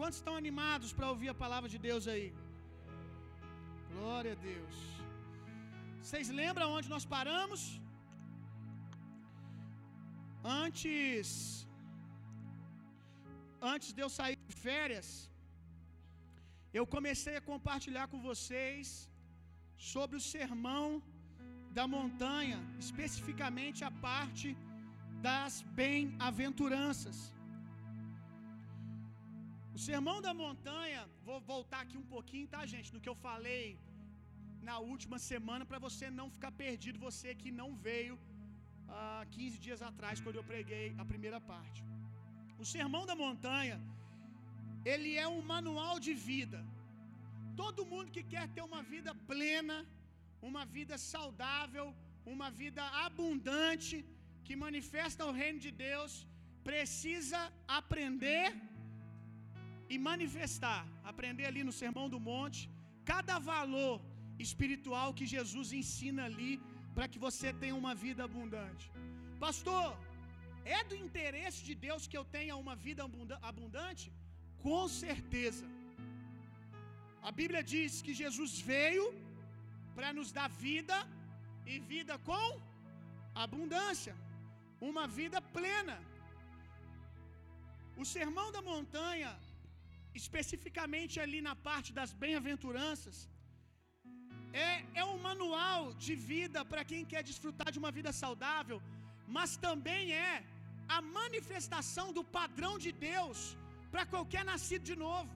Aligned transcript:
Quantos 0.00 0.18
estão 0.20 0.34
animados 0.42 0.90
para 0.96 1.08
ouvir 1.12 1.28
a 1.32 1.38
palavra 1.42 1.68
de 1.72 1.78
Deus 1.86 2.04
aí? 2.12 2.28
Glória 3.94 4.32
a 4.36 4.38
Deus. 4.50 4.76
Vocês 6.02 6.28
lembram 6.40 6.66
onde 6.76 6.88
nós 6.92 7.04
paramos? 7.14 7.62
Antes 10.62 11.30
antes 13.72 13.88
de 13.96 14.02
eu 14.04 14.10
sair 14.18 14.38
de 14.50 14.56
férias, 14.66 15.08
eu 16.78 16.84
comecei 16.94 17.34
a 17.38 17.46
compartilhar 17.50 18.06
com 18.12 18.20
vocês 18.30 18.88
sobre 19.92 20.16
o 20.20 20.26
sermão 20.34 20.86
da 21.78 21.86
montanha, 21.96 22.60
especificamente 22.84 23.82
a 23.90 23.92
parte 24.08 24.48
das 25.28 25.56
bem-aventuranças. 25.82 27.18
O 29.80 29.84
sermão 29.90 30.16
da 30.24 30.32
montanha, 30.40 31.02
vou 31.26 31.36
voltar 31.50 31.78
aqui 31.84 31.96
um 32.00 32.08
pouquinho, 32.14 32.46
tá, 32.54 32.58
gente, 32.72 32.88
no 32.94 33.00
que 33.02 33.10
eu 33.10 33.14
falei 33.26 33.62
na 34.68 34.74
última 34.92 35.18
semana, 35.28 35.64
para 35.70 35.78
você 35.84 36.06
não 36.18 36.26
ficar 36.34 36.50
perdido, 36.64 37.04
você 37.06 37.28
que 37.42 37.50
não 37.60 37.68
veio 37.86 38.14
há 38.88 39.22
uh, 39.24 39.30
15 39.36 39.62
dias 39.66 39.80
atrás, 39.88 40.20
quando 40.24 40.38
eu 40.40 40.44
preguei 40.50 40.86
a 41.02 41.06
primeira 41.12 41.40
parte. 41.52 41.80
O 42.62 42.66
sermão 42.74 43.02
da 43.10 43.16
montanha, 43.22 43.78
ele 44.92 45.12
é 45.24 45.26
um 45.36 45.40
manual 45.54 45.96
de 46.06 46.14
vida. 46.28 46.60
Todo 47.62 47.88
mundo 47.92 48.14
que 48.16 48.24
quer 48.34 48.46
ter 48.56 48.64
uma 48.70 48.82
vida 48.94 49.14
plena, 49.32 49.78
uma 50.50 50.66
vida 50.78 50.98
saudável, 51.12 51.86
uma 52.34 52.50
vida 52.62 52.84
abundante, 53.06 54.04
que 54.48 54.62
manifesta 54.66 55.30
o 55.30 55.36
reino 55.42 55.62
de 55.68 55.72
Deus, 55.86 56.26
precisa 56.70 57.40
aprender 57.80 58.48
e 59.92 59.96
manifestar, 60.10 60.82
aprender 61.12 61.46
ali 61.50 61.62
no 61.68 61.74
Sermão 61.82 62.06
do 62.14 62.20
Monte, 62.30 62.60
cada 63.12 63.36
valor 63.52 63.96
espiritual 64.46 65.08
que 65.18 65.26
Jesus 65.34 65.68
ensina 65.80 66.22
ali 66.28 66.52
para 66.94 67.08
que 67.12 67.18
você 67.26 67.48
tenha 67.62 67.76
uma 67.82 67.94
vida 68.04 68.22
abundante. 68.28 68.86
Pastor, 69.46 69.88
é 70.76 70.80
do 70.90 70.96
interesse 71.06 71.60
de 71.68 71.74
Deus 71.86 72.06
que 72.10 72.18
eu 72.20 72.24
tenha 72.36 72.54
uma 72.64 72.74
vida 72.86 73.02
abundante? 73.50 74.06
Com 74.66 74.82
certeza. 75.02 75.66
A 77.28 77.30
Bíblia 77.40 77.62
diz 77.74 77.92
que 78.04 78.14
Jesus 78.22 78.52
veio 78.72 79.06
para 79.96 80.10
nos 80.18 80.30
dar 80.38 80.48
vida 80.66 80.96
e 81.72 81.78
vida 81.92 82.14
com 82.30 82.46
abundância, 83.46 84.14
uma 84.90 85.04
vida 85.18 85.40
plena. 85.56 85.96
O 88.02 88.04
sermão 88.16 88.48
da 88.56 88.62
montanha, 88.70 89.32
especificamente 90.20 91.14
ali 91.24 91.40
na 91.48 91.54
parte 91.68 91.90
das 91.98 92.12
bem-aventuranças, 92.22 93.16
é, 94.52 94.70
é 95.00 95.04
um 95.12 95.18
manual 95.28 95.82
de 96.04 96.14
vida 96.30 96.60
para 96.70 96.84
quem 96.90 97.04
quer 97.12 97.22
desfrutar 97.30 97.70
de 97.74 97.80
uma 97.82 97.92
vida 97.98 98.12
saudável, 98.22 98.78
mas 99.36 99.50
também 99.66 100.12
é 100.12 100.44
a 100.96 101.00
manifestação 101.18 102.06
do 102.16 102.24
padrão 102.38 102.74
de 102.84 102.92
Deus 103.10 103.40
para 103.92 104.04
qualquer 104.12 104.44
nascido 104.52 104.84
de 104.90 104.96
novo. 105.06 105.30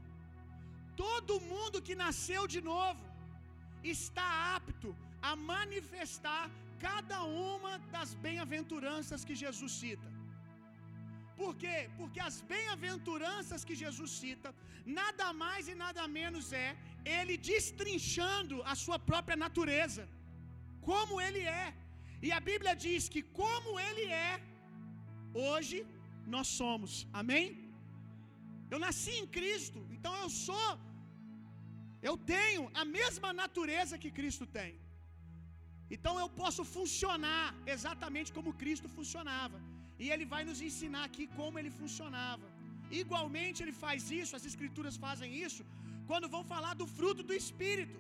Todo 1.05 1.45
mundo 1.53 1.83
que 1.87 1.95
nasceu 2.05 2.43
de 2.55 2.61
novo 2.73 3.03
está 3.97 4.27
apto 4.57 4.91
a 5.29 5.35
manifestar 5.53 6.45
cada 6.87 7.19
uma 7.51 7.73
das 7.95 8.11
bem-aventuranças 8.25 9.25
que 9.25 9.35
Jesus 9.45 9.73
cita. 9.83 10.14
Por 11.41 11.53
quê? 11.63 11.77
Porque 11.99 12.21
as 12.29 12.37
bem-aventuranças 12.53 13.65
que 13.69 13.77
Jesus 13.83 14.11
cita, 14.23 14.51
nada 15.01 15.27
mais 15.43 15.65
e 15.73 15.75
nada 15.85 16.05
menos 16.19 16.47
é 16.67 16.69
ele 17.17 17.37
destrinchando 17.51 18.57
a 18.73 18.75
sua 18.85 18.99
própria 19.11 19.39
natureza, 19.45 20.05
como 20.89 21.21
ele 21.27 21.43
é. 21.63 21.67
E 22.27 22.31
a 22.39 22.41
Bíblia 22.51 22.75
diz 22.87 23.03
que, 23.15 23.23
como 23.41 23.71
ele 23.89 24.07
é, 24.29 24.33
hoje 25.47 25.79
nós 26.35 26.49
somos. 26.61 26.93
Amém? 27.21 27.47
Eu 28.73 28.79
nasci 28.87 29.15
em 29.23 29.29
Cristo, 29.39 29.81
então 29.97 30.15
eu 30.23 30.31
sou, 30.47 30.71
eu 32.09 32.15
tenho 32.35 32.63
a 32.83 32.85
mesma 32.99 33.31
natureza 33.43 34.01
que 34.03 34.11
Cristo 34.19 34.47
tem. 34.59 34.73
Então 35.95 36.15
eu 36.23 36.29
posso 36.41 36.63
funcionar 36.77 37.47
exatamente 37.75 38.31
como 38.37 38.59
Cristo 38.63 38.89
funcionava. 38.99 39.59
E 40.03 40.07
ele 40.13 40.27
vai 40.35 40.43
nos 40.49 40.61
ensinar 40.69 41.05
aqui 41.09 41.27
como 41.39 41.59
ele 41.61 41.73
funcionava. 41.81 42.47
Igualmente 43.03 43.63
ele 43.65 43.77
faz 43.85 44.11
isso, 44.23 44.37
as 44.39 44.47
escrituras 44.51 44.97
fazem 45.05 45.31
isso, 45.47 45.63
quando 46.11 46.33
vão 46.35 46.45
falar 46.55 46.75
do 46.81 46.87
fruto 46.97 47.23
do 47.31 47.37
espírito. 47.43 47.99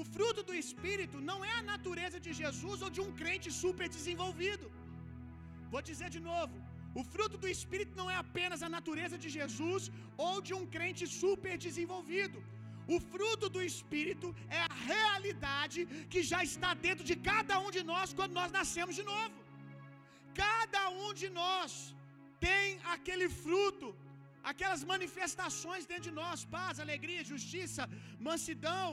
O 0.00 0.02
fruto 0.14 0.40
do 0.48 0.54
espírito 0.62 1.18
não 1.30 1.38
é 1.50 1.52
a 1.58 1.66
natureza 1.74 2.18
de 2.26 2.32
Jesus 2.40 2.80
ou 2.84 2.90
de 2.96 3.02
um 3.04 3.12
crente 3.20 3.50
super 3.62 3.88
desenvolvido. 3.96 4.66
Vou 5.72 5.82
dizer 5.90 6.08
de 6.16 6.20
novo, 6.30 6.56
o 7.00 7.02
fruto 7.12 7.36
do 7.42 7.48
Espírito 7.54 7.94
não 8.00 8.08
é 8.12 8.16
apenas 8.24 8.60
a 8.66 8.68
natureza 8.76 9.16
de 9.22 9.28
Jesus 9.38 9.82
ou 10.26 10.34
de 10.46 10.52
um 10.58 10.64
crente 10.74 11.04
super 11.22 11.54
desenvolvido. 11.64 12.38
O 12.94 12.98
fruto 13.12 13.46
do 13.54 13.62
Espírito 13.70 14.28
é 14.58 14.60
a 14.66 14.76
realidade 14.90 15.80
que 16.12 16.20
já 16.30 16.40
está 16.50 16.70
dentro 16.86 17.04
de 17.10 17.16
cada 17.30 17.54
um 17.64 17.70
de 17.76 17.82
nós 17.90 18.14
quando 18.18 18.38
nós 18.40 18.52
nascemos 18.58 18.94
de 19.00 19.04
novo. 19.12 19.34
Cada 20.42 20.82
um 21.02 21.10
de 21.20 21.28
nós 21.40 21.70
tem 22.46 22.66
aquele 22.94 23.28
fruto, 23.42 23.88
aquelas 24.50 24.82
manifestações 24.92 25.88
dentro 25.90 26.06
de 26.08 26.16
nós: 26.22 26.44
paz, 26.56 26.80
alegria, 26.86 27.28
justiça, 27.32 27.84
mansidão, 28.28 28.88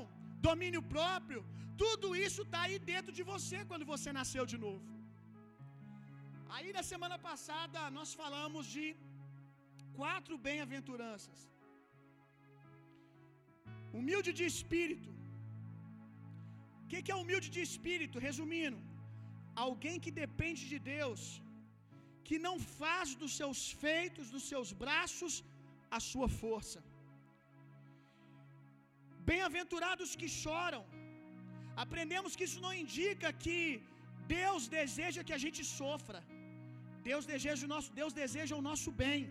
domínio 0.49 0.83
próprio. 0.95 1.41
Tudo 1.83 2.07
isso 2.27 2.41
está 2.47 2.61
aí 2.65 2.77
dentro 2.91 3.11
de 3.17 3.23
você 3.31 3.59
quando 3.69 3.85
você 3.93 4.09
nasceu 4.19 4.45
de 4.53 4.57
novo. 4.65 4.83
Aí 6.55 6.69
na 6.77 6.83
semana 6.91 7.17
passada 7.29 7.79
nós 7.97 8.09
falamos 8.21 8.63
de 8.75 8.85
quatro 9.99 10.35
bem-aventuranças. 10.47 11.39
Humilde 13.99 14.31
de 14.39 14.45
espírito. 14.53 15.09
O 16.81 16.87
que, 16.89 17.11
é 17.13 17.17
humilde 17.21 17.47
de 17.55 17.61
espírito? 17.69 18.23
Resumindo, 18.27 18.79
alguém 19.65 19.97
que 20.03 20.11
depende 20.23 20.63
de 20.73 20.79
Deus, 20.95 21.21
que 22.27 22.37
não 22.47 22.55
faz 22.79 23.15
dos 23.21 23.33
seus 23.39 23.59
feitos, 23.83 24.31
dos 24.35 24.45
seus 24.51 24.71
braços, 24.83 25.33
a 25.97 25.99
sua 26.09 26.27
força. 26.41 26.79
Bem-aventurados 29.31 30.11
que 30.21 30.29
choram. 30.43 30.83
Aprendemos 31.83 32.35
que 32.37 32.45
isso 32.47 32.61
não 32.65 32.73
indica 32.83 33.27
que 33.43 33.59
Deus 34.39 34.63
deseja 34.79 35.25
que 35.27 35.35
a 35.37 35.43
gente 35.45 35.61
sofra. 35.79 36.19
Deus 37.09 37.25
deseja 37.33 37.63
o 37.67 37.71
nosso, 37.73 37.89
Deus 38.01 38.13
deseja 38.23 38.55
o 38.59 38.65
nosso 38.69 38.91
bem. 39.03 39.21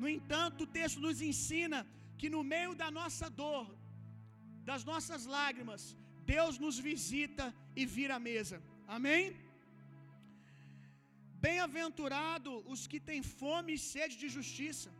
No 0.00 0.08
entanto, 0.16 0.60
o 0.64 0.70
texto 0.78 1.00
nos 1.06 1.20
ensina 1.30 1.80
que 2.20 2.28
no 2.34 2.42
meio 2.54 2.72
da 2.82 2.88
nossa 3.00 3.26
dor, 3.42 3.66
das 4.70 4.82
nossas 4.90 5.22
lágrimas, 5.36 5.82
Deus 6.34 6.54
nos 6.64 6.78
visita 6.90 7.46
e 7.80 7.84
vira 7.96 8.14
a 8.16 8.24
mesa. 8.30 8.58
Amém? 8.86 9.24
Bem-aventurado 11.46 12.50
os 12.72 12.86
que 12.90 13.00
têm 13.08 13.22
fome 13.40 13.72
e 13.74 13.82
sede 13.92 14.16
de 14.22 14.28
justiça. 14.36 14.90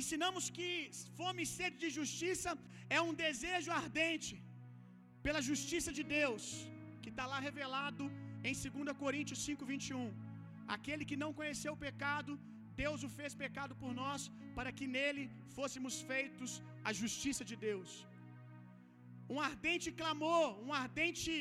Ensinamos 0.00 0.44
que 0.56 0.68
fome 1.18 1.42
e 1.42 1.50
sede 1.56 1.76
de 1.84 1.90
justiça 1.98 2.50
é 2.96 3.00
um 3.08 3.14
desejo 3.24 3.70
ardente 3.80 4.34
pela 5.24 5.40
justiça 5.50 5.90
de 5.98 6.04
Deus, 6.18 6.44
que 7.02 7.10
está 7.12 7.26
lá 7.32 7.38
revelado 7.48 8.04
em 8.48 8.54
2 8.62 8.96
Coríntios 9.02 9.40
5:21, 9.46 10.06
aquele 10.76 11.04
que 11.10 11.20
não 11.24 11.32
conheceu 11.40 11.72
o 11.74 11.82
pecado, 11.88 12.32
Deus 12.84 13.00
o 13.06 13.10
fez 13.18 13.32
pecado 13.44 13.74
por 13.82 13.92
nós, 14.02 14.22
para 14.56 14.72
que 14.76 14.86
nele 14.96 15.24
fôssemos 15.56 15.96
feitos 16.10 16.52
a 16.88 16.92
justiça 17.00 17.44
de 17.50 17.56
Deus. 17.68 17.90
Um 19.34 19.40
ardente 19.50 19.88
clamor, 20.00 20.48
um 20.66 20.72
ardente 20.84 21.34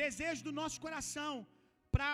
desejo 0.00 0.42
do 0.48 0.52
nosso 0.60 0.78
coração 0.86 1.32
para 1.94 2.10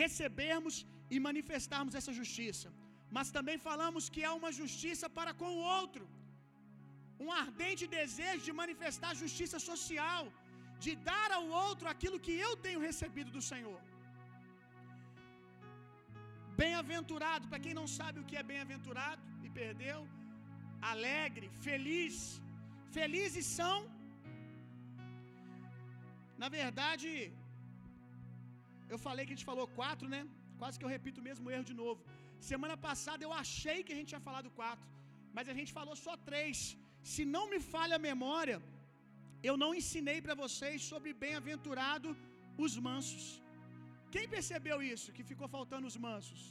recebermos 0.00 0.76
e 1.14 1.18
manifestarmos 1.28 1.96
essa 1.98 2.12
justiça. 2.20 2.68
Mas 3.16 3.34
também 3.36 3.58
falamos 3.68 4.04
que 4.14 4.22
é 4.28 4.32
uma 4.40 4.52
justiça 4.60 5.06
para 5.18 5.32
com 5.40 5.50
o 5.58 5.64
outro. 5.78 6.04
Um 7.24 7.30
ardente 7.42 7.84
desejo 7.98 8.42
de 8.48 8.54
manifestar 8.62 9.20
justiça 9.22 9.58
social, 9.70 10.22
de 10.84 10.92
dar 11.10 11.30
ao 11.38 11.46
outro 11.66 11.86
aquilo 11.94 12.22
que 12.26 12.34
eu 12.46 12.52
tenho 12.66 12.84
recebido 12.88 13.30
do 13.36 13.42
Senhor. 13.50 13.80
Bem-aventurado, 16.62 17.44
para 17.50 17.62
quem 17.64 17.74
não 17.80 17.88
sabe 17.98 18.16
o 18.20 18.26
que 18.28 18.38
é 18.40 18.48
bem-aventurado 18.50 19.22
e 19.46 19.50
perdeu, 19.60 20.00
alegre, 20.92 21.46
feliz. 21.66 22.16
Felizes 22.96 23.46
são, 23.58 23.76
na 26.42 26.48
verdade, 26.58 27.08
eu 28.92 28.98
falei 29.06 29.22
que 29.24 29.32
a 29.32 29.36
gente 29.36 29.50
falou 29.50 29.66
quatro, 29.80 30.06
né? 30.14 30.22
Quase 30.60 30.78
que 30.78 30.86
eu 30.86 30.94
repito 30.96 31.20
o 31.20 31.26
mesmo 31.28 31.50
erro 31.54 31.66
de 31.70 31.76
novo. 31.82 32.00
Semana 32.52 32.76
passada 32.86 33.24
eu 33.26 33.32
achei 33.42 33.78
que 33.84 33.94
a 33.94 33.98
gente 33.98 34.12
tinha 34.12 34.26
falado 34.28 34.50
quatro. 34.60 34.86
mas 35.36 35.48
a 35.52 35.54
gente 35.58 35.72
falou 35.78 35.96
só 36.04 36.14
três. 36.28 36.58
Se 37.12 37.22
não 37.34 37.42
me 37.52 37.58
falha 37.72 37.96
a 37.98 38.04
memória, 38.10 38.56
eu 39.48 39.54
não 39.62 39.70
ensinei 39.80 40.18
para 40.24 40.34
vocês 40.44 40.78
sobre 40.92 41.10
bem-aventurado 41.24 42.08
os 42.64 42.74
mansos. 42.88 43.26
Quem 44.14 44.26
percebeu 44.34 44.78
isso? 44.94 45.14
Que 45.16 45.24
ficou 45.30 45.48
faltando 45.56 45.86
os 45.90 45.98
mansos? 46.06 46.42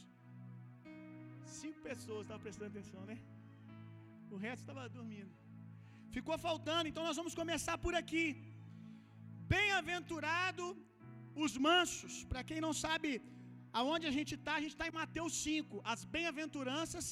Cinco 1.62 1.80
pessoas 1.90 2.24
estavam 2.24 2.44
prestando 2.46 2.72
atenção, 2.74 3.04
né? 3.12 3.18
O 4.36 4.40
resto 4.46 4.64
estava 4.66 4.84
dormindo. 4.98 5.34
Ficou 6.18 6.38
faltando, 6.48 6.88
então 6.90 7.04
nós 7.10 7.20
vamos 7.22 7.36
começar 7.42 7.78
por 7.86 7.96
aqui. 8.02 8.24
Bem-aventurado 9.56 10.66
os 11.46 11.54
mansos. 11.68 12.14
Para 12.32 12.44
quem 12.50 12.60
não 12.66 12.74
sabe 12.84 13.10
aonde 13.80 14.06
a 14.10 14.14
gente 14.18 14.34
está, 14.38 14.54
a 14.56 14.64
gente 14.64 14.76
está 14.76 14.88
em 14.90 14.98
Mateus 15.02 15.34
5. 15.48 15.82
As 15.94 16.04
bem-aventuranças 16.16 17.06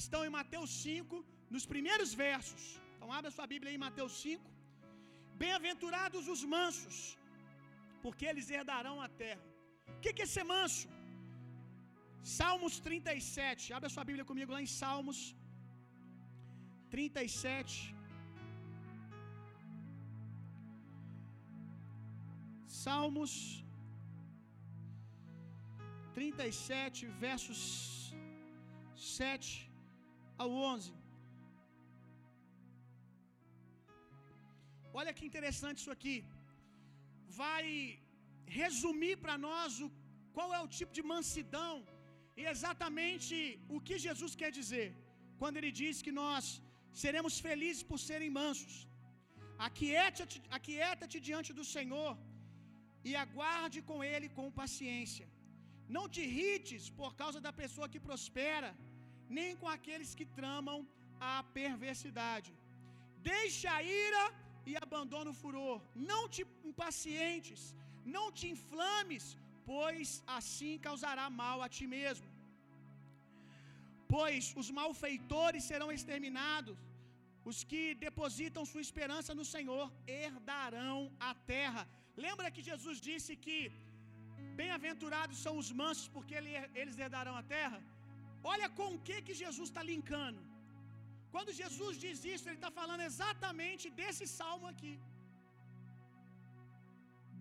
estão 0.00 0.20
em 0.26 0.34
Mateus 0.38 0.70
5, 0.86 1.24
nos 1.54 1.66
primeiros 1.72 2.12
versos. 2.24 2.62
Então 2.94 3.10
abra 3.18 3.34
sua 3.36 3.48
Bíblia 3.52 3.70
aí 3.70 3.78
em 3.78 3.84
Mateus 3.88 4.14
5. 4.24 4.50
Bem-aventurados 5.42 6.24
os 6.34 6.42
mansos, 6.56 6.96
porque 8.04 8.26
eles 8.30 8.48
herdarão 8.56 8.96
a 9.06 9.10
terra. 9.22 9.44
O 9.96 10.00
que, 10.02 10.12
que 10.16 10.24
é 10.26 10.34
ser 10.34 10.46
manso? 10.54 10.88
Salmos 12.38 12.74
37. 12.88 13.72
Abra 13.78 13.94
sua 13.94 14.04
Bíblia 14.10 14.26
comigo 14.30 14.52
lá 14.56 14.60
em 14.66 14.70
Salmos 14.80 15.20
37. 16.94 17.72
Salmos 22.84 23.32
37, 26.16 27.00
versos 27.24 27.60
7 29.18 29.48
ao 30.42 30.50
11. 30.72 30.92
Olha 35.00 35.12
que 35.16 35.26
interessante 35.30 35.80
isso 35.80 35.94
aqui. 35.96 36.16
Vai 37.42 37.66
resumir 38.60 39.16
para 39.24 39.36
nós 39.48 39.80
o, 39.84 39.88
qual 40.36 40.48
é 40.58 40.60
o 40.66 40.72
tipo 40.78 40.94
de 40.98 41.04
mansidão 41.12 41.74
e 42.40 42.44
exatamente 42.54 43.36
o 43.76 43.80
que 43.88 43.98
Jesus 44.06 44.34
quer 44.40 44.52
dizer 44.60 44.88
quando 45.40 45.58
ele 45.60 45.72
diz 45.82 46.02
que 46.06 46.14
nós 46.22 46.46
seremos 47.04 47.36
felizes 47.48 47.84
por 47.90 48.00
serem 48.08 48.32
mansos. 48.40 48.74
Aquieta-te, 49.68 50.38
aquieta-te 50.58 51.18
diante 51.28 51.52
do 51.60 51.66
Senhor 51.76 52.12
e 53.08 53.12
aguarde 53.24 53.80
com 53.90 53.98
ele 54.12 54.28
com 54.38 54.56
paciência. 54.62 55.26
Não 55.96 56.04
te 56.12 56.20
irrites 56.28 56.84
por 57.00 57.10
causa 57.20 57.38
da 57.46 57.52
pessoa 57.62 57.90
que 57.92 58.04
prospera, 58.08 58.70
nem 59.38 59.50
com 59.60 59.68
aqueles 59.76 60.10
que 60.18 60.26
tramam 60.38 60.78
a 61.32 61.34
perversidade. 61.58 62.50
Deixa 63.32 63.68
a 63.76 63.82
ira 64.04 64.24
e 64.70 64.74
abandona 64.84 65.30
o 65.32 65.38
furor. 65.42 65.78
Não 66.10 66.22
te 66.34 66.42
impacientes, 66.70 67.62
não 68.16 68.26
te 68.38 68.46
inflames, 68.54 69.24
pois 69.70 70.08
assim 70.38 70.74
causará 70.86 71.26
mal 71.42 71.58
a 71.66 71.68
ti 71.76 71.86
mesmo. 71.96 72.28
Pois 74.14 74.44
os 74.60 74.68
malfeitores 74.78 75.64
serão 75.70 75.90
exterminados, 75.96 76.78
os 77.50 77.58
que 77.70 77.82
depositam 78.06 78.68
sua 78.70 78.84
esperança 78.86 79.32
no 79.38 79.46
Senhor 79.54 79.84
herdarão 80.20 80.98
a 81.28 81.32
terra. 81.52 81.84
Lembra 82.26 82.52
que 82.54 82.68
Jesus 82.70 82.98
disse 83.08 83.32
que 83.46 83.58
bem-aventurados 84.60 85.38
são 85.44 85.54
os 85.62 85.70
mansos, 85.80 86.08
porque 86.16 86.34
eles 86.80 86.98
herdarão 87.04 87.34
a 87.40 87.44
terra? 87.56 87.80
Olha 88.52 88.68
com 88.78 88.88
o 88.94 89.00
que, 89.08 89.16
que 89.26 89.34
Jesus 89.42 89.68
está 89.70 89.82
linkando. 89.92 90.40
Quando 91.34 91.58
Jesus 91.62 91.94
diz 92.04 92.18
isso, 92.34 92.46
ele 92.48 92.60
está 92.60 92.70
falando 92.80 93.02
exatamente 93.10 93.86
desse 94.00 94.26
salmo 94.38 94.66
aqui. 94.72 94.94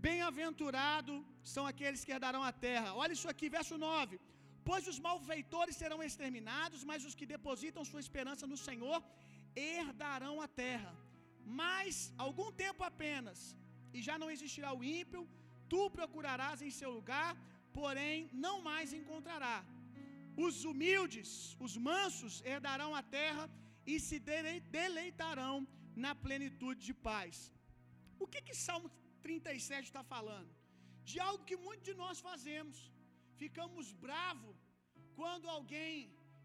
Bem-aventurado 0.07 1.13
são 1.53 1.63
aqueles 1.71 2.03
que 2.05 2.13
herdarão 2.15 2.43
a 2.49 2.53
terra. 2.67 2.89
Olha 3.01 3.15
isso 3.17 3.29
aqui, 3.33 3.47
verso 3.57 3.77
9. 3.77 4.19
Pois 4.69 4.85
os 4.91 4.99
malfeitores 5.07 5.79
serão 5.81 5.99
exterminados, 6.07 6.81
mas 6.89 7.07
os 7.09 7.15
que 7.19 7.31
depositam 7.35 7.89
sua 7.91 8.03
esperança 8.05 8.45
no 8.51 8.59
Senhor 8.67 8.99
herdarão 9.55 10.35
a 10.45 10.47
terra. 10.63 10.93
Mas 11.61 12.13
algum 12.25 12.49
tempo 12.65 12.83
apenas, 12.91 13.39
e 13.95 14.01
já 14.07 14.15
não 14.21 14.31
existirá 14.35 14.69
o 14.79 14.83
ímpio, 14.99 15.21
tu 15.71 15.81
procurarás 15.97 16.61
em 16.67 16.71
seu 16.79 16.91
lugar, 16.97 17.31
porém 17.79 18.29
não 18.45 18.55
mais 18.69 18.93
encontrará. 18.99 19.57
Os 20.47 20.55
humildes, 20.69 21.29
os 21.65 21.73
mansos, 21.89 22.35
herdarão 22.51 22.91
a 22.99 23.03
terra 23.19 23.45
e 23.91 23.95
se 24.07 24.17
deleitarão 24.77 25.55
na 26.05 26.13
plenitude 26.25 26.81
de 26.89 26.93
paz. 27.09 27.35
O 28.23 28.27
que 28.31 28.41
que 28.47 28.55
Salmo 28.67 28.89
37 29.25 29.85
está 29.89 30.03
falando? 30.13 30.51
De 31.09 31.17
algo 31.27 31.47
que 31.49 31.57
muitos 31.65 31.87
de 31.89 31.95
nós 32.03 32.17
fazemos. 32.29 32.77
Ficamos 33.41 33.91
bravos 34.05 34.57
quando 35.19 35.53
alguém 35.57 35.93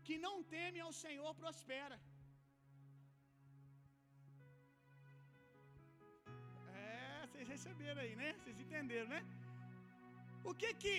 que 0.06 0.16
não 0.24 0.36
teme 0.54 0.80
ao 0.86 0.92
Senhor 1.04 1.32
prospera. 1.42 1.96
Vocês 7.44 7.62
receberam 7.62 8.00
aí, 8.04 8.12
né? 8.20 8.28
Vocês 8.38 8.58
entenderam, 8.64 9.08
né? 9.14 9.20
O 10.50 10.52
que 10.60 10.70
que, 10.82 10.94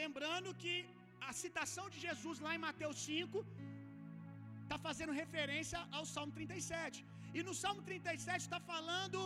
lembrando 0.00 0.54
que 0.62 0.74
a 1.28 1.32
citação 1.40 1.84
de 1.94 1.98
Jesus 2.06 2.36
lá 2.46 2.52
em 2.56 2.62
Mateus 2.66 2.96
5 3.08 3.44
está 4.62 4.78
fazendo 4.86 5.18
referência 5.22 5.78
ao 5.96 6.04
Salmo 6.14 6.32
37. 6.38 7.04
E 7.36 7.42
no 7.48 7.54
Salmo 7.62 7.82
37 7.90 8.46
está 8.46 8.60
falando 8.72 9.20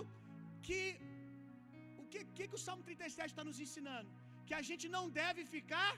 que 0.66 0.80
o 2.02 2.06
que, 2.12 2.20
que, 2.36 2.44
que 2.48 2.58
o 2.60 2.64
Salmo 2.66 2.82
37 2.90 3.32
está 3.34 3.44
nos 3.50 3.60
ensinando? 3.66 4.10
Que 4.48 4.56
a 4.60 4.64
gente 4.70 4.86
não 4.96 5.04
deve 5.22 5.42
ficar 5.56 5.92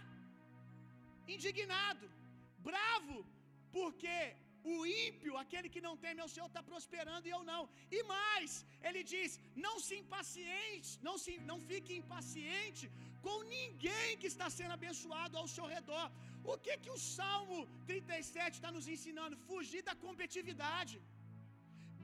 indignado, 1.34 2.06
bravo, 2.70 3.16
porque 3.76 4.16
o 4.74 4.86
ímpio, 5.06 5.40
aquele 5.42 5.68
que 5.74 5.84
não 5.86 5.94
teme 6.04 6.20
ao 6.22 6.30
Senhor, 6.34 6.48
está 6.48 6.62
prosperando 6.70 7.26
e 7.28 7.34
eu 7.36 7.42
não. 7.50 7.62
E 7.98 8.00
mais, 8.14 8.52
ele 8.86 9.02
diz: 9.14 9.38
não 9.66 9.74
se 9.86 9.94
impaciente, 10.02 10.90
não, 11.08 11.16
se, 11.24 11.34
não 11.50 11.58
fique 11.70 11.92
impaciente 12.02 12.86
com 13.26 13.36
ninguém 13.56 14.16
que 14.20 14.30
está 14.32 14.48
sendo 14.58 14.76
abençoado 14.78 15.36
ao 15.40 15.48
seu 15.56 15.66
redor. 15.76 16.06
O 16.52 16.56
que 16.64 16.74
que 16.82 16.92
o 16.96 17.02
Salmo 17.18 17.58
37 17.90 18.56
está 18.58 18.70
nos 18.76 18.88
ensinando? 18.94 19.42
Fugir 19.50 19.82
da 19.90 19.94
competitividade. 20.06 20.96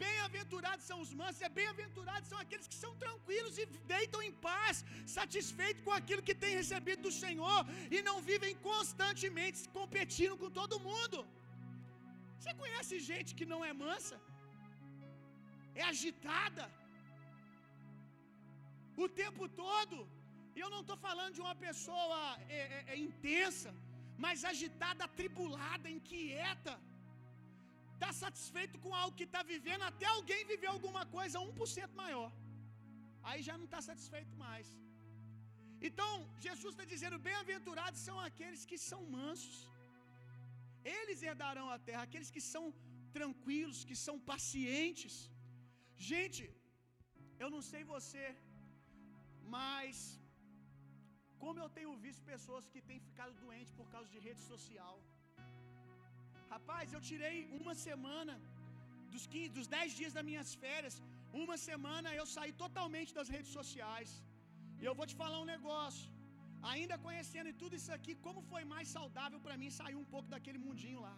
Bem-aventurados 0.05 0.85
são 0.91 0.99
os 1.05 1.11
mansos, 1.19 1.43
é 1.49 1.51
bem-aventurados 1.59 2.29
são 2.31 2.39
aqueles 2.45 2.67
que 2.71 2.79
são 2.83 2.93
tranquilos 3.03 3.59
e 3.63 3.67
deitam 3.95 4.21
em 4.29 4.33
paz, 4.49 4.77
satisfeitos 5.19 5.85
com 5.87 5.93
aquilo 5.99 6.27
que 6.29 6.41
têm 6.43 6.55
recebido 6.63 7.03
do 7.07 7.13
Senhor 7.25 7.61
e 7.97 8.01
não 8.09 8.17
vivem 8.31 8.55
constantemente 8.71 9.69
competindo 9.79 10.37
com 10.43 10.51
todo 10.61 10.83
mundo. 10.89 11.19
Você 12.43 12.53
conhece 12.63 12.95
gente 13.11 13.31
que 13.39 13.47
não 13.51 13.61
é 13.69 13.73
mansa? 13.83 14.17
É 15.81 15.83
agitada 15.91 16.65
o 19.05 19.09
tempo 19.23 19.45
todo. 19.63 19.99
E 20.55 20.61
eu 20.65 20.71
não 20.75 20.81
estou 20.85 20.97
falando 21.05 21.35
de 21.37 21.43
uma 21.45 21.55
pessoa 21.67 22.19
é, 22.57 22.63
é, 22.77 22.81
é 22.95 22.97
intensa, 23.07 23.71
mas 24.25 24.45
agitada, 24.53 25.05
atribulada, 25.05 25.89
inquieta. 25.97 26.75
Está 27.95 28.11
satisfeito 28.25 28.77
com 28.85 28.93
algo 29.01 29.17
que 29.21 29.29
está 29.31 29.43
vivendo, 29.55 29.85
até 29.91 30.07
alguém 30.17 30.51
viver 30.53 30.71
alguma 30.77 31.05
coisa 31.17 31.45
1% 31.51 31.95
maior. 32.05 32.31
Aí 33.31 33.41
já 33.49 33.57
não 33.61 33.69
está 33.71 33.81
satisfeito 33.91 34.35
mais. 34.45 34.69
Então, 35.89 36.13
Jesus 36.47 36.73
está 36.75 36.87
dizendo: 36.95 37.25
bem-aventurados 37.29 38.01
são 38.09 38.19
aqueles 38.29 38.65
que 38.71 38.79
são 38.91 39.03
mansos. 39.19 39.57
Eles 40.99 41.21
herdarão 41.29 41.67
a 41.75 41.79
terra, 41.89 42.03
aqueles 42.09 42.31
que 42.37 42.43
são 42.53 42.65
tranquilos, 43.19 43.85
que 43.89 43.97
são 44.07 44.17
pacientes. 44.33 45.15
Gente, 46.11 46.43
eu 47.43 47.51
não 47.55 47.63
sei 47.71 47.83
você, 47.95 48.25
mas 49.57 49.95
como 51.43 51.61
eu 51.63 51.69
tenho 51.79 51.93
visto 52.07 52.31
pessoas 52.33 52.65
que 52.73 52.81
têm 52.89 53.01
ficado 53.09 53.33
doentes 53.45 53.73
por 53.79 53.89
causa 53.95 54.09
de 54.15 54.21
rede 54.27 54.43
social. 54.53 54.97
Rapaz, 56.55 56.87
eu 56.97 57.01
tirei 57.11 57.37
uma 57.61 57.75
semana 57.87 58.35
dos 59.13 59.25
15, 59.33 59.57
dos 59.59 59.69
10 59.79 59.97
dias 60.01 60.13
das 60.17 60.27
minhas 60.31 60.51
férias, 60.65 60.97
uma 61.43 61.57
semana 61.69 62.09
eu 62.21 62.27
saí 62.35 62.53
totalmente 62.65 63.13
das 63.19 63.29
redes 63.35 63.53
sociais. 63.59 64.11
E 64.81 64.85
eu 64.89 64.95
vou 64.99 65.07
te 65.11 65.17
falar 65.23 65.39
um 65.45 65.51
negócio. 65.57 66.09
Ainda 66.71 66.97
conhecendo 67.07 67.53
tudo 67.63 67.75
isso 67.79 67.93
aqui, 67.97 68.13
como 68.27 68.41
foi 68.51 68.63
mais 68.73 68.89
saudável 68.97 69.39
para 69.45 69.57
mim 69.61 69.71
sair 69.79 69.97
um 70.03 70.09
pouco 70.15 70.29
daquele 70.35 70.61
mundinho 70.65 71.01
lá. 71.07 71.17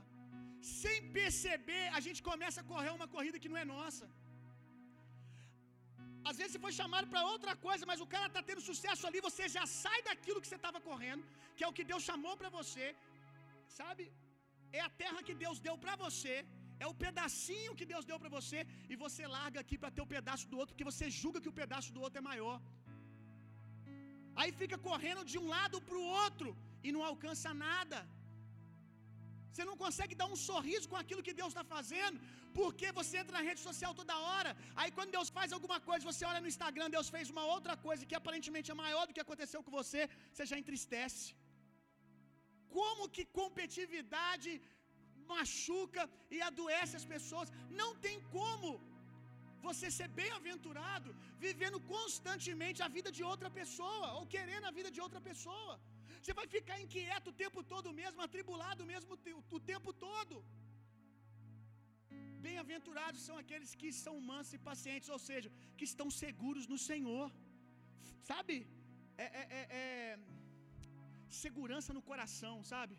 Sem 0.83 0.99
perceber, 1.19 1.85
a 1.99 2.01
gente 2.07 2.21
começa 2.31 2.59
a 2.61 2.69
correr 2.73 2.93
uma 2.99 3.09
corrida 3.15 3.41
que 3.43 3.51
não 3.53 3.61
é 3.63 3.67
nossa. 3.75 4.07
Às 6.29 6.37
vezes 6.39 6.53
você 6.53 6.63
foi 6.67 6.75
chamado 6.81 7.07
para 7.13 7.23
outra 7.33 7.55
coisa, 7.67 7.85
mas 7.91 8.03
o 8.05 8.11
cara 8.15 8.29
está 8.31 8.43
tendo 8.49 8.63
sucesso 8.71 9.03
ali, 9.09 9.21
você 9.31 9.45
já 9.57 9.65
sai 9.83 9.99
daquilo 10.09 10.41
que 10.43 10.51
você 10.51 10.59
estava 10.61 10.81
correndo, 10.89 11.25
que 11.57 11.65
é 11.65 11.69
o 11.71 11.77
que 11.79 11.87
Deus 11.91 12.03
chamou 12.11 12.35
para 12.41 12.51
você, 12.59 12.87
sabe? 13.79 14.05
É 14.79 14.81
a 14.89 14.91
terra 15.03 15.25
que 15.27 15.35
Deus 15.45 15.59
deu 15.67 15.77
para 15.85 15.97
você, 16.05 16.35
é 16.85 16.87
o 16.93 16.97
pedacinho 17.05 17.77
que 17.79 17.87
Deus 17.93 18.05
deu 18.11 18.19
para 18.23 18.33
você 18.39 18.61
e 18.93 18.97
você 19.05 19.23
larga 19.37 19.59
aqui 19.65 19.77
para 19.83 19.95
ter 19.97 20.03
o 20.07 20.13
pedaço 20.15 20.47
do 20.53 20.59
outro, 20.61 20.73
porque 20.75 20.91
você 20.93 21.09
julga 21.21 21.43
que 21.45 21.53
o 21.53 21.59
pedaço 21.61 21.93
do 21.97 22.03
outro 22.07 22.21
é 22.23 22.29
maior. 22.33 22.57
Aí 24.41 24.51
fica 24.61 24.77
correndo 24.89 25.23
de 25.33 25.39
um 25.43 25.49
lado 25.57 25.79
para 25.87 25.99
o 26.03 26.09
outro 26.25 26.49
e 26.87 26.91
não 26.97 27.03
alcança 27.11 27.51
nada. 27.67 27.99
Você 29.51 29.65
não 29.71 29.77
consegue 29.83 30.15
dar 30.21 30.29
um 30.35 30.39
sorriso 30.49 30.87
com 30.93 30.99
aquilo 31.01 31.25
que 31.27 31.37
Deus 31.41 31.51
está 31.53 31.65
fazendo, 31.75 32.17
porque 32.59 32.87
você 32.99 33.15
entra 33.21 33.35
na 33.37 33.45
rede 33.49 33.61
social 33.69 33.93
toda 34.01 34.23
hora. 34.29 34.51
Aí 34.81 34.91
quando 34.97 35.15
Deus 35.17 35.29
faz 35.39 35.51
alguma 35.57 35.79
coisa, 35.89 36.09
você 36.11 36.25
olha 36.31 36.41
no 36.45 36.51
Instagram, 36.53 36.89
Deus 36.97 37.11
fez 37.17 37.29
uma 37.35 37.45
outra 37.55 37.75
coisa 37.87 38.09
que 38.11 38.19
aparentemente 38.21 38.73
é 38.75 38.83
maior 38.85 39.05
do 39.07 39.15
que 39.17 39.25
aconteceu 39.27 39.61
com 39.67 39.75
você, 39.81 40.03
você 40.33 40.47
já 40.53 40.59
entristece. 40.63 41.27
Como 42.77 43.11
que 43.17 43.25
competitividade 43.41 44.53
machuca 45.35 46.03
e 46.37 46.41
adoece 46.51 46.95
as 47.01 47.09
pessoas? 47.15 47.53
Não 47.81 47.91
tem 48.07 48.17
como 48.37 48.71
você 49.69 49.87
ser 49.99 50.09
bem-aventurado 50.21 51.11
vivendo 51.47 51.79
constantemente 51.95 52.81
a 52.87 52.89
vida 52.97 53.11
de 53.19 53.23
outra 53.33 53.51
pessoa 53.61 54.09
ou 54.19 54.25
querendo 54.35 54.67
a 54.71 54.75
vida 54.79 54.91
de 54.97 55.01
outra 55.07 55.23
pessoa. 55.29 55.75
Você 56.21 56.35
vai 56.41 56.47
ficar 56.57 56.77
inquieto 56.85 57.29
o 57.31 57.39
tempo 57.45 57.63
todo 57.73 57.97
mesmo, 58.03 58.27
atribulado 58.27 58.85
mesmo 58.93 59.11
o 59.59 59.61
tempo 59.73 59.93
todo. 60.07 60.37
Bem-aventurados 62.47 63.21
são 63.27 63.37
aqueles 63.43 63.71
que 63.81 63.91
são 64.05 64.15
mansos 64.31 64.55
e 64.57 64.65
pacientes, 64.71 65.09
ou 65.17 65.21
seja, 65.29 65.49
que 65.79 65.87
estão 65.91 66.09
seguros 66.23 66.67
no 66.73 66.79
Senhor. 66.91 67.29
Sabe? 68.31 68.57
É, 69.25 69.27
é, 69.41 69.45
é, 69.59 69.63
é, 69.81 70.19
segurança 71.45 71.93
no 71.97 72.03
coração, 72.11 72.55
sabe? 72.73 72.95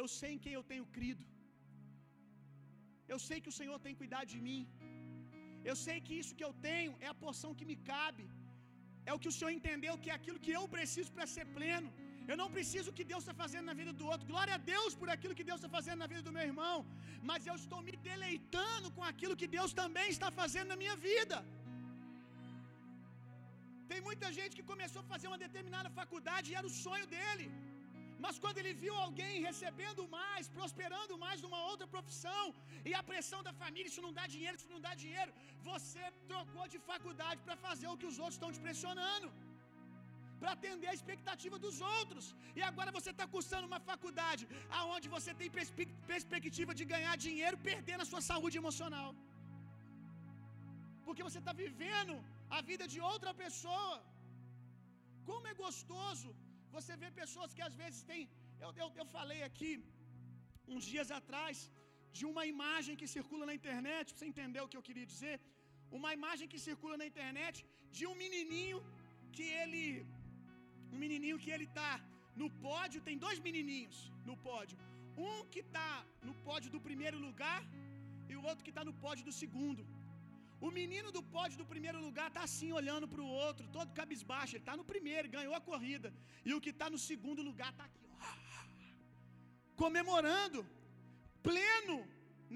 Eu 0.00 0.06
sei 0.18 0.30
em 0.34 0.42
quem 0.44 0.54
eu 0.58 0.64
tenho 0.72 0.86
crido. 0.96 1.24
Eu 3.12 3.18
sei 3.26 3.38
que 3.42 3.52
o 3.52 3.58
Senhor 3.60 3.78
tem 3.86 3.94
cuidado 4.00 4.28
de 4.34 4.40
mim. 4.48 4.60
Eu 5.70 5.76
sei 5.84 5.96
que 6.06 6.14
isso 6.20 6.36
que 6.38 6.46
eu 6.48 6.52
tenho 6.68 6.92
é 7.04 7.08
a 7.12 7.20
porção 7.24 7.50
que 7.58 7.68
me 7.70 7.76
cabe. 7.92 8.24
É 9.08 9.12
o 9.14 9.20
que 9.22 9.30
o 9.30 9.36
Senhor 9.36 9.52
entendeu 9.58 9.94
que 10.02 10.10
é 10.12 10.16
aquilo 10.18 10.42
que 10.44 10.52
eu 10.58 10.64
preciso 10.76 11.10
para 11.16 11.26
ser 11.34 11.46
pleno. 11.56 11.90
Eu 12.30 12.36
não 12.40 12.48
preciso 12.56 12.88
o 12.90 12.96
que 12.98 13.06
Deus 13.10 13.22
está 13.22 13.34
fazendo 13.42 13.66
na 13.70 13.76
vida 13.80 13.92
do 14.00 14.06
outro. 14.12 14.28
Glória 14.32 14.54
a 14.58 14.62
Deus 14.72 14.92
por 15.00 15.08
aquilo 15.14 15.36
que 15.38 15.46
Deus 15.50 15.58
está 15.60 15.70
fazendo 15.78 16.00
na 16.02 16.08
vida 16.12 16.22
do 16.28 16.34
meu 16.36 16.44
irmão. 16.50 16.76
Mas 17.30 17.46
eu 17.50 17.56
estou 17.62 17.80
me 17.88 17.94
deleitando 18.10 18.88
com 18.96 19.04
aquilo 19.10 19.38
que 19.40 19.48
Deus 19.56 19.72
também 19.82 20.08
está 20.16 20.30
fazendo 20.40 20.70
na 20.72 20.78
minha 20.82 20.96
vida. 21.08 21.38
Tem 23.90 24.00
muita 24.08 24.28
gente 24.38 24.56
que 24.58 24.66
começou 24.72 25.00
a 25.02 25.10
fazer 25.12 25.28
uma 25.30 25.42
determinada 25.46 25.90
faculdade 26.00 26.46
e 26.50 26.56
era 26.60 26.68
o 26.70 26.76
sonho 26.84 27.06
dele. 27.16 27.46
Mas 28.24 28.36
quando 28.42 28.58
ele 28.60 28.72
viu 28.82 28.94
alguém 29.06 29.32
recebendo 29.48 30.02
mais, 30.18 30.44
prosperando 30.58 31.14
mais 31.24 31.38
numa 31.44 31.60
outra 31.70 31.86
profissão, 31.94 32.44
e 32.88 32.92
a 33.00 33.02
pressão 33.10 33.40
da 33.48 33.52
família, 33.62 33.90
isso 33.90 34.04
não 34.06 34.12
dá 34.18 34.24
dinheiro, 34.34 34.56
isso 34.60 34.72
não 34.74 34.82
dá 34.86 34.92
dinheiro, 35.02 35.32
você 35.70 36.04
trocou 36.30 36.66
de 36.74 36.78
faculdade 36.90 37.40
para 37.46 37.56
fazer 37.66 37.88
o 37.90 37.98
que 38.00 38.10
os 38.12 38.18
outros 38.22 38.38
estão 38.38 38.52
te 38.56 38.62
pressionando, 38.66 39.28
para 40.40 40.52
atender 40.56 40.88
a 40.90 40.96
expectativa 40.98 41.58
dos 41.64 41.76
outros, 41.96 42.24
e 42.58 42.62
agora 42.70 42.90
você 42.98 43.10
está 43.14 43.26
cursando 43.34 43.68
uma 43.70 43.80
faculdade 43.90 44.42
aonde 44.80 45.06
você 45.16 45.32
tem 45.40 45.50
perspectiva 46.14 46.72
de 46.80 46.86
ganhar 46.94 47.14
dinheiro, 47.26 47.58
perdendo 47.70 48.04
a 48.04 48.10
sua 48.12 48.22
saúde 48.30 48.58
emocional, 48.62 49.10
porque 51.06 51.26
você 51.28 51.40
está 51.42 51.54
vivendo 51.64 52.16
a 52.56 52.60
vida 52.70 52.86
de 52.94 53.00
outra 53.12 53.32
pessoa. 53.44 53.94
Como 55.28 55.46
é 55.52 55.54
gostoso 55.66 56.30
você 56.76 56.94
vê 57.02 57.08
pessoas 57.22 57.54
que 57.56 57.64
às 57.68 57.74
vezes 57.82 58.00
têm. 58.10 58.24
Eu, 58.64 58.70
eu, 58.82 58.88
eu 59.00 59.06
falei 59.16 59.40
aqui 59.48 59.70
uns 60.74 60.84
dias 60.92 61.10
atrás 61.18 61.56
de 62.16 62.24
uma 62.30 62.44
imagem 62.54 62.94
que 63.00 63.12
circula 63.16 63.44
na 63.50 63.54
internet, 63.60 64.06
pra 64.08 64.18
você 64.18 64.28
entender 64.32 64.60
o 64.62 64.70
que 64.70 64.78
eu 64.78 64.86
queria 64.88 65.06
dizer. 65.14 65.36
Uma 65.98 66.10
imagem 66.18 66.46
que 66.52 66.60
circula 66.66 66.96
na 67.00 67.06
internet 67.12 67.56
de 67.96 68.04
um 68.10 68.16
menininho 68.24 68.80
que 69.36 69.46
ele. 69.62 69.82
Um 70.94 70.98
menininho 71.04 71.38
que 71.44 71.52
ele 71.56 71.66
tá 71.80 71.92
no 72.40 72.48
pódio, 72.66 73.04
tem 73.08 73.16
dois 73.26 73.38
menininhos 73.46 73.98
no 74.28 74.36
pódio. 74.48 74.78
Um 75.26 75.36
que 75.54 75.62
tá 75.78 75.92
no 76.28 76.34
pódio 76.46 76.70
do 76.74 76.80
primeiro 76.88 77.18
lugar 77.26 77.60
e 78.30 78.34
o 78.40 78.44
outro 78.50 78.64
que 78.66 78.76
tá 78.78 78.84
no 78.88 78.94
pódio 79.04 79.24
do 79.28 79.34
segundo. 79.42 79.82
O 80.66 80.70
menino 80.78 81.08
do 81.16 81.22
pódio 81.34 81.56
do 81.60 81.66
primeiro 81.72 81.98
lugar 82.06 82.26
está 82.28 82.42
assim 82.48 82.70
olhando 82.80 83.06
para 83.12 83.22
o 83.24 83.32
outro, 83.46 83.64
todo 83.76 83.96
cabisbaixo. 83.98 84.52
Ele 84.54 84.64
está 84.64 84.76
no 84.80 84.86
primeiro, 84.92 85.34
ganhou 85.36 85.54
a 85.58 85.66
corrida. 85.70 86.08
E 86.48 86.52
o 86.56 86.60
que 86.64 86.72
está 86.74 86.86
no 86.94 87.00
segundo 87.08 87.42
lugar 87.48 87.70
está 87.72 87.84
aqui, 87.88 88.06
ó, 88.28 88.30
comemorando, 89.82 90.60
pleno 91.48 91.98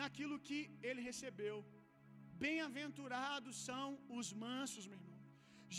naquilo 0.01 0.39
que 0.47 0.61
ele 0.89 1.03
recebeu. 1.11 1.57
Bem-aventurados 2.45 3.55
são 3.69 3.87
os 4.19 4.29
mansos, 4.45 4.87
meu 4.91 4.99
irmão. 5.01 5.21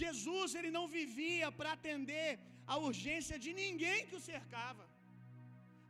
Jesus 0.02 0.56
ele 0.60 0.72
não 0.78 0.86
vivia 0.98 1.50
para 1.60 1.72
atender 1.78 2.30
a 2.74 2.78
urgência 2.88 3.38
de 3.46 3.52
ninguém 3.64 4.00
que 4.10 4.18
o 4.20 4.26
cercava. 4.32 4.86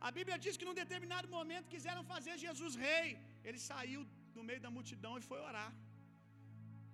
A 0.08 0.10
Bíblia 0.18 0.38
diz 0.44 0.56
que 0.58 0.68
num 0.68 0.80
determinado 0.82 1.28
momento 1.36 1.72
quiseram 1.74 2.04
fazer 2.14 2.36
Jesus 2.46 2.74
rei. 2.86 3.08
Ele 3.48 3.60
saiu 3.70 4.02
do 4.36 4.44
meio 4.50 4.62
da 4.66 4.72
multidão 4.78 5.14
e 5.18 5.28
foi 5.30 5.40
orar. 5.50 5.70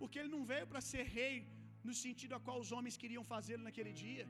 Porque 0.00 0.18
ele 0.20 0.34
não 0.36 0.42
veio 0.52 0.66
para 0.72 0.82
ser 0.90 1.04
rei 1.18 1.34
no 1.88 1.94
sentido 2.04 2.34
a 2.36 2.42
qual 2.46 2.58
os 2.64 2.72
homens 2.76 3.00
queriam 3.02 3.24
fazê-lo 3.34 3.64
naquele 3.68 3.92
dia. 4.04 4.26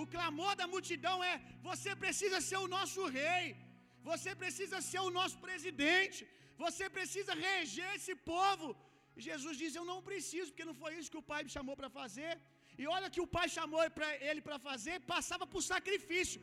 O 0.00 0.04
clamor 0.14 0.52
da 0.60 0.66
multidão 0.74 1.16
é: 1.32 1.34
você 1.68 1.90
precisa 2.04 2.38
ser 2.48 2.58
o 2.66 2.70
nosso 2.76 3.02
rei, 3.20 3.44
você 4.10 4.30
precisa 4.42 4.78
ser 4.90 5.00
o 5.08 5.14
nosso 5.18 5.38
presidente, 5.46 6.20
você 6.64 6.86
precisa 6.98 7.34
reger 7.48 7.90
esse 7.98 8.14
povo. 8.32 8.68
E 9.16 9.20
Jesus 9.28 9.56
diz: 9.62 9.74
Eu 9.80 9.86
não 9.90 9.98
preciso, 10.10 10.48
porque 10.50 10.70
não 10.70 10.78
foi 10.82 10.92
isso 10.98 11.12
que 11.14 11.22
o 11.22 11.28
Pai 11.32 11.40
me 11.46 11.54
chamou 11.56 11.76
para 11.80 11.90
fazer. 12.00 12.32
E 12.80 12.86
olha 12.96 13.12
que 13.14 13.22
o 13.24 13.30
Pai 13.36 13.46
chamou 13.56 13.80
ele 14.28 14.42
para 14.46 14.58
fazer, 14.68 14.94
passava 15.14 15.46
por 15.52 15.62
sacrifício. 15.72 16.40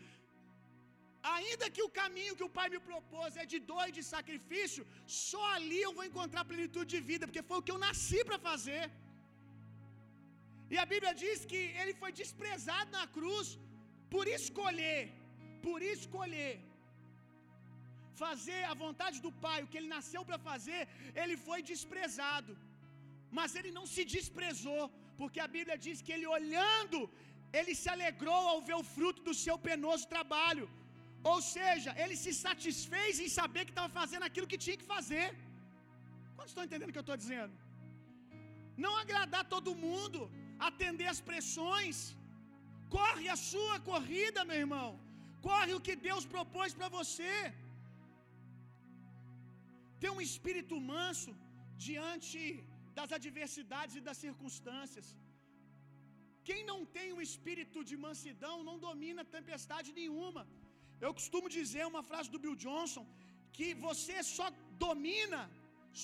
Ainda 1.36 1.66
que 1.76 1.84
o 1.88 1.94
caminho 2.00 2.38
que 2.40 2.48
o 2.48 2.54
Pai 2.58 2.68
me 2.74 2.80
propôs 2.90 3.32
é 3.42 3.46
de 3.54 3.60
dor 3.70 3.84
e 3.88 3.96
de 3.98 4.04
sacrifício, 4.14 4.84
só 5.24 5.44
ali 5.56 5.80
eu 5.88 5.94
vou 5.98 6.06
encontrar 6.10 6.50
plenitude 6.52 6.90
de 6.96 7.02
vida, 7.10 7.28
porque 7.28 7.48
foi 7.50 7.58
o 7.60 7.66
que 7.68 7.74
eu 7.76 7.84
nasci 7.88 8.20
para 8.30 8.40
fazer. 8.50 8.84
E 10.74 10.78
a 10.84 10.88
Bíblia 10.94 11.14
diz 11.24 11.40
que 11.52 11.62
ele 11.82 11.94
foi 12.02 12.12
desprezado 12.22 12.90
na 12.98 13.06
cruz 13.18 13.48
por 14.14 14.26
escolher, 14.40 15.04
por 15.66 15.80
escolher 15.96 16.54
fazer 18.24 18.62
a 18.72 18.76
vontade 18.86 19.18
do 19.26 19.32
Pai, 19.46 19.58
o 19.62 19.70
que 19.72 19.78
ele 19.80 19.96
nasceu 19.98 20.22
para 20.30 20.40
fazer, 20.50 20.82
ele 21.22 21.36
foi 21.48 21.60
desprezado. 21.72 22.54
Mas 23.38 23.56
ele 23.58 23.72
não 23.78 23.86
se 23.94 24.04
desprezou, 24.16 24.84
porque 25.20 25.40
a 25.46 25.52
Bíblia 25.56 25.78
diz 25.86 25.98
que 26.06 26.14
ele 26.16 26.28
olhando, 26.40 27.00
ele 27.60 27.74
se 27.82 27.90
alegrou 27.96 28.42
ao 28.52 28.60
ver 28.70 28.78
o 28.82 28.88
fruto 28.96 29.22
do 29.28 29.36
seu 29.46 29.58
penoso 29.70 30.06
trabalho. 30.16 30.68
Ou 31.32 31.38
seja, 31.56 31.92
ele 32.02 32.16
se 32.24 32.32
satisfez 32.46 33.14
em 33.26 33.30
saber 33.40 33.64
que 33.68 33.74
estava 33.76 33.92
fazendo 34.02 34.26
aquilo 34.30 34.52
que 34.52 34.64
tinha 34.66 34.80
que 34.82 34.92
fazer. 34.96 35.26
Quantos 36.36 36.52
estão 36.52 36.68
entendendo 36.68 36.90
o 36.92 36.96
que 36.96 37.02
eu 37.04 37.08
estou 37.08 37.22
dizendo? 37.24 37.54
Não 38.86 38.94
agradar 39.04 39.44
todo 39.56 39.80
mundo, 39.88 40.20
atender 40.70 41.08
as 41.14 41.22
pressões. 41.30 41.98
Corre 42.98 43.28
a 43.36 43.38
sua 43.52 43.76
corrida, 43.92 44.46
meu 44.50 44.60
irmão. 44.66 44.90
Corre 45.50 45.74
o 45.78 45.84
que 45.88 45.96
Deus 46.10 46.26
propôs 46.36 46.74
para 46.78 46.90
você. 47.00 47.34
Ter 50.02 50.12
um 50.16 50.24
espírito 50.30 50.76
manso 50.94 51.32
diante 51.88 52.40
das 52.98 53.12
adversidades 53.20 53.96
e 54.00 54.06
das 54.08 54.20
circunstâncias. 54.26 55.08
Quem 56.48 56.62
não 56.72 56.80
tem 56.96 57.08
um 57.16 57.24
espírito 57.30 57.80
de 57.90 57.96
mansidão 58.06 58.56
não 58.68 58.78
domina 58.88 59.32
tempestade 59.38 59.90
nenhuma. 60.00 60.44
Eu 61.06 61.12
costumo 61.20 61.48
dizer 61.58 61.84
uma 61.92 62.04
frase 62.10 62.30
do 62.34 62.42
Bill 62.44 62.56
Johnson 62.66 63.06
que 63.58 63.68
você 63.88 64.18
só 64.36 64.48
domina 64.86 65.42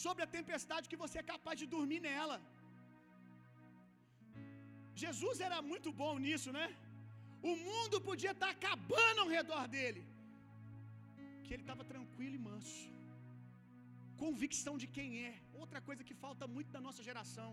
sobre 0.03 0.21
a 0.23 0.31
tempestade 0.37 0.89
que 0.91 1.01
você 1.03 1.17
é 1.21 1.31
capaz 1.33 1.55
de 1.61 1.67
dormir 1.75 2.01
nela. 2.09 2.37
Jesus 5.03 5.37
era 5.47 5.59
muito 5.71 5.89
bom 6.01 6.13
nisso, 6.25 6.49
né? 6.57 6.65
O 7.51 7.53
mundo 7.67 7.97
podia 8.09 8.33
estar 8.35 8.51
acabando 8.55 9.21
ao 9.23 9.29
redor 9.37 9.63
dele, 9.75 10.01
que 11.43 11.51
ele 11.53 11.63
estava 11.65 11.83
tranquilo 11.93 12.35
e 12.39 12.43
manso. 12.49 12.81
Convicção 14.23 14.75
de 14.81 14.87
quem 14.95 15.09
é. 15.29 15.33
Outra 15.63 15.79
coisa 15.87 16.07
que 16.09 16.15
falta 16.25 16.45
muito 16.55 16.71
da 16.75 16.81
nossa 16.87 17.01
geração. 17.09 17.49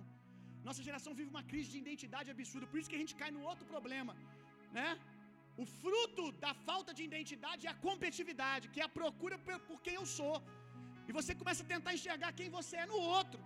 Nossa 0.68 0.82
geração 0.88 1.12
vive 1.18 1.30
uma 1.34 1.44
crise 1.50 1.68
de 1.74 1.78
identidade 1.84 2.30
absurda, 2.34 2.66
por 2.70 2.78
isso 2.80 2.90
que 2.92 2.98
a 2.98 3.02
gente 3.02 3.16
cai 3.20 3.30
no 3.36 3.42
outro 3.50 3.66
problema, 3.72 4.14
né? 4.78 4.88
O 5.62 5.66
fruto 5.80 6.24
da 6.44 6.52
falta 6.68 6.90
de 6.98 7.02
identidade 7.08 7.66
é 7.68 7.70
a 7.72 7.80
competitividade, 7.86 8.70
que 8.72 8.82
é 8.82 8.86
a 8.88 8.96
procura 8.98 9.36
por 9.68 9.78
quem 9.86 9.96
eu 10.00 10.06
sou. 10.18 10.36
E 11.08 11.16
você 11.18 11.32
começa 11.40 11.62
a 11.64 11.72
tentar 11.74 11.92
enxergar 11.98 12.36
quem 12.40 12.54
você 12.58 12.76
é 12.84 12.86
no 12.92 13.00
outro. 13.16 13.40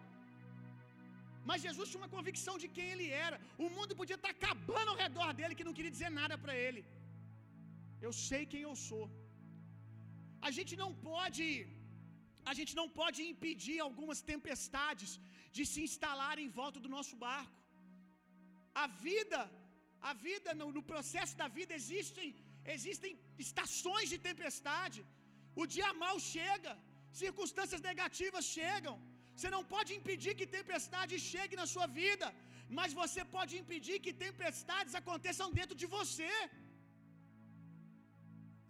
Mas 1.48 1.64
Jesus 1.66 1.88
tinha 1.90 2.02
uma 2.02 2.14
convicção 2.16 2.54
de 2.62 2.68
quem 2.76 2.86
ele 2.94 3.08
era. 3.26 3.38
O 3.64 3.68
mundo 3.76 3.98
podia 4.00 4.18
estar 4.18 4.32
acabando 4.36 4.90
ao 4.92 5.00
redor 5.04 5.30
dele 5.38 5.56
que 5.58 5.68
não 5.68 5.76
queria 5.78 5.94
dizer 5.96 6.10
nada 6.20 6.36
para 6.44 6.54
ele. 6.66 6.82
Eu 8.06 8.12
sei 8.28 8.42
quem 8.52 8.62
eu 8.68 8.76
sou. 8.88 9.04
A 10.48 10.52
gente 10.56 10.74
não 10.82 10.90
pode 11.08 11.46
a 12.50 12.52
gente 12.58 12.72
não 12.78 12.86
pode 13.00 13.20
impedir 13.32 13.76
algumas 13.84 14.18
tempestades 14.32 15.10
de 15.56 15.64
se 15.72 15.80
instalar 15.88 16.34
em 16.44 16.50
volta 16.58 16.78
do 16.84 16.90
nosso 16.96 17.14
barco. 17.26 17.60
A 18.82 18.86
vida, 19.04 19.40
a 20.10 20.12
vida 20.28 20.50
no, 20.60 20.66
no 20.76 20.82
processo 20.92 21.34
da 21.42 21.48
vida 21.58 21.72
existem 21.80 22.28
existem 22.74 23.12
estações 23.46 24.08
de 24.12 24.18
tempestade. 24.28 25.00
O 25.62 25.64
dia 25.74 25.90
mal 26.04 26.16
chega, 26.34 26.72
circunstâncias 27.22 27.82
negativas 27.90 28.44
chegam. 28.58 28.94
Você 29.34 29.48
não 29.56 29.62
pode 29.74 29.90
impedir 29.98 30.32
que 30.38 30.54
tempestade 30.58 31.14
chegue 31.32 31.54
na 31.60 31.66
sua 31.74 31.86
vida, 32.00 32.26
mas 32.78 32.96
você 33.00 33.22
pode 33.36 33.54
impedir 33.62 33.96
que 34.04 34.12
tempestades 34.26 34.94
aconteçam 35.00 35.48
dentro 35.58 35.76
de 35.82 35.88
você. 35.96 36.32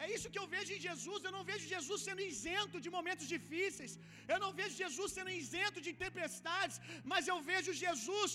É 0.03 0.07
isso 0.15 0.31
que 0.33 0.41
eu 0.41 0.47
vejo 0.55 0.71
em 0.77 0.81
Jesus. 0.87 1.19
Eu 1.23 1.33
não 1.37 1.43
vejo 1.51 1.73
Jesus 1.75 1.99
sendo 2.07 2.23
isento 2.33 2.77
de 2.85 2.91
momentos 2.97 3.27
difíceis. 3.35 3.93
Eu 4.33 4.39
não 4.45 4.51
vejo 4.61 4.75
Jesus 4.83 5.13
sendo 5.17 5.31
isento 5.43 5.79
de 5.87 5.93
tempestades. 6.05 6.77
Mas 7.13 7.29
eu 7.33 7.39
vejo 7.51 7.79
Jesus, 7.85 8.31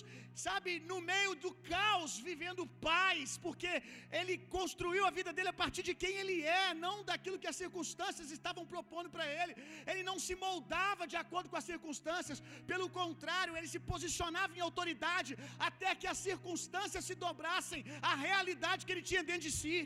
sabe, 0.45 0.71
no 0.91 0.99
meio 1.11 1.33
do 1.43 1.51
caos, 1.73 2.13
vivendo 2.29 2.67
paz, 2.89 3.37
porque 3.45 3.71
ele 4.19 4.37
construiu 4.57 5.05
a 5.05 5.13
vida 5.19 5.33
dele 5.37 5.51
a 5.53 5.59
partir 5.63 5.83
de 5.89 5.95
quem 6.03 6.15
ele 6.21 6.37
é, 6.61 6.65
não 6.85 6.95
daquilo 7.11 7.41
que 7.43 7.51
as 7.53 7.61
circunstâncias 7.63 8.31
estavam 8.37 8.65
propondo 8.73 9.11
para 9.15 9.27
ele. 9.39 9.55
Ele 9.91 10.03
não 10.09 10.17
se 10.27 10.35
moldava 10.47 11.05
de 11.13 11.17
acordo 11.23 11.49
com 11.51 11.59
as 11.61 11.69
circunstâncias. 11.71 12.41
Pelo 12.73 12.89
contrário, 13.01 13.57
ele 13.57 13.71
se 13.75 13.81
posicionava 13.93 14.55
em 14.57 14.65
autoridade 14.69 15.33
até 15.69 15.89
que 16.01 16.09
as 16.13 16.21
circunstâncias 16.29 17.05
se 17.09 17.17
dobrassem 17.25 17.83
à 18.11 18.15
realidade 18.27 18.85
que 18.85 18.93
ele 18.95 19.09
tinha 19.11 19.25
dentro 19.31 19.47
de 19.49 19.55
si. 19.61 19.77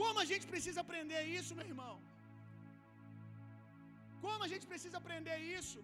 Como 0.00 0.18
a 0.22 0.26
gente 0.30 0.46
precisa 0.52 0.80
aprender 0.84 1.22
isso, 1.38 1.56
meu 1.58 1.68
irmão? 1.72 1.94
Como 4.24 4.42
a 4.46 4.50
gente 4.52 4.66
precisa 4.72 4.96
aprender 5.00 5.38
isso? 5.58 5.80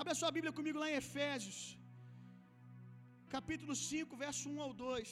Abra 0.00 0.18
sua 0.20 0.30
Bíblia 0.36 0.52
comigo 0.58 0.78
lá 0.82 0.88
em 0.90 0.98
Efésios, 1.02 1.58
capítulo 3.34 3.74
5, 3.88 4.20
verso 4.24 4.44
1 4.54 4.60
ao 4.66 4.72
2. 4.86 5.10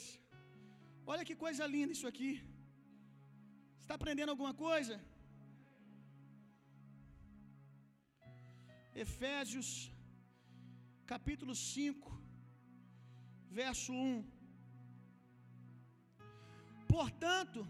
Olha 1.13 1.27
que 1.29 1.37
coisa 1.45 1.71
linda 1.75 1.95
isso 1.97 2.09
aqui. 2.13 2.33
Está 3.83 3.95
aprendendo 3.99 4.33
alguma 4.35 4.55
coisa? 4.67 4.97
Efésios, 9.05 9.69
capítulo 11.13 11.55
5, 11.55 12.20
verso 13.59 13.93
1. 13.93 14.25
Portanto, 16.97 17.61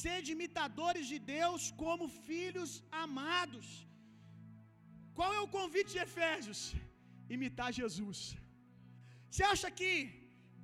sede 0.00 0.28
imitadores 0.36 1.06
de 1.12 1.18
Deus 1.36 1.62
como 1.82 2.14
filhos 2.28 2.70
amados. 3.04 3.66
Qual 5.18 5.32
é 5.38 5.40
o 5.42 5.52
convite 5.58 5.90
de 5.94 6.02
Efésios? 6.06 6.60
Imitar 7.36 7.70
Jesus. 7.80 8.20
Você 9.30 9.44
acha 9.52 9.68
que 9.80 9.92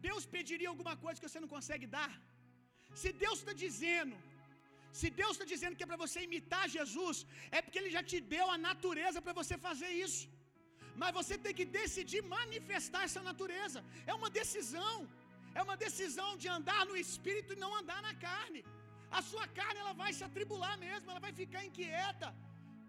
Deus 0.06 0.24
pediria 0.36 0.70
alguma 0.72 0.94
coisa 1.04 1.18
que 1.20 1.28
você 1.28 1.42
não 1.44 1.54
consegue 1.56 1.86
dar? 1.98 2.12
Se 3.02 3.10
Deus 3.24 3.36
está 3.40 3.54
dizendo, 3.64 4.16
se 5.00 5.08
Deus 5.20 5.32
está 5.34 5.46
dizendo 5.52 5.76
que 5.76 5.86
é 5.86 5.90
para 5.90 6.02
você 6.04 6.18
imitar 6.28 6.64
Jesus, 6.76 7.16
é 7.56 7.60
porque 7.64 7.78
Ele 7.80 7.94
já 7.96 8.02
te 8.10 8.18
deu 8.34 8.46
a 8.54 8.58
natureza 8.68 9.20
para 9.24 9.38
você 9.40 9.56
fazer 9.68 9.90
isso 10.06 10.24
mas 11.00 11.16
você 11.18 11.34
tem 11.44 11.54
que 11.58 11.66
decidir 11.80 12.22
manifestar 12.36 13.02
essa 13.08 13.22
natureza. 13.30 13.80
É 14.10 14.14
uma 14.20 14.30
decisão. 14.40 14.96
É 15.58 15.62
uma 15.66 15.76
decisão 15.86 16.30
de 16.42 16.48
andar 16.56 16.82
no 16.90 16.96
espírito 17.04 17.52
e 17.54 17.62
não 17.64 17.70
andar 17.80 18.00
na 18.08 18.14
carne. 18.26 18.60
A 19.18 19.20
sua 19.30 19.46
carne 19.58 19.78
ela 19.84 19.94
vai 20.02 20.10
se 20.18 20.24
atribular 20.28 20.74
mesmo, 20.86 21.10
ela 21.12 21.24
vai 21.26 21.32
ficar 21.40 21.62
inquieta. 21.68 22.28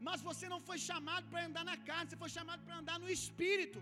Mas 0.08 0.25
você 0.30 0.46
não 0.54 0.60
foi 0.68 0.78
chamado 0.89 1.25
para 1.32 1.45
andar 1.48 1.65
na 1.72 1.78
carne, 1.89 2.10
você 2.10 2.19
foi 2.26 2.32
chamado 2.38 2.62
para 2.65 2.78
andar 2.82 2.98
no 3.04 3.10
espírito. 3.17 3.80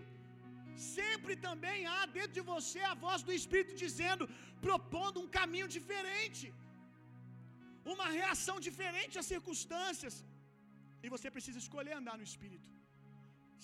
Sempre 0.94 1.34
também 1.48 1.78
há 1.92 2.00
dentro 2.16 2.34
de 2.38 2.44
você 2.54 2.80
a 2.92 2.94
voz 3.06 3.20
do 3.28 3.34
espírito 3.40 3.80
dizendo, 3.84 4.26
propondo 4.68 5.20
um 5.24 5.30
caminho 5.38 5.68
diferente. 5.76 6.46
Uma 7.94 8.08
reação 8.18 8.56
diferente 8.68 9.20
às 9.22 9.30
circunstâncias. 9.34 10.16
E 11.04 11.08
você 11.14 11.28
precisa 11.36 11.60
escolher 11.64 11.94
andar 12.00 12.16
no 12.20 12.28
espírito 12.30 12.68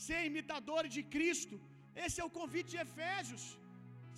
ser 0.07 0.21
imitadores 0.31 0.93
de 0.97 1.03
Cristo. 1.15 1.57
Esse 2.05 2.21
é 2.23 2.25
o 2.29 2.35
convite 2.39 2.71
de 2.75 2.81
Efésios. 2.87 3.45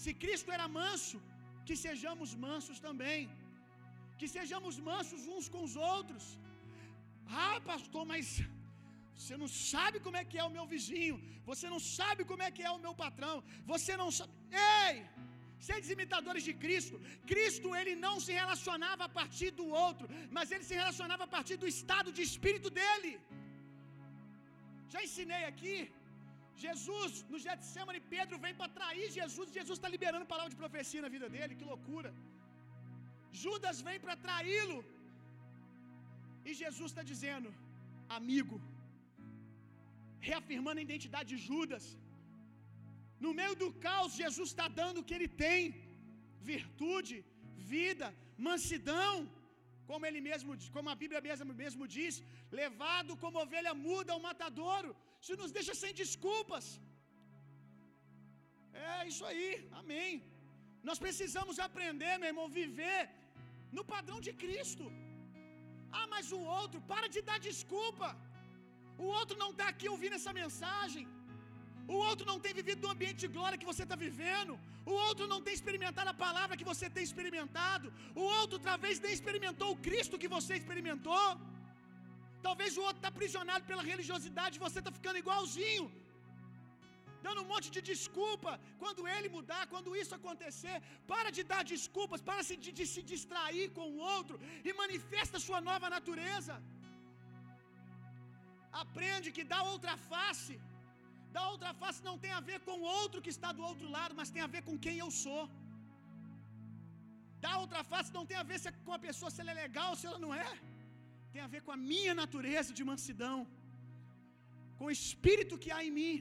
Se 0.03 0.13
Cristo 0.25 0.51
era 0.57 0.67
manso, 0.81 1.19
que 1.67 1.77
sejamos 1.87 2.31
mansos 2.47 2.79
também. 2.89 3.21
Que 4.19 4.29
sejamos 4.37 4.77
mansos 4.91 5.23
uns 5.35 5.49
com 5.55 5.63
os 5.69 5.77
outros. 5.95 6.25
Ah, 7.47 7.59
pastor, 7.73 8.05
mas 8.13 8.27
você 9.19 9.37
não 9.43 9.49
sabe 9.73 9.97
como 10.05 10.19
é 10.21 10.25
que 10.31 10.39
é 10.43 10.45
o 10.49 10.55
meu 10.57 10.67
vizinho. 10.75 11.17
Você 11.51 11.67
não 11.75 11.81
sabe 11.99 12.23
como 12.31 12.43
é 12.47 12.51
que 12.57 12.65
é 12.69 12.73
o 12.77 12.83
meu 12.87 12.95
patrão. 13.05 13.37
Você 13.73 13.93
não 14.03 14.11
sabe. 14.19 14.33
Ei! 14.87 14.97
Sedes 15.67 15.91
imitadores 15.95 16.45
de 16.49 16.53
Cristo. 16.65 16.97
Cristo 17.31 17.69
ele 17.81 17.95
não 18.07 18.15
se 18.25 18.33
relacionava 18.41 19.05
a 19.07 19.13
partir 19.19 19.51
do 19.61 19.67
outro, 19.85 20.07
mas 20.37 20.51
ele 20.55 20.65
se 20.71 20.77
relacionava 20.81 21.25
a 21.25 21.33
partir 21.37 21.57
do 21.63 21.69
estado 21.75 22.11
de 22.17 22.23
espírito 22.31 22.71
dele. 22.79 23.13
Já 24.93 25.01
ensinei 25.07 25.45
aqui. 25.53 25.77
Jesus, 26.65 27.13
no 27.31 27.39
Getsemane, 27.45 28.01
Pedro 28.15 28.37
vem 28.45 28.55
para 28.61 28.75
trair 28.79 29.09
Jesus. 29.19 29.55
Jesus 29.59 29.77
está 29.79 29.89
liberando 29.95 30.33
palavra 30.33 30.53
de 30.55 30.63
profecia 30.63 31.03
na 31.05 31.11
vida 31.17 31.29
dele. 31.35 31.59
Que 31.59 31.71
loucura. 31.73 32.11
Judas 33.45 33.81
vem 33.89 33.99
para 34.05 34.17
traí-lo. 34.27 34.79
E 36.49 36.53
Jesus 36.63 36.89
está 36.91 37.05
dizendo: 37.13 37.51
amigo, 38.19 38.57
reafirmando 40.29 40.81
a 40.81 40.87
identidade 40.89 41.31
de 41.35 41.41
Judas. 41.49 41.85
No 43.25 43.33
meio 43.41 43.55
do 43.63 43.69
caos, 43.87 44.19
Jesus 44.23 44.49
está 44.53 44.67
dando 44.81 44.99
o 45.01 45.07
que 45.09 45.17
ele 45.19 45.31
tem: 45.45 45.61
virtude, 46.53 47.17
vida, 47.75 48.09
mansidão 48.49 49.13
como 49.89 50.07
ele 50.09 50.21
mesmo, 50.29 50.53
como 50.77 50.91
a 50.93 50.97
Bíblia 51.03 51.21
mesmo, 51.29 51.55
mesmo 51.65 51.85
diz, 51.97 52.15
levado 52.61 53.13
como 53.25 53.43
ovelha 53.45 53.73
muda 53.87 54.13
ao 54.15 54.25
matadouro, 54.29 54.91
isso 55.23 55.37
nos 55.43 55.53
deixa 55.59 55.75
sem 55.83 55.93
desculpas. 56.03 56.67
É 58.89 58.97
isso 59.11 59.25
aí, 59.31 59.51
amém. 59.81 60.11
Nós 60.89 60.99
precisamos 61.05 61.57
aprender, 61.69 62.13
meu 62.19 62.31
irmão, 62.33 62.49
viver 62.61 63.01
no 63.77 63.85
padrão 63.95 64.19
de 64.27 64.33
Cristo. 64.43 64.87
Ah, 65.99 66.07
mas 66.15 66.27
o 66.39 66.41
outro, 66.61 66.79
para 66.93 67.09
de 67.15 67.21
dar 67.29 67.39
desculpa. 67.49 68.09
O 69.05 69.07
outro 69.19 69.37
não 69.43 69.51
está 69.53 69.67
aqui 69.73 69.89
ouvindo 69.95 70.19
essa 70.19 70.33
mensagem. 70.43 71.05
O 71.95 71.97
outro 72.09 72.25
não 72.31 72.39
tem 72.45 72.53
vivido 72.61 72.81
no 72.85 72.93
ambiente 72.95 73.21
de 73.25 73.29
glória 73.35 73.59
que 73.61 73.71
você 73.73 73.83
está 73.87 73.97
vivendo. 74.07 74.53
O 74.93 74.95
outro 75.07 75.25
não 75.33 75.41
tem 75.47 75.55
experimentado 75.59 76.09
a 76.13 76.21
palavra 76.27 76.59
que 76.61 76.69
você 76.71 76.87
tem 76.97 77.05
experimentado. 77.09 77.87
O 78.23 78.25
outro 78.39 78.59
talvez 78.71 78.99
nem 79.05 79.13
experimentou 79.19 79.69
o 79.73 79.81
Cristo 79.87 80.21
que 80.23 80.33
você 80.37 80.53
experimentou. 80.61 81.29
Talvez 82.49 82.73
o 82.79 82.83
outro 82.89 83.01
está 83.01 83.11
aprisionado 83.15 83.65
pela 83.71 83.85
religiosidade 83.93 84.57
e 84.57 84.65
você 84.67 84.79
está 84.81 84.93
ficando 84.99 85.23
igualzinho. 85.25 85.87
Dando 87.25 87.41
um 87.43 87.51
monte 87.53 87.69
de 87.75 87.81
desculpa 87.93 88.51
quando 88.83 89.09
ele 89.15 89.29
mudar, 89.37 89.63
quando 89.73 89.97
isso 90.03 90.15
acontecer. 90.19 90.77
Para 91.13 91.31
de 91.37 91.43
dar 91.53 91.63
desculpas, 91.75 92.21
para 92.29 92.43
de, 92.65 92.73
de 92.79 92.87
se 92.93 93.03
distrair 93.13 93.67
com 93.77 93.87
o 93.95 94.01
outro 94.15 94.37
e 94.69 94.73
manifesta 94.83 95.45
sua 95.49 95.61
nova 95.71 95.89
natureza. 95.97 96.57
Aprende 98.85 99.35
que 99.37 99.45
dá 99.53 99.61
outra 99.75 99.95
face 100.13 100.57
da 101.37 101.45
outra 101.53 101.71
face 101.81 102.01
não 102.09 102.17
tem 102.25 102.33
a 102.39 102.43
ver 102.49 102.59
com 102.67 102.75
o 102.83 102.89
outro 103.01 103.23
que 103.25 103.33
está 103.37 103.51
do 103.59 103.65
outro 103.71 103.89
lado, 103.97 104.17
mas 104.19 104.33
tem 104.35 104.43
a 104.47 104.53
ver 104.55 104.63
com 104.69 104.77
quem 104.85 104.97
eu 105.05 105.11
sou. 105.25 105.43
Da 107.45 107.53
outra 107.63 107.83
face 107.91 108.11
não 108.19 108.25
tem 108.31 108.39
a 108.43 108.47
ver 108.51 108.59
se 108.61 108.69
é 108.71 108.79
com 108.87 108.95
a 108.99 109.03
pessoa 109.09 109.31
se 109.35 109.41
ela 109.43 109.53
é 109.55 109.59
legal 109.65 109.89
ou 109.93 109.99
se 110.01 110.07
ela 110.11 110.21
não 110.25 110.33
é. 110.45 110.51
Tem 111.35 111.43
a 111.47 111.51
ver 111.55 111.63
com 111.67 111.73
a 111.77 111.81
minha 111.91 112.15
natureza 112.23 112.73
de 112.79 112.85
mansidão, 112.91 113.39
com 114.79 114.87
o 114.89 114.97
espírito 114.99 115.61
que 115.65 115.73
há 115.77 115.81
em 115.89 115.95
mim. 116.01 116.15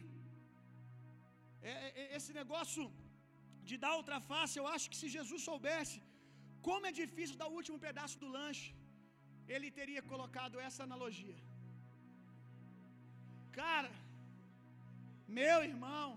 É, 1.70 1.74
é, 1.86 1.90
é, 2.02 2.06
esse 2.18 2.32
negócio 2.42 2.84
de 3.70 3.76
dar 3.84 3.94
outra 4.00 4.18
face, 4.32 4.56
eu 4.62 4.68
acho 4.74 4.88
que 4.92 5.00
se 5.02 5.08
Jesus 5.18 5.42
soubesse 5.50 5.98
como 6.68 6.88
é 6.90 6.94
difícil 7.04 7.40
dar 7.42 7.50
o 7.52 7.58
último 7.60 7.80
pedaço 7.86 8.18
do 8.24 8.30
lanche, 8.38 8.68
ele 9.56 9.70
teria 9.80 10.04
colocado 10.12 10.60
essa 10.68 10.82
analogia. 10.88 11.40
Cara, 13.62 13.92
meu 15.28 15.58
irmão, 15.72 16.08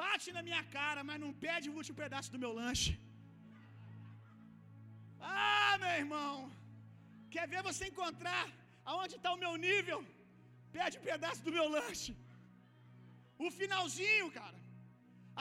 bate 0.00 0.28
na 0.36 0.42
minha 0.48 0.62
cara, 0.76 1.02
mas 1.08 1.22
não 1.24 1.32
pede 1.44 1.68
o 1.70 1.76
último 1.80 1.96
pedaço 2.02 2.32
do 2.34 2.42
meu 2.44 2.52
lanche. 2.60 2.92
Ah, 5.20 5.76
meu 5.82 5.94
irmão, 6.02 6.34
quer 7.34 7.46
ver 7.52 7.62
você 7.70 7.84
encontrar 7.88 8.44
aonde 8.90 9.14
está 9.16 9.30
o 9.32 9.42
meu 9.44 9.54
nível? 9.68 10.00
Pede 10.76 10.98
um 10.98 11.06
pedaço 11.10 11.42
do 11.46 11.54
meu 11.58 11.66
lanche. 11.76 12.12
O 13.44 13.50
finalzinho, 13.60 14.28
cara. 14.38 14.58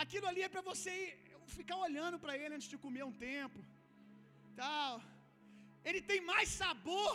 Aquilo 0.04 0.28
ali 0.30 0.42
é 0.48 0.50
para 0.54 0.64
você 0.70 0.92
ir, 1.04 1.12
ficar 1.60 1.78
olhando 1.88 2.18
para 2.24 2.36
ele 2.42 2.56
antes 2.56 2.70
de 2.74 2.78
comer 2.86 3.04
um 3.10 3.18
tempo. 3.30 3.60
Tal. 4.64 4.94
ele 5.90 6.02
tem 6.10 6.20
mais 6.32 6.48
sabor 6.62 7.14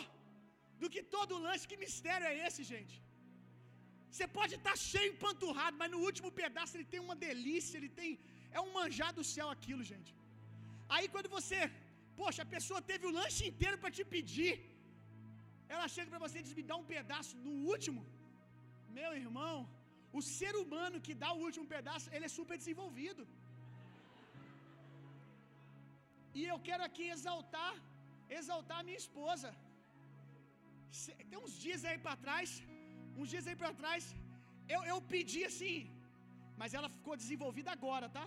do 0.81 0.89
que 0.93 1.03
todo 1.17 1.43
lanche. 1.47 1.69
Que 1.71 1.83
mistério 1.85 2.27
é 2.31 2.37
esse, 2.47 2.63
gente? 2.73 2.97
Você 4.17 4.27
pode 4.39 4.55
estar 4.59 4.77
cheio 4.91 5.09
empanturrado, 5.15 5.77
mas 5.81 5.91
no 5.95 6.01
último 6.09 6.31
pedaço 6.43 6.73
ele 6.77 6.89
tem 6.93 7.03
uma 7.07 7.17
delícia, 7.27 7.77
ele 7.81 7.91
tem 7.99 8.11
é 8.57 8.61
um 8.67 8.73
manjar 8.79 9.11
do 9.19 9.25
céu 9.33 9.49
aquilo, 9.55 9.83
gente. 9.93 10.13
Aí 10.95 11.07
quando 11.15 11.29
você, 11.37 11.59
poxa, 12.21 12.41
a 12.45 12.53
pessoa 12.55 12.81
teve 12.91 13.05
o 13.09 13.15
lanche 13.19 13.43
inteiro 13.51 13.79
para 13.83 13.95
te 13.97 14.05
pedir, 14.15 14.53
ela 15.75 15.87
chega 15.95 16.11
para 16.13 16.23
você 16.25 16.37
e 16.39 16.45
diz: 16.47 16.55
"Me 16.61 16.67
dá 16.71 16.77
um 16.83 16.89
pedaço 16.95 17.35
no 17.47 17.55
último". 17.73 18.03
Meu 18.99 19.11
irmão, 19.23 19.55
o 20.19 20.23
ser 20.37 20.53
humano 20.63 21.03
que 21.07 21.15
dá 21.25 21.31
o 21.33 21.43
último 21.47 21.67
pedaço, 21.75 22.07
ele 22.15 22.27
é 22.29 22.37
super 22.39 22.57
desenvolvido. 22.63 23.25
E 26.39 26.43
eu 26.53 26.59
quero 26.69 26.85
aqui 26.89 27.05
exaltar, 27.17 27.75
exaltar 28.39 28.79
a 28.81 28.87
minha 28.89 29.03
esposa. 29.05 29.51
Tem 31.31 31.39
uns 31.45 31.55
dias 31.65 31.85
aí 31.89 31.99
para 32.07 32.23
trás, 32.25 32.51
uns 33.19 33.31
dias 33.33 33.47
aí 33.49 33.57
para 33.63 33.73
trás, 33.83 34.05
eu, 34.75 34.81
eu 34.93 34.99
pedi 35.15 35.43
assim, 35.51 35.77
mas 36.61 36.75
ela 36.79 36.89
ficou 36.97 37.17
desenvolvida 37.23 37.71
agora, 37.77 38.09
tá? 38.17 38.25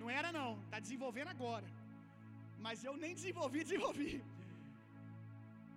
Não 0.00 0.08
era 0.18 0.30
não, 0.38 0.50
tá 0.72 0.78
desenvolvendo 0.86 1.30
agora. 1.36 1.68
Mas 2.66 2.84
eu 2.88 2.94
nem 3.04 3.14
desenvolvi, 3.20 3.60
desenvolvi. 3.68 4.12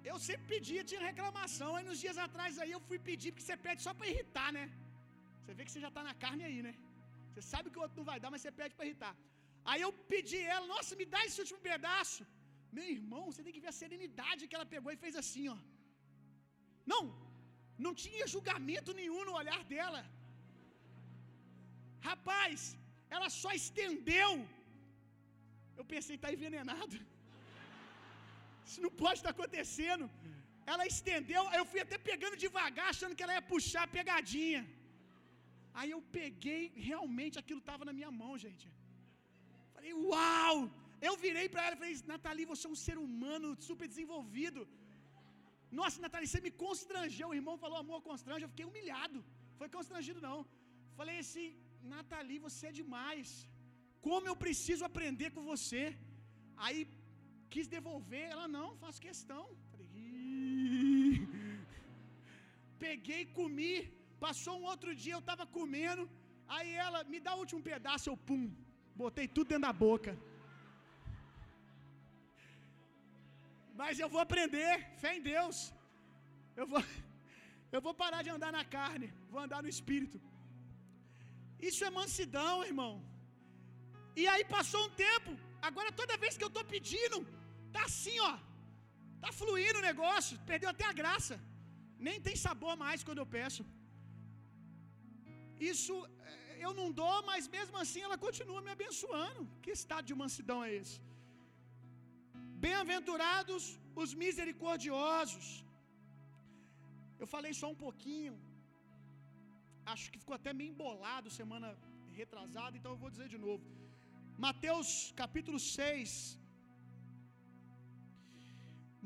Eu 0.10 0.18
sempre 0.28 0.46
pedia, 0.54 0.84
tinha 0.90 1.08
reclamação. 1.12 1.70
Aí 1.78 1.86
nos 1.90 2.02
dias 2.04 2.18
atrás 2.26 2.60
aí 2.64 2.72
eu 2.76 2.82
fui 2.90 3.00
pedir, 3.10 3.32
porque 3.32 3.48
você 3.48 3.58
pede 3.68 3.82
só 3.88 3.94
para 3.98 4.12
irritar, 4.14 4.50
né? 4.58 4.66
Você 5.40 5.54
vê 5.58 5.64
que 5.66 5.74
você 5.74 5.84
já 5.86 5.92
tá 5.98 6.04
na 6.10 6.16
carne 6.24 6.44
aí, 6.50 6.60
né? 6.68 6.74
Você 7.30 7.42
sabe 7.54 7.70
que 7.72 7.80
o 7.80 7.84
outro 7.86 7.98
não 8.00 8.08
vai 8.12 8.20
dar, 8.24 8.32
mas 8.34 8.42
você 8.44 8.54
pede 8.60 8.76
para 8.78 8.88
irritar. 8.88 9.14
Aí 9.70 9.82
eu 9.86 9.92
pedi 10.14 10.40
ela, 10.56 10.66
nossa, 10.74 11.00
me 11.02 11.06
dá 11.14 11.22
esse 11.28 11.40
último 11.44 11.60
pedaço. 11.70 12.22
Meu 12.78 12.88
irmão, 12.98 13.24
você 13.30 13.42
tem 13.46 13.56
que 13.56 13.64
ver 13.66 13.72
a 13.74 13.80
serenidade 13.84 14.48
que 14.48 14.56
ela 14.58 14.68
pegou 14.76 14.92
e 14.94 15.02
fez 15.04 15.16
assim, 15.22 15.46
ó. 15.56 15.58
Não, 16.94 17.02
não 17.86 17.94
tinha 18.04 18.32
julgamento 18.34 18.92
nenhum 19.00 19.24
no 19.28 19.34
olhar 19.42 19.62
dela. 19.74 20.02
Rapaz, 22.10 22.60
ela 23.16 23.30
só 23.42 23.52
estendeu. 23.62 24.32
Eu 25.80 25.86
pensei, 25.94 26.16
está 26.18 26.32
envenenado. 26.36 26.96
Isso 28.68 28.80
não 28.86 28.94
pode 29.04 29.18
estar 29.20 29.34
tá 29.34 29.36
acontecendo. 29.38 30.06
Ela 30.72 30.86
estendeu, 30.94 31.44
eu 31.60 31.66
fui 31.72 31.82
até 31.84 31.98
pegando 32.10 32.42
devagar, 32.46 32.88
achando 32.94 33.16
que 33.16 33.24
ela 33.26 33.36
ia 33.38 33.46
puxar 33.54 33.84
a 33.86 33.94
pegadinha. 33.98 34.62
Aí 35.80 35.90
eu 35.96 36.02
peguei, 36.20 36.62
realmente 36.90 37.40
aquilo 37.42 37.62
estava 37.64 37.86
na 37.90 37.94
minha 38.00 38.12
mão, 38.22 38.34
gente. 38.46 38.68
Falei, 39.76 39.94
uau! 40.10 40.58
Eu 41.08 41.14
virei 41.24 41.48
para 41.54 41.64
ela 41.66 41.76
e 41.76 41.80
falei, 41.82 41.96
Nathalie, 42.12 42.52
você 42.52 42.66
é 42.68 42.74
um 42.76 42.82
ser 42.88 42.98
humano 43.06 43.50
super 43.68 43.88
desenvolvido. 43.94 44.62
Nossa, 45.80 46.02
Nathalie, 46.04 46.30
você 46.30 46.42
me 46.48 46.52
constrangeu. 46.66 47.30
O 47.30 47.38
irmão 47.40 47.58
falou, 47.64 47.78
amor, 47.80 48.02
constrange. 48.10 48.46
Eu 48.46 48.54
fiquei 48.54 48.68
humilhado. 48.70 49.20
Foi 49.60 49.70
constrangido, 49.78 50.22
não. 50.28 50.40
Falei 51.00 51.18
assim, 51.24 51.48
Nathalie, 51.94 52.40
você 52.48 52.68
é 52.68 52.78
demais. 52.82 53.30
Como 54.08 54.28
eu 54.28 54.36
preciso 54.46 54.86
aprender 54.90 55.30
com 55.36 55.44
você. 55.54 55.84
Aí 56.66 56.80
quis 57.54 57.68
devolver, 57.76 58.26
ela 58.34 58.48
não, 58.58 58.68
faço 58.84 59.06
questão. 59.10 59.44
Falei, 59.72 59.90
peguei, 62.86 63.22
comi. 63.40 63.76
Passou 64.26 64.56
um 64.60 64.68
outro 64.74 64.92
dia, 65.04 65.16
eu 65.18 65.24
estava 65.26 65.46
comendo. 65.58 66.04
Aí 66.56 66.72
ela 66.86 67.04
me 67.12 67.20
dá 67.26 67.36
o 67.36 67.42
último 67.44 67.62
pedaço, 67.62 68.10
eu 68.10 68.18
pum, 68.28 68.44
botei 68.96 69.28
tudo 69.28 69.50
dentro 69.50 69.68
da 69.68 69.74
boca. 69.74 70.12
Mas 73.82 74.00
eu 74.04 74.10
vou 74.14 74.22
aprender, 74.26 74.74
fé 75.02 75.12
em 75.18 75.24
Deus. 75.34 75.58
Eu 76.60 76.66
vou, 76.72 76.84
eu 77.76 77.82
vou 77.86 77.94
parar 78.04 78.22
de 78.26 78.32
andar 78.36 78.52
na 78.60 78.66
carne, 78.78 79.08
vou 79.34 79.42
andar 79.46 79.62
no 79.66 79.74
espírito. 79.76 80.20
Isso 81.70 81.84
é 81.88 81.92
mansidão, 82.00 82.56
irmão. 82.72 82.94
E 84.22 84.26
aí 84.34 84.44
passou 84.56 84.82
um 84.86 84.94
tempo. 85.08 85.32
Agora 85.70 85.98
toda 86.02 86.22
vez 86.24 86.34
que 86.38 86.46
eu 86.48 86.52
estou 86.54 86.66
pedindo, 86.76 87.18
tá 87.76 87.84
assim, 87.90 88.18
ó. 88.32 88.34
Tá 89.24 89.32
fluindo 89.40 89.80
o 89.80 89.88
negócio, 89.90 90.34
perdeu 90.52 90.70
até 90.72 90.86
a 90.90 90.98
graça. 91.02 91.36
Nem 92.08 92.18
tem 92.26 92.36
sabor 92.46 92.74
mais 92.84 93.04
quando 93.08 93.22
eu 93.24 93.30
peço. 93.38 93.64
Isso 95.74 95.94
eh, 96.32 96.58
eu 96.66 96.72
não 96.80 96.88
dou, 97.02 97.18
mas 97.30 97.48
mesmo 97.58 97.78
assim 97.84 98.02
ela 98.08 98.18
continua 98.26 98.62
me 98.66 98.72
abençoando. 98.76 99.42
Que 99.64 99.72
estado 99.80 100.06
de 100.10 100.16
mansidão 100.24 100.60
é 100.68 100.72
esse? 100.82 100.98
Bem-aventurados 102.66 103.64
os 104.02 104.12
misericordiosos. 104.24 105.48
Eu 107.22 107.28
falei 107.34 107.52
só 107.60 107.68
um 107.74 107.80
pouquinho. 107.86 108.34
Acho 109.94 110.08
que 110.12 110.22
ficou 110.24 110.38
até 110.40 110.52
meio 110.60 110.72
embolado 110.74 111.36
semana 111.40 111.70
retrasada, 112.22 112.74
então 112.78 112.92
eu 112.94 113.02
vou 113.04 113.12
dizer 113.16 113.28
de 113.36 113.40
novo. 113.46 113.66
Mateus 114.46 114.90
capítulo 115.22 115.60
6. 115.84 116.12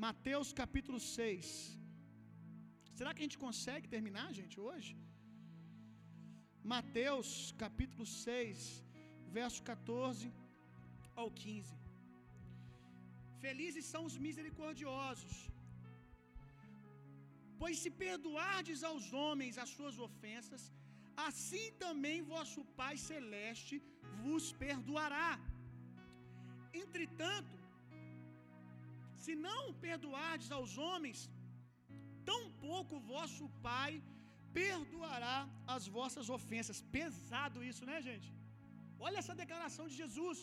Mateus 0.06 0.50
capítulo 0.62 1.00
6. 1.00 1.48
Será 2.98 3.12
que 3.14 3.22
a 3.22 3.28
gente 3.28 3.44
consegue 3.46 3.88
terminar, 3.96 4.28
gente, 4.40 4.58
hoje? 4.68 4.92
Mateus 6.74 7.30
capítulo 7.64 8.06
6, 8.06 8.58
verso 9.40 9.62
14 9.70 10.28
ao 11.22 11.30
15. 11.44 11.81
Felizes 13.43 13.86
são 13.93 14.01
os 14.10 14.15
misericordiosos, 14.25 15.34
pois 17.62 17.77
se 17.84 17.91
perdoardes 18.04 18.82
aos 18.89 19.06
homens 19.21 19.58
as 19.63 19.71
suas 19.77 19.97
ofensas, 20.08 20.63
assim 21.30 21.65
também 21.84 22.27
vosso 22.34 22.62
Pai 22.80 22.95
celeste 23.10 23.75
vos 24.23 24.45
perdoará. 24.65 25.32
Entretanto, 26.84 27.56
se 29.23 29.34
não 29.47 29.62
perdoardes 29.88 30.49
aos 30.58 30.73
homens, 30.86 31.19
tampouco 32.32 33.06
vosso 33.13 33.45
Pai 33.67 33.91
perdoará 34.62 35.38
as 35.75 35.84
vossas 35.97 36.27
ofensas. 36.38 36.80
Pesado 36.97 37.60
isso, 37.71 37.84
né, 37.89 37.97
gente? 38.10 38.30
Olha 39.06 39.19
essa 39.23 39.36
declaração 39.43 39.86
de 39.91 39.95
Jesus. 40.04 40.39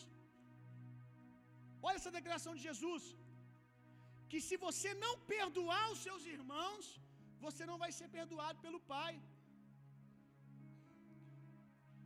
Olha 1.86 1.98
essa 2.00 2.14
declaração 2.18 2.54
de 2.56 2.62
Jesus: 2.68 3.04
que 4.30 4.40
se 4.48 4.56
você 4.66 4.90
não 5.04 5.14
perdoar 5.34 5.84
os 5.94 6.00
seus 6.06 6.24
irmãos, 6.36 6.86
você 7.46 7.64
não 7.70 7.78
vai 7.82 7.90
ser 7.98 8.08
perdoado 8.18 8.58
pelo 8.66 8.80
Pai. 8.94 9.14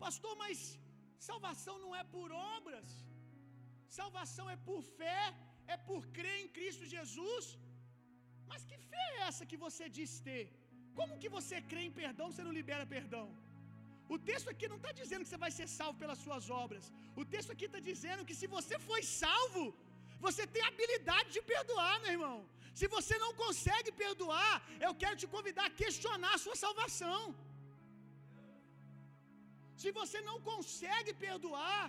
Pastor, 0.05 0.33
mas 0.43 0.59
salvação 1.31 1.77
não 1.85 1.93
é 2.01 2.05
por 2.15 2.29
obras, 2.57 2.89
salvação 4.01 4.47
é 4.55 4.59
por 4.69 4.81
fé, 4.99 5.23
é 5.75 5.77
por 5.91 6.03
crer 6.17 6.39
em 6.45 6.51
Cristo 6.57 6.93
Jesus. 6.97 7.47
Mas 8.51 8.65
que 8.71 8.79
fé 8.91 9.05
é 9.13 9.21
essa 9.29 9.49
que 9.51 9.59
você 9.67 9.85
diz 9.99 10.13
ter? 10.29 10.45
Como 10.99 11.19
que 11.23 11.31
você 11.37 11.57
crê 11.71 11.83
em 11.87 11.95
perdão, 12.03 12.27
você 12.31 12.45
não 12.49 12.59
libera 12.61 12.87
perdão? 12.97 13.27
O 14.15 14.19
texto 14.31 14.49
aqui 14.53 14.67
não 14.73 14.79
está 14.81 14.93
dizendo 15.01 15.23
que 15.25 15.31
você 15.33 15.43
vai 15.45 15.53
ser 15.59 15.67
salvo 15.79 15.99
pelas 16.03 16.19
suas 16.25 16.47
obras. 16.63 16.85
O 17.21 17.25
texto 17.35 17.53
aqui 17.55 17.67
está 17.71 17.81
dizendo 17.91 18.27
que 18.29 18.37
se 18.41 18.47
você 18.57 18.79
foi 18.89 19.03
salvo, 19.21 19.65
você 20.27 20.45
tem 20.55 20.65
habilidade 20.71 21.31
de 21.37 21.43
perdoar, 21.53 21.95
meu 22.01 22.13
irmão. 22.17 22.39
Se 22.81 22.87
você 22.97 23.15
não 23.25 23.33
consegue 23.45 23.91
perdoar, 24.05 24.53
eu 24.87 24.93
quero 25.03 25.17
te 25.23 25.29
convidar 25.35 25.65
a 25.67 25.77
questionar 25.83 26.35
a 26.35 26.43
sua 26.45 26.57
salvação. 26.65 27.21
Se 29.83 29.91
você 30.01 30.19
não 30.29 30.37
consegue 30.51 31.13
perdoar, 31.27 31.83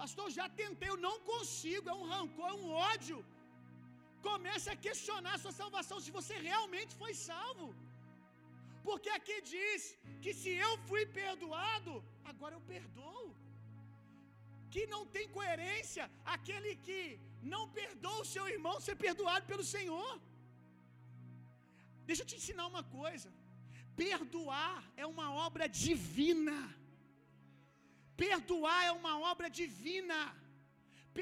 pastor, 0.00 0.26
já 0.38 0.46
tentei, 0.60 0.88
eu 0.92 1.00
não 1.08 1.16
consigo, 1.32 1.90
é 1.94 1.96
um 2.02 2.08
rancor, 2.14 2.48
é 2.50 2.58
um 2.62 2.70
ódio. 2.92 3.18
Comece 4.28 4.68
a 4.74 4.80
questionar 4.86 5.34
a 5.34 5.42
sua 5.44 5.54
salvação, 5.60 5.98
se 6.04 6.10
você 6.18 6.34
realmente 6.50 6.94
foi 7.02 7.12
salvo. 7.28 7.68
Porque 8.88 9.10
aqui 9.16 9.36
diz 9.54 9.80
que 10.22 10.32
se 10.40 10.50
eu 10.66 10.70
fui 10.88 11.02
perdoado, 11.20 11.92
agora 12.30 12.54
eu 12.56 12.62
perdoo. 12.72 13.26
Que 14.74 14.82
não 14.92 15.02
tem 15.14 15.26
coerência 15.36 16.04
aquele 16.34 16.70
que 16.86 17.00
não 17.52 17.62
perdoa 17.80 18.22
o 18.22 18.30
seu 18.34 18.44
irmão 18.54 18.74
ser 18.86 18.96
perdoado 19.04 19.44
pelo 19.50 19.64
Senhor. 19.74 20.12
Deixa 22.08 22.22
eu 22.22 22.30
te 22.30 22.38
ensinar 22.40 22.66
uma 22.72 22.84
coisa. 22.98 23.30
Perdoar 24.04 24.78
é 25.02 25.06
uma 25.14 25.28
obra 25.46 25.66
divina. 25.84 26.58
Perdoar 28.24 28.80
é 28.90 28.92
uma 29.00 29.14
obra 29.32 29.50
divina. 29.60 30.20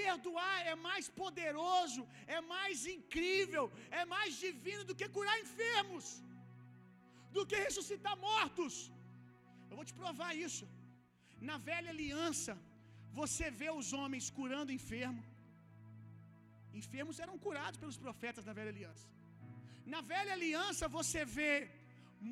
Perdoar 0.01 0.57
é 0.73 0.77
mais 0.89 1.07
poderoso, 1.23 2.03
é 2.37 2.41
mais 2.55 2.79
incrível, 2.97 3.65
é 4.01 4.05
mais 4.15 4.33
divino 4.47 4.85
do 4.89 4.97
que 5.01 5.15
curar 5.17 5.37
enfermos 5.47 6.07
do 7.38 7.46
que 7.51 7.64
ressuscitar 7.66 8.14
mortos. 8.29 8.75
Eu 9.70 9.77
vou 9.79 9.87
te 9.90 9.94
provar 10.03 10.31
isso. 10.46 10.66
Na 11.49 11.57
velha 11.70 11.90
aliança, 11.94 12.53
você 13.20 13.46
vê 13.61 13.70
os 13.81 13.88
homens 13.99 14.27
curando 14.38 14.77
enfermo. 14.81 15.22
enfermos 16.81 17.18
eram 17.25 17.37
curados 17.44 17.79
pelos 17.83 17.99
profetas 18.05 18.44
da 18.49 18.55
velha 18.59 18.72
aliança. 18.75 19.07
Na 19.94 20.01
velha 20.12 20.33
aliança 20.38 20.85
você 20.99 21.20
vê 21.38 21.53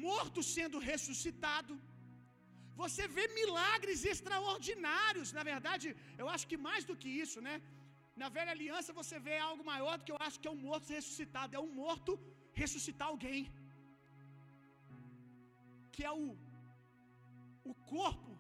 morto 0.07 0.41
sendo 0.55 0.79
ressuscitado. 0.91 1.75
Você 2.83 3.05
vê 3.17 3.25
milagres 3.41 4.01
extraordinários. 4.13 5.29
Na 5.39 5.45
verdade, 5.51 5.87
eu 6.23 6.29
acho 6.35 6.47
que 6.51 6.59
mais 6.69 6.85
do 6.91 6.97
que 7.03 7.11
isso, 7.25 7.41
né? 7.49 7.55
Na 8.23 8.29
velha 8.37 8.53
aliança 8.57 8.99
você 9.01 9.19
vê 9.27 9.37
algo 9.49 9.63
maior 9.73 9.95
do 9.99 10.05
que 10.07 10.15
eu 10.15 10.23
acho 10.27 10.41
que 10.41 10.49
é 10.51 10.55
um 10.57 10.63
morto 10.69 10.89
ressuscitado. 10.97 11.57
É 11.59 11.63
um 11.67 11.73
morto 11.83 12.13
ressuscitar 12.63 13.09
alguém. 13.15 13.41
Que 15.95 16.05
é 16.11 16.13
o, 16.25 16.29
o 17.71 17.75
corpo 17.95 18.33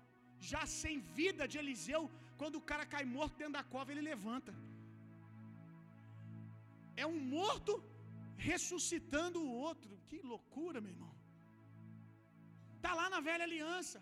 já 0.51 0.62
sem 0.81 0.99
vida 1.19 1.49
de 1.53 1.59
Eliseu. 1.62 2.03
Quando 2.40 2.57
o 2.59 2.67
cara 2.71 2.85
cai 2.95 3.05
morto 3.17 3.37
dentro 3.43 3.57
da 3.59 3.64
cova, 3.75 3.93
ele 3.93 4.11
levanta. 4.12 4.55
É 7.03 7.07
um 7.14 7.21
morto 7.37 7.73
ressuscitando 8.51 9.38
o 9.43 9.55
outro. 9.69 9.93
Que 10.09 10.19
loucura, 10.33 10.81
meu 10.85 10.93
irmão. 10.97 11.14
Está 12.77 12.93
lá 13.01 13.07
na 13.14 13.21
velha 13.29 13.45
aliança. 13.49 13.99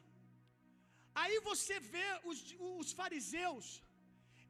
Aí 1.21 1.37
você 1.51 1.75
vê 1.95 2.09
os, 2.31 2.38
os 2.81 2.91
fariseus, 3.01 3.67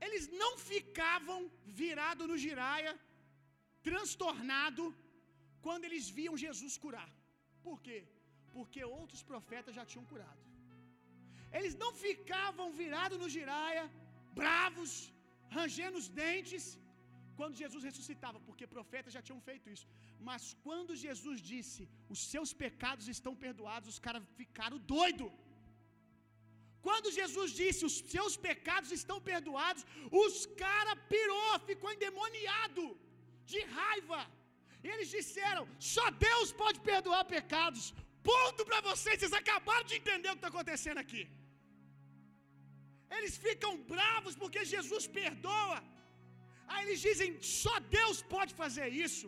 eles 0.05 0.25
não 0.43 0.53
ficavam 0.71 1.38
virado 1.81 2.27
no 2.31 2.37
giraia, 2.45 2.93
transtornado, 3.88 4.85
quando 5.67 5.87
eles 5.88 6.07
viam 6.19 6.43
Jesus 6.45 6.75
curar. 6.85 7.09
Por 7.67 7.77
quê? 7.87 7.99
Porque 8.55 8.81
outros 8.99 9.23
profetas 9.31 9.75
já 9.79 9.85
tinham 9.91 10.07
curado. 10.12 10.43
Eles 11.59 11.75
não 11.83 11.91
ficavam 12.05 12.69
virados 12.83 13.19
no 13.23 13.29
giraia, 13.37 13.85
bravos, 14.41 14.93
rangendo 15.57 15.97
os 16.03 16.09
dentes, 16.21 16.65
quando 17.38 17.61
Jesus 17.62 17.83
ressuscitava, 17.88 18.38
porque 18.47 18.73
profetas 18.75 19.15
já 19.17 19.23
tinham 19.27 19.41
feito 19.49 19.67
isso. 19.75 19.87
Mas 20.29 20.43
quando 20.67 20.99
Jesus 21.07 21.38
disse: 21.53 21.83
"Os 22.15 22.21
seus 22.33 22.51
pecados 22.65 23.07
estão 23.15 23.35
perdoados", 23.45 23.91
os 23.95 24.01
caras 24.07 24.23
ficaram 24.41 24.79
doido. 24.97 25.27
Quando 26.87 27.15
Jesus 27.21 27.49
disse: 27.62 27.83
"Os 27.88 27.97
seus 28.12 28.35
pecados 28.49 28.91
estão 28.99 29.19
perdoados", 29.33 29.83
os 30.25 30.37
cara 30.65 30.95
pirou, 31.15 31.51
ficou 31.71 31.91
endemoniado 31.97 32.85
de 33.53 33.61
raiva. 33.79 34.21
E 34.85 34.88
eles 34.95 35.11
disseram: 35.19 35.65
"Só 35.95 36.07
Deus 36.29 36.49
pode 36.62 36.81
perdoar 36.93 37.25
pecados". 37.37 37.85
Ponto 38.31 38.63
para 38.69 38.81
vocês, 38.89 39.17
vocês 39.19 39.35
acabaram 39.43 39.87
de 39.91 39.97
entender 40.01 40.29
o 40.31 40.35
que 40.37 40.43
está 40.43 40.53
acontecendo 40.55 41.01
aqui. 41.05 41.23
Eles 43.17 43.35
ficam 43.47 43.73
bravos 43.93 44.35
porque 44.43 44.61
Jesus 44.75 45.07
perdoa. 45.21 45.79
Aí 46.73 46.81
eles 46.85 47.01
dizem: 47.09 47.31
só 47.61 47.75
Deus 47.99 48.19
pode 48.35 48.53
fazer 48.63 48.89
isso. 49.07 49.27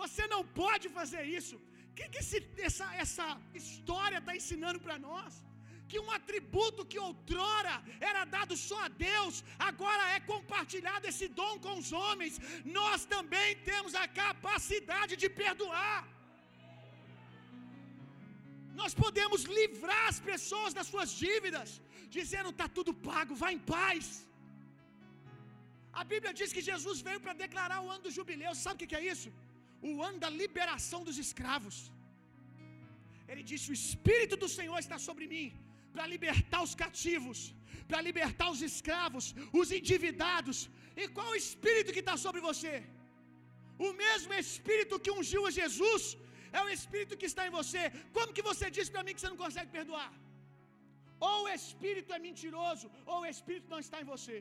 Você 0.00 0.24
não 0.34 0.42
pode 0.62 0.86
fazer 0.98 1.22
isso. 1.38 1.56
O 1.90 1.94
que, 1.98 2.04
que 2.12 2.20
esse, 2.24 2.38
essa, 2.68 2.86
essa 3.04 3.26
história 3.60 4.18
está 4.20 4.34
ensinando 4.40 4.80
para 4.86 4.98
nós? 5.08 5.32
Que 5.90 5.98
um 6.04 6.10
atributo 6.18 6.86
que 6.90 6.98
outrora 7.08 7.74
era 8.10 8.22
dado 8.36 8.54
só 8.68 8.78
a 8.84 8.90
Deus, 9.08 9.34
agora 9.70 10.04
é 10.16 10.20
compartilhado 10.32 11.08
esse 11.12 11.26
dom 11.40 11.54
com 11.64 11.74
os 11.80 11.90
homens. 12.02 12.34
Nós 12.78 13.04
também 13.14 13.48
temos 13.70 13.94
a 14.02 14.06
capacidade 14.22 15.14
de 15.22 15.30
perdoar. 15.42 15.98
Nós 18.80 18.92
podemos 19.02 19.42
livrar 19.58 20.04
as 20.12 20.18
pessoas 20.30 20.72
das 20.78 20.88
suas 20.92 21.10
dívidas, 21.24 21.70
dizendo: 22.16 22.50
está 22.54 22.66
tudo 22.78 22.92
pago, 23.10 23.34
vá 23.42 23.50
em 23.56 23.62
paz. 23.76 24.08
A 26.00 26.04
Bíblia 26.12 26.32
diz 26.40 26.50
que 26.56 26.66
Jesus 26.70 26.98
veio 27.06 27.20
para 27.24 27.34
declarar 27.44 27.78
o 27.84 27.90
ano 27.94 28.04
do 28.06 28.12
jubileu. 28.18 28.52
Sabe 28.64 28.76
o 28.76 28.90
que 28.90 28.98
é 29.00 29.06
isso? 29.14 29.30
O 29.90 29.92
ano 30.08 30.18
da 30.24 30.30
liberação 30.42 31.00
dos 31.08 31.18
escravos. 31.24 31.78
Ele 33.30 33.42
disse: 33.50 33.66
O 33.72 33.78
Espírito 33.82 34.36
do 34.44 34.50
Senhor 34.58 34.78
está 34.84 34.98
sobre 35.08 35.26
mim 35.34 35.48
para 35.94 36.06
libertar 36.14 36.60
os 36.66 36.74
cativos, 36.82 37.38
para 37.90 38.00
libertar 38.08 38.48
os 38.54 38.62
escravos, 38.70 39.26
os 39.60 39.70
endividados. 39.78 40.58
E 41.00 41.06
qual 41.16 41.28
o 41.32 41.40
Espírito 41.44 41.94
que 41.96 42.04
está 42.06 42.16
sobre 42.26 42.40
você? 42.48 42.74
O 43.88 43.90
mesmo 44.04 44.32
Espírito 44.44 45.02
que 45.04 45.14
ungiu 45.18 45.42
a 45.48 45.52
Jesus 45.60 46.02
é 46.58 46.60
o 46.66 46.70
Espírito 46.76 47.18
que 47.20 47.30
está 47.32 47.44
em 47.48 47.54
você. 47.58 47.82
Como 48.16 48.34
que 48.36 48.46
você 48.50 48.66
diz 48.78 48.88
para 48.94 49.04
mim 49.04 49.14
que 49.14 49.22
você 49.22 49.32
não 49.34 49.42
consegue 49.44 49.70
perdoar? 49.78 50.10
Ou 51.30 51.36
o 51.44 51.50
Espírito 51.58 52.12
é 52.16 52.20
mentiroso, 52.28 52.86
ou 53.12 53.18
o 53.20 53.30
Espírito 53.34 53.68
não 53.74 53.80
está 53.86 53.98
em 54.02 54.10
você. 54.14 54.38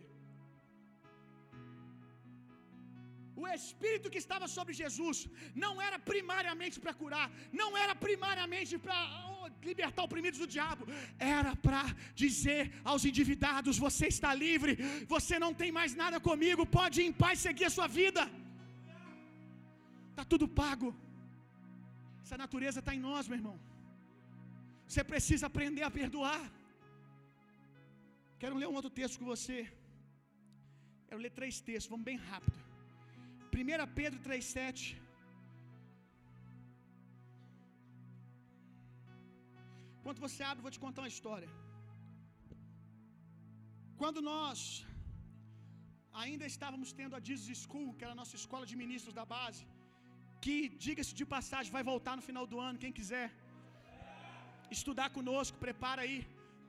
O 3.42 3.48
espírito 3.58 4.12
que 4.14 4.22
estava 4.24 4.46
sobre 4.56 4.74
Jesus 4.80 5.18
não 5.64 5.74
era 5.88 5.98
primariamente 6.12 6.78
para 6.84 6.94
curar, 7.02 7.28
não 7.62 7.70
era 7.84 7.94
primariamente 8.06 8.74
para 8.86 8.98
libertar 9.70 10.04
oprimidos 10.08 10.40
do 10.44 10.48
diabo, 10.56 10.84
era 11.38 11.52
para 11.66 11.84
dizer 12.24 12.64
aos 12.90 13.06
endividados: 13.10 13.82
você 13.88 14.08
está 14.16 14.32
livre, 14.46 14.74
você 15.16 15.38
não 15.46 15.52
tem 15.62 15.72
mais 15.80 15.94
nada 16.04 16.20
comigo, 16.30 16.72
pode 16.80 16.98
ir 17.02 17.08
em 17.10 17.18
paz 17.24 17.46
seguir 17.48 17.68
a 17.70 17.76
sua 17.78 17.88
vida. 18.00 18.24
Está 20.12 20.26
tudo 20.34 20.56
pago. 20.64 20.90
Essa 22.30 22.44
natureza 22.46 22.80
está 22.82 22.94
em 22.96 23.04
nós, 23.06 23.28
meu 23.30 23.38
irmão. 23.40 23.56
Você 24.88 25.02
precisa 25.12 25.46
aprender 25.48 25.84
a 25.86 25.90
perdoar. 26.00 26.44
Quero 28.42 28.60
ler 28.62 28.68
um 28.72 28.76
outro 28.80 28.92
texto 28.98 29.20
com 29.20 29.30
você. 29.34 29.58
Quero 31.08 31.20
ler 31.24 31.32
três 31.40 31.56
textos, 31.70 31.92
vamos 31.94 32.08
bem 32.10 32.20
rápido. 32.28 32.60
1 33.62 33.96
Pedro 34.00 34.20
3,7. 34.28 34.84
Enquanto 39.98 40.24
você 40.28 40.44
abre, 40.50 40.66
vou 40.68 40.76
te 40.76 40.82
contar 40.86 41.04
uma 41.06 41.16
história. 41.16 41.50
Quando 44.04 44.22
nós 44.32 44.62
ainda 46.26 46.46
estávamos 46.54 46.92
tendo 47.02 47.18
a 47.20 47.26
Jesus 47.32 47.60
School, 47.66 47.90
que 47.98 48.06
era 48.08 48.16
a 48.18 48.22
nossa 48.22 48.38
escola 48.44 48.68
de 48.72 48.78
ministros 48.86 49.18
da 49.22 49.28
base, 49.36 49.66
que, 50.44 50.56
diga-se 50.86 51.14
de 51.20 51.26
passagem, 51.36 51.76
vai 51.78 51.84
voltar 51.92 52.16
no 52.20 52.26
final 52.30 52.46
do 52.52 52.60
ano, 52.68 52.84
quem 52.84 52.94
quiser 53.00 53.28
estudar 54.78 55.10
conosco, 55.18 55.64
prepara 55.66 56.02
aí, 56.06 56.18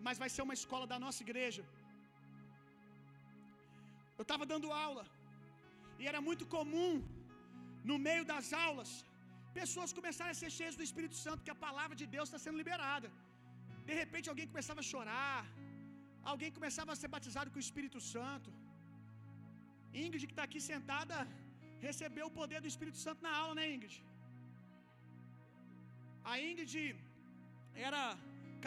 mas 0.06 0.20
vai 0.22 0.30
ser 0.34 0.42
uma 0.46 0.56
escola 0.60 0.86
da 0.92 0.98
nossa 1.04 1.20
igreja. 1.26 1.62
Eu 4.18 4.24
estava 4.26 4.44
dando 4.52 4.68
aula 4.86 5.04
e 6.00 6.06
era 6.10 6.20
muito 6.28 6.44
comum, 6.56 6.92
no 7.90 7.96
meio 8.08 8.24
das 8.32 8.46
aulas, 8.66 8.90
pessoas 9.58 9.90
começarem 9.98 10.32
a 10.34 10.40
ser 10.42 10.50
cheias 10.58 10.76
do 10.78 10.86
Espírito 10.88 11.16
Santo, 11.24 11.44
que 11.46 11.54
a 11.56 11.62
palavra 11.66 11.96
de 12.00 12.06
Deus 12.14 12.26
está 12.28 12.40
sendo 12.44 12.60
liberada. 12.62 13.08
De 13.88 13.94
repente 14.02 14.30
alguém 14.32 14.48
começava 14.52 14.80
a 14.82 14.88
chorar, 14.92 15.38
alguém 16.32 16.50
começava 16.58 16.90
a 16.94 16.98
ser 17.02 17.10
batizado 17.16 17.50
com 17.52 17.60
o 17.60 17.66
Espírito 17.66 18.00
Santo. 18.14 18.50
Ingrid, 20.02 20.26
que 20.28 20.36
está 20.36 20.46
aqui 20.48 20.60
sentada, 20.72 21.16
recebeu 21.86 22.26
o 22.28 22.36
poder 22.40 22.58
do 22.64 22.70
Espírito 22.72 22.98
Santo 23.04 23.20
na 23.26 23.32
aula, 23.42 23.54
né, 23.58 23.64
Ingrid? 23.74 23.96
A 26.32 26.34
Ingrid 26.48 26.74
era 27.88 28.02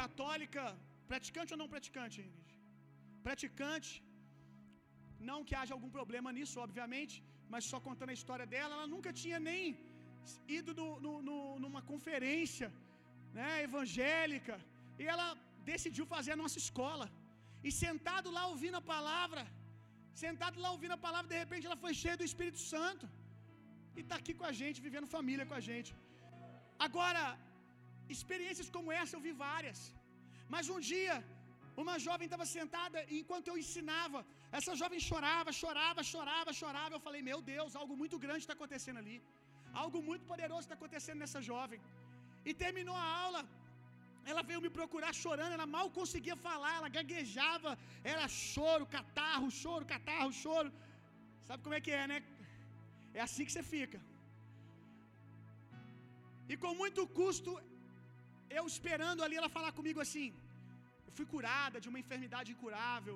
católica, 0.02 0.64
praticante 1.12 1.54
ou 1.54 1.60
não 1.62 1.70
praticante, 1.74 2.18
Ingrid? 2.28 2.52
Praticante, 3.28 3.92
não 5.30 5.40
que 5.48 5.56
haja 5.60 5.74
algum 5.76 5.92
problema 5.98 6.32
nisso, 6.38 6.58
obviamente, 6.66 7.16
mas 7.54 7.70
só 7.72 7.80
contando 7.88 8.14
a 8.14 8.20
história 8.20 8.48
dela, 8.54 8.72
ela 8.78 8.88
nunca 8.94 9.12
tinha 9.22 9.40
nem 9.50 9.64
ido 10.60 10.72
no, 10.80 10.88
no, 11.06 11.14
no, 11.28 11.38
numa 11.64 11.82
conferência 11.92 12.68
né, 13.38 13.50
evangélica, 13.68 14.56
e 15.02 15.06
ela 15.14 15.28
decidiu 15.72 16.06
fazer 16.14 16.32
a 16.34 16.42
nossa 16.44 16.58
escola. 16.66 17.06
E 17.68 17.72
sentado 17.84 18.30
lá 18.38 18.44
ouvindo 18.52 18.78
a 18.82 18.88
palavra, 18.96 19.44
sentado 20.22 20.62
lá 20.64 20.70
ouvindo 20.76 20.96
a 20.98 21.04
palavra, 21.08 21.28
de 21.34 21.40
repente 21.44 21.68
ela 21.70 21.80
foi 21.86 21.94
cheia 22.02 22.18
do 22.22 22.28
Espírito 22.30 22.62
Santo. 22.74 23.06
E 23.98 24.02
está 24.04 24.16
aqui 24.22 24.34
com 24.40 24.48
a 24.52 24.56
gente, 24.60 24.86
vivendo 24.88 25.14
família 25.18 25.46
com 25.50 25.58
a 25.60 25.64
gente. 25.70 25.92
Agora, 26.86 27.24
experiências 28.16 28.70
como 28.76 28.92
essa 29.02 29.14
eu 29.16 29.24
vi 29.28 29.34
várias. 29.48 29.80
Mas 30.54 30.70
um 30.76 30.80
dia, 30.92 31.16
uma 31.84 31.96
jovem 32.06 32.28
estava 32.30 32.46
sentada 32.58 32.98
e 33.12 33.20
enquanto 33.22 33.48
eu 33.52 33.58
ensinava, 33.64 34.20
essa 34.58 34.74
jovem 34.82 35.00
chorava, 35.10 35.52
chorava, 35.62 36.02
chorava, 36.14 36.52
chorava. 36.62 36.94
Eu 36.98 37.04
falei: 37.08 37.22
Meu 37.32 37.40
Deus, 37.54 37.78
algo 37.82 37.96
muito 38.02 38.18
grande 38.26 38.44
está 38.46 38.56
acontecendo 38.60 39.02
ali. 39.04 39.18
Algo 39.84 40.00
muito 40.10 40.26
poderoso 40.32 40.64
está 40.66 40.78
acontecendo 40.80 41.22
nessa 41.24 41.42
jovem. 41.52 41.80
E 42.50 42.54
terminou 42.64 42.98
a 43.04 43.10
aula. 43.26 43.44
Ela 44.32 44.44
veio 44.50 44.62
me 44.66 44.72
procurar 44.80 45.12
chorando, 45.24 45.56
ela 45.58 45.68
mal 45.76 45.88
conseguia 46.00 46.38
falar, 46.48 46.74
ela 46.78 46.90
gaguejava, 46.98 47.72
era 48.14 48.26
choro, 48.28 48.86
catarro, 48.98 49.50
choro, 49.62 49.86
catarro, 49.94 50.32
choro. 50.44 50.72
Sabe 51.48 51.62
como 51.66 51.78
é 51.78 51.82
que 51.86 51.94
é, 52.02 52.06
né? 52.12 52.20
É 53.20 53.22
assim 53.28 53.46
que 53.48 53.54
você 53.56 53.64
fica. 53.76 54.00
E 56.52 56.56
com 56.64 56.74
muito 56.84 57.02
custo, 57.20 57.52
eu 58.58 58.64
esperando 58.74 59.24
ali 59.26 59.36
ela 59.42 59.56
falar 59.58 59.72
comigo 59.80 60.00
assim: 60.06 60.28
Eu 61.08 61.14
fui 61.18 61.26
curada 61.34 61.78
de 61.84 61.90
uma 61.92 62.02
enfermidade 62.04 62.52
incurável. 62.56 63.16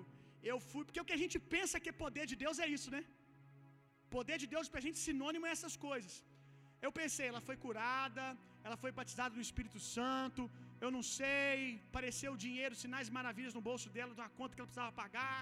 Eu 0.51 0.57
fui, 0.69 0.83
porque 0.87 1.01
o 1.03 1.07
que 1.09 1.17
a 1.17 1.21
gente 1.23 1.37
pensa 1.55 1.81
que 1.83 1.91
é 1.93 2.01
poder 2.05 2.25
de 2.31 2.37
Deus 2.43 2.57
é 2.65 2.67
isso, 2.77 2.89
né? 2.95 3.01
Poder 4.17 4.37
de 4.43 4.47
Deus 4.53 4.67
pra 4.73 4.85
gente 4.85 4.99
sinônimo 5.07 5.47
é 5.47 5.53
essas 5.57 5.75
coisas. 5.87 6.13
Eu 6.85 6.91
pensei, 6.99 7.25
ela 7.31 7.41
foi 7.47 7.57
curada, 7.65 8.25
ela 8.65 8.77
foi 8.83 8.91
batizada 8.99 9.33
no 9.37 9.45
Espírito 9.47 9.79
Santo, 9.95 10.43
eu 10.83 10.89
não 10.95 11.03
sei, 11.17 11.57
apareceu 11.89 12.31
dinheiro, 12.45 12.81
sinais 12.83 13.09
maravilhas 13.17 13.55
no 13.57 13.63
bolso 13.69 13.87
dela, 13.95 14.15
de 14.15 14.21
uma 14.23 14.33
conta 14.39 14.53
que 14.53 14.61
ela 14.61 14.71
precisava 14.71 14.99
pagar. 15.03 15.39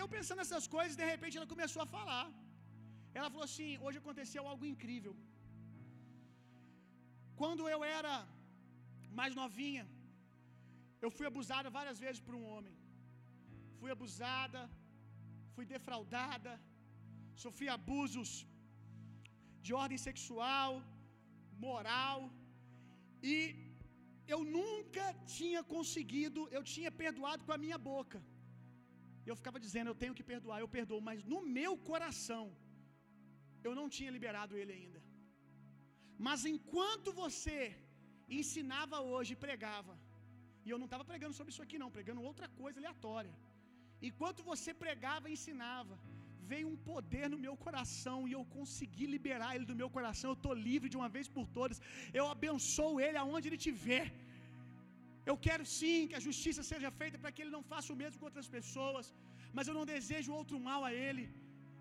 Eu 0.00 0.06
pensando 0.14 0.40
nessas 0.42 0.66
coisas, 0.76 1.00
de 1.00 1.06
repente 1.12 1.36
ela 1.38 1.52
começou 1.54 1.82
a 1.84 1.92
falar. 1.96 2.26
Ela 3.18 3.30
falou 3.32 3.46
assim: 3.48 3.70
hoje 3.84 3.98
aconteceu 4.02 4.42
algo 4.52 4.66
incrível. 4.72 5.14
Quando 7.40 7.62
eu 7.74 7.80
era 7.98 8.14
mais 9.20 9.34
novinha, 9.40 9.84
eu 11.04 11.10
fui 11.16 11.26
abusada 11.30 11.74
várias 11.78 11.98
vezes 12.04 12.20
por 12.26 12.34
um 12.38 12.44
homem. 12.52 12.74
Fui 13.80 13.90
abusada, 13.96 14.60
fui 15.54 15.64
defraudada, 15.74 16.52
sofri 17.44 17.68
abusos 17.78 18.30
de 19.64 19.72
ordem 19.82 19.98
sexual, 20.08 20.70
moral, 21.66 22.18
e 23.32 23.34
eu 24.34 24.40
nunca 24.58 25.04
tinha 25.36 25.60
conseguido, 25.74 26.40
eu 26.56 26.62
tinha 26.74 26.90
perdoado 27.02 27.44
com 27.46 27.54
a 27.56 27.62
minha 27.64 27.78
boca. 27.90 28.18
Eu 29.30 29.36
ficava 29.40 29.58
dizendo, 29.64 29.90
eu 29.90 29.98
tenho 30.02 30.16
que 30.18 30.28
perdoar, 30.32 30.58
eu 30.60 30.70
perdoo, 30.76 31.00
mas 31.08 31.18
no 31.32 31.40
meu 31.58 31.72
coração 31.90 32.44
eu 33.66 33.72
não 33.78 33.86
tinha 33.96 34.14
liberado 34.16 34.56
ele 34.60 34.72
ainda. 34.78 35.00
Mas 36.26 36.40
enquanto 36.54 37.10
você 37.22 37.58
ensinava 38.40 38.98
hoje 39.12 39.42
pregava, 39.46 39.94
e 40.64 40.70
eu 40.72 40.78
não 40.80 40.88
estava 40.88 41.04
pregando 41.10 41.36
sobre 41.38 41.52
isso 41.52 41.64
aqui, 41.66 41.78
não, 41.82 41.90
pregando 41.96 42.26
outra 42.30 42.48
coisa 42.60 42.78
aleatória. 42.80 43.34
Enquanto 44.08 44.46
você 44.50 44.70
pregava 44.84 45.28
e 45.28 45.34
ensinava, 45.38 45.96
veio 46.52 46.66
um 46.72 46.78
poder 46.90 47.26
no 47.34 47.38
meu 47.44 47.54
coração 47.66 48.18
e 48.28 48.32
eu 48.38 48.44
consegui 48.56 49.06
liberar 49.14 49.50
ele 49.56 49.66
do 49.70 49.78
meu 49.80 49.90
coração. 49.96 50.28
Eu 50.30 50.38
estou 50.40 50.54
livre 50.68 50.92
de 50.92 50.98
uma 51.00 51.10
vez 51.16 51.28
por 51.36 51.46
todas. 51.58 51.80
Eu 52.20 52.26
abençoo 52.34 52.94
ele 53.06 53.18
aonde 53.24 53.48
ele 53.48 53.60
estiver. 53.62 54.06
Eu 55.30 55.36
quero 55.46 55.64
sim 55.78 55.98
que 56.08 56.16
a 56.20 56.24
justiça 56.28 56.62
seja 56.72 56.90
feita 57.00 57.16
para 57.22 57.32
que 57.34 57.42
ele 57.42 57.54
não 57.56 57.64
faça 57.72 57.90
o 57.94 58.00
mesmo 58.02 58.18
com 58.20 58.28
outras 58.30 58.48
pessoas, 58.56 59.06
mas 59.56 59.68
eu 59.68 59.76
não 59.78 59.86
desejo 59.94 60.38
outro 60.40 60.58
mal 60.68 60.82
a 60.90 60.92
ele. 61.06 61.26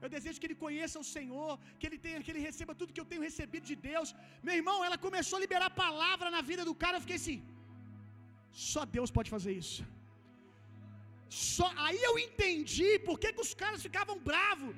Eu 0.04 0.10
desejo 0.16 0.40
que 0.42 0.48
ele 0.50 0.62
conheça 0.66 0.98
o 1.04 1.08
Senhor, 1.16 1.52
que 1.80 1.86
ele 1.88 2.00
tenha, 2.06 2.24
que 2.26 2.32
ele 2.34 2.44
receba 2.50 2.78
tudo 2.80 2.94
que 2.96 3.04
eu 3.04 3.10
tenho 3.12 3.26
recebido 3.30 3.66
de 3.72 3.78
Deus. 3.90 4.10
Meu 4.48 4.56
irmão, 4.60 4.78
ela 4.88 4.98
começou 5.08 5.38
a 5.38 5.44
liberar 5.46 5.70
palavra 5.86 6.30
na 6.36 6.42
vida 6.52 6.64
do 6.70 6.76
cara, 6.84 6.98
eu 6.98 7.06
fiquei 7.06 7.20
assim: 7.22 7.40
só 8.72 8.84
Deus 8.98 9.12
pode 9.18 9.32
fazer 9.36 9.54
isso. 9.64 9.82
Só 11.56 11.67
aí 11.86 12.00
eu 12.10 12.13
entendi 12.26 12.91
por 13.08 13.15
que, 13.22 13.30
que 13.36 13.44
os 13.48 13.54
caras 13.62 13.82
ficavam 13.88 14.15
bravos 14.30 14.74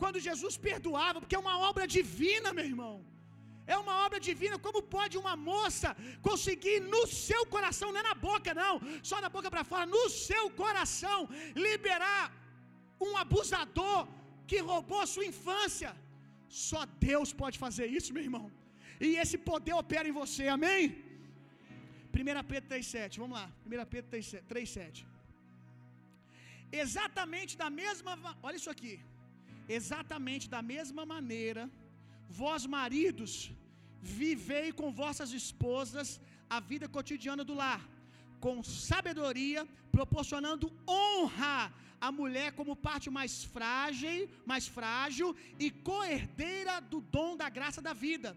quando 0.00 0.24
Jesus 0.28 0.54
perdoava, 0.68 1.20
porque 1.20 1.38
é 1.38 1.44
uma 1.44 1.56
obra 1.68 1.84
divina, 1.96 2.48
meu 2.58 2.66
irmão. 2.72 2.94
É 3.74 3.76
uma 3.84 3.94
obra 4.04 4.18
divina. 4.28 4.56
Como 4.66 4.80
pode 4.96 5.14
uma 5.22 5.34
moça 5.50 5.90
conseguir 6.28 6.78
no 6.94 7.02
seu 7.24 7.42
coração, 7.54 7.88
não 7.90 8.00
é 8.02 8.08
na 8.10 8.16
boca, 8.28 8.52
não, 8.62 8.74
só 9.10 9.16
da 9.24 9.30
boca 9.36 9.50
para 9.54 9.64
fora, 9.70 9.86
no 9.96 10.04
seu 10.26 10.44
coração, 10.62 11.20
liberar 11.68 12.24
um 13.08 13.14
abusador 13.24 14.00
que 14.50 14.58
roubou 14.70 15.00
a 15.06 15.10
sua 15.14 15.26
infância? 15.32 15.90
Só 16.68 16.82
Deus 17.08 17.32
pode 17.42 17.58
fazer 17.64 17.86
isso, 17.98 18.14
meu 18.16 18.24
irmão. 18.28 18.46
E 19.06 19.08
esse 19.22 19.36
poder 19.50 19.74
opera 19.82 20.08
em 20.10 20.16
você, 20.22 20.46
amém? 20.58 20.82
1 22.14 22.48
Pedro 22.52 22.70
3,7, 22.76 23.18
vamos 23.22 23.36
lá. 23.40 23.46
1 23.66 23.84
Pedro 23.94 24.10
3,7. 24.10 25.15
Exatamente 26.84 27.52
da 27.62 27.68
mesma, 27.80 28.12
olha 28.46 28.58
isso 28.60 28.72
aqui. 28.74 28.94
Exatamente 29.78 30.46
da 30.54 30.62
mesma 30.72 31.04
maneira, 31.14 31.62
vós 32.40 32.64
maridos, 32.76 33.32
vivei 34.22 34.66
com 34.78 34.90
vossas 35.02 35.32
esposas 35.40 36.08
a 36.56 36.60
vida 36.70 36.86
cotidiana 36.96 37.44
do 37.48 37.54
lar, 37.62 37.82
com 38.44 38.62
sabedoria, 38.62 39.62
proporcionando 39.96 40.66
honra 40.96 41.56
à 42.06 42.10
mulher 42.20 42.48
como 42.58 42.80
parte 42.88 43.08
mais 43.18 43.32
frágil, 43.54 44.28
mais 44.52 44.64
frágil 44.76 45.28
e 45.64 45.70
coerdeira 45.88 46.74
do 46.92 47.00
dom 47.16 47.30
da 47.42 47.48
graça 47.58 47.80
da 47.88 47.94
vida. 48.06 48.30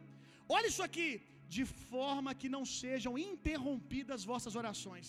Olha 0.58 0.68
isso 0.72 0.84
aqui, 0.90 1.10
de 1.56 1.66
forma 1.66 2.34
que 2.42 2.50
não 2.56 2.64
sejam 2.82 3.14
interrompidas 3.32 4.24
vossas 4.32 4.56
orações. 4.62 5.08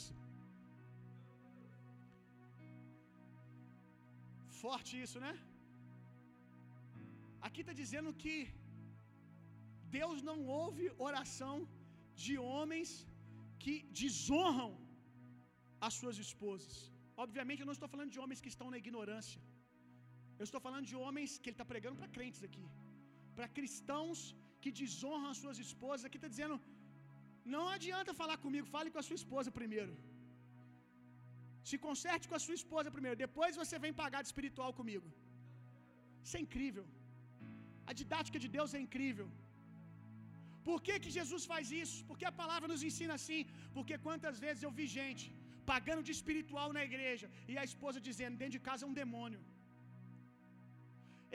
Forte 4.62 4.92
isso, 5.04 5.18
né? 5.26 5.32
Aqui 7.46 7.60
está 7.62 7.74
dizendo 7.82 8.10
que 8.22 8.36
Deus 9.98 10.18
não 10.28 10.38
ouve 10.62 10.84
oração 11.08 11.54
de 12.24 12.34
homens 12.50 12.90
que 13.62 13.74
desonram 14.00 14.70
as 15.86 15.94
suas 16.00 16.18
esposas. 16.24 16.74
Obviamente, 17.24 17.62
eu 17.62 17.68
não 17.70 17.76
estou 17.78 17.90
falando 17.94 18.12
de 18.16 18.20
homens 18.22 18.42
que 18.44 18.52
estão 18.54 18.68
na 18.74 18.80
ignorância. 18.82 19.40
Eu 20.40 20.46
estou 20.48 20.60
falando 20.66 20.86
de 20.90 20.96
homens 21.04 21.30
que 21.40 21.48
ele 21.48 21.58
está 21.58 21.68
pregando 21.72 21.98
para 22.00 22.14
crentes 22.16 22.42
aqui, 22.48 22.66
para 23.36 23.48
cristãos 23.58 24.20
que 24.62 24.70
desonram 24.82 25.30
as 25.32 25.40
suas 25.42 25.58
esposas. 25.66 26.06
Aqui 26.08 26.18
está 26.20 26.30
dizendo: 26.34 26.56
não 27.54 27.64
adianta 27.76 28.18
falar 28.22 28.38
comigo, 28.46 28.66
fale 28.76 28.92
com 28.94 29.00
a 29.02 29.06
sua 29.08 29.20
esposa 29.22 29.58
primeiro. 29.60 29.92
Se 31.68 31.76
conserte 31.86 32.28
com 32.28 32.36
a 32.38 32.42
sua 32.44 32.56
esposa 32.60 32.94
primeiro, 32.96 33.16
depois 33.26 33.60
você 33.62 33.76
vem 33.84 33.92
pagar 34.02 34.20
de 34.22 34.30
espiritual 34.32 34.70
comigo. 34.80 35.08
Isso 36.24 36.36
é 36.38 36.42
incrível. 36.46 36.86
A 37.90 37.94
didática 38.00 38.38
de 38.44 38.48
Deus 38.56 38.72
é 38.78 38.80
incrível. 38.86 39.28
Por 40.68 40.78
que, 40.86 40.94
que 41.04 41.10
Jesus 41.18 41.44
faz 41.52 41.66
isso? 41.82 41.98
Porque 42.08 42.26
a 42.30 42.36
palavra 42.40 42.68
nos 42.72 42.82
ensina 42.88 43.14
assim. 43.18 43.40
Porque 43.76 43.96
quantas 44.06 44.36
vezes 44.44 44.62
eu 44.66 44.72
vi 44.78 44.86
gente 45.00 45.26
pagando 45.72 46.02
de 46.08 46.12
espiritual 46.18 46.68
na 46.76 46.82
igreja 46.88 47.26
e 47.52 47.56
a 47.62 47.64
esposa 47.70 48.06
dizendo: 48.08 48.38
dentro 48.42 48.56
de 48.58 48.66
casa 48.68 48.84
é 48.84 48.90
um 48.90 48.98
demônio. 49.02 49.40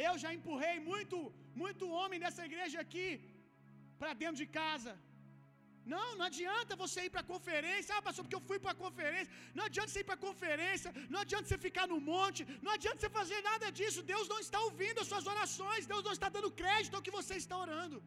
Eu 0.08 0.14
já 0.24 0.30
empurrei 0.38 0.76
muito, 0.92 1.18
muito 1.64 1.94
homem 2.00 2.20
nessa 2.24 2.44
igreja 2.50 2.78
aqui 2.86 3.10
para 4.00 4.14
dentro 4.22 4.40
de 4.44 4.48
casa. 4.62 4.94
Não, 5.94 6.06
não 6.20 6.26
adianta 6.30 6.80
você 6.84 7.00
ir 7.06 7.12
para 7.14 7.24
a 7.26 7.30
conferência. 7.32 7.92
Ah, 7.96 8.02
pastor, 8.06 8.24
porque 8.26 8.38
eu 8.40 8.46
fui 8.50 8.58
para 8.64 8.74
a 8.76 8.82
conferência. 8.84 9.32
Não 9.58 9.66
adianta 9.70 9.90
você 9.92 10.02
ir 10.04 10.08
para 10.10 10.18
a 10.20 10.26
conferência. 10.28 10.92
Não 11.14 11.20
adianta 11.24 11.48
você 11.50 11.58
ficar 11.68 11.86
no 11.94 12.00
monte. 12.12 12.42
Não 12.66 12.72
adianta 12.78 13.00
você 13.02 13.12
fazer 13.20 13.40
nada 13.50 13.70
disso. 13.80 14.08
Deus 14.14 14.28
não 14.34 14.40
está 14.46 14.60
ouvindo 14.68 15.02
as 15.04 15.10
suas 15.12 15.28
orações. 15.34 15.90
Deus 15.94 16.04
não 16.08 16.16
está 16.18 16.30
dando 16.38 16.52
crédito 16.62 16.96
ao 16.98 17.06
que 17.08 17.16
você 17.20 17.36
está 17.44 17.58
orando. 17.66 18.00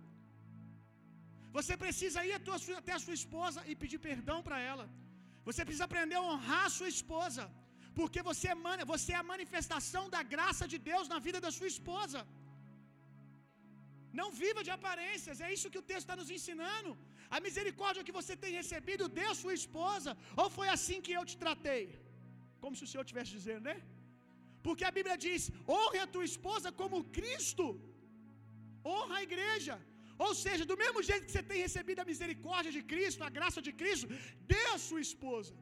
Você 1.59 1.77
precisa 1.85 2.27
ir 2.31 2.35
até 2.81 2.93
a 2.97 3.03
sua 3.05 3.17
esposa 3.21 3.63
e 3.71 3.75
pedir 3.83 4.01
perdão 4.11 4.41
para 4.49 4.59
ela. 4.73 4.87
Você 5.49 5.63
precisa 5.69 5.89
aprender 5.91 6.19
a 6.19 6.27
honrar 6.31 6.65
a 6.67 6.75
sua 6.79 6.91
esposa. 6.97 7.45
Porque 7.99 8.21
você 8.31 8.47
é, 8.55 8.85
você 8.95 9.11
é 9.15 9.21
a 9.21 9.29
manifestação 9.35 10.05
da 10.15 10.23
graça 10.35 10.65
de 10.73 10.79
Deus 10.91 11.07
na 11.13 11.21
vida 11.27 11.41
da 11.47 11.53
sua 11.59 11.71
esposa. 11.75 12.21
Não 14.21 14.29
viva 14.43 14.61
de 14.67 14.73
aparências, 14.77 15.41
é 15.47 15.49
isso 15.55 15.71
que 15.73 15.81
o 15.81 15.87
texto 15.91 16.05
está 16.07 16.17
nos 16.21 16.31
ensinando. 16.37 16.91
A 17.37 17.39
misericórdia 17.47 18.07
que 18.07 18.17
você 18.19 18.35
tem 18.43 18.53
recebido 18.61 19.05
de 19.19 19.29
sua 19.41 19.55
esposa, 19.61 20.11
ou 20.41 20.47
foi 20.57 20.69
assim 20.77 20.99
que 21.07 21.15
eu 21.19 21.25
te 21.31 21.37
tratei? 21.45 21.83
Como 22.63 22.77
se 22.79 22.85
o 22.85 22.91
Senhor 22.91 23.05
estivesse 23.05 23.33
dizendo, 23.39 23.65
né? 23.71 23.77
Porque 24.67 24.85
a 24.89 24.95
Bíblia 24.99 25.17
diz: 25.27 25.43
honre 25.77 25.99
a 26.05 26.09
tua 26.15 26.27
esposa 26.31 26.69
como 26.81 27.07
Cristo, 27.19 27.67
honra 28.93 29.17
a 29.19 29.27
igreja. 29.29 29.77
Ou 30.27 30.33
seja, 30.45 30.63
do 30.71 30.77
mesmo 30.83 31.01
jeito 31.09 31.27
que 31.27 31.35
você 31.35 31.45
tem 31.51 31.61
recebido 31.67 32.01
a 32.03 32.11
misericórdia 32.13 32.73
de 32.77 32.83
Cristo, 32.93 33.23
a 33.29 33.31
graça 33.39 33.61
de 33.67 33.73
Cristo, 33.81 34.09
dê 34.53 34.63
a 34.75 34.79
sua 34.87 35.03
esposa. 35.09 35.53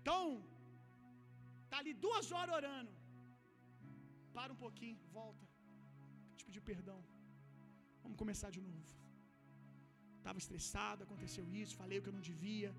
Então, 0.00 0.22
tá 1.70 1.78
ali 1.82 1.94
duas 2.06 2.26
horas 2.36 2.54
orando. 2.58 2.92
Para 4.36 4.52
um 4.54 4.60
pouquinho, 4.66 4.98
volta. 5.18 5.44
Te 6.36 6.44
pedir 6.48 6.62
perdão. 6.72 6.98
Vamos 8.02 8.18
começar 8.22 8.50
de 8.56 8.60
novo. 8.68 8.90
Estava 10.26 10.40
estressado, 10.44 11.04
aconteceu 11.06 11.44
isso, 11.60 11.78
falei 11.80 11.96
o 11.98 12.02
que 12.04 12.10
eu 12.10 12.16
não 12.16 12.24
devia, 12.28 12.70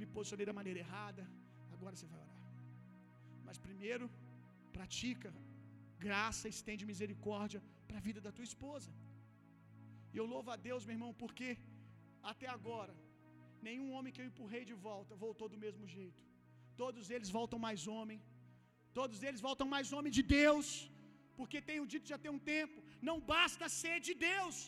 me 0.00 0.06
posicionei 0.14 0.46
da 0.50 0.54
maneira 0.58 0.78
errada. 0.84 1.22
Agora 1.76 1.94
você 1.96 2.06
vai 2.12 2.20
orar. 2.24 2.42
Mas 3.46 3.56
primeiro, 3.64 4.06
pratica 4.76 5.30
graça, 6.04 6.44
estende 6.56 6.84
misericórdia 6.92 7.60
para 7.88 7.98
a 8.00 8.04
vida 8.08 8.20
da 8.26 8.32
tua 8.36 8.46
esposa. 8.50 8.92
E 10.12 10.18
eu 10.20 10.26
louvo 10.34 10.52
a 10.54 10.58
Deus, 10.68 10.86
meu 10.86 10.96
irmão, 10.98 11.10
porque 11.24 11.48
até 12.32 12.48
agora, 12.56 12.94
nenhum 13.68 13.90
homem 13.96 14.12
que 14.14 14.22
eu 14.22 14.28
empurrei 14.30 14.62
de 14.70 14.76
volta 14.88 15.20
voltou 15.26 15.48
do 15.54 15.60
mesmo 15.66 15.84
jeito. 15.96 16.22
Todos 16.84 17.10
eles 17.16 17.32
voltam 17.40 17.60
mais 17.68 17.88
homem. 17.96 18.20
Todos 19.00 19.20
eles 19.28 19.42
voltam 19.48 19.68
mais 19.76 19.90
homem 19.96 20.14
de 20.20 20.24
Deus. 20.40 20.66
Porque 21.40 21.66
tenho 21.70 21.90
dito 21.94 22.12
já 22.14 22.20
tem 22.24 22.34
um 22.38 22.44
tempo. 22.54 22.78
Não 23.10 23.18
basta 23.34 23.66
ser 23.82 23.98
de 24.08 24.14
Deus. 24.30 24.58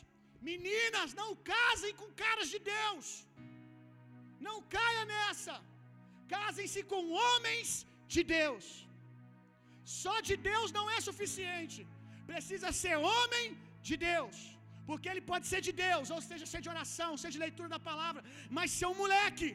Meninas, 0.48 1.10
não 1.20 1.30
casem 1.52 1.92
com 2.00 2.08
caras 2.24 2.48
de 2.54 2.60
Deus. 2.74 3.06
Não 4.46 4.56
caia 4.76 5.04
nessa. 5.14 5.56
Casem-se 6.34 6.82
com 6.92 7.02
homens 7.22 7.68
de 8.14 8.22
Deus. 8.36 8.66
Só 10.02 10.16
de 10.28 10.36
Deus 10.50 10.68
não 10.78 10.86
é 10.96 11.00
suficiente. 11.08 11.80
Precisa 12.30 12.70
ser 12.82 12.94
homem 13.12 13.46
de 13.88 13.96
Deus. 14.10 14.36
Porque 14.88 15.08
ele 15.12 15.24
pode 15.30 15.46
ser 15.50 15.60
de 15.66 15.72
Deus, 15.86 16.06
ou 16.14 16.20
seja, 16.28 16.44
ser 16.52 16.62
de 16.64 16.70
oração, 16.74 17.10
ser 17.22 17.30
de 17.34 17.42
leitura 17.44 17.68
da 17.74 17.80
palavra, 17.90 18.22
mas 18.56 18.76
ser 18.78 18.88
um 18.92 18.98
moleque. 19.02 19.50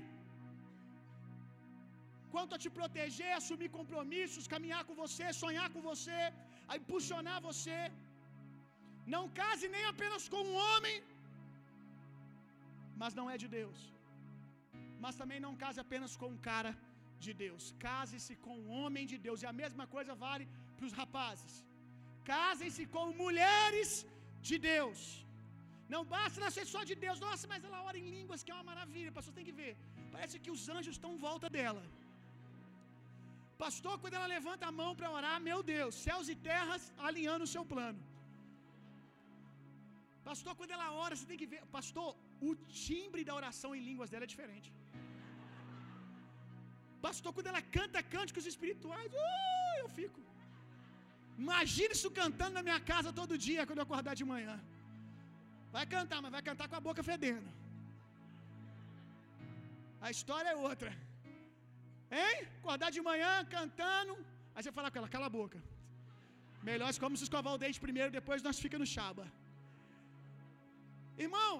Quanto 2.33 2.53
a 2.55 2.61
te 2.63 2.69
proteger, 2.77 3.31
assumir 3.39 3.69
compromissos, 3.79 4.51
caminhar 4.55 4.83
com 4.87 4.95
você, 5.03 5.27
sonhar 5.43 5.67
com 5.73 5.81
você, 5.91 6.21
a 6.69 6.75
impulsionar 6.81 7.37
você. 7.49 7.79
Não 9.13 9.23
case 9.39 9.67
nem 9.75 9.85
apenas 9.93 10.23
com 10.33 10.41
um 10.49 10.55
homem, 10.67 10.95
mas 13.01 13.13
não 13.19 13.27
é 13.33 13.37
de 13.43 13.47
Deus. 13.57 13.79
Mas 15.03 15.19
também 15.21 15.39
não 15.45 15.59
case 15.63 15.79
apenas 15.85 16.13
com 16.21 16.29
um 16.35 16.41
cara 16.49 16.71
de 17.25 17.33
Deus. 17.43 17.63
Case-se 17.85 18.35
com 18.45 18.55
um 18.63 18.69
homem 18.79 19.05
de 19.11 19.17
Deus. 19.25 19.41
E 19.43 19.47
a 19.51 19.55
mesma 19.63 19.85
coisa 19.95 20.13
vale 20.25 20.45
para 20.77 20.87
os 20.87 20.95
rapazes. 21.01 21.53
Casem-se 22.31 22.83
com 22.95 23.05
mulheres 23.23 23.89
de 24.47 24.57
Deus. 24.71 24.99
Não 25.93 26.01
basta 26.15 26.43
nascer 26.45 26.65
só 26.73 26.81
de 26.89 26.95
Deus. 27.03 27.19
Nossa, 27.27 27.45
mas 27.51 27.65
ela 27.67 27.81
ora 27.89 27.97
em 28.03 28.09
línguas, 28.15 28.43
que 28.43 28.51
é 28.53 28.55
uma 28.57 28.69
maravilha. 28.71 29.15
Pastor, 29.17 29.33
tem 29.37 29.47
que 29.49 29.57
ver. 29.61 29.73
Parece 30.15 30.39
que 30.43 30.51
os 30.55 30.63
anjos 30.75 30.93
estão 30.95 31.11
em 31.15 31.21
volta 31.27 31.49
dela. 31.57 31.83
Pastor, 33.63 33.95
quando 34.01 34.17
ela 34.19 34.33
levanta 34.35 34.65
a 34.69 34.75
mão 34.81 34.91
para 34.99 35.11
orar, 35.17 35.37
meu 35.49 35.59
Deus, 35.73 35.93
céus 36.07 36.27
e 36.33 36.35
terras 36.49 36.83
alinhando 37.07 37.45
o 37.45 37.53
seu 37.55 37.63
plano. 37.73 37.99
Pastor, 40.29 40.53
quando 40.59 40.73
ela 40.77 40.87
ora, 41.05 41.13
você 41.15 41.27
tem 41.31 41.39
que 41.41 41.49
ver. 41.53 41.61
Pastor, 41.77 42.07
o 42.49 42.51
timbre 42.85 43.23
da 43.27 43.33
oração 43.41 43.69
em 43.77 43.83
línguas 43.89 44.09
dela 44.11 44.25
é 44.27 44.33
diferente. 44.33 44.69
Pastor, 47.05 47.31
quando 47.35 47.49
ela 47.51 47.61
canta 47.77 48.07
cânticos 48.15 48.45
espirituais, 48.51 49.11
uh, 49.25 49.75
eu 49.83 49.89
fico. 49.97 50.21
Imagina 51.43 51.93
isso 51.97 52.09
cantando 52.21 52.55
na 52.57 52.63
minha 52.67 52.79
casa 52.91 53.17
todo 53.19 53.41
dia 53.47 53.65
quando 53.67 53.81
eu 53.81 53.87
acordar 53.87 54.15
de 54.21 54.25
manhã. 54.33 54.55
Vai 55.75 55.85
cantar, 55.95 56.19
mas 56.23 56.33
vai 56.37 56.43
cantar 56.49 56.67
com 56.71 56.77
a 56.79 56.85
boca 56.87 57.03
fedendo. 57.11 57.49
A 60.05 60.09
história 60.15 60.49
é 60.55 60.61
outra. 60.69 60.91
Hein? 62.19 62.35
Acordar 62.59 62.89
de 62.97 63.01
manhã 63.09 63.31
cantando. 63.57 64.13
Aí 64.55 64.61
você 64.63 64.71
fala 64.77 64.89
com 64.91 64.99
ela, 64.99 65.13
cala 65.15 65.27
a 65.31 65.35
boca. 65.39 65.59
Melhor 66.69 66.91
como 67.03 67.17
se 67.19 67.25
escovar 67.27 67.53
o 67.55 67.61
dente 67.63 67.79
primeiro, 67.87 68.11
depois 68.19 68.45
nós 68.47 68.59
fica 68.65 68.79
no 68.83 68.87
chaba. 68.95 69.25
Irmão, 71.17 71.53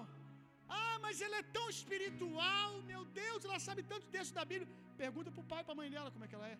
ah, 0.68 0.98
mas 1.04 1.20
ela 1.26 1.36
é 1.42 1.44
tão 1.56 1.66
espiritual, 1.76 2.70
meu 2.90 3.02
Deus, 3.22 3.44
ela 3.46 3.58
sabe 3.66 3.82
tanto 3.92 4.12
texto 4.16 4.34
da 4.38 4.44
Bíblia. 4.52 4.68
Pergunta 5.04 5.30
pro 5.36 5.48
pai 5.52 5.60
e 5.62 5.66
pra 5.68 5.78
mãe 5.80 5.90
dela 5.94 6.10
como 6.14 6.24
é 6.24 6.28
que 6.28 6.36
ela 6.38 6.48
é. 6.54 6.58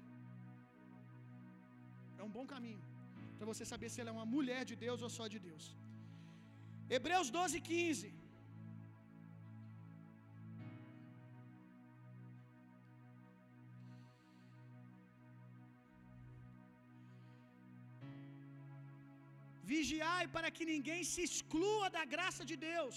É 2.19 2.23
um 2.29 2.33
bom 2.37 2.47
caminho 2.55 2.83
para 3.39 3.49
você 3.53 3.65
saber 3.73 3.89
se 3.91 4.01
ela 4.01 4.11
é 4.13 4.17
uma 4.19 4.29
mulher 4.37 4.63
de 4.71 4.77
Deus 4.85 5.03
ou 5.07 5.11
só 5.17 5.27
de 5.35 5.39
Deus. 5.49 5.65
Hebreus 6.97 7.29
12, 7.39 7.61
15. 7.61 8.09
Vigiai 19.71 20.25
para 20.35 20.49
que 20.57 20.65
ninguém 20.73 21.03
se 21.13 21.21
exclua 21.29 21.87
da 21.97 22.05
graça 22.15 22.43
de 22.51 22.57
Deus, 22.71 22.97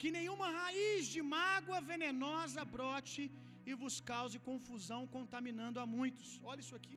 que 0.00 0.10
nenhuma 0.18 0.48
raiz 0.60 1.00
de 1.14 1.22
mágoa 1.36 1.80
venenosa 1.90 2.64
brote 2.76 3.22
e 3.68 3.74
vos 3.82 3.96
cause 4.10 4.44
confusão, 4.50 5.00
contaminando 5.16 5.80
a 5.84 5.86
muitos. 5.96 6.28
Olha 6.50 6.62
isso 6.64 6.76
aqui. 6.80 6.96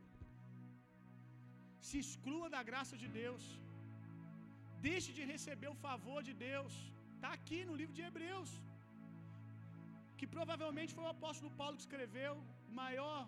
Se 1.88 1.98
exclua 2.04 2.48
da 2.56 2.62
graça 2.70 2.96
de 3.04 3.08
Deus. 3.22 3.44
Deixe 4.88 5.10
de 5.18 5.24
receber 5.34 5.70
o 5.72 5.80
favor 5.88 6.20
de 6.28 6.34
Deus. 6.48 6.74
Está 7.16 7.32
aqui 7.38 7.60
no 7.70 7.78
livro 7.80 7.96
de 7.98 8.06
Hebreus. 8.10 8.52
Que 10.20 10.28
provavelmente 10.36 10.94
foi 10.96 11.06
o 11.06 11.14
apóstolo 11.16 11.52
Paulo 11.60 11.78
que 11.78 11.86
escreveu, 11.88 12.34
o 12.70 12.74
maior, 12.84 13.22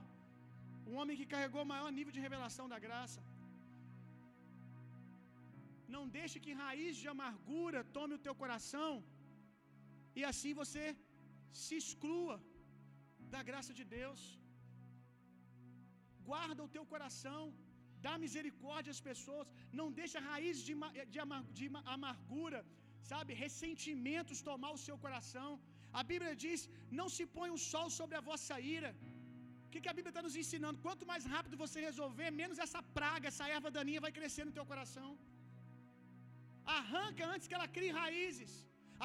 o 0.89 0.93
homem 0.99 1.17
que 1.19 1.31
carregou 1.33 1.61
o 1.63 1.71
maior 1.73 1.91
nível 1.97 2.13
de 2.17 2.25
revelação 2.27 2.67
da 2.73 2.79
graça. 2.87 3.19
Não 5.95 6.03
deixe 6.17 6.37
que 6.45 6.59
raiz 6.63 6.93
de 7.01 7.07
amargura 7.13 7.79
tome 7.97 8.13
o 8.17 8.23
teu 8.27 8.35
coração 8.43 8.91
e 10.19 10.21
assim 10.29 10.53
você 10.61 10.83
se 11.63 11.75
exclua 11.81 12.35
da 13.33 13.41
graça 13.49 13.73
de 13.79 13.85
Deus. 13.97 14.21
Guarda 16.29 16.61
o 16.65 16.71
teu 16.75 16.83
coração, 16.93 17.41
dá 18.05 18.13
misericórdia 18.25 18.91
às 18.95 19.01
pessoas, 19.09 19.47
não 19.79 19.87
deixa 20.01 20.27
raiz 20.31 20.57
de, 20.67 20.75
de, 21.15 21.19
de 21.57 21.65
amargura, 21.95 22.59
sabe, 23.11 23.39
ressentimentos 23.45 24.45
tomar 24.49 24.71
o 24.77 24.81
seu 24.87 24.97
coração. 25.05 25.49
A 25.99 26.03
Bíblia 26.11 26.33
diz: 26.45 26.61
não 26.99 27.07
se 27.15 27.25
põe 27.37 27.49
um 27.55 27.61
sol 27.71 27.87
sobre 27.99 28.17
a 28.19 28.25
vossa 28.29 28.57
ira. 28.77 28.91
O 29.65 29.69
que, 29.73 29.81
que 29.83 29.91
a 29.91 29.97
Bíblia 29.97 30.11
está 30.13 30.23
nos 30.27 30.37
ensinando? 30.41 30.81
Quanto 30.85 31.03
mais 31.11 31.25
rápido 31.33 31.61
você 31.65 31.79
resolver, 31.89 32.29
menos 32.41 32.57
essa 32.65 32.81
praga, 32.97 33.27
essa 33.31 33.45
erva 33.57 33.75
daninha 33.77 34.05
vai 34.05 34.11
crescer 34.17 34.45
no 34.47 34.55
teu 34.57 34.65
coração. 34.71 35.09
Arranca 36.79 37.23
antes 37.33 37.47
que 37.47 37.57
ela 37.59 37.69
crie 37.77 37.91
raízes. 38.01 38.51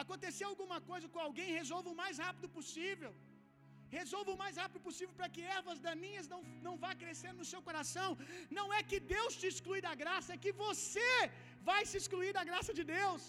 Aconteceu 0.02 0.48
alguma 0.48 0.78
coisa 0.90 1.06
com 1.14 1.20
alguém, 1.28 1.56
resolva 1.60 1.88
o 1.94 1.98
mais 2.02 2.18
rápido 2.26 2.48
possível. 2.58 3.12
Resolva 3.98 4.30
o 4.32 4.40
mais 4.42 4.54
rápido 4.62 4.80
possível 4.86 5.14
para 5.18 5.28
que 5.34 5.42
ervas 5.58 5.80
daninhas 5.86 6.26
não, 6.32 6.40
não 6.66 6.74
vá 6.84 6.92
crescendo 7.02 7.38
no 7.42 7.50
seu 7.52 7.62
coração. 7.68 8.08
Não 8.58 8.66
é 8.78 8.82
que 8.90 8.98
Deus 9.14 9.36
te 9.40 9.46
exclui 9.52 9.80
da 9.88 9.94
graça, 10.02 10.34
é 10.34 10.42
que 10.44 10.52
você 10.66 11.10
vai 11.70 11.82
se 11.90 11.96
excluir 12.00 12.32
da 12.38 12.44
graça 12.50 12.72
de 12.78 12.84
Deus. 12.96 13.22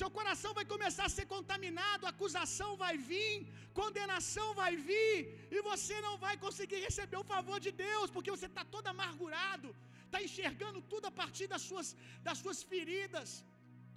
Seu 0.00 0.08
coração 0.16 0.50
vai 0.58 0.64
começar 0.72 1.04
a 1.06 1.14
ser 1.16 1.26
contaminado, 1.34 2.08
acusação 2.12 2.70
vai 2.82 2.94
vir, 3.10 3.34
condenação 3.80 4.48
vai 4.60 4.72
vir, 4.88 5.14
e 5.56 5.60
você 5.70 5.96
não 6.06 6.14
vai 6.24 6.34
conseguir 6.44 6.80
receber 6.86 7.18
o 7.20 7.28
favor 7.34 7.58
de 7.66 7.72
Deus, 7.86 8.10
porque 8.14 8.34
você 8.34 8.48
está 8.50 8.64
todo 8.74 8.90
amargurado, 8.94 9.68
está 10.16 10.26
enxergando 10.28 10.80
tudo 10.92 11.06
a 11.10 11.14
partir 11.22 11.46
das 11.54 11.62
suas, 11.68 11.88
das 12.26 12.38
suas 12.44 12.60
feridas, 12.72 13.28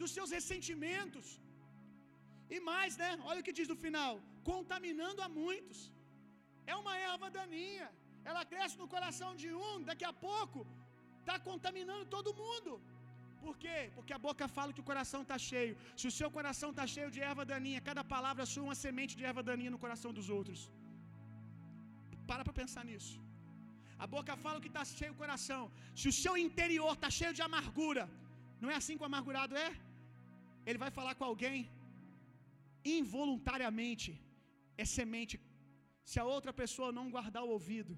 dos 0.01 0.11
seus 0.17 0.31
ressentimentos. 0.37 1.27
E 2.55 2.59
mais, 2.71 2.93
né? 3.01 3.09
Olha 3.29 3.41
o 3.41 3.47
que 3.47 3.57
diz 3.59 3.69
no 3.73 3.79
final: 3.85 4.13
contaminando 4.51 5.21
a 5.27 5.29
muitos. 5.39 5.79
É 6.71 6.75
uma 6.83 6.95
erva 7.11 7.27
daninha. 7.39 7.87
Ela 8.29 8.43
cresce 8.51 8.77
no 8.81 8.87
coração 8.95 9.29
de 9.41 9.49
um, 9.67 9.75
daqui 9.89 10.05
a 10.11 10.15
pouco 10.27 10.59
está 11.21 11.35
contaminando 11.49 12.05
todo 12.15 12.37
mundo. 12.41 12.71
Por 13.43 13.53
quê? 13.63 13.77
Porque 13.95 14.13
a 14.17 14.21
boca 14.27 14.45
fala 14.57 14.73
que 14.75 14.83
o 14.83 14.89
coração 14.91 15.21
está 15.25 15.37
cheio. 15.49 15.73
Se 16.01 16.05
o 16.09 16.15
seu 16.19 16.29
coração 16.37 16.69
está 16.73 16.85
cheio 16.95 17.09
de 17.15 17.21
erva 17.29 17.45
daninha, 17.53 17.85
cada 17.89 18.03
palavra 18.15 18.49
sua 18.51 18.63
é 18.63 18.67
uma 18.69 18.79
semente 18.85 19.15
de 19.19 19.25
erva 19.29 19.43
daninha 19.49 19.73
no 19.75 19.81
coração 19.85 20.11
dos 20.19 20.29
outros. 20.37 20.61
Para 22.29 22.43
para 22.47 22.59
pensar 22.61 22.83
nisso. 22.91 23.15
A 24.03 24.07
boca 24.15 24.33
fala 24.45 24.61
que 24.63 24.71
está 24.73 24.83
cheio 24.97 25.13
o 25.15 25.21
coração. 25.23 25.63
Se 26.01 26.07
o 26.11 26.15
seu 26.23 26.33
interior 26.47 26.93
está 26.95 27.09
cheio 27.19 27.33
de 27.37 27.43
amargura, 27.47 28.03
não 28.61 28.71
é 28.73 28.75
assim 28.79 28.95
que 28.97 29.03
o 29.05 29.09
amargurado 29.11 29.55
é? 29.67 29.69
Ele 30.67 30.79
vai 30.83 30.91
falar 30.97 31.13
com 31.19 31.25
alguém 31.31 31.57
involuntariamente, 32.99 34.09
é 34.83 34.85
semente. 34.97 35.35
Se 36.11 36.17
a 36.21 36.25
outra 36.35 36.53
pessoa 36.61 36.95
não 36.97 37.05
guardar 37.15 37.43
o 37.43 37.53
ouvido, 37.57 37.93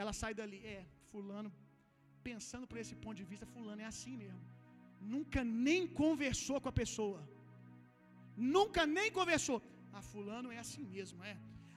ela 0.00 0.12
sai 0.20 0.32
dali. 0.40 0.60
É, 0.74 0.80
Fulano, 1.10 1.50
pensando 2.28 2.66
por 2.70 2.78
esse 2.82 2.94
ponto 3.02 3.18
de 3.22 3.28
vista, 3.32 3.52
Fulano 3.54 3.82
é 3.86 3.88
assim 3.94 4.14
mesmo. 4.24 4.42
Nunca 5.14 5.40
nem 5.68 5.82
conversou 6.02 6.58
com 6.60 6.70
a 6.72 6.78
pessoa. 6.82 7.20
Nunca 8.56 8.82
nem 8.96 9.10
conversou. 9.18 9.58
Ah, 9.92 10.02
Fulano 10.10 10.50
é 10.56 10.58
assim 10.64 10.84
mesmo, 10.96 11.20
é. 11.32 11.36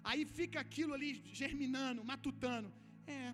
Aí 0.09 0.21
fica 0.39 0.59
aquilo 0.65 0.93
ali 0.97 1.09
germinando, 1.41 2.03
matutando. 2.11 2.69
É, 3.15 3.33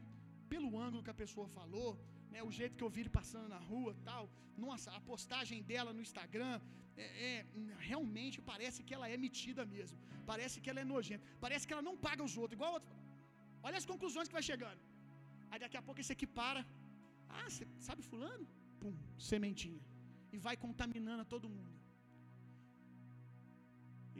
pelo 0.53 0.69
ângulo 0.85 1.05
que 1.05 1.13
a 1.15 1.21
pessoa 1.23 1.47
falou, 1.59 1.89
né, 2.33 2.41
o 2.49 2.51
jeito 2.59 2.77
que 2.77 2.85
eu 2.85 2.91
vi 2.95 3.01
ele 3.03 3.13
passando 3.19 3.47
na 3.55 3.61
rua 3.69 3.91
tal. 4.09 4.23
Nossa, 4.65 4.87
a 4.97 5.01
postagem 5.11 5.59
dela 5.71 5.91
no 5.97 6.01
Instagram, 6.07 6.55
é, 7.03 7.05
é, 7.27 7.45
realmente 7.91 8.37
parece 8.51 8.79
que 8.85 8.93
ela 8.97 9.07
é 9.13 9.17
metida 9.25 9.63
mesmo. 9.75 9.97
Parece 10.31 10.55
que 10.61 10.69
ela 10.71 10.81
é 10.83 10.87
nojenta. 10.93 11.25
Parece 11.45 11.65
que 11.67 11.73
ela 11.75 11.85
não 11.89 11.95
paga 12.07 12.23
os 12.29 12.35
outros. 12.41 12.57
Igual 12.57 12.73
outro. 12.77 12.93
Olha 13.67 13.77
as 13.81 13.87
conclusões 13.91 14.27
que 14.29 14.37
vai 14.39 14.45
chegando. 14.51 14.81
Aí 15.49 15.59
daqui 15.63 15.77
a 15.81 15.85
pouco 15.87 16.01
esse 16.03 16.13
aqui 16.15 16.27
para. 16.39 16.61
Ah, 17.37 17.47
você 17.49 17.65
sabe 17.87 18.01
fulano? 18.11 18.45
Pum, 18.81 18.95
sementinha. 19.31 19.83
E 20.33 20.37
vai 20.47 20.55
contaminando 20.65 21.21
a 21.25 21.29
todo 21.33 21.53
mundo. 21.55 21.75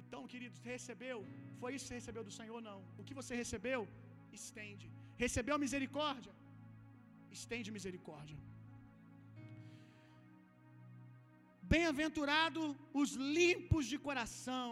Então, 0.02 0.22
querido, 0.34 0.54
você 0.56 0.70
recebeu? 0.78 1.18
Foi 1.62 1.70
isso 1.74 1.84
que 1.86 1.90
você 1.90 2.00
recebeu 2.02 2.24
do 2.28 2.34
Senhor? 2.40 2.60
Não. 2.70 2.80
O 3.00 3.04
que 3.08 3.16
você 3.20 3.34
recebeu? 3.44 3.82
Estende. 4.40 4.88
Recebeu 5.24 5.58
misericórdia? 5.66 6.34
Estende 7.38 7.70
misericórdia. 7.78 8.38
Bem-aventurado 11.74 12.62
os 13.02 13.12
limpos 13.38 13.86
de 13.92 13.98
coração. 14.08 14.70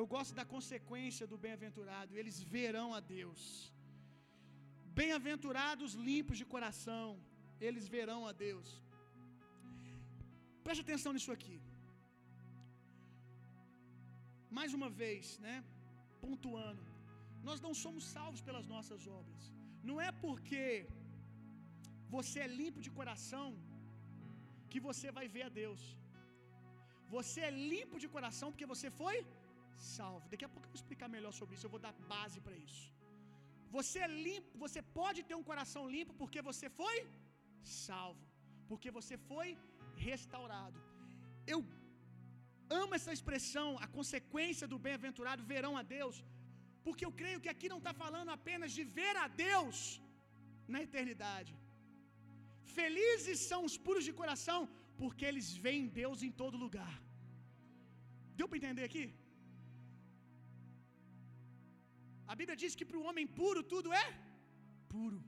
Eu 0.00 0.06
gosto 0.14 0.32
da 0.38 0.44
consequência 0.54 1.24
do 1.30 1.38
bem-aventurado, 1.44 2.16
eles 2.20 2.38
verão 2.56 2.88
a 2.98 3.00
Deus. 3.14 3.40
Bem-aventurados 5.00 5.92
limpos 6.08 6.38
de 6.40 6.46
coração, 6.54 7.08
eles 7.68 7.86
verão 7.96 8.20
a 8.30 8.32
Deus. 8.46 8.68
Preste 10.66 10.82
atenção 10.86 11.12
nisso 11.16 11.32
aqui. 11.36 11.56
Mais 14.58 14.72
uma 14.78 14.90
vez, 15.02 15.38
né? 15.46 15.56
Pontuando. 16.24 16.95
Nós 17.48 17.60
não 17.66 17.74
somos 17.84 18.04
salvos 18.16 18.40
pelas 18.48 18.66
nossas 18.74 19.02
obras. 19.20 19.42
Não 19.88 19.96
é 20.08 20.10
porque 20.24 20.64
você 22.16 22.38
é 22.46 22.48
limpo 22.62 22.80
de 22.86 22.90
coração 22.98 23.46
que 24.70 24.80
você 24.88 25.08
vai 25.18 25.26
ver 25.36 25.44
a 25.48 25.52
Deus. 25.62 25.82
Você 27.14 27.40
é 27.48 27.52
limpo 27.74 27.96
de 28.02 28.08
coração 28.16 28.48
porque 28.52 28.72
você 28.74 28.90
foi 29.00 29.16
salvo. 29.94 30.24
Daqui 30.32 30.44
a 30.46 30.52
pouco 30.52 30.66
eu 30.66 30.72
vou 30.72 30.80
explicar 30.82 31.08
melhor 31.16 31.32
sobre 31.40 31.54
isso, 31.56 31.66
eu 31.66 31.74
vou 31.76 31.82
dar 31.86 31.94
base 32.14 32.40
para 32.46 32.56
isso. 32.66 32.84
Você 33.76 33.98
é 34.06 34.10
limpo, 34.28 34.52
você 34.64 34.80
pode 35.00 35.20
ter 35.28 35.36
um 35.40 35.46
coração 35.50 35.82
limpo 35.96 36.12
porque 36.20 36.40
você 36.50 36.68
foi 36.80 36.96
salvo, 37.62 38.24
porque 38.70 38.90
você 38.98 39.16
foi 39.30 39.48
restaurado. 40.08 40.78
Eu 41.54 41.60
amo 42.82 42.94
essa 42.98 43.12
expressão, 43.16 43.68
a 43.86 43.88
consequência 43.98 44.66
do 44.72 44.78
bem-aventurado 44.86 45.48
verão 45.52 45.74
a 45.82 45.84
Deus, 45.96 46.16
porque 46.86 47.04
eu 47.06 47.12
creio 47.20 47.42
que 47.44 47.52
aqui 47.52 47.68
não 47.72 47.80
está 47.82 47.92
falando 48.02 48.30
apenas 48.38 48.70
de 48.76 48.84
ver 48.98 49.14
a 49.24 49.26
Deus 49.44 49.78
na 50.74 50.80
eternidade. 50.86 51.52
Felizes 52.78 53.40
são 53.50 53.60
os 53.68 53.76
puros 53.86 54.04
de 54.08 54.14
coração, 54.20 54.60
porque 55.00 55.24
eles 55.30 55.48
veem 55.64 55.92
Deus 56.00 56.20
em 56.26 56.32
todo 56.42 56.62
lugar. 56.64 56.94
Deu 58.38 58.48
para 58.48 58.60
entender 58.60 58.84
aqui? 58.88 59.04
A 62.32 62.36
Bíblia 62.38 62.58
diz 62.62 62.74
que 62.78 62.88
para 62.88 63.00
o 63.00 63.06
homem 63.08 63.26
puro 63.40 63.62
tudo 63.72 63.90
é 64.04 64.06
puro. 64.94 65.20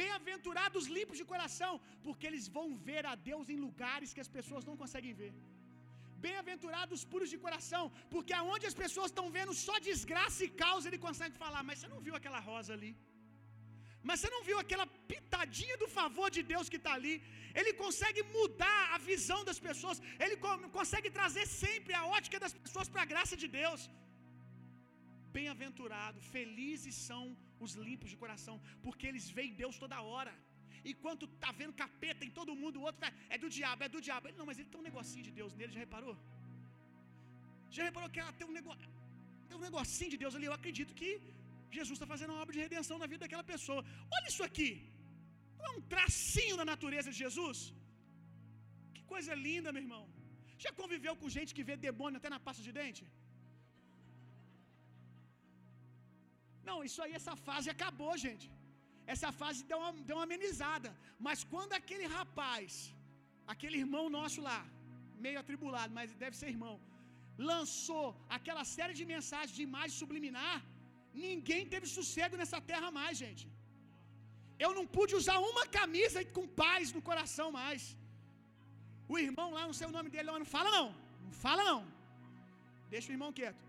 Bem-aventurados 0.00 0.86
limpos 0.96 1.18
de 1.20 1.26
coração, 1.32 1.72
porque 2.06 2.26
eles 2.30 2.46
vão 2.56 2.66
ver 2.88 3.04
a 3.12 3.16
Deus 3.30 3.46
em 3.54 3.64
lugares 3.66 4.12
que 4.14 4.24
as 4.24 4.32
pessoas 4.38 4.66
não 4.68 4.76
conseguem 4.82 5.14
ver. 5.22 5.32
Bem-aventurados 6.26 7.00
puros 7.12 7.30
de 7.32 7.38
coração, 7.46 7.84
porque 8.14 8.32
aonde 8.40 8.66
as 8.70 8.78
pessoas 8.82 9.10
estão 9.10 9.26
vendo 9.36 9.52
só 9.66 9.76
desgraça 9.90 10.40
e 10.46 10.54
causa, 10.64 10.88
ele 10.88 11.04
consegue 11.08 11.36
falar: 11.44 11.62
Mas 11.68 11.78
você 11.78 11.88
não 11.94 12.00
viu 12.06 12.16
aquela 12.20 12.40
rosa 12.50 12.72
ali? 12.76 12.92
Mas 14.08 14.18
você 14.20 14.28
não 14.34 14.42
viu 14.48 14.56
aquela 14.62 14.86
pitadinha 15.12 15.76
do 15.82 15.88
favor 15.98 16.28
de 16.36 16.42
Deus 16.52 16.68
que 16.72 16.80
está 16.80 16.92
ali? 16.98 17.14
Ele 17.58 17.72
consegue 17.84 18.20
mudar 18.36 18.80
a 18.94 18.98
visão 19.10 19.38
das 19.48 19.60
pessoas, 19.68 20.00
ele 20.24 20.36
consegue 20.78 21.10
trazer 21.18 21.44
sempre 21.62 21.92
a 22.00 22.04
ótica 22.18 22.38
das 22.44 22.54
pessoas 22.64 22.90
para 22.92 23.02
a 23.04 23.10
graça 23.12 23.36
de 23.42 23.48
Deus. 23.60 23.82
Bem-aventurado, 25.36 26.18
felizes 26.34 26.96
são 27.08 27.22
os 27.64 27.72
limpos 27.86 28.10
de 28.12 28.20
coração, 28.22 28.56
porque 28.84 29.06
eles 29.10 29.26
veem 29.38 29.58
Deus 29.62 29.76
toda 29.84 30.04
hora. 30.12 30.34
Enquanto 30.92 31.24
tá 31.44 31.50
vendo 31.60 31.74
capeta 31.82 32.22
em 32.26 32.32
todo 32.38 32.58
mundo, 32.62 32.76
o 32.80 32.84
outro 32.88 33.00
vai, 33.04 33.12
é 33.34 33.38
do 33.44 33.48
diabo, 33.56 33.80
é 33.86 33.88
do 33.94 34.00
diabo. 34.08 34.24
Ele, 34.28 34.38
não, 34.40 34.48
mas 34.50 34.58
ele 34.58 34.70
tem 34.72 34.80
um 34.82 34.88
negocinho 34.90 35.24
de 35.28 35.32
Deus 35.38 35.52
nele, 35.58 35.72
já 35.76 35.82
reparou? 35.86 36.16
Já 37.76 37.84
reparou 37.88 38.10
que 38.14 38.20
ela 38.24 38.34
tem 38.38 38.46
um 38.50 38.56
negócio, 38.58 38.82
tem 39.48 39.56
um 39.60 39.64
negocinho 39.68 40.12
de 40.14 40.18
Deus 40.22 40.34
ali? 40.36 40.46
Eu 40.50 40.56
acredito 40.58 40.92
que 41.00 41.10
Jesus 41.78 41.94
está 41.96 42.08
fazendo 42.12 42.32
uma 42.34 42.42
obra 42.44 42.54
de 42.56 42.62
redenção 42.66 42.98
na 43.02 43.08
vida 43.12 43.22
daquela 43.24 43.46
pessoa. 43.54 43.80
Olha 44.16 44.28
isso 44.32 44.44
aqui. 44.48 44.70
Não 45.58 45.66
é 45.70 45.72
um 45.78 45.82
tracinho 45.94 46.56
da 46.60 46.66
natureza 46.72 47.08
de 47.12 47.18
Jesus? 47.24 47.58
Que 48.96 49.02
coisa 49.14 49.34
linda, 49.46 49.74
meu 49.76 49.84
irmão. 49.86 50.04
Já 50.64 50.72
conviveu 50.80 51.14
com 51.20 51.34
gente 51.36 51.54
que 51.56 51.66
vê 51.68 51.76
demônio 51.88 52.18
até 52.20 52.30
na 52.34 52.40
pasta 52.46 52.62
de 52.68 52.72
dente? 52.80 53.04
Não, 56.68 56.78
isso 56.88 57.00
aí, 57.04 57.12
essa 57.20 57.34
fase 57.48 57.68
acabou, 57.74 58.12
gente. 58.26 58.46
Essa 59.14 59.30
fase 59.40 59.60
deu 59.70 59.78
uma, 59.82 59.92
deu 60.08 60.16
uma 60.18 60.26
amenizada. 60.28 60.90
Mas 61.26 61.44
quando 61.52 61.72
aquele 61.80 62.06
rapaz, 62.18 62.72
aquele 63.54 63.78
irmão 63.84 64.04
nosso 64.18 64.40
lá, 64.48 64.60
meio 65.26 65.38
atribulado, 65.42 65.92
mas 65.98 66.14
deve 66.24 66.36
ser 66.40 66.48
irmão, 66.56 66.74
lançou 67.50 68.06
aquela 68.36 68.64
série 68.76 68.94
de 69.00 69.04
mensagens 69.14 69.54
de 69.58 69.64
imagem 69.68 69.94
subliminar, 70.00 70.58
ninguém 71.26 71.62
teve 71.74 71.86
sossego 71.98 72.36
nessa 72.40 72.60
terra 72.70 72.90
mais, 72.98 73.16
gente. 73.24 73.44
Eu 74.64 74.70
não 74.78 74.84
pude 74.96 75.14
usar 75.20 75.38
uma 75.50 75.64
camisa 75.78 76.18
com 76.36 76.46
paz 76.62 76.92
no 76.96 77.02
coração 77.08 77.48
mais. 77.60 77.82
O 79.12 79.16
irmão 79.26 79.48
lá, 79.56 79.62
não 79.70 79.76
sei 79.78 79.86
o 79.88 79.96
nome 79.96 80.10
dele, 80.14 80.38
não 80.44 80.52
fala 80.56 80.70
não. 80.78 80.88
Não 81.26 81.34
fala 81.44 81.62
não. 81.70 81.80
Deixa 82.94 83.08
o 83.10 83.14
irmão 83.16 83.32
quieto. 83.38 83.62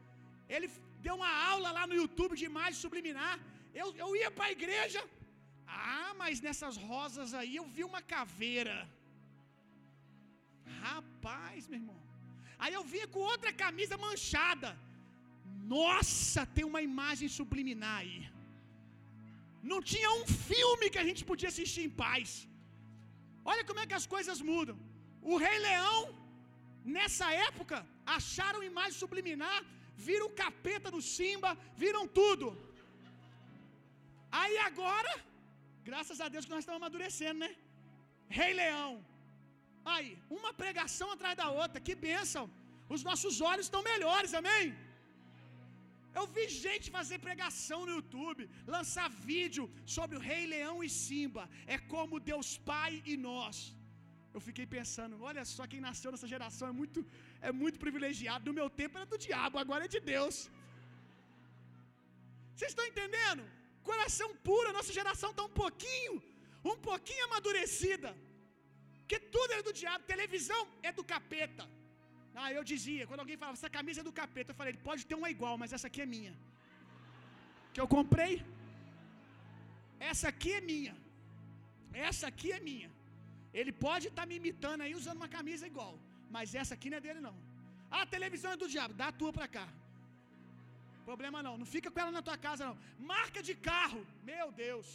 Ele 0.55 0.67
deu 1.05 1.15
uma 1.19 1.31
aula 1.51 1.69
lá 1.77 1.83
no 1.89 1.95
YouTube 2.01 2.39
de 2.41 2.45
imagem 2.51 2.81
subliminar. 2.85 3.35
Eu, 3.81 3.87
eu 4.03 4.09
ia 4.19 4.29
para 4.35 4.45
a 4.49 4.55
igreja, 4.57 5.01
ah, 5.67 6.13
mas 6.21 6.41
nessas 6.47 6.75
rosas 6.89 7.33
aí 7.39 7.55
eu 7.61 7.65
vi 7.75 7.83
uma 7.91 8.01
caveira. 8.13 8.77
Rapaz, 10.87 11.67
meu 11.67 11.79
irmão. 11.81 11.99
Aí 12.63 12.73
eu 12.77 12.83
vinha 12.93 13.07
com 13.13 13.21
outra 13.33 13.51
camisa 13.63 13.95
manchada. 14.07 14.69
Nossa, 15.75 16.41
tem 16.55 16.65
uma 16.71 16.81
imagem 16.89 17.27
subliminar 17.37 17.97
aí. 18.03 18.19
Não 19.71 19.79
tinha 19.91 20.09
um 20.19 20.25
filme 20.49 20.85
que 20.93 21.01
a 21.03 21.07
gente 21.09 21.23
podia 21.29 21.49
assistir 21.53 21.83
em 21.85 21.93
paz. 22.05 22.29
Olha 23.51 23.63
como 23.69 23.81
é 23.81 23.87
que 23.89 23.99
as 23.99 24.07
coisas 24.15 24.39
mudam. 24.51 24.77
O 25.31 25.37
Rei 25.43 25.57
Leão, 25.67 26.01
nessa 26.95 27.27
época, 27.49 27.77
acharam 28.17 28.69
imagem 28.71 28.99
subliminar, 29.01 29.59
viram 30.07 30.27
o 30.27 30.35
capeta 30.43 30.89
do 30.95 31.01
Simba, 31.15 31.51
viram 31.83 32.03
tudo. 32.19 32.47
Aí 34.39 34.55
agora, 34.69 35.11
Graças 35.89 36.19
a 36.25 36.27
Deus 36.33 36.45
que 36.45 36.53
nós 36.55 36.63
estamos 36.63 36.81
amadurecendo, 36.81 37.39
né? 37.43 37.51
Rei 38.39 38.51
Leão. 38.61 38.93
Aí, 39.93 40.09
uma 40.37 40.51
pregação 40.63 41.07
atrás 41.15 41.35
da 41.41 41.47
outra, 41.61 41.85
que 41.87 41.95
bênção. 42.07 42.43
Os 42.95 43.03
nossos 43.09 43.35
olhos 43.51 43.65
estão 43.67 43.81
melhores, 43.93 44.33
amém? 44.41 44.65
Eu 46.19 46.25
vi 46.35 46.43
gente 46.65 46.87
fazer 46.97 47.17
pregação 47.27 47.79
no 47.87 47.95
YouTube, 47.97 48.43
lançar 48.75 49.07
vídeo 49.31 49.65
sobre 49.95 50.15
o 50.17 50.23
Rei 50.29 50.43
Leão 50.53 50.77
e 50.87 50.89
Simba. 51.03 51.43
É 51.75 51.77
como 51.93 52.23
Deus 52.31 52.49
Pai 52.71 52.93
e 53.11 53.15
nós. 53.29 53.57
Eu 54.35 54.41
fiquei 54.47 54.65
pensando, 54.77 55.15
olha 55.29 55.43
só 55.53 55.63
quem 55.71 55.81
nasceu 55.87 56.11
nessa 56.13 56.29
geração 56.33 56.67
é 56.71 56.75
muito 56.79 57.01
é 57.49 57.51
muito 57.61 57.77
privilegiado. 57.83 58.47
No 58.49 58.57
meu 58.59 58.69
tempo 58.81 58.97
era 58.99 59.07
do 59.13 59.19
diabo, 59.27 59.57
agora 59.63 59.85
é 59.87 59.93
de 59.95 60.01
Deus. 60.13 60.35
Vocês 62.55 62.71
estão 62.73 62.85
entendendo? 62.91 63.43
Coração 63.89 64.29
puro, 64.47 64.69
a 64.71 64.75
nossa 64.77 64.93
geração 64.99 65.29
está 65.31 65.43
um 65.49 65.55
pouquinho, 65.63 66.15
um 66.71 66.77
pouquinho 66.89 67.25
amadurecida. 67.27 68.09
Que 69.09 69.19
tudo 69.35 69.51
é 69.57 69.61
do 69.67 69.73
diabo, 69.81 70.09
televisão 70.13 70.61
é 70.87 70.91
do 70.99 71.03
capeta. 71.13 71.65
Ah, 72.41 72.49
eu 72.57 72.63
dizia, 72.71 73.03
quando 73.09 73.21
alguém 73.23 73.37
falava, 73.41 73.57
essa 73.59 73.71
camisa 73.77 74.01
é 74.01 74.07
do 74.09 74.15
capeta, 74.21 74.51
eu 74.51 74.59
falei, 74.61 74.73
pode 74.89 75.03
ter 75.09 75.15
uma 75.21 75.29
igual, 75.35 75.55
mas 75.61 75.73
essa 75.75 75.87
aqui 75.89 76.01
é 76.05 76.09
minha. 76.15 76.33
Que 77.73 77.81
eu 77.83 77.87
comprei. 77.97 78.33
Essa 80.11 80.27
aqui 80.31 80.51
é 80.59 80.61
minha. 80.71 80.95
Essa 82.09 82.25
aqui 82.31 82.49
é 82.57 82.59
minha. 82.69 82.89
Ele 83.59 83.73
pode 83.85 84.05
estar 84.09 84.23
tá 84.23 84.29
me 84.29 84.35
imitando 84.41 84.81
aí 84.85 84.93
usando 85.01 85.19
uma 85.21 85.31
camisa 85.37 85.65
igual, 85.71 85.93
mas 86.35 86.53
essa 86.61 86.73
aqui 86.77 86.89
não 86.91 86.99
é 86.99 87.05
dele 87.05 87.21
não. 87.27 87.35
Ah, 87.89 88.03
a 88.03 88.11
televisão 88.15 88.51
é 88.51 88.57
do 88.63 88.69
diabo, 88.73 88.93
dá 89.01 89.07
a 89.09 89.17
tua 89.19 89.31
pra 89.37 89.47
cá. 89.57 89.67
Problema 91.09 91.41
não, 91.47 91.55
não 91.61 91.67
fica 91.75 91.89
com 91.91 91.99
ela 92.03 92.13
na 92.17 92.23
tua 92.27 92.37
casa 92.45 92.63
não. 92.69 92.77
Marca 93.13 93.41
de 93.49 93.53
carro, 93.69 94.01
meu 94.31 94.47
Deus. 94.63 94.87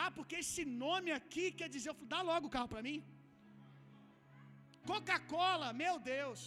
Ah, 0.00 0.10
porque 0.16 0.36
esse 0.42 0.62
nome 0.84 1.10
aqui 1.18 1.44
quer 1.58 1.68
dizer, 1.74 1.92
dá 2.14 2.20
logo 2.30 2.46
o 2.48 2.54
carro 2.56 2.70
para 2.72 2.86
mim. 2.88 2.98
Coca-Cola, 4.90 5.68
meu 5.84 5.94
Deus. 6.14 6.40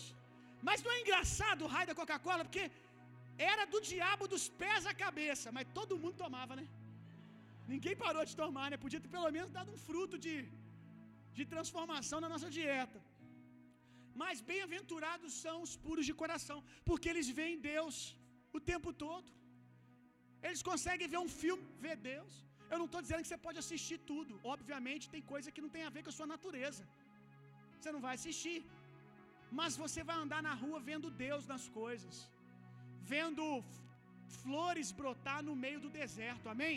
Mas 0.68 0.84
não 0.84 0.91
é 0.95 0.99
engraçado 1.01 1.64
o 1.64 1.72
raio 1.74 1.89
da 1.91 1.97
Coca-Cola, 2.01 2.43
porque 2.47 2.66
era 3.51 3.66
do 3.74 3.82
diabo 3.91 4.28
dos 4.34 4.45
pés 4.62 4.86
à 4.91 4.93
cabeça, 5.03 5.47
mas 5.57 5.74
todo 5.80 5.99
mundo 6.03 6.22
tomava, 6.24 6.55
né? 6.60 6.66
Ninguém 7.74 7.95
parou 8.05 8.24
de 8.30 8.36
tomar, 8.43 8.68
né? 8.72 8.78
Podia 8.86 9.01
ter 9.03 9.12
pelo 9.18 9.32
menos 9.38 9.51
dado 9.57 9.72
um 9.76 9.82
fruto 9.88 10.18
de, 10.26 10.36
de 11.38 11.45
transformação 11.55 12.20
na 12.26 12.32
nossa 12.36 12.49
dieta. 12.57 12.99
Mas 14.22 14.45
bem-aventurados 14.51 15.34
são 15.43 15.57
os 15.66 15.76
puros 15.86 16.05
de 16.10 16.16
coração, 16.24 16.60
porque 16.88 17.10
eles 17.12 17.30
veem 17.41 17.57
Deus 17.74 17.95
o 18.58 18.62
tempo 18.72 18.91
todo. 19.06 19.30
Eles 20.47 20.62
conseguem 20.70 21.12
ver 21.14 21.22
um 21.26 21.32
filme, 21.41 21.66
ver 21.86 21.95
Deus. 22.12 22.34
Eu 22.72 22.78
não 22.82 22.88
estou 22.89 23.02
dizendo 23.06 23.24
que 23.24 23.32
você 23.32 23.41
pode 23.47 23.60
assistir 23.64 23.97
tudo. 24.12 24.34
Obviamente, 24.54 25.12
tem 25.14 25.24
coisa 25.34 25.54
que 25.54 25.64
não 25.66 25.72
tem 25.76 25.86
a 25.86 25.93
ver 25.95 26.04
com 26.04 26.12
a 26.14 26.18
sua 26.20 26.30
natureza. 26.36 26.84
Você 27.78 27.91
não 27.95 28.04
vai 28.08 28.14
assistir. 28.20 28.58
Mas 29.60 29.78
você 29.84 30.02
vai 30.10 30.18
andar 30.24 30.41
na 30.47 30.54
rua 30.64 30.80
vendo 30.89 31.16
Deus 31.26 31.45
nas 31.52 31.64
coisas, 31.82 32.16
vendo 33.14 33.43
flores 34.41 34.89
brotar 35.00 35.39
no 35.47 35.56
meio 35.66 35.80
do 35.86 35.89
deserto, 36.02 36.47
amém? 36.56 36.76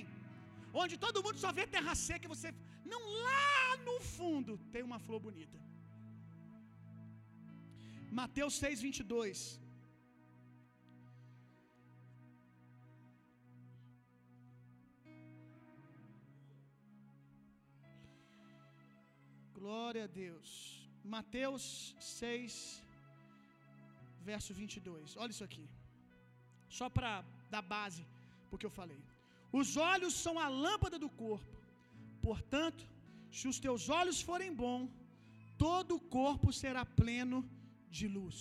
Onde 0.83 0.95
todo 1.05 1.23
mundo 1.25 1.39
só 1.45 1.51
vê 1.59 1.65
terra 1.77 1.95
seca, 2.09 2.33
você 2.35 2.51
não 2.93 3.03
lá 3.27 3.77
no 3.89 3.97
fundo 4.17 4.53
tem 4.75 4.83
uma 4.91 5.01
flor 5.07 5.21
bonita. 5.27 5.59
Mateus 8.21 8.55
6:22 8.63 9.62
Glória 19.63 20.03
a 20.07 20.11
Deus. 20.23 20.49
Mateus 21.15 21.65
6, 22.23 22.55
verso 24.31 24.51
22. 24.61 25.17
Olha 25.23 25.33
isso 25.35 25.47
aqui. 25.49 25.65
Só 26.79 26.87
para 26.97 27.11
dar 27.55 27.63
base 27.75 28.03
porque 28.51 28.67
eu 28.69 28.75
falei. 28.81 29.01
Os 29.61 29.71
olhos 29.93 30.15
são 30.25 30.35
a 30.45 30.49
lâmpada 30.65 30.99
do 31.05 31.11
corpo. 31.25 31.57
Portanto, 32.29 32.83
se 33.39 33.47
os 33.53 33.61
teus 33.67 33.85
olhos 34.01 34.19
forem 34.31 34.51
bons, 34.65 34.91
todo 35.65 35.93
o 35.99 36.05
corpo 36.19 36.51
será 36.63 36.85
pleno 37.01 37.41
de 37.99 38.07
luz. 38.17 38.39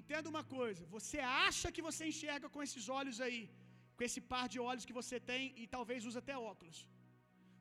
Entenda 0.00 0.32
uma 0.34 0.44
coisa, 0.58 0.84
você 0.96 1.20
acha 1.48 1.68
que 1.76 1.86
você 1.88 2.02
enxerga 2.12 2.48
com 2.54 2.62
esses 2.66 2.86
olhos 3.00 3.18
aí, 3.26 3.42
com 3.96 4.04
esse 4.08 4.20
par 4.32 4.46
de 4.52 4.60
olhos 4.70 4.86
que 4.88 4.98
você 5.00 5.18
tem 5.32 5.44
e 5.62 5.66
talvez 5.76 6.00
usa 6.10 6.20
até 6.24 6.36
óculos. 6.52 6.80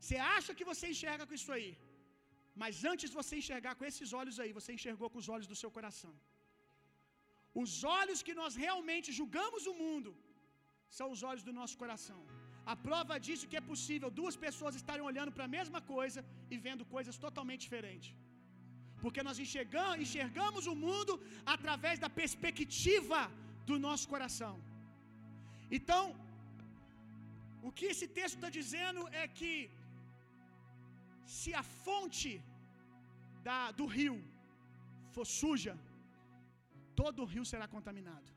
Você 0.02 0.18
acha 0.38 0.54
que 0.58 0.70
você 0.72 0.88
enxerga 0.94 1.26
com 1.28 1.38
isso 1.42 1.52
aí. 1.58 1.70
Mas 2.64 2.76
antes 2.92 3.18
você 3.20 3.34
enxergar 3.42 3.74
com 3.80 3.86
esses 3.90 4.12
olhos 4.20 4.38
aí, 4.44 4.52
você 4.60 4.72
enxergou 4.78 5.10
com 5.14 5.20
os 5.24 5.30
olhos 5.36 5.50
do 5.52 5.58
seu 5.62 5.72
coração. 5.78 6.14
Os 7.64 7.72
olhos 8.00 8.20
que 8.28 8.36
nós 8.42 8.56
realmente 8.66 9.10
julgamos 9.20 9.64
o 9.72 9.76
mundo 9.84 10.12
são 10.98 11.08
os 11.16 11.22
olhos 11.30 11.46
do 11.48 11.54
nosso 11.60 11.76
coração. 11.84 12.20
A 12.74 12.76
prova 12.88 13.16
disso 13.26 13.50
que 13.52 13.60
é 13.60 13.70
possível 13.72 14.10
duas 14.20 14.36
pessoas 14.46 14.78
estarem 14.80 15.06
olhando 15.10 15.32
para 15.36 15.46
a 15.48 15.54
mesma 15.58 15.80
coisa 15.96 16.22
e 16.54 16.58
vendo 16.66 16.86
coisas 16.96 17.18
totalmente 17.26 17.66
diferentes. 17.68 18.10
Porque 19.04 19.22
nós 19.28 19.40
enxergamos, 19.46 20.04
enxergamos 20.06 20.64
o 20.74 20.76
mundo 20.86 21.14
através 21.56 21.98
da 22.04 22.10
perspectiva 22.22 23.20
do 23.70 23.78
nosso 23.86 24.08
coração. 24.14 24.56
Então, 25.78 26.04
o 27.68 27.72
que 27.78 27.88
esse 27.94 28.08
texto 28.20 28.38
está 28.38 28.50
dizendo 28.60 29.02
é 29.22 29.26
que 29.40 29.52
se 31.36 31.52
a 31.62 31.64
fonte 31.86 32.32
da, 33.48 33.60
do 33.80 33.86
rio 33.98 34.18
for 35.14 35.26
suja, 35.40 35.76
todo 37.00 37.22
o 37.24 37.30
rio 37.34 37.46
será 37.52 37.68
contaminado. 37.76 38.30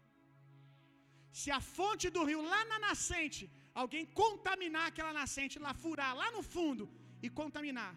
Se 1.40 1.50
a 1.58 1.60
fonte 1.76 2.06
do 2.16 2.22
rio 2.30 2.42
lá 2.52 2.60
na 2.70 2.78
nascente, 2.88 3.42
alguém 3.82 4.04
contaminar 4.22 4.84
aquela 4.90 5.12
nascente, 5.20 5.62
lá 5.66 5.72
furar 5.84 6.12
lá 6.20 6.28
no 6.36 6.42
fundo 6.54 6.84
e 7.24 7.30
contaminar, 7.40 7.92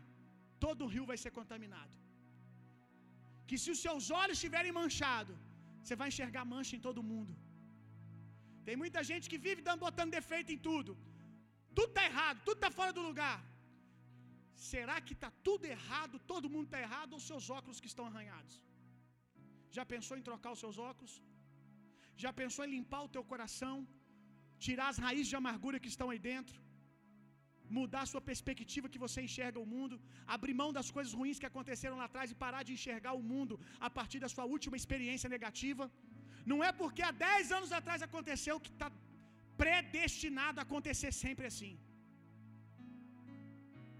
todo 0.66 0.82
o 0.86 0.92
rio 0.94 1.06
vai 1.12 1.18
ser 1.24 1.32
contaminado. 1.40 1.94
Que 3.48 3.58
se 3.64 3.70
os 3.76 3.80
seus 3.86 4.06
olhos 4.22 4.38
estiverem 4.38 4.74
manchados, 4.82 5.38
você 5.82 5.96
vai 6.02 6.08
enxergar 6.12 6.52
mancha 6.54 6.76
em 6.78 6.84
todo 6.88 7.08
mundo. 7.14 7.34
Tem 8.68 8.76
muita 8.84 9.02
gente 9.10 9.26
que 9.32 9.40
vive 9.48 9.62
dando, 9.68 9.82
botando 9.88 10.18
defeito 10.20 10.52
em 10.56 10.62
tudo. 10.70 10.92
Tudo 11.78 11.90
está 11.94 12.04
errado, 12.12 12.38
tudo 12.48 12.58
está 12.60 12.72
fora 12.80 12.94
do 12.98 13.04
lugar. 13.10 13.38
Será 14.72 14.96
que 15.06 15.14
está 15.18 15.30
tudo 15.48 15.66
errado, 15.76 16.22
todo 16.32 16.52
mundo 16.54 16.68
está 16.70 16.80
errado 16.88 17.14
ou 17.18 17.22
seus 17.30 17.46
óculos 17.58 17.80
que 17.84 17.92
estão 17.92 18.06
arranhados? 18.10 18.56
Já 19.78 19.84
pensou 19.94 20.16
em 20.18 20.26
trocar 20.30 20.52
os 20.56 20.62
seus 20.64 20.78
óculos? 20.90 21.14
Já 22.24 22.32
pensou 22.42 22.64
em 22.66 22.74
limpar 22.78 23.02
o 23.06 23.14
teu 23.16 23.24
coração? 23.32 23.76
Tirar 24.66 24.88
as 24.94 25.00
raízes 25.06 25.32
de 25.32 25.38
amargura 25.42 25.82
que 25.84 25.92
estão 25.94 26.10
aí 26.12 26.20
dentro? 26.32 26.58
Mudar 27.78 28.02
a 28.04 28.10
sua 28.12 28.22
perspectiva 28.32 28.92
que 28.94 29.04
você 29.06 29.20
enxerga 29.28 29.60
o 29.66 29.70
mundo? 29.76 29.96
Abrir 30.36 30.56
mão 30.62 30.72
das 30.78 30.90
coisas 30.96 31.14
ruins 31.20 31.40
que 31.42 31.50
aconteceram 31.52 31.98
lá 32.02 32.06
atrás 32.10 32.32
e 32.34 32.40
parar 32.44 32.64
de 32.68 32.74
enxergar 32.78 33.14
o 33.22 33.24
mundo 33.32 33.56
a 33.88 33.90
partir 33.98 34.20
da 34.26 34.30
sua 34.36 34.46
última 34.56 34.78
experiência 34.82 35.30
negativa? 35.36 35.86
Não 36.52 36.60
é 36.68 36.72
porque 36.82 37.04
há 37.08 37.12
10 37.12 37.52
anos 37.58 37.72
atrás 37.80 38.02
aconteceu 38.10 38.56
que 38.66 38.72
está 38.76 38.90
predestinado 39.64 40.60
a 40.60 40.66
acontecer 40.68 41.12
sempre 41.26 41.48
assim. 41.52 41.74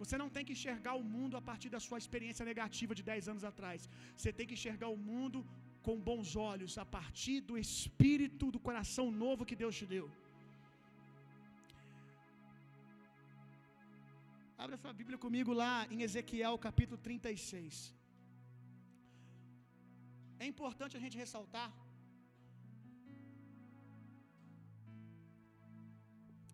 Você 0.04 0.18
não 0.22 0.30
tem 0.36 0.46
que 0.48 0.56
enxergar 0.56 0.94
o 1.02 1.06
mundo 1.16 1.36
a 1.40 1.44
partir 1.50 1.70
da 1.76 1.82
sua 1.86 2.00
experiência 2.04 2.46
negativa 2.52 2.98
de 3.00 3.04
10 3.12 3.30
anos 3.34 3.44
atrás. 3.52 3.90
Você 4.18 4.32
tem 4.38 4.48
que 4.50 4.58
enxergar 4.58 4.90
o 4.96 5.00
mundo 5.12 5.40
com 5.86 5.96
bons 6.10 6.30
olhos 6.52 6.74
a 6.84 6.86
partir 6.98 7.38
do 7.50 7.56
espírito 7.66 8.52
do 8.56 8.62
coração 8.68 9.06
novo 9.24 9.48
que 9.50 9.60
Deus 9.64 9.76
te 9.80 9.88
deu. 9.96 10.06
Abra 14.64 14.78
sua 14.84 14.94
Bíblia 15.00 15.18
comigo 15.26 15.54
lá 15.62 15.74
em 15.94 16.02
Ezequiel 16.08 16.58
capítulo 16.68 17.00
36. 17.08 17.78
É 20.44 20.48
importante 20.54 20.96
a 21.00 21.02
gente 21.06 21.18
ressaltar 21.24 21.70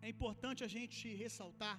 É 0.04 0.08
importante 0.12 0.60
a 0.66 0.70
gente 0.74 1.06
ressaltar 1.22 1.74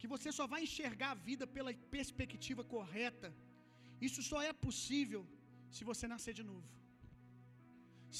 que 0.00 0.10
você 0.14 0.30
só 0.38 0.44
vai 0.52 0.60
enxergar 0.66 1.10
a 1.12 1.20
vida 1.28 1.46
pela 1.56 1.72
perspectiva 1.96 2.62
correta. 2.74 3.28
Isso 4.08 4.20
só 4.30 4.38
é 4.50 4.52
possível 4.66 5.22
se 5.76 5.82
você 5.90 6.06
nascer 6.14 6.34
de 6.40 6.44
novo. 6.50 6.68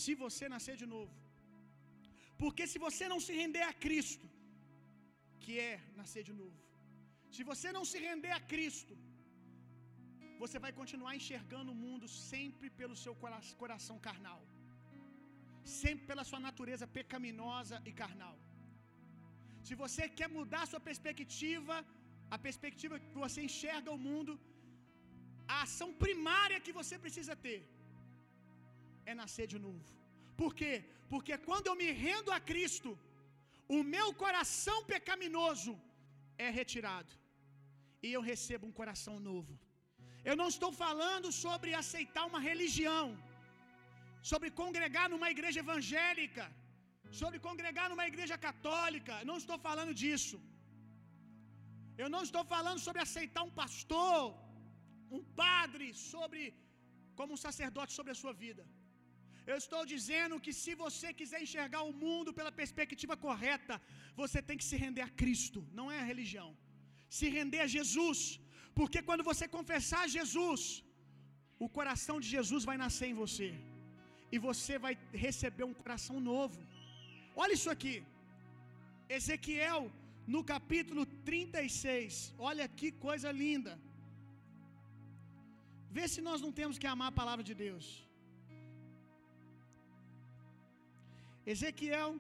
Se 0.01 0.15
você 0.25 0.45
nascer 0.55 0.77
de 0.83 0.89
novo. 0.95 1.15
Porque 2.43 2.65
se 2.73 2.79
você 2.87 3.05
não 3.13 3.21
se 3.27 3.33
render 3.43 3.65
a 3.71 3.75
Cristo, 3.85 4.27
que 5.45 5.55
é 5.71 5.75
nascer 6.01 6.23
de 6.29 6.35
novo, 6.41 6.59
se 7.35 7.43
você 7.51 7.69
não 7.77 7.85
se 7.91 7.99
render 8.09 8.33
a 8.39 8.43
Cristo, 8.53 8.95
você 10.43 10.59
vai 10.65 10.73
continuar 10.81 11.15
enxergando 11.21 11.73
o 11.73 11.81
mundo 11.85 12.07
sempre 12.33 12.69
pelo 12.81 12.97
seu 13.03 13.15
coração 13.63 13.97
carnal, 14.07 14.41
sempre 15.81 16.07
pela 16.11 16.25
sua 16.31 16.41
natureza 16.49 16.87
pecaminosa 16.99 17.79
e 17.91 17.93
carnal. 18.03 18.37
Se 19.67 19.75
você 19.83 20.05
quer 20.19 20.29
mudar 20.39 20.63
sua 20.73 20.83
perspectiva, 20.89 21.77
a 22.35 22.39
perspectiva 22.47 23.01
que 23.05 23.21
você 23.25 23.41
enxerga 23.49 23.91
o 23.97 24.03
mundo, 24.09 24.33
a 25.55 25.59
ação 25.67 25.89
primária 26.05 26.65
que 26.67 26.75
você 26.81 26.97
precisa 27.05 27.35
ter 27.47 27.61
é 29.11 29.15
nascer 29.23 29.47
de 29.53 29.59
novo. 29.67 29.87
Por 30.41 30.53
quê? 30.61 30.75
Porque 31.13 31.35
quando 31.49 31.69
eu 31.71 31.77
me 31.83 31.89
rendo 32.07 32.31
a 32.37 32.41
Cristo, 32.51 32.91
o 33.79 33.81
meu 33.95 34.09
coração 34.23 34.79
pecaminoso 34.93 35.73
é 36.47 36.49
retirado 36.61 37.13
e 38.05 38.09
eu 38.17 38.23
recebo 38.31 38.65
um 38.69 38.77
coração 38.81 39.17
novo. 39.31 39.53
Eu 40.29 40.37
não 40.41 40.49
estou 40.55 40.71
falando 40.85 41.29
sobre 41.45 41.71
aceitar 41.83 42.25
uma 42.31 42.41
religião, 42.51 43.07
sobre 44.31 44.49
congregar 44.63 45.07
numa 45.13 45.31
igreja 45.35 45.61
evangélica, 45.65 46.45
sobre 47.19 47.45
congregar 47.49 47.87
numa 47.93 48.07
igreja 48.13 48.37
católica. 48.49 49.15
Eu 49.21 49.29
não 49.31 49.39
estou 49.43 49.59
falando 49.69 49.95
disso. 50.03 50.39
Eu 52.03 52.09
não 52.15 52.23
estou 52.29 52.45
falando 52.55 52.81
sobre 52.87 53.01
aceitar 53.07 53.43
um 53.49 53.55
pastor, 53.63 54.21
um 55.17 55.23
padre, 55.45 55.89
sobre 56.11 56.43
como 57.19 57.33
um 57.37 57.43
sacerdote 57.47 57.93
sobre 57.99 58.13
a 58.15 58.21
sua 58.23 58.35
vida. 58.45 58.65
Eu 59.51 59.57
estou 59.63 59.83
dizendo 59.93 60.35
que 60.45 60.53
se 60.63 60.73
você 60.83 61.09
quiser 61.21 61.41
enxergar 61.47 61.83
o 61.91 61.95
mundo 62.05 62.31
pela 62.39 62.53
perspectiva 62.61 63.15
correta, 63.27 63.75
você 64.23 64.39
tem 64.49 64.59
que 64.61 64.69
se 64.71 64.77
render 64.85 65.05
a 65.07 65.15
Cristo, 65.23 65.61
não 65.79 65.87
é 65.95 65.99
a 66.01 66.09
religião. 66.13 66.51
Se 67.19 67.27
render 67.39 67.61
a 67.65 67.73
Jesus, 67.77 68.21
porque 68.79 69.01
quando 69.09 69.29
você 69.31 69.47
confessar 69.59 70.13
Jesus, 70.19 70.63
o 71.65 71.69
coração 71.79 72.17
de 72.23 72.29
Jesus 72.37 72.65
vai 72.71 72.77
nascer 72.85 73.09
em 73.11 73.19
você, 73.23 73.49
e 74.35 74.39
você 74.49 74.75
vai 74.85 74.95
receber 75.27 75.65
um 75.69 75.77
coração 75.83 76.17
novo. 76.33 76.59
Olha 77.37 77.55
isso 77.59 77.71
aqui. 77.75 77.95
Ezequiel, 79.09 79.91
no 80.27 80.43
capítulo 80.53 81.05
36. 81.31 82.35
Olha 82.39 82.67
que 82.69 82.91
coisa 83.07 83.31
linda. 83.33 83.73
Vê 85.97 86.07
se 86.09 86.21
nós 86.29 86.41
não 86.45 86.53
temos 86.61 86.79
que 86.79 86.87
amar 86.87 87.09
a 87.09 87.19
palavra 87.21 87.45
de 87.49 87.55
Deus. 87.65 87.87
Ezequiel, 91.55 92.11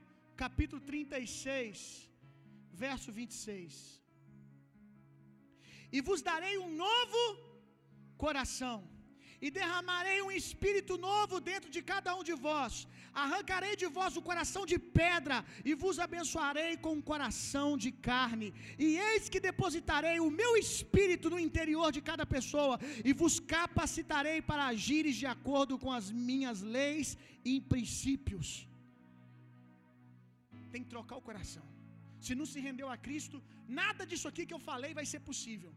capítulo 0.45 0.81
36, 0.81 2.11
verso 2.85 3.13
26. 3.13 4.01
E 5.93 6.01
vos 6.01 6.23
darei 6.31 6.57
um 6.59 6.71
novo 6.87 7.23
coração 8.17 8.77
e 9.45 9.51
derramarei 9.59 10.19
um 10.23 10.33
espírito 10.41 10.95
novo 11.09 11.37
dentro 11.51 11.71
de 11.77 11.81
cada 11.91 12.11
um 12.19 12.25
de 12.29 12.35
vós. 12.47 12.73
Arrancarei 13.23 13.75
de 13.83 13.89
vós 13.97 14.17
o 14.17 14.23
coração 14.29 14.65
de 14.73 14.79
pedra 15.01 15.39
e 15.71 15.75
vos 15.83 15.99
abençoarei 16.07 16.73
com 16.85 16.93
um 16.99 17.07
coração 17.13 17.69
de 17.85 17.91
carne. 18.09 18.49
E 18.87 18.89
eis 19.09 19.29
que 19.33 19.41
depositarei 19.49 20.17
o 20.21 20.31
meu 20.41 20.53
espírito 20.65 21.29
no 21.35 21.41
interior 21.49 21.91
de 21.97 22.03
cada 22.11 22.27
pessoa 22.37 22.79
e 23.09 23.13
vos 23.23 23.37
capacitarei 23.57 24.39
para 24.51 24.69
agires 24.75 25.17
de 25.23 25.29
acordo 25.35 25.79
com 25.85 25.93
as 25.99 26.09
minhas 26.29 26.61
leis 26.77 27.11
e 27.45 27.61
princípios. 27.73 28.49
Tem 30.73 30.83
que 30.85 30.95
trocar 30.97 31.17
o 31.17 31.27
coração. 31.31 31.67
Se 32.27 32.35
não 32.39 32.47
se 32.53 32.61
rendeu 32.67 32.89
a 32.95 32.99
Cristo, 33.07 33.37
nada 33.81 34.05
disso 34.11 34.29
aqui 34.31 34.45
que 34.49 34.57
eu 34.57 34.63
falei 34.71 34.93
vai 34.99 35.07
ser 35.13 35.21
possível. 35.31 35.73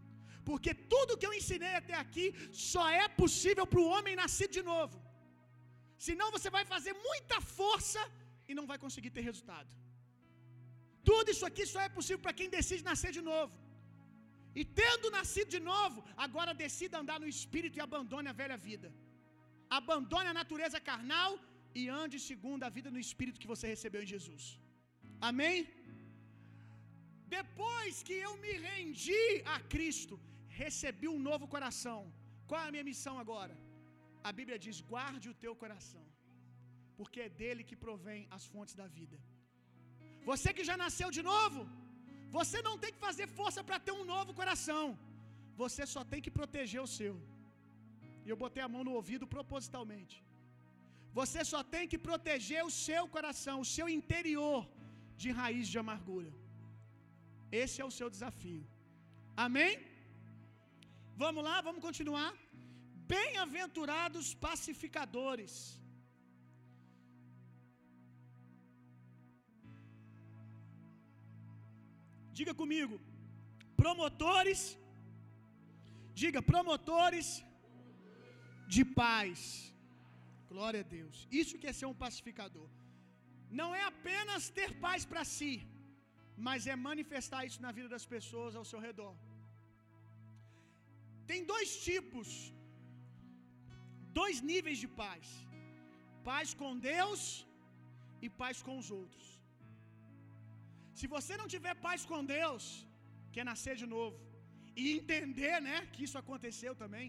Porque 0.50 0.72
tudo 0.94 1.18
que 1.20 1.28
eu 1.30 1.34
ensinei 1.39 1.74
até 1.82 1.96
aqui 2.04 2.26
só 2.72 2.86
é 3.04 3.08
possível 3.22 3.66
para 3.72 3.84
o 3.84 3.89
homem 3.94 4.16
nascido 4.24 4.54
de 4.60 4.64
novo. 4.74 4.98
Senão 6.08 6.28
você 6.36 6.50
vai 6.58 6.64
fazer 6.74 6.94
muita 7.10 7.38
força 7.60 8.02
e 8.50 8.54
não 8.60 8.66
vai 8.72 8.78
conseguir 8.86 9.12
ter 9.18 9.26
resultado. 9.32 9.72
Tudo 11.10 11.32
isso 11.34 11.46
aqui 11.50 11.64
só 11.74 11.82
é 11.88 11.91
possível 11.98 12.22
para 12.26 12.38
quem 12.39 12.50
decide 12.58 12.89
nascer 12.91 13.12
de 13.18 13.24
novo. 13.32 13.54
E 14.60 14.64
tendo 14.82 15.14
nascido 15.18 15.50
de 15.56 15.62
novo, 15.72 16.00
agora 16.26 16.60
decida 16.66 17.02
andar 17.04 17.20
no 17.24 17.30
espírito 17.36 17.78
e 17.78 17.86
abandone 17.88 18.30
a 18.32 18.38
velha 18.41 18.58
vida. 18.70 18.89
Abandone 19.80 20.30
a 20.32 20.39
natureza 20.41 20.80
carnal 20.89 21.32
e 21.80 21.84
ande 22.02 22.18
segundo 22.30 22.66
a 22.68 22.74
vida 22.78 22.89
no 22.96 23.02
espírito 23.06 23.41
que 23.44 23.52
você 23.54 23.66
recebeu 23.74 24.02
em 24.04 24.12
Jesus. 24.16 24.44
Amém? 25.30 25.58
Depois 27.38 27.94
que 28.08 28.16
eu 28.26 28.34
me 28.44 28.54
rendi 28.70 29.26
a 29.56 29.58
Cristo, 29.74 30.16
recebi 30.62 31.08
um 31.16 31.22
novo 31.30 31.45
coração. 31.56 31.99
Qual 32.49 32.60
é 32.62 32.68
a 32.68 32.74
minha 32.76 32.88
missão 32.91 33.16
agora? 33.24 33.56
A 34.30 34.32
Bíblia 34.39 34.58
diz: 34.66 34.80
guarde 34.93 35.28
o 35.32 35.38
teu 35.43 35.54
coração, 35.64 36.06
porque 36.97 37.22
é 37.28 37.36
dele 37.41 37.64
que 37.70 37.78
provém 37.86 38.22
as 38.38 38.45
fontes 38.54 38.76
da 38.82 38.88
vida. 38.97 39.18
Você 40.30 40.49
que 40.58 40.66
já 40.70 40.76
nasceu 40.84 41.10
de 41.18 41.24
novo, 41.32 41.62
você 42.38 42.60
não 42.68 42.76
tem 42.84 42.91
que 42.95 43.06
fazer 43.08 43.28
força 43.39 43.62
para 43.70 43.80
ter 43.86 43.93
um 44.01 44.06
novo 44.14 44.34
coração. 44.41 44.86
Você 45.62 45.84
só 45.95 46.01
tem 46.12 46.22
que 46.26 46.36
proteger 46.39 46.82
o 46.86 46.91
seu. 46.97 47.16
E 48.26 48.30
eu 48.32 48.38
botei 48.43 48.64
a 48.64 48.72
mão 48.74 48.84
no 48.88 48.93
ouvido 48.99 49.26
propositalmente. 49.36 50.16
Você 51.20 51.41
só 51.51 51.62
tem 51.74 51.86
que 51.91 51.99
proteger 52.10 52.62
o 52.70 52.76
seu 52.86 53.04
coração, 53.16 53.56
o 53.64 53.70
seu 53.76 53.88
interior 53.97 54.62
de 55.22 55.30
raiz 55.39 55.66
de 55.72 55.78
amargura. 55.84 56.32
Esse 57.64 57.78
é 57.82 57.86
o 57.89 57.95
seu 57.97 58.08
desafio. 58.16 58.64
Amém? 59.45 59.74
Vamos 61.22 61.43
lá, 61.47 61.55
vamos 61.68 61.82
continuar. 61.88 62.32
Bem-aventurados 63.14 64.28
pacificadores. 64.47 65.53
Diga 72.38 72.53
comigo, 72.61 72.95
promotores, 73.82 74.61
diga 76.22 76.41
promotores 76.51 77.28
de 78.76 78.84
paz. 79.01 79.39
Glória 80.53 80.82
a 80.86 80.89
Deus. 80.97 81.18
Isso 81.41 81.59
que 81.59 81.70
é 81.72 81.74
ser 81.80 81.88
um 81.91 81.99
pacificador. 82.05 82.68
Não 83.59 83.70
é 83.80 83.84
apenas 83.93 84.49
ter 84.57 84.70
paz 84.86 85.01
para 85.11 85.24
si, 85.36 85.53
mas 86.47 86.66
é 86.74 86.76
manifestar 86.89 87.41
isso 87.49 87.61
na 87.66 87.72
vida 87.78 87.89
das 87.95 88.05
pessoas 88.16 88.55
ao 88.55 88.66
seu 88.72 88.80
redor. 88.88 89.14
Tem 91.32 91.41
dois 91.53 91.69
tipos, 91.88 92.30
dois 94.19 94.38
níveis 94.51 94.80
de 94.84 94.89
paz: 95.01 95.26
paz 96.30 96.49
com 96.61 96.71
Deus 96.91 97.21
e 98.26 98.30
paz 98.41 98.57
com 98.67 98.76
os 98.82 98.89
outros. 99.01 99.28
Se 100.99 101.07
você 101.15 101.34
não 101.41 101.47
tiver 101.53 101.76
paz 101.88 102.01
com 102.11 102.21
Deus, 102.38 102.63
quer 103.36 103.45
nascer 103.51 103.76
de 103.82 103.88
novo 103.95 104.17
e 104.82 104.84
entender, 104.97 105.55
né, 105.67 105.78
que 105.93 106.03
isso 106.07 106.17
aconteceu 106.24 106.74
também, 106.84 107.07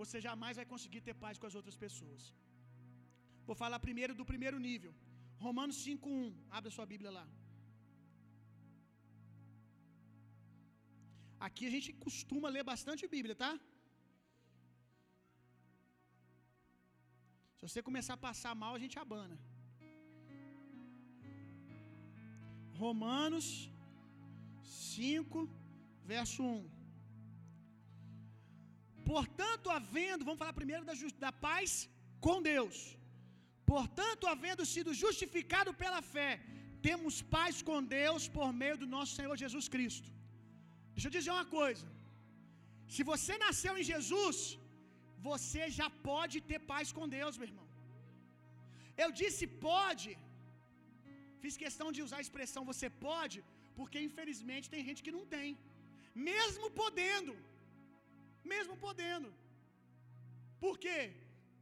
você 0.00 0.18
jamais 0.28 0.54
vai 0.60 0.66
conseguir 0.72 1.02
ter 1.08 1.14
paz 1.24 1.36
com 1.40 1.48
as 1.50 1.56
outras 1.58 1.76
pessoas. 1.84 2.22
Vou 3.48 3.56
falar 3.62 3.86
primeiro 3.88 4.14
do 4.20 4.26
primeiro 4.32 4.58
nível. 4.68 4.92
Romanos 5.46 5.76
5:1. 5.86 6.32
Abra 6.58 6.70
sua 6.76 6.86
Bíblia 6.92 7.12
lá. 7.18 7.26
Aqui 11.46 11.64
a 11.68 11.72
gente 11.74 11.90
costuma 12.04 12.48
ler 12.54 12.64
bastante 12.72 13.10
Bíblia, 13.14 13.36
tá? 13.42 13.52
Se 17.56 17.62
você 17.66 17.80
começar 17.88 18.14
a 18.16 18.24
passar 18.28 18.52
mal, 18.62 18.72
a 18.74 18.82
gente 18.82 18.96
abana. 19.04 19.36
Romanos 22.82 23.46
5, 24.74 25.40
verso 26.12 26.42
1. 26.42 26.60
Portanto, 29.12 29.66
havendo, 29.78 30.24
vamos 30.28 30.40
falar 30.42 30.60
primeiro 30.60 30.84
da, 30.88 30.94
da 31.26 31.32
paz 31.46 31.70
com 32.26 32.36
Deus. 32.52 32.78
Portanto, 33.72 34.30
havendo 34.34 34.64
sido 34.74 34.92
justificado 35.02 35.72
pela 35.82 36.00
fé, 36.14 36.30
temos 36.88 37.16
paz 37.36 37.56
com 37.68 37.78
Deus 37.98 38.22
por 38.36 38.48
meio 38.62 38.78
do 38.82 38.88
nosso 38.96 39.14
Senhor 39.18 39.36
Jesus 39.44 39.68
Cristo. 39.74 40.08
Deixa 41.00 41.10
eu 41.10 41.18
dizer 41.18 41.32
uma 41.34 41.48
coisa. 41.58 41.86
Se 42.94 43.02
você 43.10 43.34
nasceu 43.44 43.72
em 43.80 43.86
Jesus, 43.90 44.36
você 45.28 45.62
já 45.78 45.88
pode 46.08 46.36
ter 46.50 46.58
paz 46.72 46.88
com 46.96 47.12
Deus, 47.18 47.36
meu 47.40 47.48
irmão. 47.50 47.68
Eu 49.04 49.08
disse 49.20 49.44
pode. 49.68 50.10
Fiz 51.42 51.54
questão 51.64 51.88
de 51.96 52.02
usar 52.06 52.18
a 52.18 52.26
expressão 52.26 52.70
você 52.72 52.88
pode, 53.06 53.38
porque 53.78 53.98
infelizmente 54.08 54.72
tem 54.74 54.82
gente 54.88 55.04
que 55.06 55.16
não 55.16 55.24
tem. 55.36 55.48
Mesmo 56.30 56.68
podendo. 56.82 57.34
Mesmo 58.54 58.76
podendo. 58.86 59.30
Por 60.64 60.74
quê? 60.84 61.00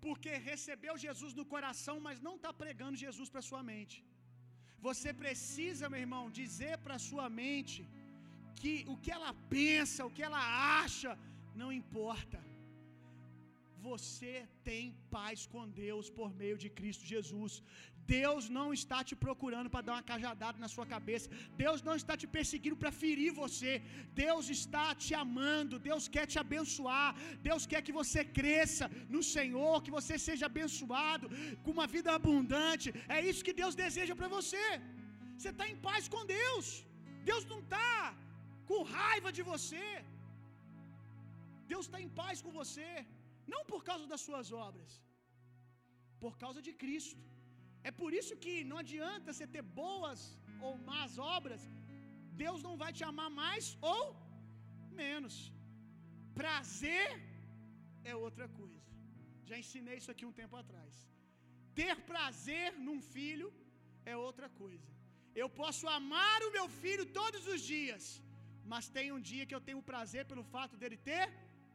Porque 0.07 0.33
recebeu 0.51 0.97
Jesus 1.07 1.33
no 1.39 1.47
coração, 1.55 1.97
mas 2.09 2.25
não 2.27 2.35
está 2.39 2.53
pregando 2.65 3.03
Jesus 3.07 3.31
para 3.35 3.49
sua 3.51 3.63
mente. 3.73 3.99
Você 4.89 5.13
precisa, 5.23 5.93
meu 5.93 6.03
irmão, 6.07 6.25
dizer 6.41 6.75
para 6.85 7.05
sua 7.11 7.29
mente 7.43 7.81
que 8.63 8.75
o 8.93 8.97
que 9.05 9.13
ela 9.17 9.33
pensa, 9.57 10.07
o 10.09 10.15
que 10.17 10.25
ela 10.29 10.43
acha, 10.85 11.13
não 11.61 11.71
importa. 11.81 12.39
Você 13.91 14.35
tem 14.69 14.85
paz 15.17 15.39
com 15.53 15.63
Deus 15.85 16.07
por 16.19 16.31
meio 16.41 16.57
de 16.63 16.69
Cristo 16.79 17.05
Jesus. 17.15 17.53
Deus 18.17 18.45
não 18.57 18.67
está 18.79 18.99
te 19.09 19.15
procurando 19.25 19.71
para 19.73 19.85
dar 19.87 19.95
uma 19.97 20.07
cajadada 20.11 20.57
na 20.63 20.69
sua 20.75 20.87
cabeça. 20.95 21.29
Deus 21.63 21.81
não 21.89 21.97
está 22.01 22.15
te 22.21 22.29
perseguindo 22.37 22.79
para 22.83 22.93
ferir 23.03 23.31
você. 23.43 23.73
Deus 24.25 24.45
está 24.57 24.87
te 25.03 25.13
amando. 25.25 25.83
Deus 25.91 26.05
quer 26.15 26.27
te 26.33 26.39
abençoar. 26.45 27.11
Deus 27.49 27.65
quer 27.73 27.83
que 27.87 27.97
você 28.01 28.23
cresça 28.39 28.87
no 29.15 29.23
Senhor, 29.35 29.75
que 29.87 29.97
você 29.99 30.17
seja 30.29 30.47
abençoado 30.53 31.29
com 31.63 31.73
uma 31.77 31.89
vida 31.97 32.13
abundante. 32.19 32.89
É 33.17 33.21
isso 33.31 33.47
que 33.49 33.59
Deus 33.63 33.77
deseja 33.85 34.17
para 34.21 34.31
você. 34.39 34.67
Você 35.37 35.51
está 35.55 35.67
em 35.73 35.79
paz 35.89 36.07
com 36.15 36.25
Deus. 36.39 36.67
Deus 37.31 37.45
não 37.53 37.61
está 37.67 37.91
com 38.69 38.89
raiva 38.99 39.31
de 39.39 39.43
você. 39.53 39.87
Deus 41.73 41.85
está 41.87 42.01
em 42.05 42.13
paz 42.21 42.37
com 42.45 42.53
você, 42.61 42.91
não 43.53 43.63
por 43.71 43.81
causa 43.89 44.07
das 44.13 44.23
suas 44.29 44.49
obras, 44.67 44.93
por 46.25 46.35
causa 46.43 46.61
de 46.67 46.73
Cristo. 46.83 47.23
É 47.89 47.93
por 48.01 48.11
isso 48.21 48.35
que 48.45 48.55
não 48.71 48.79
adianta 48.85 49.33
você 49.33 49.47
ter 49.57 49.65
boas 49.83 50.21
ou 50.67 50.73
más 50.91 51.13
obras, 51.37 51.63
Deus 52.45 52.61
não 52.67 52.75
vai 52.83 52.91
te 52.99 53.05
amar 53.11 53.31
mais 53.43 53.67
ou 53.95 54.03
menos. 55.03 55.37
Prazer 56.41 57.09
é 58.11 58.15
outra 58.27 58.47
coisa. 58.61 58.91
Já 59.49 59.57
ensinei 59.63 59.97
isso 60.01 60.13
aqui 60.15 60.25
um 60.31 60.37
tempo 60.43 60.57
atrás. 60.63 60.95
Ter 61.81 61.95
prazer 62.13 62.69
num 62.87 63.01
filho 63.15 63.49
é 64.13 64.15
outra 64.29 64.49
coisa. 64.63 64.89
Eu 65.43 65.49
posso 65.61 65.85
amar 65.99 66.39
o 66.47 66.53
meu 66.57 66.67
filho 66.83 67.05
todos 67.21 67.43
os 67.55 67.61
dias, 67.75 68.05
mas 68.73 68.89
tem 68.97 69.07
um 69.17 69.23
dia 69.31 69.47
que 69.49 69.57
eu 69.57 69.65
tenho 69.69 69.87
prazer 69.93 70.25
pelo 70.31 70.45
fato 70.55 70.75
dele 70.81 70.99
ter 71.11 71.27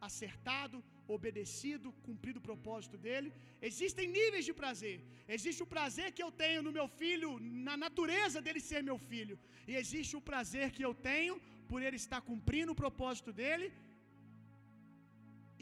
acertado, 0.07 0.77
obedecido, 1.15 1.87
cumprido 2.07 2.39
o 2.39 2.47
propósito 2.49 2.97
dele. 3.05 3.29
Existem 3.69 4.07
níveis 4.17 4.45
de 4.49 4.53
prazer. 4.61 4.97
Existe 5.35 5.61
o 5.65 5.69
prazer 5.75 6.07
que 6.15 6.23
eu 6.25 6.31
tenho 6.43 6.61
no 6.67 6.75
meu 6.77 6.87
filho, 7.01 7.29
na 7.69 7.75
natureza 7.85 8.41
dele 8.45 8.61
ser 8.69 8.81
meu 8.89 8.99
filho, 9.11 9.37
e 9.69 9.73
existe 9.81 10.13
o 10.19 10.25
prazer 10.29 10.67
que 10.75 10.85
eu 10.87 10.93
tenho 11.09 11.35
por 11.69 11.79
ele 11.85 11.99
estar 12.03 12.21
cumprindo 12.29 12.71
o 12.73 12.79
propósito 12.83 13.31
dele. 13.39 13.67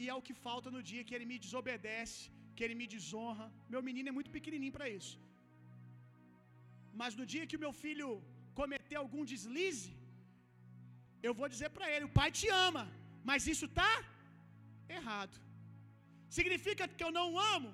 E 0.02 0.06
é 0.12 0.14
o 0.18 0.24
que 0.26 0.34
falta 0.46 0.68
no 0.76 0.82
dia 0.90 1.04
que 1.06 1.14
ele 1.16 1.28
me 1.32 1.38
desobedece, 1.46 2.20
que 2.56 2.64
ele 2.64 2.76
me 2.80 2.86
desonra. 2.94 3.46
Meu 3.74 3.82
menino 3.88 4.08
é 4.10 4.16
muito 4.18 4.32
pequenininho 4.36 4.76
para 4.78 4.88
isso. 4.98 5.14
Mas 7.00 7.14
no 7.18 7.26
dia 7.32 7.48
que 7.50 7.58
o 7.58 7.64
meu 7.66 7.74
filho 7.84 8.08
cometer 8.60 8.96
algum 9.02 9.22
deslize, 9.32 9.90
eu 11.28 11.32
vou 11.40 11.48
dizer 11.54 11.70
para 11.76 11.88
ele: 11.92 12.06
o 12.08 12.14
pai 12.20 12.28
te 12.38 12.48
ama, 12.66 12.84
mas 13.30 13.46
isso 13.52 13.66
está 13.70 13.90
errado. 14.98 15.36
Significa 16.38 16.84
que 16.96 17.04
eu 17.06 17.12
não 17.18 17.28
amo? 17.54 17.70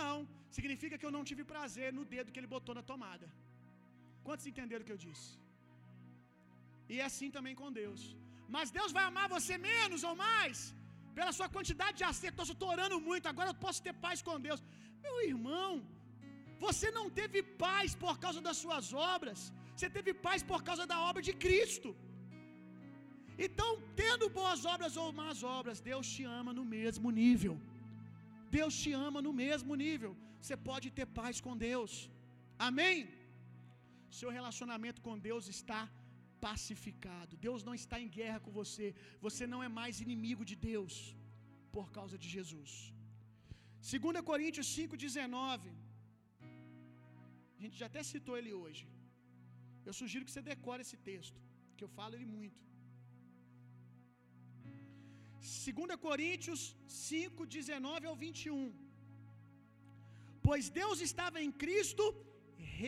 Não. 0.00 0.16
Significa 0.56 0.96
que 0.98 1.06
eu 1.08 1.14
não 1.16 1.24
tive 1.30 1.42
prazer 1.52 1.88
no 1.98 2.04
dedo 2.14 2.32
que 2.32 2.40
ele 2.40 2.54
botou 2.56 2.74
na 2.78 2.84
tomada. 2.90 3.26
Quantos 4.26 4.48
entenderam 4.50 4.82
o 4.84 4.88
que 4.88 4.96
eu 4.96 5.04
disse? 5.06 5.30
E 6.92 6.96
é 7.02 7.04
assim 7.10 7.30
também 7.36 7.54
com 7.60 7.70
Deus. 7.82 8.02
Mas 8.54 8.72
Deus 8.78 8.92
vai 8.96 9.04
amar 9.10 9.26
você 9.36 9.54
menos 9.70 10.02
ou 10.08 10.14
mais 10.26 10.58
pela 11.16 11.32
sua 11.38 11.48
quantidade 11.56 11.96
de 12.00 12.06
acerto. 12.10 12.40
Eu 12.42 12.54
estou 12.56 12.70
orando 12.76 12.98
muito, 13.08 13.30
agora 13.32 13.50
eu 13.52 13.58
posso 13.66 13.80
ter 13.86 13.94
paz 14.06 14.18
com 14.28 14.44
Deus. 14.48 14.60
Meu 15.06 15.16
irmão, 15.30 15.70
você 16.66 16.88
não 16.98 17.06
teve 17.18 17.40
paz 17.64 17.90
por 18.04 18.14
causa 18.24 18.40
das 18.46 18.58
suas 18.64 18.86
obras, 19.14 19.40
você 19.74 19.88
teve 19.96 20.12
paz 20.26 20.40
por 20.50 20.60
causa 20.68 20.84
da 20.92 20.98
obra 21.10 21.22
de 21.28 21.34
Cristo. 21.44 21.90
Então, 23.46 23.68
tendo 24.00 24.26
boas 24.38 24.62
obras 24.72 24.94
ou 25.02 25.08
más 25.20 25.38
obras, 25.58 25.78
Deus 25.90 26.06
te 26.14 26.24
ama 26.40 26.52
no 26.58 26.64
mesmo 26.76 27.10
nível. 27.22 27.54
Deus 28.58 28.74
te 28.82 28.92
ama 29.08 29.20
no 29.26 29.32
mesmo 29.44 29.74
nível. 29.84 30.12
Você 30.40 30.56
pode 30.68 30.88
ter 30.98 31.06
paz 31.20 31.36
com 31.46 31.54
Deus. 31.68 31.92
Amém? 32.68 32.98
Seu 34.20 34.30
relacionamento 34.38 35.00
com 35.06 35.16
Deus 35.28 35.46
está 35.56 35.80
pacificado. 36.46 37.40
Deus 37.46 37.60
não 37.68 37.74
está 37.80 37.96
em 38.04 38.10
guerra 38.18 38.38
com 38.44 38.52
você. 38.60 38.86
Você 39.26 39.44
não 39.52 39.60
é 39.66 39.70
mais 39.80 40.00
inimigo 40.06 40.44
de 40.50 40.56
Deus 40.70 40.94
por 41.76 41.86
causa 41.98 42.16
de 42.22 42.28
Jesus. 42.36 42.72
2 43.90 44.28
Coríntios 44.30 44.68
5,19. 44.78 45.70
A 47.56 47.62
gente 47.62 47.76
já 47.82 47.86
até 47.90 48.02
citou 48.12 48.36
ele 48.40 48.52
hoje. 48.62 48.82
Eu 49.88 49.94
sugiro 50.00 50.24
que 50.26 50.34
você 50.34 50.42
decore 50.52 50.82
esse 50.86 50.98
texto, 51.10 51.38
que 51.76 51.84
eu 51.86 51.90
falo 51.98 52.14
ele 52.16 52.28
muito. 52.38 52.69
2 55.40 55.96
Coríntios 56.06 56.60
5, 56.86 57.46
19 57.56 58.06
ao 58.10 58.16
21. 58.24 58.72
Pois 60.46 60.66
Deus 60.80 60.98
estava 61.08 61.38
em 61.44 61.52
Cristo 61.62 62.04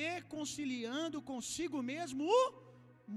reconciliando 0.01 1.19
consigo 1.33 1.79
mesmo 1.93 2.25
o 2.41 2.43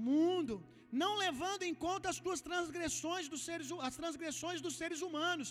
mundo, 0.08 0.54
não 1.02 1.12
levando 1.24 1.62
em 1.68 1.74
conta 1.86 2.08
as 2.12 2.18
tuas 2.24 2.40
transgressões 2.48 3.26
dos 3.32 3.42
seres, 3.48 3.68
as 3.88 3.96
transgressões 4.02 4.60
dos 4.66 4.76
seres 4.80 5.00
humanos, 5.06 5.50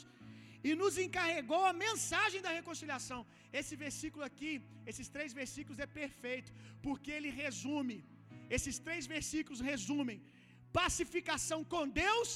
e 0.67 0.71
nos 0.81 0.95
encarregou 1.05 1.63
a 1.71 1.73
mensagem 1.85 2.41
da 2.45 2.51
reconciliação. 2.59 3.19
Esse 3.59 3.75
versículo 3.85 4.23
aqui, 4.29 4.51
esses 4.91 5.07
três 5.15 5.31
versículos 5.41 5.79
é 5.85 5.89
perfeito, 6.01 6.51
porque 6.85 7.11
ele 7.17 7.31
resume, 7.43 7.97
esses 8.57 8.77
três 8.87 9.05
versículos 9.15 9.61
resumem 9.71 10.19
pacificação 10.79 11.59
com 11.73 11.83
Deus 12.03 12.29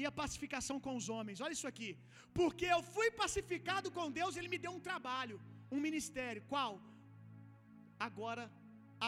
e 0.00 0.06
a 0.10 0.16
pacificação 0.22 0.76
com 0.86 0.94
os 1.00 1.08
homens. 1.14 1.40
Olha 1.44 1.56
isso 1.58 1.70
aqui. 1.72 1.90
Porque 2.38 2.66
eu 2.76 2.80
fui 2.94 3.08
pacificado 3.22 3.88
com 3.98 4.06
Deus, 4.20 4.36
ele 4.38 4.52
me 4.54 4.60
deu 4.64 4.72
um 4.78 4.84
trabalho, 4.88 5.36
um 5.76 5.80
ministério. 5.88 6.42
Qual? 6.52 6.72
Agora 8.08 8.44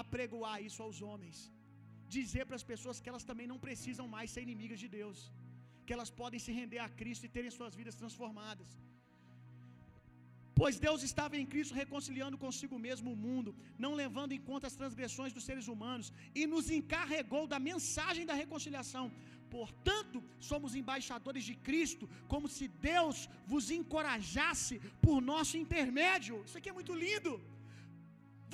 apregoar 0.02 0.58
isso 0.68 0.80
aos 0.86 1.00
homens. 1.08 1.38
Dizer 2.16 2.44
para 2.48 2.58
as 2.60 2.66
pessoas 2.72 3.00
que 3.02 3.10
elas 3.12 3.28
também 3.30 3.48
não 3.52 3.60
precisam 3.66 4.06
mais 4.16 4.30
ser 4.34 4.42
inimigas 4.48 4.80
de 4.84 4.88
Deus, 4.98 5.18
que 5.86 5.94
elas 5.96 6.10
podem 6.22 6.40
se 6.46 6.52
render 6.60 6.80
a 6.86 6.90
Cristo 7.00 7.24
e 7.26 7.34
terem 7.36 7.52
suas 7.58 7.74
vidas 7.80 7.98
transformadas. 8.02 8.70
Pois 10.60 10.76
Deus 10.86 11.00
estava 11.08 11.34
em 11.38 11.46
Cristo 11.52 11.78
reconciliando 11.82 12.36
consigo 12.42 12.76
mesmo 12.86 13.08
o 13.12 13.20
mundo, 13.26 13.50
não 13.84 13.92
levando 14.02 14.32
em 14.36 14.42
conta 14.48 14.66
as 14.68 14.76
transgressões 14.80 15.32
dos 15.36 15.46
seres 15.48 15.66
humanos, 15.72 16.12
e 16.40 16.42
nos 16.52 16.66
encarregou 16.78 17.44
da 17.52 17.58
mensagem 17.70 18.26
da 18.30 18.36
reconciliação. 18.42 19.04
Portanto, 19.56 20.18
somos 20.50 20.74
embaixadores 20.80 21.44
de 21.48 21.54
Cristo, 21.68 22.04
como 22.32 22.46
se 22.56 22.66
Deus 22.90 23.16
vos 23.52 23.66
encorajasse 23.78 24.76
por 25.04 25.16
nosso 25.32 25.54
intermédio. 25.64 26.36
Isso 26.46 26.58
aqui 26.58 26.70
é 26.72 26.78
muito 26.78 26.94
lindo. 27.04 27.32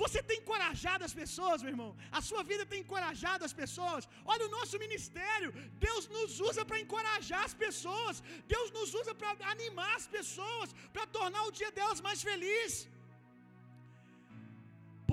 Você 0.01 0.19
tem 0.27 0.37
encorajado 0.41 1.03
as 1.07 1.13
pessoas, 1.21 1.61
meu 1.63 1.71
irmão? 1.73 1.89
A 2.17 2.21
sua 2.27 2.41
vida 2.49 2.63
tem 2.71 2.79
encorajado 2.83 3.43
as 3.47 3.55
pessoas? 3.61 4.03
Olha 4.33 4.45
o 4.47 4.53
nosso 4.57 4.75
ministério. 4.85 5.49
Deus 5.87 6.03
nos 6.15 6.33
usa 6.49 6.63
para 6.69 6.81
encorajar 6.83 7.41
as 7.47 7.55
pessoas. 7.65 8.23
Deus 8.53 8.69
nos 8.77 8.91
usa 9.01 9.13
para 9.21 9.31
animar 9.55 9.91
as 9.99 10.07
pessoas, 10.17 10.75
para 10.95 11.07
tornar 11.17 11.43
o 11.49 11.55
dia 11.59 11.71
delas 11.79 12.01
mais 12.07 12.21
feliz. 12.29 12.71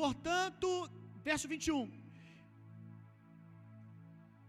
Portanto, 0.01 0.69
verso 1.31 1.49
21. 1.55 2.06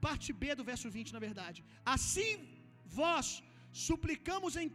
Parte 0.08 0.32
B 0.42 0.56
do 0.60 0.66
verso 0.72 0.88
20, 0.98 1.16
na 1.16 1.22
verdade. 1.28 1.60
Assim 1.96 2.32
vós 3.00 3.28
suplicamos 3.88 4.56
em 4.62 4.70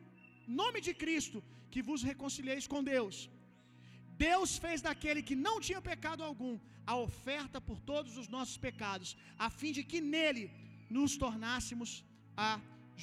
nome 0.61 0.81
de 0.87 0.93
Cristo 1.03 1.39
que 1.73 1.83
vos 1.89 2.03
reconcilieis 2.11 2.67
com 2.73 2.83
Deus. 2.95 3.17
Deus 4.29 4.51
fez 4.65 4.79
daquele 4.87 5.23
que 5.29 5.37
não 5.47 5.57
tinha 5.67 5.81
pecado 5.93 6.23
algum 6.29 6.55
a 6.93 6.97
oferta 7.09 7.59
por 7.69 7.79
todos 7.91 8.13
os 8.21 8.29
nossos 8.35 8.57
pecados, 8.67 9.11
a 9.47 9.49
fim 9.59 9.73
de 9.79 9.83
que 9.91 10.01
nele 10.15 10.45
nos 10.99 11.13
tornássemos 11.25 11.91
a 12.49 12.53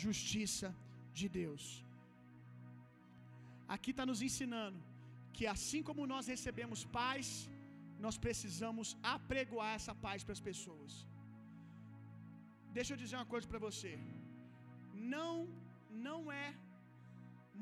justiça 0.03 0.69
de 1.19 1.27
Deus. 1.39 1.63
Aqui 3.75 3.91
está 3.93 4.05
nos 4.11 4.21
ensinando 4.27 4.79
que 5.35 5.45
assim 5.55 5.81
como 5.87 6.09
nós 6.13 6.27
recebemos 6.33 6.79
paz, 6.99 7.27
nós 8.05 8.17
precisamos 8.25 8.97
apregoar 9.15 9.71
essa 9.79 9.93
paz 10.05 10.23
para 10.23 10.35
as 10.37 10.45
pessoas. 10.49 10.91
Deixa 12.77 12.91
eu 12.93 13.01
dizer 13.03 13.17
uma 13.19 13.31
coisa 13.33 13.47
para 13.51 13.61
você. 13.67 13.91
Não, 15.15 15.33
não 16.07 16.19
é 16.43 16.47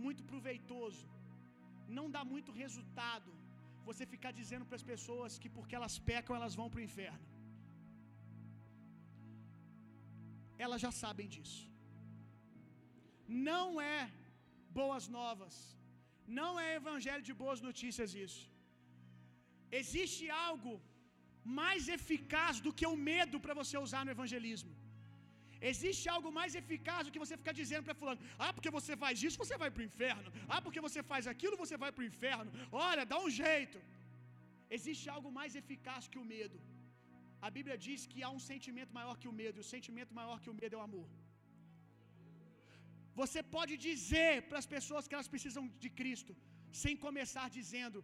muito 0.05 0.23
proveitoso, 0.31 1.05
não 1.97 2.05
dá 2.15 2.23
muito 2.33 2.51
resultado 2.63 3.31
você 3.87 4.05
ficar 4.13 4.31
dizendo 4.39 4.65
para 4.67 4.79
as 4.79 4.87
pessoas 4.93 5.37
que 5.41 5.49
porque 5.57 5.77
elas 5.79 5.95
pecam 6.11 6.37
elas 6.39 6.55
vão 6.59 6.67
para 6.71 6.81
o 6.81 6.87
inferno. 6.89 7.25
Elas 10.65 10.81
já 10.85 10.91
sabem 11.03 11.27
disso. 11.35 11.63
Não 13.49 13.67
é 13.95 13.99
boas 14.79 15.05
novas. 15.19 15.55
Não 16.39 16.51
é 16.63 16.67
evangelho 16.81 17.23
de 17.29 17.33
boas 17.43 17.59
notícias 17.67 18.11
isso. 18.25 18.43
Existe 19.81 20.25
algo 20.49 20.73
mais 21.61 21.83
eficaz 21.97 22.55
do 22.65 22.73
que 22.77 22.87
o 22.93 22.97
medo 23.11 23.37
para 23.45 23.57
você 23.61 23.75
usar 23.85 24.03
no 24.05 24.13
evangelismo. 24.15 24.73
Existe 25.71 26.05
algo 26.15 26.31
mais 26.39 26.55
eficaz 26.61 27.01
do 27.05 27.11
que 27.13 27.23
você 27.25 27.35
ficar 27.41 27.55
dizendo 27.61 27.85
para 27.87 27.99
fulano: 28.01 28.21
"Ah, 28.45 28.51
porque 28.55 28.71
você 28.77 28.95
faz 29.03 29.23
isso, 29.27 29.41
você 29.43 29.57
vai 29.63 29.69
para 29.73 29.83
o 29.83 29.89
inferno. 29.91 30.31
Ah, 30.53 30.61
porque 30.65 30.81
você 30.87 31.03
faz 31.11 31.25
aquilo, 31.33 31.61
você 31.63 31.77
vai 31.83 31.91
para 31.91 32.05
o 32.05 32.09
inferno. 32.13 32.51
Olha, 32.89 33.05
dá 33.13 33.19
um 33.25 33.31
jeito." 33.43 33.79
Existe 34.77 35.05
algo 35.15 35.29
mais 35.39 35.51
eficaz 35.61 36.03
que 36.11 36.19
o 36.23 36.27
medo. 36.35 36.57
A 37.47 37.49
Bíblia 37.57 37.77
diz 37.85 38.01
que 38.11 38.19
há 38.25 38.29
um 38.37 38.43
sentimento 38.51 38.91
maior 38.99 39.15
que 39.21 39.29
o 39.31 39.37
medo, 39.41 39.57
e 39.57 39.63
o 39.65 39.71
sentimento 39.75 40.13
maior 40.19 40.37
que 40.43 40.51
o 40.53 40.57
medo 40.61 40.75
é 40.75 40.79
o 40.79 40.87
amor. 40.89 41.07
Você 43.21 43.41
pode 43.55 43.73
dizer 43.87 44.33
para 44.49 44.59
as 44.63 44.69
pessoas 44.75 45.07
que 45.07 45.15
elas 45.17 45.31
precisam 45.33 45.63
de 45.83 45.89
Cristo, 45.99 46.33
sem 46.83 46.95
começar 47.05 47.45
dizendo 47.59 47.99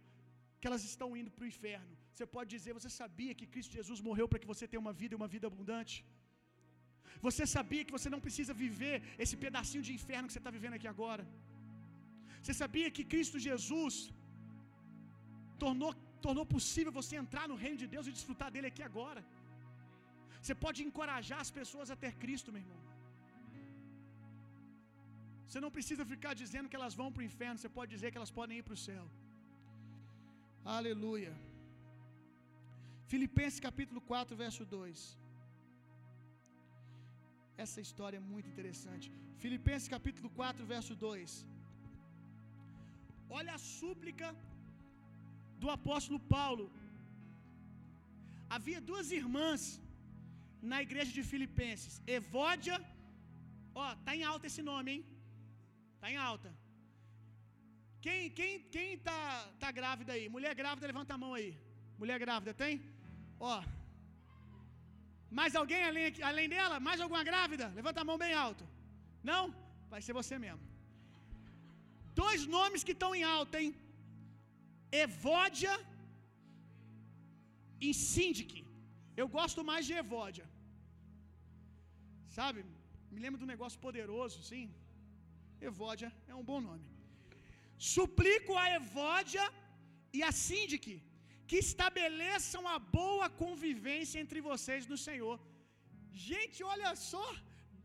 que 0.60 0.68
elas 0.70 0.84
estão 0.90 1.08
indo 1.20 1.30
para 1.34 1.44
o 1.44 1.50
inferno. 1.54 1.92
Você 2.12 2.26
pode 2.34 2.48
dizer: 2.56 2.72
Você 2.78 2.90
sabia 3.00 3.32
que 3.38 3.46
Cristo 3.54 3.76
Jesus 3.80 4.00
morreu 4.08 4.26
para 4.30 4.40
que 4.42 4.50
você 4.52 4.64
tenha 4.70 4.84
uma 4.86 4.94
vida 5.00 5.14
e 5.14 5.20
uma 5.20 5.30
vida 5.34 5.46
abundante? 5.52 5.96
Você 7.26 7.44
sabia 7.54 7.84
que 7.86 7.94
você 7.96 8.08
não 8.14 8.20
precisa 8.26 8.52
viver 8.64 8.96
esse 9.24 9.36
pedacinho 9.44 9.84
de 9.88 9.92
inferno 9.98 10.26
que 10.28 10.34
você 10.34 10.42
está 10.42 10.52
vivendo 10.58 10.76
aqui 10.78 10.88
agora? 10.94 11.24
Você 12.42 12.54
sabia 12.62 12.88
que 12.96 13.04
Cristo 13.12 13.38
Jesus 13.48 13.94
tornou, 15.64 15.92
tornou 16.26 16.44
possível 16.56 16.92
você 17.00 17.14
entrar 17.22 17.46
no 17.52 17.58
reino 17.64 17.78
de 17.82 17.88
Deus 17.94 18.06
e 18.08 18.16
desfrutar 18.18 18.50
dele 18.54 18.70
aqui 18.72 18.84
agora? 18.90 19.22
Você 20.40 20.54
pode 20.64 20.80
encorajar 20.88 21.40
as 21.44 21.52
pessoas 21.58 21.90
a 21.94 21.96
ter 22.02 22.12
Cristo, 22.24 22.52
meu 22.54 22.62
irmão. 22.64 22.80
Você 25.46 25.60
não 25.64 25.70
precisa 25.76 26.04
ficar 26.12 26.32
dizendo 26.42 26.68
que 26.70 26.78
elas 26.80 26.94
vão 27.00 27.08
para 27.12 27.22
o 27.22 27.28
inferno, 27.30 27.58
você 27.58 27.70
pode 27.78 27.90
dizer 27.94 28.08
que 28.10 28.18
elas 28.20 28.34
podem 28.38 28.58
ir 28.60 28.64
para 28.68 28.76
o 28.78 28.82
céu. 28.88 29.04
Aleluia. 30.76 31.32
Filipenses 33.12 33.60
capítulo 33.68 34.00
4, 34.12 34.36
verso 34.44 34.64
2. 34.64 35.23
Essa 37.64 37.80
história 37.86 38.18
é 38.20 38.28
muito 38.32 38.48
interessante. 38.52 39.06
Filipenses 39.42 39.88
capítulo 39.96 40.28
4, 40.40 40.66
verso 40.74 40.94
2. 41.06 41.30
Olha 43.38 43.52
a 43.54 43.64
súplica 43.78 44.28
do 45.62 45.70
apóstolo 45.78 46.20
Paulo. 46.36 46.66
Havia 48.56 48.80
duas 48.90 49.08
irmãs 49.20 49.62
na 50.72 50.78
igreja 50.86 51.12
de 51.16 51.22
Filipenses, 51.30 51.94
Evódia, 52.18 52.76
ó, 53.82 53.86
tá 54.04 54.12
em 54.16 54.24
alta 54.32 54.46
esse 54.50 54.62
nome, 54.70 54.90
hein? 54.92 55.02
Tá 56.00 56.10
em 56.12 56.18
alta. 56.30 56.50
Quem 58.04 58.20
quem 58.38 58.52
quem 58.74 58.90
tá 59.08 59.18
tá 59.62 59.70
grávida 59.78 60.12
aí? 60.16 60.24
Mulher 60.36 60.54
grávida, 60.60 60.90
levanta 60.92 61.14
a 61.14 61.22
mão 61.24 61.32
aí. 61.38 61.50
Mulher 62.00 62.18
grávida 62.24 62.52
tem? 62.62 62.72
Ó, 63.52 63.54
mais 65.38 65.52
alguém 65.60 65.82
além, 65.88 66.06
além 66.30 66.48
dela? 66.54 66.76
Mais 66.88 67.00
alguma 67.04 67.22
grávida? 67.30 67.66
Levanta 67.78 68.00
a 68.02 68.08
mão 68.10 68.18
bem 68.24 68.34
alto. 68.46 68.64
Não? 69.30 69.42
Vai 69.92 70.00
ser 70.06 70.14
você 70.20 70.36
mesmo. 70.46 70.64
Dois 72.22 72.42
nomes 72.56 72.84
que 72.86 72.94
estão 72.96 73.10
em 73.18 73.24
alta, 73.36 73.56
hein? 73.62 73.72
Evódia 75.06 75.74
e 77.86 77.90
Síndique. 78.10 78.60
Eu 79.20 79.26
gosto 79.38 79.62
mais 79.70 79.84
de 79.88 79.94
Evódia. 80.02 80.46
Sabe? 82.38 82.60
Me 83.12 83.20
lembro 83.24 83.40
de 83.40 83.46
um 83.46 83.52
negócio 83.54 83.78
poderoso, 83.86 84.38
sim. 84.50 84.66
Evódia 85.70 86.10
é 86.32 86.34
um 86.40 86.46
bom 86.50 86.60
nome. 86.68 86.86
Suplico 87.94 88.54
a 88.62 88.66
Evódia 88.80 89.44
e 90.16 90.22
a 90.28 90.32
Síndique 90.46 90.96
que 91.48 91.58
estabeleçam 91.66 92.62
a 92.74 92.78
boa 92.98 93.26
convivência 93.42 94.20
entre 94.24 94.40
vocês 94.50 94.84
no 94.92 94.98
Senhor. 95.06 95.36
Gente, 96.28 96.58
olha 96.72 96.92
só, 97.10 97.26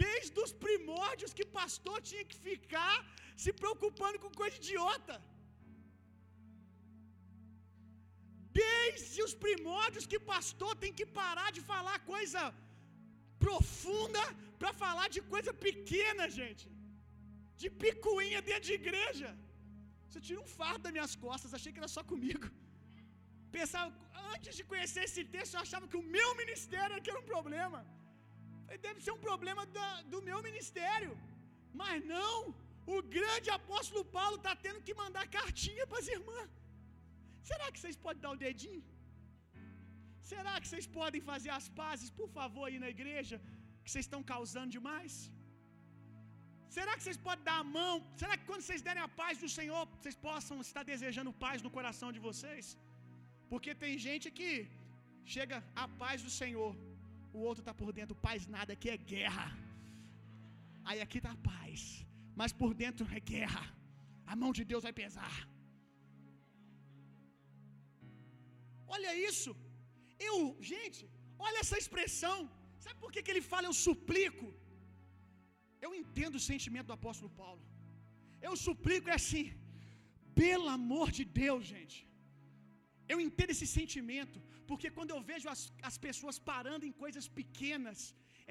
desde 0.04 0.38
os 0.46 0.52
primórdios 0.66 1.34
que 1.38 1.46
pastor 1.60 1.98
tinha 2.10 2.26
que 2.30 2.38
ficar 2.50 2.96
se 3.44 3.52
preocupando 3.62 4.18
com 4.24 4.40
coisa 4.42 4.58
idiota. 4.62 5.16
Desde 8.62 9.20
os 9.26 9.34
primórdios 9.46 10.08
que 10.12 10.20
pastor 10.34 10.72
tem 10.84 10.94
que 11.00 11.08
parar 11.20 11.50
de 11.58 11.62
falar 11.72 11.98
coisa 12.14 12.42
profunda 13.46 14.24
para 14.60 14.72
falar 14.84 15.08
de 15.16 15.22
coisa 15.34 15.52
pequena, 15.68 16.26
gente. 16.40 16.66
De 17.62 17.70
picuinha 17.84 18.42
dentro 18.50 18.68
de 18.70 18.76
igreja. 18.82 19.30
Você 20.06 20.20
tira 20.28 20.42
um 20.46 20.52
fardo 20.60 20.84
das 20.86 20.96
minhas 20.98 21.16
costas, 21.26 21.56
achei 21.58 21.72
que 21.74 21.82
era 21.84 21.92
só 21.98 22.04
comigo. 22.14 22.48
Pensava, 23.58 23.92
antes 24.34 24.54
de 24.58 24.64
conhecer 24.72 25.04
esse 25.08 25.24
texto, 25.36 25.54
eu 25.56 25.64
achava 25.66 25.90
que 25.92 26.00
o 26.02 26.08
meu 26.18 26.30
ministério 26.42 26.96
aqui 26.98 27.10
era 27.14 27.22
um 27.24 27.30
problema. 27.34 27.80
Deve 28.88 29.00
ser 29.06 29.14
um 29.18 29.24
problema 29.30 29.64
da, 29.78 29.90
do 30.14 30.20
meu 30.30 30.40
ministério. 30.48 31.14
Mas 31.82 31.98
não, 32.16 32.36
o 32.96 33.00
grande 33.16 33.50
apóstolo 33.60 34.04
Paulo 34.18 34.38
está 34.42 34.54
tendo 34.66 34.84
que 34.88 35.00
mandar 35.04 35.26
cartinha 35.40 35.86
para 35.90 36.00
as 36.04 36.10
irmãs. 36.18 36.50
Será 37.50 37.68
que 37.72 37.80
vocês 37.82 37.98
podem 38.06 38.22
dar 38.26 38.34
o 38.36 38.42
dedinho? 38.48 38.86
Será 40.32 40.54
que 40.62 40.68
vocês 40.70 40.88
podem 41.00 41.22
fazer 41.32 41.52
as 41.60 41.68
pazes, 41.82 42.10
por 42.20 42.30
favor, 42.38 42.66
aí 42.68 42.80
na 42.86 42.90
igreja? 42.96 43.36
Que 43.84 43.90
vocês 43.92 44.06
estão 44.08 44.22
causando 44.34 44.72
demais? 44.78 45.14
Será 46.76 46.92
que 46.96 47.04
vocês 47.06 47.20
podem 47.28 47.46
dar 47.50 47.60
a 47.64 47.70
mão? 47.78 47.94
Será 48.22 48.34
que 48.40 48.46
quando 48.50 48.64
vocês 48.66 48.84
derem 48.88 49.04
a 49.06 49.12
paz 49.22 49.36
do 49.44 49.50
Senhor, 49.58 49.82
vocês 49.96 50.18
possam 50.28 50.58
estar 50.68 50.84
desejando 50.92 51.38
paz 51.46 51.64
no 51.66 51.72
coração 51.78 52.10
de 52.18 52.22
vocês? 52.28 52.66
Porque 53.52 53.72
tem 53.84 53.94
gente 54.08 54.28
que 54.40 54.52
chega 55.34 55.58
a 55.84 55.88
paz 56.02 56.18
do 56.26 56.32
Senhor, 56.42 56.72
o 57.38 57.40
outro 57.48 57.62
está 57.64 57.74
por 57.82 57.90
dentro, 57.98 58.24
paz 58.28 58.48
nada, 58.56 58.72
aqui 58.76 58.90
é 58.96 59.00
guerra. 59.14 59.48
Aí 60.90 61.00
aqui 61.06 61.20
está 61.22 61.32
a 61.36 61.44
paz, 61.52 61.80
mas 62.40 62.54
por 62.62 62.72
dentro 62.84 63.06
é 63.18 63.22
guerra. 63.34 63.64
A 64.32 64.36
mão 64.42 64.52
de 64.58 64.64
Deus 64.72 64.84
vai 64.88 64.94
pesar. 65.04 65.36
Olha 68.96 69.12
isso. 69.30 69.52
Eu, 70.30 70.38
gente, 70.72 71.02
olha 71.48 71.60
essa 71.64 71.78
expressão. 71.84 72.38
Sabe 72.84 72.98
por 73.04 73.12
que, 73.14 73.24
que 73.24 73.32
ele 73.34 73.46
fala 73.52 73.68
eu 73.70 73.78
suplico? 73.88 74.48
Eu 75.86 75.92
entendo 76.02 76.36
o 76.38 76.46
sentimento 76.52 76.88
do 76.90 76.98
apóstolo 77.00 77.32
Paulo. 77.42 77.62
Eu 78.48 78.54
suplico 78.66 79.10
é 79.14 79.18
assim, 79.22 79.46
pelo 80.42 80.68
amor 80.80 81.08
de 81.18 81.24
Deus, 81.44 81.64
gente. 81.76 81.98
Eu 83.14 83.18
entendo 83.26 83.54
esse 83.56 83.68
sentimento, 83.80 84.38
porque 84.70 84.90
quando 84.98 85.12
eu 85.16 85.22
vejo 85.32 85.48
as, 85.54 85.62
as 85.90 85.98
pessoas 86.08 86.38
parando 86.52 86.86
em 86.90 86.96
coisas 87.04 87.28
pequenas, 87.40 88.00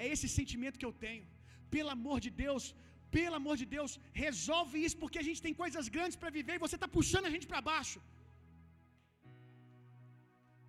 é 0.01 0.05
esse 0.13 0.27
sentimento 0.39 0.79
que 0.81 0.87
eu 0.89 0.95
tenho. 1.05 1.25
Pelo 1.75 1.91
amor 1.97 2.17
de 2.25 2.31
Deus, 2.43 2.63
pelo 3.17 3.37
amor 3.41 3.55
de 3.61 3.67
Deus, 3.75 3.91
resolve 4.25 4.75
isso, 4.85 4.97
porque 5.03 5.19
a 5.21 5.27
gente 5.27 5.43
tem 5.45 5.55
coisas 5.63 5.87
grandes 5.95 6.17
para 6.21 6.35
viver 6.37 6.55
e 6.55 6.63
você 6.65 6.75
está 6.79 6.89
puxando 6.97 7.27
a 7.29 7.33
gente 7.35 7.47
para 7.51 7.67
baixo. 7.71 7.99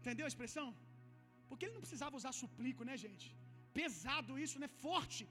Entendeu 0.00 0.26
a 0.26 0.32
expressão? 0.32 0.68
Porque 1.48 1.64
ele 1.64 1.76
não 1.76 1.86
precisava 1.86 2.18
usar 2.20 2.32
suplico, 2.42 2.84
né, 2.88 2.96
gente? 3.04 3.26
Pesado 3.80 4.38
isso, 4.44 4.58
né? 4.62 4.68
Forte. 4.84 5.22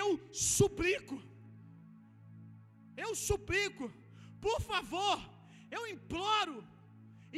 Eu 0.00 0.08
suplico. 0.56 1.16
Eu 3.04 3.10
suplico. 3.28 3.86
Por 4.46 4.58
favor, 4.70 5.16
eu 5.76 5.82
imploro. 5.94 6.58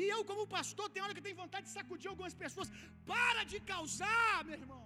E 0.00 0.02
eu, 0.14 0.20
como 0.30 0.50
pastor, 0.56 0.86
tem 0.92 1.02
hora 1.04 1.16
que 1.16 1.24
tenho 1.26 1.42
vontade 1.44 1.66
de 1.68 1.74
sacudir 1.78 2.08
algumas 2.12 2.36
pessoas. 2.42 2.68
Para 3.12 3.42
de 3.52 3.58
causar, 3.72 4.36
meu 4.48 4.58
irmão. 4.60 4.84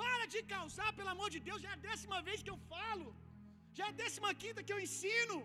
Para 0.00 0.26
de 0.34 0.40
causar, 0.54 0.90
pelo 0.98 1.12
amor 1.14 1.28
de 1.34 1.40
Deus. 1.48 1.62
Já 1.64 1.70
é 1.72 1.76
a 1.78 1.84
décima 1.90 2.18
vez 2.28 2.38
que 2.44 2.52
eu 2.54 2.60
falo. 2.74 3.08
Já 3.78 3.84
é 3.86 3.90
a 3.92 3.98
décima 4.04 4.30
quinta 4.42 4.64
que 4.66 4.74
eu 4.74 4.80
ensino. 4.86 5.38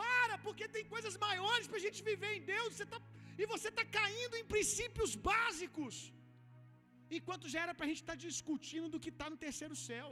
Para, 0.00 0.34
porque 0.46 0.64
tem 0.76 0.84
coisas 0.94 1.14
maiores 1.26 1.66
para 1.68 1.80
a 1.80 1.84
gente 1.86 2.00
viver 2.10 2.32
em 2.38 2.44
Deus. 2.54 2.70
Você 2.74 2.86
está 2.88 3.00
e 3.40 3.46
você 3.52 3.68
está 3.72 3.84
caindo 3.98 4.34
em 4.40 4.46
princípios 4.54 5.10
básicos. 5.30 5.96
Enquanto 7.18 7.50
já 7.54 7.60
era 7.64 7.74
para 7.76 7.86
a 7.86 7.90
gente 7.90 8.02
estar 8.04 8.16
tá 8.18 8.24
discutindo 8.28 8.88
do 8.92 9.00
que 9.04 9.12
está 9.14 9.26
no 9.32 9.42
terceiro 9.46 9.76
céu, 9.88 10.08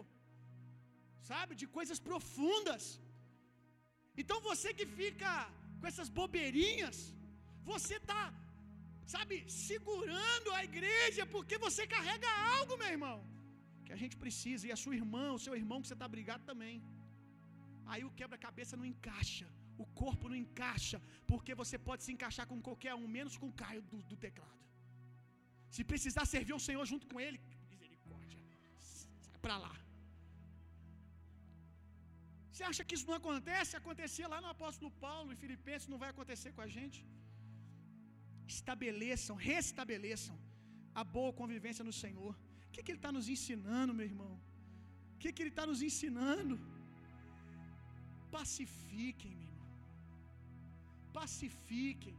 sabe? 1.30 1.52
De 1.62 1.66
coisas 1.78 2.00
profundas. 2.08 2.84
Então 4.22 4.38
você 4.48 4.68
que 4.78 4.86
fica 5.00 5.30
com 5.84 5.90
essas 5.92 6.10
bobeirinhas, 6.18 6.98
você 7.70 7.96
está, 8.02 8.22
sabe, 9.14 9.36
segurando 9.64 10.48
a 10.58 10.60
igreja 10.68 11.24
porque 11.34 11.56
você 11.64 11.82
carrega 11.94 12.30
algo, 12.58 12.78
meu 12.82 12.90
irmão, 12.96 13.16
que 13.86 13.92
a 13.96 14.00
gente 14.02 14.16
precisa, 14.22 14.62
e 14.68 14.72
a 14.76 14.78
sua 14.82 14.94
irmã, 15.00 15.24
o 15.32 15.42
seu 15.46 15.54
irmão 15.62 15.80
que 15.82 15.88
você 15.88 15.98
está 15.98 16.08
brigado 16.14 16.42
também. 16.50 16.76
Aí 17.92 18.02
o 18.08 18.14
quebra-cabeça 18.20 18.78
não 18.80 18.86
encaixa. 18.92 19.46
O 19.84 19.86
corpo 20.02 20.24
não 20.30 20.38
encaixa, 20.44 20.98
porque 21.30 21.52
você 21.62 21.76
pode 21.88 22.02
se 22.06 22.12
encaixar 22.14 22.46
com 22.50 22.58
qualquer 22.68 22.94
um, 23.02 23.08
menos 23.18 23.36
com 23.40 23.48
o 23.52 23.56
Caio 23.62 23.82
do, 23.92 23.98
do 24.10 24.16
teclado. 24.26 24.60
Se 25.76 25.84
precisar 25.92 26.24
servir 26.34 26.54
o 26.60 26.64
Senhor 26.68 26.84
junto 26.92 27.06
com 27.12 27.20
ele, 27.26 27.38
misericórdia, 27.74 28.40
sai 29.28 29.38
para 29.46 29.58
lá. 29.64 29.74
Você 32.54 32.64
acha 32.70 32.84
que 32.88 32.96
isso 32.96 33.08
não 33.10 33.18
acontece? 33.20 33.78
Acontecia 33.82 34.28
lá 34.32 34.38
no 34.44 34.50
apóstolo 34.54 34.90
Paulo, 35.06 35.28
em 35.34 35.40
Filipenses, 35.44 35.92
não 35.92 36.00
vai 36.02 36.10
acontecer 36.14 36.50
com 36.56 36.64
a 36.66 36.70
gente. 36.76 36.98
Estabeleçam, 38.56 39.36
restabeleçam 39.52 40.36
a 41.00 41.04
boa 41.16 41.32
convivência 41.40 41.84
no 41.88 41.94
Senhor. 42.02 42.32
O 42.66 42.70
que, 42.72 42.82
que 42.82 42.90
Ele 42.92 43.02
está 43.02 43.12
nos 43.16 43.28
ensinando, 43.34 43.96
meu 43.98 44.06
irmão? 44.12 44.32
O 45.14 45.18
que, 45.22 45.32
que 45.32 45.42
Ele 45.44 45.54
está 45.54 45.66
nos 45.70 45.82
ensinando? 45.88 46.56
Pacifiquem, 48.36 49.34
meu 49.42 49.54
pacifiquem, 51.18 52.16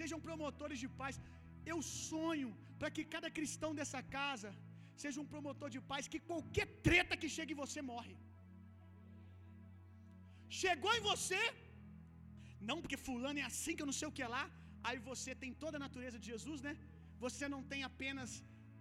sejam 0.00 0.18
promotores 0.26 0.78
de 0.82 0.88
paz. 1.00 1.14
Eu 1.72 1.78
sonho 2.08 2.50
para 2.78 2.90
que 2.94 3.04
cada 3.14 3.28
cristão 3.38 3.72
dessa 3.78 4.00
casa 4.16 4.50
seja 5.02 5.20
um 5.22 5.30
promotor 5.32 5.68
de 5.76 5.80
paz, 5.90 6.08
que 6.12 6.20
qualquer 6.30 6.66
treta 6.86 7.20
que 7.20 7.28
chegue 7.36 7.52
em 7.54 7.62
você 7.64 7.80
morre. 7.92 8.14
Chegou 10.62 10.92
em 10.98 11.02
você, 11.10 11.40
não 12.68 12.76
porque 12.82 12.98
fulano 13.08 13.40
é 13.42 13.46
assim 13.50 13.74
que 13.74 13.82
eu 13.84 13.90
não 13.90 13.98
sei 14.00 14.08
o 14.08 14.14
que 14.16 14.24
é 14.26 14.30
lá, 14.36 14.44
aí 14.88 14.98
você 15.10 15.32
tem 15.42 15.52
toda 15.64 15.76
a 15.78 15.84
natureza 15.86 16.18
de 16.22 16.28
Jesus, 16.32 16.60
né? 16.66 16.74
Você 17.24 17.46
não 17.54 17.62
tem 17.72 17.82
apenas 17.90 18.30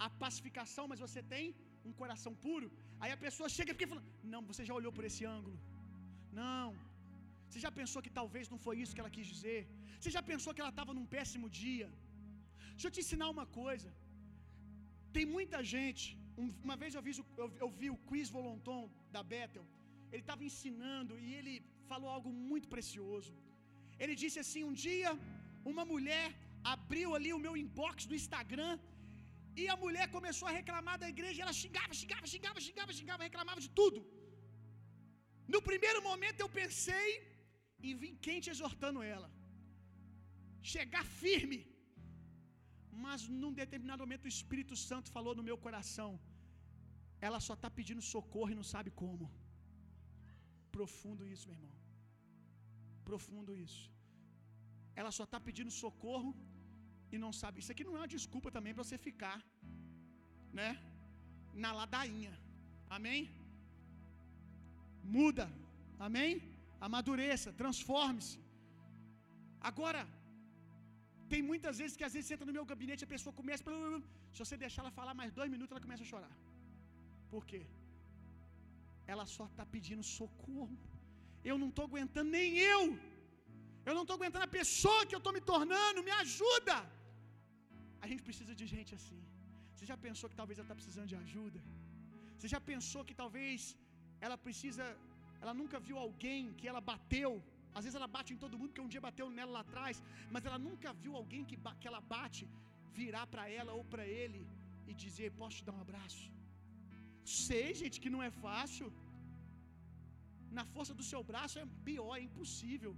a 0.06 0.10
pacificação, 0.24 0.86
mas 0.92 1.04
você 1.06 1.22
tem 1.34 1.46
um 1.88 1.94
coração 2.02 2.34
puro. 2.46 2.68
Aí 3.02 3.12
a 3.16 3.20
pessoa 3.26 3.48
chega 3.58 3.72
e 3.74 3.92
fala: 3.94 4.04
Não, 4.34 4.42
você 4.52 4.64
já 4.70 4.76
olhou 4.80 4.94
por 4.98 5.06
esse 5.10 5.24
ângulo. 5.38 5.58
Não, 6.44 6.68
você 7.48 7.60
já 7.66 7.72
pensou 7.80 8.02
que 8.06 8.14
talvez 8.20 8.46
não 8.54 8.60
foi 8.66 8.76
isso 8.82 8.94
que 8.96 9.02
ela 9.04 9.16
quis 9.18 9.28
dizer? 9.34 9.60
Você 10.00 10.12
já 10.18 10.22
pensou 10.32 10.54
que 10.56 10.62
ela 10.64 10.74
estava 10.76 10.94
num 10.98 11.08
péssimo 11.16 11.48
dia? 11.64 11.90
Deixa 12.74 12.88
eu 12.88 12.96
te 12.96 13.02
ensinar 13.04 13.28
uma 13.36 13.46
coisa. 13.62 13.90
Tem 15.16 15.26
muita 15.36 15.60
gente. 15.76 16.06
Uma 16.66 16.78
vez 16.82 16.92
eu 16.98 17.04
vi, 17.08 17.14
eu 17.64 17.70
vi 17.80 17.90
o 17.96 18.00
Quiz 18.10 18.28
Volonton 18.38 18.82
da 19.16 19.22
Bethel. 19.32 19.66
Ele 20.12 20.24
estava 20.26 20.44
ensinando 20.50 21.14
e 21.26 21.30
ele 21.40 21.56
falou 21.92 22.10
algo 22.18 22.32
muito 22.50 22.68
precioso. 22.76 23.34
Ele 24.02 24.16
disse 24.24 24.40
assim: 24.44 24.64
Um 24.70 24.76
dia, 24.86 25.12
uma 25.72 25.86
mulher 25.94 26.28
abriu 26.76 27.10
ali 27.18 27.32
o 27.38 27.44
meu 27.46 27.54
inbox 27.64 28.06
do 28.10 28.18
Instagram 28.22 28.74
e 29.62 29.66
a 29.74 29.78
mulher 29.84 30.06
começou 30.18 30.48
a 30.50 30.56
reclamar 30.60 30.98
da 31.04 31.10
igreja. 31.16 31.42
Ela 31.46 31.56
xingava, 31.62 31.94
xingava, 32.02 32.28
xingava, 32.34 32.60
xingava, 32.68 32.94
xingava, 33.00 33.28
reclamava 33.30 33.62
de 33.66 33.72
tudo. 33.80 34.00
No 35.54 35.62
primeiro 35.70 36.02
momento 36.10 36.40
eu 36.44 36.50
pensei 36.62 37.08
e 37.88 37.94
vim 38.02 38.16
quente 38.28 38.50
exortando 38.54 39.02
ela. 39.16 39.30
Chegar 40.74 41.06
firme. 41.22 41.60
Mas 43.04 43.22
num 43.42 43.54
determinado 43.62 44.04
momento 44.06 44.26
o 44.26 44.34
Espírito 44.38 44.76
Santo 44.88 45.14
falou 45.18 45.34
no 45.40 45.48
meu 45.50 45.58
coração: 45.66 46.10
ela 47.28 47.40
só 47.48 47.54
está 47.58 47.70
pedindo 47.78 48.10
socorro 48.14 48.52
e 48.54 48.60
não 48.60 48.68
sabe 48.74 48.92
como. 49.04 49.26
Profundo 50.78 51.24
isso, 51.34 51.48
meu 51.50 51.58
irmão. 51.58 51.76
Profundo 53.10 53.52
isso. 53.66 53.84
Ela 55.00 55.12
só 55.18 55.26
está 55.28 55.40
pedindo 55.48 55.72
socorro 55.84 56.32
e 57.14 57.18
não 57.24 57.32
sabe. 57.42 57.60
Isso 57.62 57.74
aqui 57.74 57.86
não 57.88 57.96
é 57.98 58.02
uma 58.02 58.14
desculpa 58.18 58.50
também 58.58 58.74
para 58.74 58.86
você 58.86 58.98
ficar, 59.08 59.38
né? 60.60 60.70
Na 61.64 61.72
ladainha. 61.80 62.34
Amém? 62.98 63.22
Muda. 65.18 65.48
Amém? 66.08 66.34
amadureça, 66.88 67.50
transforme-se. 67.62 68.40
Agora, 69.70 70.02
tem 71.32 71.42
muitas 71.50 71.76
vezes 71.82 71.96
que 71.98 72.06
às 72.08 72.14
vezes 72.16 72.28
você 72.28 72.36
entra 72.36 72.48
no 72.50 72.56
meu 72.58 72.66
gabinete 72.72 73.08
a 73.08 73.14
pessoa 73.16 73.34
começa. 73.40 73.64
Se 74.34 74.40
você 74.44 74.58
deixar 74.66 74.82
ela 74.84 74.94
falar 75.00 75.14
mais 75.22 75.32
dois 75.40 75.50
minutos, 75.56 75.74
ela 75.74 75.86
começa 75.88 76.04
a 76.06 76.12
chorar. 76.14 76.36
Por 77.34 77.44
quê? 77.50 77.62
Ela 79.14 79.26
só 79.36 79.46
está 79.52 79.66
pedindo 79.76 80.04
socorro. 80.20 80.78
Eu 81.50 81.58
não 81.62 81.70
estou 81.72 81.86
aguentando, 81.90 82.30
nem 82.38 82.50
eu. 82.76 82.84
Eu 83.88 83.94
não 83.98 84.04
estou 84.06 84.16
aguentando 84.18 84.46
a 84.50 84.56
pessoa 84.60 85.06
que 85.08 85.16
eu 85.18 85.22
estou 85.24 85.34
me 85.38 85.44
tornando. 85.52 86.06
Me 86.10 86.14
ajuda. 86.24 86.78
A 88.04 88.08
gente 88.10 88.24
precisa 88.30 88.54
de 88.62 88.66
gente 88.74 88.94
assim. 89.00 89.22
Você 89.74 89.86
já 89.92 89.98
pensou 90.08 90.28
que 90.32 90.40
talvez 90.42 90.56
ela 90.58 90.68
está 90.68 90.80
precisando 90.82 91.10
de 91.14 91.18
ajuda? 91.24 91.60
Você 92.36 92.50
já 92.56 92.62
pensou 92.72 93.02
que 93.10 93.16
talvez 93.22 93.62
ela 94.26 94.38
precisa 94.46 94.86
ela 95.44 95.54
nunca 95.60 95.78
viu 95.88 95.98
alguém 96.06 96.42
que 96.60 96.68
ela 96.72 96.82
bateu. 96.92 97.32
Às 97.78 97.84
vezes 97.86 97.98
ela 98.00 98.10
bate 98.16 98.32
em 98.34 98.40
todo 98.44 98.58
mundo, 98.60 98.70
porque 98.72 98.86
um 98.88 98.92
dia 98.94 99.04
bateu 99.10 99.28
nela 99.38 99.52
lá 99.58 99.62
atrás. 99.68 99.96
Mas 100.34 100.46
ela 100.48 100.60
nunca 100.68 100.92
viu 101.04 101.14
alguém 101.22 101.44
que, 101.50 101.58
que 101.82 101.88
ela 101.92 102.02
bate 102.16 102.44
virar 103.00 103.26
para 103.34 103.46
ela 103.60 103.72
ou 103.80 103.84
para 103.94 104.06
ele 104.22 104.42
e 104.90 104.94
dizer: 105.04 105.30
Posso 105.42 105.58
te 105.58 105.66
dar 105.68 105.76
um 105.78 105.84
abraço? 105.88 106.26
Sei, 107.26 107.68
gente, 107.82 108.02
que 108.04 108.14
não 108.16 108.22
é 108.28 108.32
fácil. 108.46 108.88
Na 110.58 110.66
força 110.74 110.94
do 111.00 111.08
seu 111.12 111.22
braço 111.32 111.58
é 111.64 111.66
pior, 111.88 112.14
é 112.18 112.22
impossível. 112.30 112.94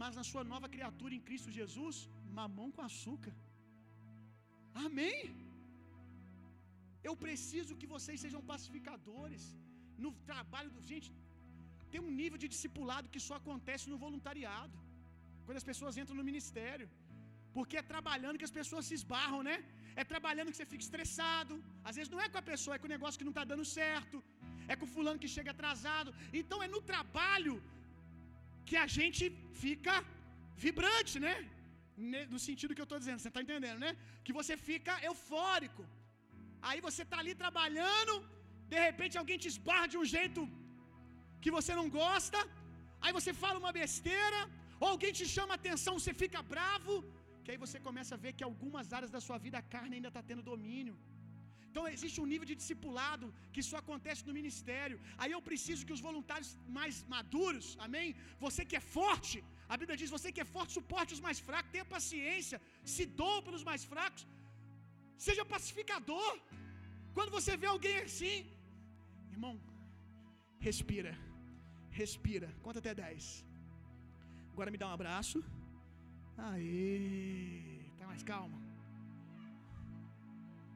Mas 0.00 0.16
na 0.18 0.24
sua 0.30 0.44
nova 0.52 0.68
criatura 0.74 1.14
em 1.14 1.24
Cristo 1.28 1.56
Jesus, 1.60 1.96
mamão 2.40 2.68
com 2.74 2.82
açúcar. 2.90 3.34
Amém? 4.86 5.18
Eu 7.08 7.14
preciso 7.24 7.78
que 7.80 7.90
vocês 7.94 8.18
sejam 8.24 8.48
pacificadores 8.52 9.42
no 10.04 10.12
trabalho 10.30 10.70
do 10.76 10.82
gente. 10.90 11.10
Tem 11.92 12.00
um 12.06 12.14
nível 12.20 12.38
de 12.42 12.48
discipulado 12.54 13.10
que 13.14 13.22
só 13.28 13.34
acontece 13.40 13.86
no 13.92 13.98
voluntariado. 14.04 14.76
Quando 15.44 15.60
as 15.60 15.68
pessoas 15.70 15.96
entram 16.02 16.18
no 16.20 16.28
ministério. 16.30 16.88
Porque 17.56 17.76
é 17.80 17.90
trabalhando 17.94 18.38
que 18.40 18.48
as 18.50 18.56
pessoas 18.60 18.86
se 18.88 18.94
esbarram, 18.98 19.40
né? 19.48 19.56
É 20.00 20.04
trabalhando 20.12 20.50
que 20.52 20.58
você 20.58 20.68
fica 20.72 20.84
estressado. 20.88 21.54
Às 21.88 21.96
vezes 21.96 22.12
não 22.14 22.22
é 22.26 22.28
com 22.32 22.40
a 22.42 22.48
pessoa, 22.52 22.74
é 22.76 22.80
com 22.80 22.88
o 22.90 22.94
negócio 22.96 23.18
que 23.20 23.28
não 23.28 23.36
está 23.36 23.44
dando 23.52 23.64
certo. 23.78 24.18
É 24.72 24.76
com 24.78 24.86
o 24.88 24.92
fulano 24.94 25.22
que 25.22 25.34
chega 25.36 25.50
atrasado. 25.56 26.10
Então 26.40 26.58
é 26.66 26.68
no 26.74 26.82
trabalho 26.92 27.54
que 28.68 28.76
a 28.84 28.88
gente 28.98 29.24
fica 29.64 29.94
vibrante, 30.66 31.16
né? 31.26 31.34
No 32.34 32.38
sentido 32.48 32.74
que 32.74 32.82
eu 32.84 32.88
estou 32.90 33.00
dizendo, 33.02 33.20
você 33.22 33.30
está 33.32 33.42
entendendo, 33.46 33.80
né? 33.86 33.92
Que 34.24 34.34
você 34.38 34.56
fica 34.68 34.94
eufórico. 35.10 35.84
Aí 36.68 36.78
você 36.88 37.02
está 37.04 37.18
ali 37.22 37.34
trabalhando, 37.44 38.14
de 38.72 38.78
repente 38.86 39.14
alguém 39.20 39.38
te 39.42 39.48
esbarra 39.52 39.86
de 39.92 39.98
um 40.00 40.08
jeito 40.16 40.42
que 41.42 41.50
você 41.56 41.72
não 41.78 41.86
gosta, 42.00 42.40
aí 43.04 43.12
você 43.18 43.32
fala 43.42 43.62
uma 43.62 43.72
besteira, 43.80 44.40
ou 44.80 44.88
alguém 44.92 45.12
te 45.18 45.26
chama 45.34 45.54
atenção, 45.60 45.92
você 45.98 46.12
fica 46.22 46.40
bravo, 46.54 46.94
que 47.42 47.50
aí 47.52 47.58
você 47.64 47.78
começa 47.88 48.12
a 48.16 48.22
ver 48.24 48.32
que 48.38 48.46
algumas 48.50 48.86
áreas 48.96 49.12
da 49.16 49.20
sua 49.26 49.38
vida 49.46 49.56
a 49.62 49.66
carne 49.74 49.96
ainda 49.96 50.10
está 50.12 50.22
tendo 50.30 50.48
domínio. 50.52 50.96
Então 51.72 51.84
existe 51.94 52.18
um 52.22 52.28
nível 52.32 52.46
de 52.50 52.56
discipulado 52.60 53.26
que 53.54 53.62
só 53.68 53.76
acontece 53.82 54.22
no 54.28 54.34
ministério. 54.38 54.96
Aí 55.22 55.30
eu 55.36 55.40
preciso 55.48 55.86
que 55.86 55.94
os 55.96 56.02
voluntários 56.08 56.50
mais 56.78 56.96
maduros, 57.14 57.66
amém? 57.86 58.08
Você 58.44 58.62
que 58.70 58.78
é 58.80 58.84
forte, 58.96 59.38
a 59.72 59.76
Bíblia 59.80 59.96
diz: 60.00 60.10
você 60.16 60.30
que 60.34 60.42
é 60.44 60.48
forte, 60.56 60.76
suporte 60.78 61.14
os 61.16 61.22
mais 61.26 61.40
fracos, 61.48 61.72
tenha 61.76 61.86
paciência, 61.96 62.58
se 62.94 63.06
doa 63.20 63.38
pelos 63.46 63.64
mais 63.70 63.84
fracos, 63.92 64.24
seja 65.28 65.50
pacificador. 65.54 66.32
Quando 67.16 67.34
você 67.38 67.54
vê 67.62 67.68
alguém 67.74 67.96
assim, 68.08 68.36
irmão, 69.36 69.54
respira, 70.68 71.14
respira, 72.02 72.50
conta 72.66 72.80
até 72.82 72.94
10. 73.06 73.24
Agora 74.52 74.72
me 74.74 74.80
dá 74.82 74.88
um 74.90 74.96
abraço. 74.98 75.38
Aê, 76.48 77.80
tá 77.98 78.04
mais 78.10 78.22
calma. 78.30 78.58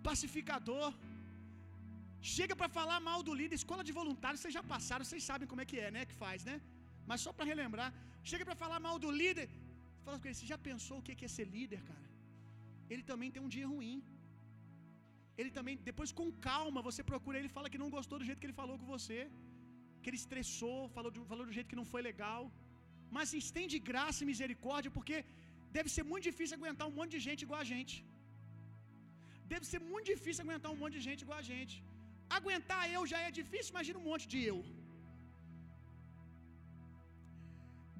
Pacificador. 0.08 0.88
Chega 2.34 2.54
para 2.60 2.68
falar 2.76 2.98
mal 3.08 3.20
do 3.26 3.34
líder, 3.40 3.56
escola 3.62 3.82
de 3.88 3.94
voluntários, 4.00 4.40
vocês 4.40 4.54
já 4.58 4.62
passaram, 4.72 5.04
vocês 5.04 5.24
sabem 5.30 5.48
como 5.50 5.62
é 5.64 5.66
que 5.70 5.78
é, 5.86 5.90
né? 5.96 6.02
Que 6.10 6.16
faz, 6.24 6.40
né? 6.48 6.56
Mas 7.08 7.20
só 7.24 7.32
para 7.36 7.48
relembrar, 7.52 7.88
chega 8.30 8.44
para 8.48 8.56
falar 8.62 8.78
mal 8.86 8.96
do 9.04 9.10
líder, 9.20 9.46
fala 10.04 10.18
com 10.18 10.26
ele, 10.28 10.38
você 10.38 10.48
já 10.52 10.58
pensou 10.68 10.96
o 10.98 11.04
que 11.06 11.24
é 11.28 11.32
ser 11.36 11.48
líder, 11.56 11.80
cara? 11.90 12.06
Ele 12.92 13.04
também 13.10 13.30
tem 13.34 13.42
um 13.46 13.52
dia 13.56 13.68
ruim. 13.74 13.98
Ele 15.40 15.50
também, 15.56 15.74
depois 15.90 16.10
com 16.18 16.28
calma, 16.48 16.80
você 16.88 17.02
procura 17.12 17.38
ele 17.40 17.54
fala 17.56 17.70
que 17.72 17.82
não 17.82 17.90
gostou 17.96 18.18
do 18.20 18.26
jeito 18.28 18.40
que 18.42 18.48
ele 18.48 18.60
falou 18.62 18.76
com 18.80 18.88
você, 18.96 19.18
que 20.02 20.08
ele 20.10 20.20
estressou, 20.22 20.78
falou, 20.96 21.10
falou 21.32 21.44
do 21.48 21.56
jeito 21.56 21.70
que 21.72 21.80
não 21.80 21.88
foi 21.92 22.02
legal. 22.10 22.42
Mas 23.16 23.34
estende 23.42 23.76
graça 23.90 24.20
e 24.22 24.30
misericórdia, 24.32 24.90
porque 24.98 25.16
deve 25.76 25.90
ser 25.94 26.04
muito 26.10 26.26
difícil 26.30 26.56
aguentar 26.58 26.86
um 26.90 26.96
monte 26.98 27.12
de 27.16 27.22
gente 27.26 27.42
igual 27.46 27.60
a 27.64 27.68
gente. 27.72 27.96
Deve 29.52 29.64
ser 29.72 29.80
muito 29.90 30.08
difícil 30.14 30.42
aguentar 30.44 30.70
um 30.74 30.80
monte 30.82 30.96
de 30.98 31.04
gente 31.08 31.22
igual 31.26 31.38
a 31.42 31.48
gente. 31.52 31.76
Aguentar 32.38 32.82
eu 32.96 33.02
já 33.12 33.18
é 33.26 33.30
difícil, 33.40 33.74
imagina 33.74 34.00
um 34.02 34.08
monte 34.10 34.26
de 34.32 34.38
eu. 34.52 34.58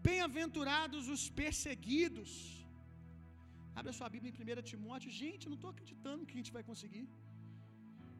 Bem-aventurados 0.09 1.05
os 1.14 1.22
perseguidos. 1.43 2.33
Abre 3.79 3.91
a 3.93 3.97
sua 3.99 4.09
Bíblia 4.14 4.31
em 4.33 4.61
1 4.61 4.68
Timóteo. 4.72 5.16
Gente, 5.22 5.49
não 5.51 5.59
estou 5.59 5.72
acreditando 5.74 6.27
que 6.27 6.35
a 6.37 6.41
gente 6.41 6.53
vai 6.59 6.64
conseguir. 6.70 7.07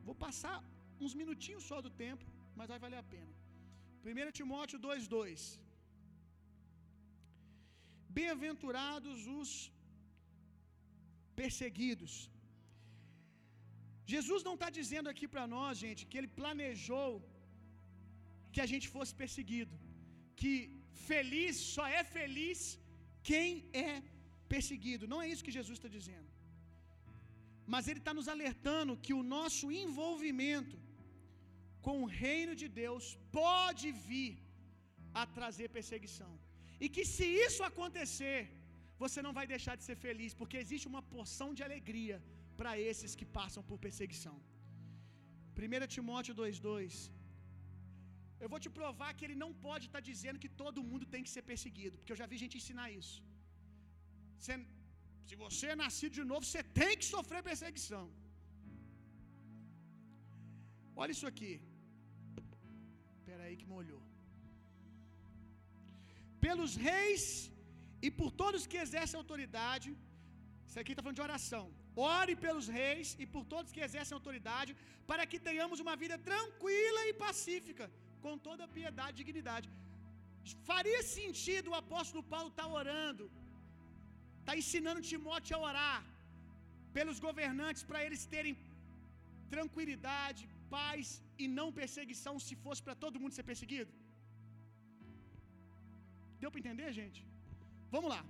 Vou 0.09 0.17
passar 0.27 0.57
uns 1.05 1.15
minutinhos 1.21 1.65
só 1.71 1.79
do 1.87 1.93
tempo, 2.05 2.27
mas 2.59 2.71
vai 2.73 2.81
valer 2.85 3.01
a 3.05 3.09
pena. 3.15 3.33
1 4.05 4.33
Timóteo 4.41 4.79
2,2. 4.89 5.39
Bem-aventurados 8.19 9.19
os 9.39 9.51
perseguidos. 11.41 12.15
Jesus 14.13 14.43
não 14.49 14.55
está 14.57 14.69
dizendo 14.79 15.09
aqui 15.13 15.27
para 15.35 15.47
nós, 15.55 15.73
gente, 15.85 16.03
que 16.11 16.19
ele 16.21 16.31
planejou 16.41 17.11
que 18.55 18.63
a 18.65 18.69
gente 18.73 18.89
fosse 18.95 19.15
perseguido. 19.23 19.75
Que 20.41 20.55
feliz 21.09 21.57
só 21.75 21.87
é 22.01 22.03
feliz 22.17 22.59
quem 23.31 23.49
é 23.89 23.93
perseguido. 24.55 25.11
Não 25.13 25.21
é 25.25 25.29
isso 25.33 25.47
que 25.47 25.57
Jesus 25.59 25.77
está 25.79 25.91
dizendo. 25.99 26.31
Mas 27.75 27.87
ele 27.89 28.01
está 28.03 28.15
nos 28.19 28.29
alertando 28.35 29.01
que 29.07 29.15
o 29.21 29.25
nosso 29.37 29.67
envolvimento 29.85 30.77
com 31.87 31.97
o 32.03 32.11
reino 32.25 32.55
de 32.63 32.69
Deus 32.83 33.05
pode 33.41 33.89
vir 34.09 34.33
a 35.21 35.25
trazer 35.39 35.69
perseguição. 35.79 36.33
E 36.85 36.89
que 36.95 37.05
se 37.15 37.27
isso 37.47 37.63
acontecer, 37.71 38.39
você 39.03 39.21
não 39.27 39.33
vai 39.39 39.47
deixar 39.55 39.75
de 39.79 39.85
ser 39.89 39.97
feliz, 40.07 40.33
porque 40.41 40.57
existe 40.65 40.87
uma 40.93 41.03
porção 41.15 41.49
de 41.57 41.63
alegria 41.69 42.17
para 42.61 42.73
esses 42.91 43.15
que 43.21 43.27
passam 43.39 43.63
por 43.69 43.79
perseguição. 43.87 44.37
1 45.57 45.87
Timóteo 45.95 46.35
2,2 46.43 46.95
Eu 48.45 48.49
vou 48.53 48.61
te 48.65 48.71
provar 48.79 49.11
que 49.17 49.25
ele 49.27 49.39
não 49.45 49.51
pode 49.67 49.85
estar 49.89 50.03
tá 50.03 50.09
dizendo 50.11 50.43
que 50.45 50.51
todo 50.63 50.87
mundo 50.91 51.05
tem 51.15 51.23
que 51.27 51.33
ser 51.37 51.45
perseguido, 51.53 51.97
porque 51.99 52.15
eu 52.15 52.21
já 52.23 52.29
vi 52.33 52.43
gente 52.45 52.59
ensinar 52.61 52.89
isso. 53.01 53.17
Você, 54.39 54.55
se 55.29 55.37
você 55.45 55.67
é 55.75 55.83
nascido 55.85 56.15
de 56.21 56.27
novo, 56.33 56.45
você 56.49 56.63
tem 56.81 56.93
que 57.01 57.07
sofrer 57.15 57.43
perseguição. 57.51 58.05
Olha 61.03 61.15
isso 61.17 61.29
aqui. 61.33 61.53
Espera 63.17 63.43
aí 63.47 63.57
que 63.63 63.69
molhou. 63.77 64.03
Pelos 66.47 66.73
reis 66.89 67.23
e 68.07 68.11
por 68.19 68.31
todos 68.43 68.69
que 68.73 68.79
exercem 68.85 69.19
autoridade. 69.23 69.89
Isso 70.69 70.79
aqui 70.81 70.93
está 70.93 71.03
falando 71.05 71.21
de 71.21 71.29
oração. 71.29 71.65
Ore 72.15 72.35
pelos 72.45 72.67
reis 72.81 73.09
e 73.23 73.27
por 73.35 73.43
todos 73.53 73.75
que 73.75 73.85
exercem 73.87 74.15
autoridade, 74.17 74.73
para 75.11 75.25
que 75.31 75.39
tenhamos 75.49 75.79
uma 75.85 75.95
vida 76.03 76.17
tranquila 76.31 77.03
e 77.11 77.15
pacífica, 77.25 77.87
com 78.25 78.35
toda 78.49 78.73
piedade 78.79 79.15
e 79.15 79.21
dignidade. 79.23 79.69
Faria 80.71 81.01
sentido 81.17 81.71
o 81.71 81.79
apóstolo 81.83 82.23
Paulo 82.35 82.51
estar 82.53 82.69
tá 82.69 82.75
orando, 82.81 83.25
está 84.41 84.55
ensinando 84.63 85.07
Timóteo 85.11 85.57
a 85.57 85.65
orar 85.71 86.01
pelos 86.97 87.19
governantes 87.29 87.83
para 87.89 88.03
eles 88.07 88.25
terem 88.35 88.55
tranquilidade, 89.55 90.43
paz 90.77 91.07
e 91.43 91.47
não 91.59 91.69
perseguição, 91.81 92.35
se 92.47 92.55
fosse 92.65 92.83
para 92.87 92.97
todo 93.05 93.21
mundo 93.23 93.37
ser 93.39 93.47
perseguido? 93.53 93.91
Deu 96.41 96.51
para 96.51 96.63
entender, 96.63 96.89
gente? 97.01 97.21
Vamos 97.95 98.11
lá, 98.15 98.23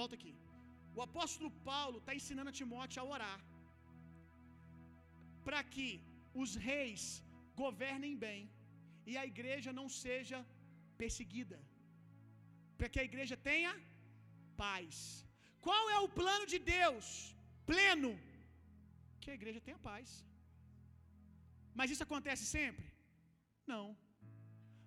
volta 0.00 0.14
aqui. 0.18 0.32
O 0.96 1.00
apóstolo 1.08 1.50
Paulo 1.70 1.98
está 2.00 2.12
ensinando 2.20 2.50
a 2.52 2.58
Timóteo 2.60 3.02
a 3.02 3.08
orar 3.14 3.40
para 5.46 5.60
que 5.74 5.88
os 6.42 6.50
reis 6.70 7.02
governem 7.62 8.14
bem 8.26 8.42
e 9.10 9.14
a 9.20 9.24
igreja 9.32 9.70
não 9.78 9.86
seja 10.04 10.38
perseguida, 11.02 11.58
para 12.78 12.90
que 12.92 13.00
a 13.02 13.08
igreja 13.10 13.36
tenha 13.50 13.72
paz. 14.64 14.96
Qual 15.66 15.84
é 15.96 15.98
o 16.06 16.12
plano 16.20 16.46
de 16.52 16.58
Deus? 16.76 17.06
Pleno, 17.70 18.12
que 19.22 19.30
a 19.32 19.38
igreja 19.40 19.60
tenha 19.66 19.80
paz. 19.90 20.08
Mas 21.78 21.90
isso 21.92 22.04
acontece 22.06 22.44
sempre? 22.56 22.86
Não. 23.72 23.84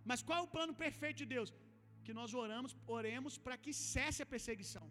Mas 0.10 0.22
qual 0.28 0.38
é 0.40 0.46
o 0.46 0.54
plano 0.56 0.74
perfeito 0.84 1.20
de 1.24 1.30
Deus? 1.36 1.50
Que 2.08 2.18
nós 2.20 2.34
oramos, 2.44 2.72
oremos 2.98 3.36
para 3.46 3.58
que 3.64 3.74
cesse 3.94 4.22
a 4.24 4.32
perseguição. 4.34 4.86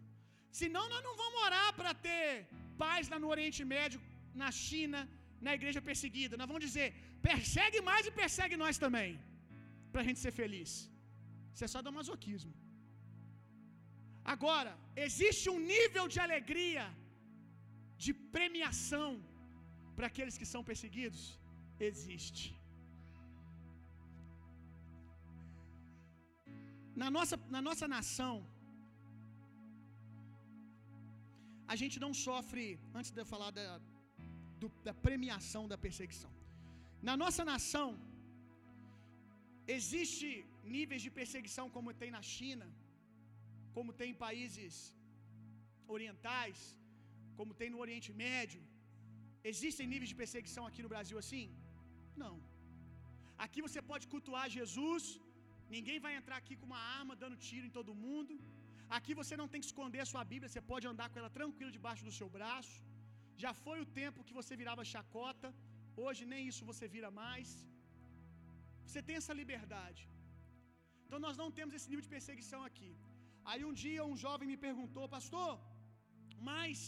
Senão 0.59 0.83
nós 0.93 1.03
não 1.07 1.15
vamos 1.21 1.39
orar 1.47 1.69
para 1.79 1.93
ter 2.07 2.27
paz 2.83 3.09
lá 3.13 3.17
no 3.23 3.29
Oriente 3.35 3.61
Médio, 3.75 3.99
na 4.41 4.49
China, 4.65 4.99
na 5.45 5.53
igreja 5.57 5.81
perseguida. 5.89 6.37
Nós 6.41 6.49
vamos 6.51 6.65
dizer: 6.67 6.87
persegue 7.29 7.81
mais 7.89 8.05
e 8.09 8.17
persegue 8.21 8.61
nós 8.63 8.77
também, 8.85 9.11
para 9.91 10.01
a 10.01 10.07
gente 10.07 10.23
ser 10.25 10.33
feliz. 10.41 10.71
Isso 11.53 11.65
é 11.67 11.71
só 11.73 11.81
do 11.85 11.97
masoquismo. 11.99 12.53
Agora, 14.33 14.71
existe 15.07 15.45
um 15.55 15.59
nível 15.73 16.05
de 16.13 16.19
alegria, 16.25 16.85
de 18.05 18.13
premiação 18.35 19.09
para 19.95 20.07
aqueles 20.11 20.37
que 20.39 20.47
são 20.53 20.63
perseguidos? 20.69 21.21
Existe. 21.89 22.56
Na 27.01 27.09
nossa, 27.15 27.35
na 27.55 27.61
nossa 27.67 27.87
nação, 27.95 28.33
a 31.73 31.75
gente 31.81 31.97
não 32.03 32.11
sofre, 32.25 32.65
antes 32.97 33.11
de 33.15 33.21
eu 33.21 33.27
falar 33.33 33.51
da, 33.57 33.65
do, 34.61 34.67
da 34.87 34.93
premiação 35.07 35.63
da 35.73 35.77
perseguição, 35.85 36.31
Na 37.07 37.15
nossa 37.23 37.43
nação 37.49 37.87
existe 39.75 40.29
níveis 40.75 41.01
de 41.05 41.09
perseguição 41.19 41.65
como 41.75 41.97
tem 42.01 42.11
na 42.15 42.21
China, 42.35 42.67
como 43.75 43.91
tem 43.99 44.09
em 44.13 44.19
países 44.27 44.75
orientais, 45.95 46.59
como 47.37 47.57
tem 47.59 47.69
no 47.73 47.81
Oriente 47.85 48.11
Médio. 48.25 48.61
Existem 49.51 49.91
níveis 49.93 50.11
de 50.11 50.17
perseguição 50.23 50.63
aqui 50.69 50.81
no 50.85 50.91
Brasil 50.95 51.17
assim? 51.23 51.45
Não. 52.23 52.35
Aqui 53.45 53.61
você 53.67 53.81
pode 53.91 54.07
cultuar 54.13 54.45
Jesus, 54.59 55.03
ninguém 55.75 55.97
vai 56.05 56.13
entrar 56.19 56.37
aqui 56.41 56.55
com 56.59 56.67
uma 56.71 56.83
arma 56.99 57.15
dando 57.23 57.37
tiro 57.47 57.65
em 57.67 57.75
todo 57.77 57.99
mundo. 58.05 58.33
Aqui 58.97 59.13
você 59.21 59.35
não 59.41 59.47
tem 59.51 59.61
que 59.61 59.69
esconder 59.71 60.01
a 60.03 60.09
sua 60.11 60.23
Bíblia, 60.33 60.49
você 60.51 60.63
pode 60.71 60.85
andar 60.91 61.07
com 61.09 61.19
ela 61.21 61.31
tranquilo 61.39 61.71
debaixo 61.77 62.05
do 62.07 62.13
seu 62.19 62.29
braço. 62.37 62.75
Já 63.43 63.51
foi 63.65 63.77
o 63.81 63.89
tempo 64.01 64.25
que 64.27 64.37
você 64.39 64.53
virava 64.61 64.91
chacota, 64.93 65.49
hoje 66.05 66.23
nem 66.33 66.43
isso 66.51 66.69
você 66.71 66.87
vira 66.95 67.09
mais. 67.23 67.49
Você 68.85 69.01
tem 69.07 69.17
essa 69.21 69.35
liberdade. 69.41 70.03
Então 71.05 71.19
nós 71.25 71.37
não 71.41 71.49
temos 71.57 71.75
esse 71.77 71.89
nível 71.91 72.05
de 72.07 72.13
perseguição 72.15 72.61
aqui. 72.69 72.91
Aí 73.49 73.61
um 73.69 73.75
dia 73.83 74.09
um 74.11 74.17
jovem 74.25 74.47
me 74.53 74.59
perguntou, 74.67 75.05
pastor, 75.17 75.51
mas 76.49 76.79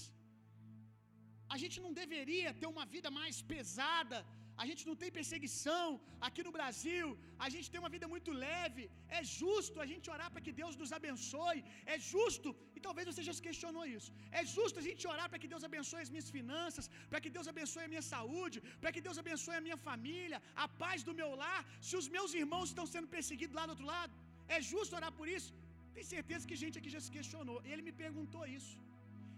a 1.53 1.57
gente 1.61 1.77
não 1.85 1.91
deveria 2.01 2.49
ter 2.61 2.67
uma 2.75 2.85
vida 2.95 3.09
mais 3.19 3.37
pesada, 3.53 4.17
a 4.61 4.65
gente 4.69 4.83
não 4.87 4.95
tem 5.01 5.09
perseguição 5.17 5.85
aqui 6.27 6.41
no 6.47 6.53
Brasil, 6.55 7.07
a 7.45 7.47
gente 7.53 7.67
tem 7.71 7.81
uma 7.81 7.91
vida 7.95 8.07
muito 8.13 8.31
leve. 8.45 8.83
É 9.17 9.21
justo 9.39 9.77
a 9.83 9.87
gente 9.91 10.07
orar 10.15 10.29
para 10.33 10.43
que 10.45 10.53
Deus 10.61 10.73
nos 10.81 10.91
abençoe. 10.97 11.59
É 11.93 11.97
justo, 12.13 12.49
e 12.77 12.81
talvez 12.87 13.05
você 13.09 13.23
já 13.27 13.33
se 13.37 13.43
questionou 13.47 13.85
isso. 13.97 14.09
É 14.39 14.43
justo 14.55 14.79
a 14.81 14.85
gente 14.87 15.05
orar 15.13 15.27
para 15.31 15.41
que 15.43 15.51
Deus 15.53 15.65
abençoe 15.69 16.01
as 16.05 16.11
minhas 16.15 16.29
finanças, 16.37 16.87
para 17.11 17.21
que 17.23 17.31
Deus 17.37 17.49
abençoe 17.53 17.85
a 17.85 17.91
minha 17.93 18.05
saúde, 18.13 18.59
para 18.81 18.93
que 18.95 19.03
Deus 19.07 19.19
abençoe 19.23 19.57
a 19.59 19.65
minha 19.67 19.79
família, 19.87 20.39
a 20.65 20.67
paz 20.83 20.99
do 21.09 21.15
meu 21.21 21.31
lar. 21.43 21.61
Se 21.89 21.95
os 22.01 22.09
meus 22.17 22.33
irmãos 22.43 22.67
estão 22.71 22.87
sendo 22.95 23.09
perseguidos 23.17 23.57
lá 23.59 23.65
do 23.67 23.75
outro 23.75 23.89
lado, 23.93 24.13
é 24.55 24.59
justo 24.71 24.97
orar 24.99 25.13
por 25.21 25.29
isso? 25.37 25.51
Tem 25.95 26.05
certeza 26.15 26.47
que 26.49 26.61
gente 26.63 26.79
aqui 26.79 26.91
já 26.97 27.01
se 27.05 27.13
questionou. 27.17 27.59
E 27.65 27.71
ele 27.73 27.85
me 27.87 27.95
perguntou 28.03 28.43
isso. 28.59 28.75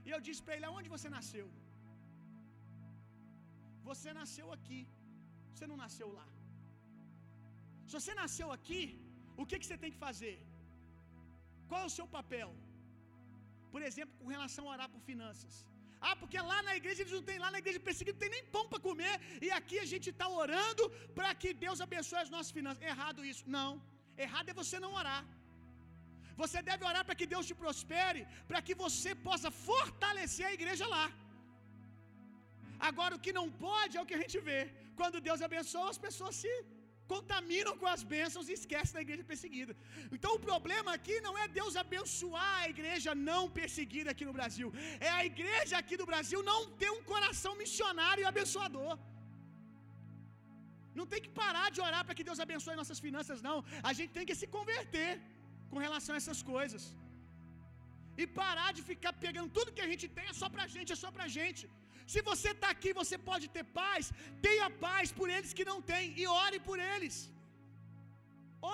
E 0.08 0.10
eu 0.16 0.22
disse 0.28 0.42
para 0.46 0.56
ele: 0.56 0.68
aonde 0.70 0.90
você 0.96 1.10
nasceu? 1.18 1.48
Você 3.90 4.10
nasceu 4.22 4.48
aqui. 4.58 4.82
Você 5.54 5.68
não 5.72 5.80
nasceu 5.84 6.10
lá. 6.20 6.28
Se 7.88 7.94
você 8.00 8.14
nasceu 8.22 8.48
aqui, 8.58 8.82
o 9.42 9.46
que, 9.50 9.60
que 9.60 9.68
você 9.68 9.80
tem 9.84 9.94
que 9.94 10.04
fazer? 10.08 10.36
Qual 11.70 11.82
é 11.84 11.88
o 11.90 11.96
seu 11.98 12.08
papel? 12.18 12.50
Por 13.74 13.82
exemplo, 13.90 14.14
com 14.22 14.30
relação 14.36 14.64
a 14.66 14.74
orar 14.76 14.90
por 14.94 15.02
finanças. 15.12 15.54
Ah, 16.08 16.16
porque 16.22 16.40
lá 16.52 16.60
na 16.68 16.74
igreja 16.80 17.00
eles 17.02 17.16
não 17.18 17.26
tem, 17.28 17.38
lá 17.44 17.50
na 17.56 17.60
igreja 17.64 17.80
perseguido 17.88 18.16
não 18.18 18.24
tem 18.24 18.34
nem 18.36 18.46
pão 18.56 18.64
para 18.72 18.86
comer, 18.88 19.16
e 19.46 19.50
aqui 19.58 19.78
a 19.84 19.88
gente 19.92 20.08
está 20.14 20.28
orando 20.44 20.84
para 21.18 21.30
que 21.42 21.50
Deus 21.66 21.80
abençoe 21.86 22.22
as 22.24 22.32
nossas 22.36 22.54
finanças. 22.58 22.84
Errado 22.94 23.28
isso. 23.32 23.44
Não. 23.58 23.70
Errado 24.26 24.50
é 24.52 24.60
você 24.62 24.80
não 24.86 24.92
orar. 25.02 25.22
Você 26.42 26.60
deve 26.70 26.84
orar 26.90 27.04
para 27.08 27.18
que 27.20 27.28
Deus 27.34 27.48
te 27.50 27.56
prospere, 27.64 28.22
para 28.50 28.62
que 28.68 28.76
você 28.86 29.12
possa 29.28 29.50
fortalecer 29.68 30.46
a 30.48 30.56
igreja 30.60 30.88
lá. 30.96 31.06
Agora, 32.90 33.16
o 33.16 33.24
que 33.26 33.34
não 33.40 33.48
pode 33.66 33.96
é 33.98 34.02
o 34.02 34.10
que 34.10 34.18
a 34.20 34.24
gente 34.24 34.40
vê. 34.50 34.62
Quando 35.02 35.26
Deus 35.28 35.42
abençoa, 35.50 35.90
as 35.96 36.02
pessoas 36.08 36.36
se 36.44 36.54
contaminam 37.14 37.74
com 37.80 37.88
as 37.94 38.02
bênçãos 38.14 38.48
e 38.50 38.54
esquecem 38.58 38.96
da 38.98 39.04
igreja 39.06 39.24
perseguida. 39.32 39.74
Então, 40.16 40.32
o 40.38 40.44
problema 40.50 40.90
aqui 40.98 41.16
não 41.26 41.34
é 41.44 41.46
Deus 41.60 41.76
abençoar 41.84 42.54
a 42.64 42.70
igreja 42.74 43.12
não 43.30 43.42
perseguida 43.60 44.10
aqui 44.14 44.26
no 44.30 44.36
Brasil, 44.40 44.70
é 45.08 45.12
a 45.20 45.24
igreja 45.32 45.76
aqui 45.82 45.98
do 46.02 46.08
Brasil 46.12 46.42
não 46.52 46.60
ter 46.82 46.92
um 46.98 47.04
coração 47.14 47.54
missionário 47.64 48.24
e 48.24 48.30
abençoador. 48.34 48.94
Não 51.00 51.06
tem 51.12 51.22
que 51.26 51.34
parar 51.42 51.68
de 51.76 51.82
orar 51.88 52.04
para 52.06 52.16
que 52.18 52.28
Deus 52.30 52.40
abençoe 52.46 52.80
nossas 52.82 53.02
finanças, 53.06 53.42
não. 53.50 53.58
A 53.90 53.94
gente 53.98 54.12
tem 54.18 54.26
que 54.30 54.40
se 54.42 54.48
converter 54.58 55.12
com 55.72 55.80
relação 55.86 56.14
a 56.16 56.20
essas 56.22 56.42
coisas. 56.54 56.84
E 58.22 58.26
parar 58.42 58.72
de 58.78 58.82
ficar 58.90 59.14
pegando 59.26 59.54
tudo 59.58 59.76
que 59.78 59.86
a 59.88 59.92
gente 59.92 60.08
tem 60.18 60.28
é 60.32 60.38
só 60.42 60.50
pra 60.56 60.66
gente, 60.76 60.94
é 60.96 61.00
só 61.04 61.12
pra 61.18 61.28
gente. 61.40 61.64
Se 62.12 62.22
você 62.30 62.50
está 62.56 62.70
aqui, 62.76 62.92
você 63.02 63.18
pode 63.30 63.46
ter 63.56 63.66
paz. 63.82 64.06
Tenha 64.48 64.68
paz 64.88 65.08
por 65.20 65.28
eles 65.36 65.54
que 65.58 65.70
não 65.72 65.80
têm 65.92 66.08
e 66.22 66.26
ore 66.44 66.60
por 66.70 66.78
eles. 66.94 67.16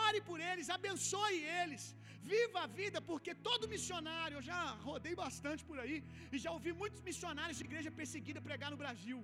Ore 0.05 0.19
por 0.29 0.39
eles, 0.49 0.69
abençoe 0.77 1.37
eles. 1.59 1.83
Viva 2.31 2.59
a 2.63 2.69
vida, 2.79 2.99
porque 3.09 3.33
todo 3.47 3.71
missionário, 3.73 4.35
eu 4.37 4.45
já 4.49 4.61
rodei 4.87 5.13
bastante 5.23 5.61
por 5.69 5.77
aí 5.83 5.97
e 6.33 6.37
já 6.43 6.51
ouvi 6.55 6.71
muitos 6.81 7.01
missionários 7.09 7.59
de 7.59 7.65
igreja 7.69 7.91
perseguida 7.99 8.45
pregar 8.49 8.71
no 8.73 8.81
Brasil. 8.83 9.19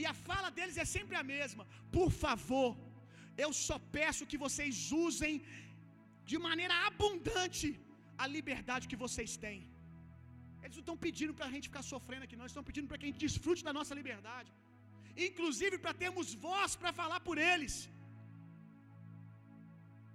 E 0.00 0.04
a 0.12 0.14
fala 0.28 0.50
deles 0.58 0.78
é 0.84 0.88
sempre 0.96 1.16
a 1.22 1.24
mesma: 1.34 1.64
por 1.96 2.10
favor, 2.24 2.70
eu 3.44 3.50
só 3.66 3.78
peço 3.98 4.28
que 4.32 4.42
vocês 4.46 4.76
usem 5.06 5.34
de 6.30 6.38
maneira 6.48 6.76
abundante 6.90 7.68
a 8.22 8.26
liberdade 8.36 8.90
que 8.92 9.02
vocês 9.06 9.32
têm. 9.46 9.60
Eles 10.62 10.76
não 10.78 10.84
estão 10.84 10.98
pedindo 11.06 11.34
para 11.38 11.46
a 11.48 11.52
gente 11.54 11.68
ficar 11.70 11.84
sofrendo 11.92 12.24
aqui, 12.26 12.36
não. 12.38 12.44
Eles 12.44 12.54
estão 12.54 12.68
pedindo 12.70 12.88
para 12.90 12.98
que 12.98 13.06
a 13.06 13.10
gente 13.10 13.24
desfrute 13.26 13.64
da 13.68 13.74
nossa 13.78 13.94
liberdade. 14.00 14.50
Inclusive 15.28 15.76
para 15.84 15.94
termos 16.02 16.26
voz 16.48 16.72
para 16.82 16.92
falar 17.00 17.20
por 17.28 17.36
eles. 17.52 17.76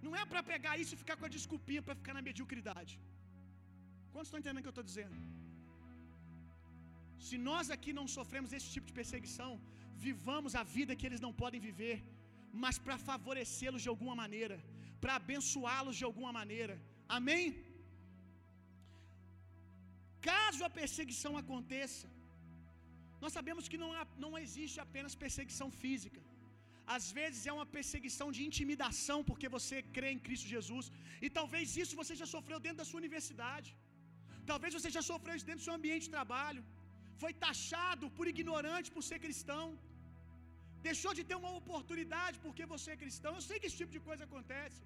Não 0.06 0.14
é 0.22 0.24
para 0.32 0.42
pegar 0.54 0.74
isso 0.82 0.94
e 0.94 1.02
ficar 1.04 1.16
com 1.20 1.28
a 1.28 1.34
desculpinha 1.38 1.82
para 1.86 2.00
ficar 2.02 2.14
na 2.18 2.24
mediocridade. 2.30 2.94
Quantos 4.12 4.28
estão 4.30 4.42
entendendo 4.42 4.62
o 4.62 4.66
que 4.66 4.72
eu 4.72 4.78
estou 4.78 4.90
dizendo? 4.92 5.16
Se 7.28 7.36
nós 7.50 7.68
aqui 7.76 7.92
não 8.00 8.08
sofremos 8.18 8.52
esse 8.58 8.70
tipo 8.74 8.88
de 8.90 8.96
perseguição, 9.00 9.52
vivamos 10.08 10.54
a 10.62 10.64
vida 10.78 10.98
que 11.00 11.08
eles 11.10 11.22
não 11.26 11.34
podem 11.42 11.62
viver, 11.70 11.96
mas 12.64 12.78
para 12.86 12.98
favorecê-los 13.10 13.84
de 13.86 13.92
alguma 13.94 14.16
maneira, 14.24 14.58
para 15.04 15.14
abençoá-los 15.22 15.98
de 16.02 16.06
alguma 16.10 16.32
maneira. 16.40 16.76
Amém? 17.18 17.44
Caso 20.32 20.62
a 20.68 20.72
perseguição 20.82 21.32
aconteça, 21.42 22.08
nós 23.24 23.34
sabemos 23.38 23.68
que 23.72 23.80
não, 23.84 23.90
há, 23.98 24.06
não 24.26 24.32
existe 24.44 24.78
apenas 24.86 25.20
perseguição 25.26 25.70
física. 25.82 26.22
Às 26.96 27.06
vezes 27.20 27.42
é 27.50 27.54
uma 27.58 27.68
perseguição 27.78 28.28
de 28.36 28.42
intimidação 28.50 29.18
porque 29.30 29.48
você 29.58 29.78
crê 29.96 30.10
em 30.16 30.22
Cristo 30.26 30.54
Jesus. 30.56 30.86
E 31.26 31.30
talvez 31.40 31.78
isso 31.84 32.00
você 32.02 32.16
já 32.22 32.28
sofreu 32.36 32.60
dentro 32.66 32.82
da 32.82 32.88
sua 32.90 33.02
universidade. 33.04 33.70
Talvez 34.52 34.72
você 34.78 34.90
já 34.98 35.04
sofreu 35.12 35.36
isso 35.36 35.50
dentro 35.50 35.62
do 35.62 35.68
seu 35.70 35.78
ambiente 35.80 36.06
de 36.08 36.16
trabalho. 36.18 36.64
Foi 37.24 37.32
taxado 37.46 38.06
por 38.18 38.28
ignorante 38.34 38.92
por 38.96 39.04
ser 39.10 39.20
cristão. 39.26 39.66
Deixou 40.90 41.12
de 41.18 41.24
ter 41.30 41.38
uma 41.42 41.54
oportunidade 41.62 42.38
porque 42.46 42.66
você 42.74 42.90
é 42.94 43.04
cristão. 43.04 43.34
Eu 43.36 43.46
sei 43.50 43.58
que 43.60 43.68
esse 43.70 43.80
tipo 43.82 43.94
de 43.98 44.04
coisa 44.10 44.24
acontece. 44.30 44.82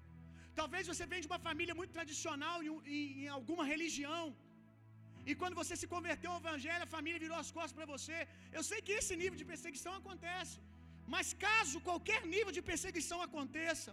Talvez 0.60 0.84
você 0.90 1.04
venha 1.10 1.24
de 1.24 1.30
uma 1.32 1.42
família 1.48 1.74
muito 1.80 1.96
tradicional 1.98 2.56
em, 2.66 2.70
em, 2.96 3.02
em 3.24 3.28
alguma 3.38 3.64
religião. 3.74 4.22
E 5.30 5.34
quando 5.40 5.58
você 5.60 5.74
se 5.80 5.88
converteu 5.94 6.30
ao 6.32 6.42
evangelho, 6.44 6.84
a 6.86 6.94
família 6.96 7.24
virou 7.24 7.38
as 7.44 7.50
costas 7.56 7.76
para 7.78 7.90
você. 7.94 8.18
Eu 8.58 8.62
sei 8.68 8.78
que 8.86 8.94
esse 9.00 9.14
nível 9.22 9.38
de 9.40 9.48
perseguição 9.52 9.94
acontece. 10.00 10.56
Mas 11.14 11.26
caso 11.46 11.84
qualquer 11.88 12.20
nível 12.34 12.52
de 12.56 12.62
perseguição 12.70 13.18
aconteça, 13.26 13.92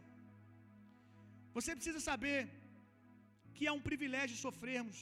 você 1.58 1.72
precisa 1.78 2.02
saber 2.10 2.40
que 3.56 3.68
é 3.70 3.74
um 3.78 3.86
privilégio 3.90 4.44
sofrermos 4.46 4.98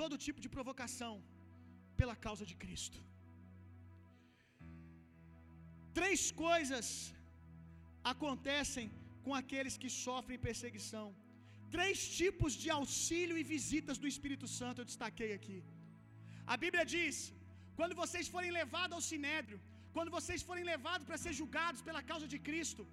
todo 0.00 0.22
tipo 0.26 0.40
de 0.44 0.50
provocação 0.56 1.14
pela 2.00 2.16
causa 2.26 2.44
de 2.50 2.54
Cristo. 2.62 3.00
Três 5.98 6.22
coisas 6.44 6.86
acontecem 8.12 8.86
com 9.24 9.34
aqueles 9.40 9.76
que 9.82 9.90
sofrem 10.04 10.44
perseguição. 10.48 11.06
Três 11.76 11.98
tipos 12.20 12.52
de 12.62 12.68
auxílio 12.78 13.36
e 13.40 13.44
visitas 13.54 13.98
do 14.02 14.08
Espírito 14.12 14.46
Santo 14.58 14.80
eu 14.80 14.88
destaquei 14.90 15.30
aqui. 15.38 15.58
A 16.52 16.56
Bíblia 16.64 16.84
diz: 16.94 17.16
quando 17.78 17.94
vocês 18.02 18.26
forem 18.34 18.50
levados 18.60 18.96
ao 18.96 19.04
sinédrio, 19.10 19.58
quando 19.94 20.10
vocês 20.16 20.42
forem 20.48 20.64
levados 20.72 21.06
para 21.08 21.22
ser 21.24 21.32
julgados 21.40 21.80
pela 21.88 22.02
causa 22.10 22.26
de 22.32 22.38
Cristo, 22.48 22.84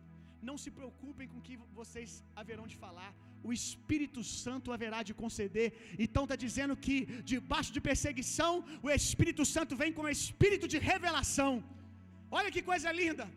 não 0.49 0.57
se 0.63 0.69
preocupem 0.77 1.27
com 1.31 1.39
o 1.39 1.45
que 1.47 1.57
vocês 1.79 2.11
haverão 2.39 2.65
de 2.71 2.77
falar, 2.83 3.11
o 3.47 3.51
Espírito 3.59 4.21
Santo 4.43 4.73
haverá 4.75 5.01
de 5.09 5.13
conceder. 5.23 5.67
Então 6.05 6.23
está 6.25 6.37
dizendo 6.45 6.75
que 6.85 6.97
debaixo 7.33 7.73
de 7.75 7.81
perseguição, 7.89 8.53
o 8.85 8.89
Espírito 8.99 9.45
Santo 9.55 9.75
vem 9.81 9.93
com 9.97 10.05
o 10.07 10.15
espírito 10.17 10.67
de 10.73 10.79
revelação. 10.91 11.51
Olha 12.39 12.53
que 12.55 12.63
coisa 12.71 12.91
linda! 13.01 13.27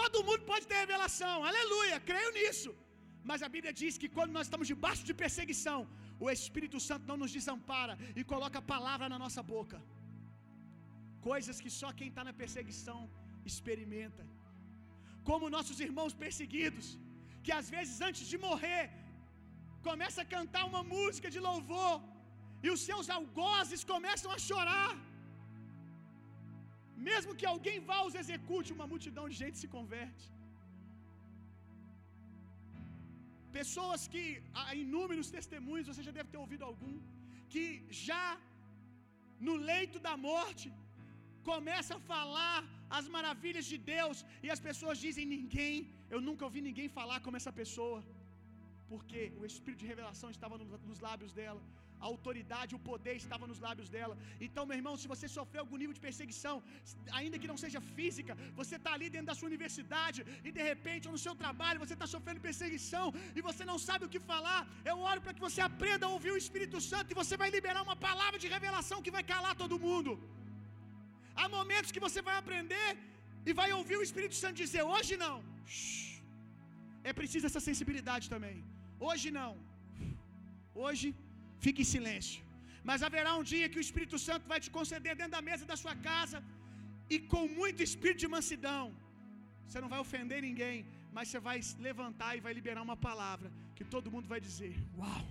Todo 0.00 0.24
mundo 0.28 0.42
pode 0.50 0.66
ter 0.70 0.78
revelação, 0.84 1.36
aleluia, 1.50 1.96
creio 2.10 2.30
nisso. 2.38 2.70
Mas 3.30 3.42
a 3.46 3.48
Bíblia 3.54 3.72
diz 3.80 3.94
que 4.02 4.08
quando 4.16 4.32
nós 4.36 4.46
estamos 4.46 4.66
debaixo 4.72 5.04
de 5.08 5.14
perseguição, 5.22 5.78
o 6.24 6.28
Espírito 6.36 6.78
Santo 6.88 7.08
não 7.10 7.18
nos 7.22 7.32
desampara 7.38 7.94
e 8.18 8.24
coloca 8.32 8.58
a 8.60 8.68
palavra 8.74 9.08
na 9.12 9.18
nossa 9.24 9.42
boca. 9.54 9.78
Coisas 11.30 11.60
que 11.64 11.70
só 11.80 11.88
quem 11.98 12.08
está 12.10 12.24
na 12.28 12.34
perseguição 12.42 13.00
experimenta. 13.50 14.24
Como 15.28 15.54
nossos 15.56 15.80
irmãos 15.88 16.14
perseguidos, 16.24 16.86
que 17.44 17.52
às 17.60 17.68
vezes 17.74 17.96
antes 18.08 18.24
de 18.32 18.38
morrer, 18.46 18.84
começa 19.88 20.20
a 20.22 20.30
cantar 20.36 20.64
uma 20.70 20.82
música 20.94 21.28
de 21.34 21.40
louvor, 21.48 21.96
e 22.64 22.68
os 22.74 22.80
seus 22.88 23.06
algozes 23.18 23.82
começam 23.92 24.30
a 24.36 24.38
chorar. 24.48 24.94
Mesmo 27.10 27.36
que 27.40 27.46
alguém 27.52 27.78
vá 27.90 27.98
os 28.08 28.16
execute, 28.20 28.76
uma 28.76 28.88
multidão 28.92 29.26
de 29.30 29.36
gente 29.42 29.58
se 29.62 29.68
converte. 29.76 30.26
Pessoas 33.60 34.00
que, 34.12 34.24
há 34.60 34.74
inúmeros 34.84 35.30
testemunhos, 35.36 35.88
você 35.90 36.02
já 36.08 36.14
deve 36.18 36.30
ter 36.32 36.40
ouvido 36.44 36.64
algum, 36.70 36.96
que 37.52 37.64
já 38.06 38.26
no 39.46 39.54
leito 39.70 39.98
da 40.06 40.14
morte 40.28 40.68
começa 41.50 41.92
a 41.96 42.04
falar 42.12 42.58
as 42.98 43.06
maravilhas 43.16 43.66
de 43.72 43.78
Deus 43.94 44.18
e 44.44 44.50
as 44.54 44.62
pessoas 44.68 44.96
dizem: 45.06 45.26
ninguém, 45.36 45.74
eu 46.14 46.20
nunca 46.28 46.46
ouvi 46.48 46.60
ninguém 46.68 46.88
falar 46.98 47.18
como 47.26 47.38
essa 47.40 47.52
pessoa, 47.60 48.00
porque 48.92 49.20
o 49.40 49.44
espírito 49.50 49.82
de 49.84 49.90
revelação 49.92 50.30
estava 50.36 50.56
nos 50.90 51.00
lábios 51.08 51.32
dela 51.40 51.62
a 52.02 52.06
autoridade, 52.12 52.76
o 52.78 52.82
poder 52.90 53.14
estava 53.22 53.44
nos 53.50 53.60
lábios 53.66 53.88
dela. 53.94 54.14
Então, 54.46 54.64
meu 54.68 54.76
irmão, 54.80 54.94
se 55.02 55.10
você 55.12 55.26
sofreu 55.36 55.62
algum 55.64 55.78
nível 55.82 55.96
de 55.98 56.04
perseguição, 56.06 56.56
ainda 57.18 57.40
que 57.40 57.50
não 57.52 57.58
seja 57.64 57.80
física, 57.96 58.34
você 58.60 58.76
está 58.80 58.92
ali 58.96 59.08
dentro 59.14 59.30
da 59.30 59.36
sua 59.40 59.50
universidade 59.52 60.20
e 60.48 60.52
de 60.58 60.62
repente, 60.70 61.08
ou 61.08 61.14
no 61.16 61.22
seu 61.26 61.34
trabalho, 61.44 61.82
você 61.84 61.94
está 61.98 62.08
sofrendo 62.14 62.46
perseguição 62.48 63.06
e 63.36 63.42
você 63.48 63.64
não 63.70 63.78
sabe 63.88 64.04
o 64.06 64.12
que 64.14 64.22
falar. 64.32 64.60
Eu 64.92 64.96
oro 65.12 65.22
para 65.24 65.36
que 65.36 65.44
você 65.48 65.62
aprenda 65.70 66.06
a 66.06 66.14
ouvir 66.16 66.32
o 66.34 66.40
Espírito 66.44 66.80
Santo 66.90 67.10
e 67.12 67.20
você 67.22 67.36
vai 67.42 67.50
liberar 67.58 67.82
uma 67.88 67.98
palavra 68.08 68.40
de 68.44 68.50
revelação 68.56 69.02
que 69.06 69.16
vai 69.18 69.24
calar 69.34 69.54
todo 69.62 69.82
mundo. 69.86 70.12
Há 71.40 71.46
momentos 71.58 71.92
que 71.94 72.04
você 72.06 72.20
vai 72.28 72.36
aprender 72.42 72.88
e 73.48 73.52
vai 73.60 73.68
ouvir 73.78 73.96
o 73.98 74.06
Espírito 74.08 74.36
Santo 74.42 74.62
dizer: 74.64 74.82
hoje 74.94 75.14
não. 75.24 75.36
É 77.08 77.12
preciso 77.20 77.46
essa 77.48 77.62
sensibilidade 77.68 78.26
também. 78.34 78.56
Hoje 79.08 79.28
não. 79.40 79.52
Hoje 80.84 81.08
Fique 81.64 81.82
em 81.84 81.90
silêncio. 81.94 82.38
Mas 82.88 83.02
haverá 83.06 83.32
um 83.40 83.46
dia 83.52 83.70
que 83.72 83.80
o 83.80 83.86
Espírito 83.86 84.18
Santo 84.26 84.44
vai 84.52 84.60
te 84.64 84.70
conceder 84.76 85.14
dentro 85.20 85.34
da 85.38 85.42
mesa 85.50 85.64
da 85.72 85.76
sua 85.82 85.94
casa 86.10 86.38
e 87.14 87.18
com 87.32 87.44
muito 87.60 87.86
espírito 87.88 88.20
de 88.24 88.30
mansidão. 88.36 88.84
Você 89.64 89.80
não 89.82 89.90
vai 89.94 90.00
ofender 90.06 90.40
ninguém, 90.48 90.76
mas 91.16 91.26
você 91.28 91.40
vai 91.48 91.58
levantar 91.88 92.30
e 92.36 92.44
vai 92.46 92.52
liberar 92.58 92.82
uma 92.88 92.98
palavra 93.08 93.48
que 93.76 93.84
todo 93.94 94.12
mundo 94.14 94.30
vai 94.34 94.40
dizer: 94.48 94.74
Uau! 95.00 95.26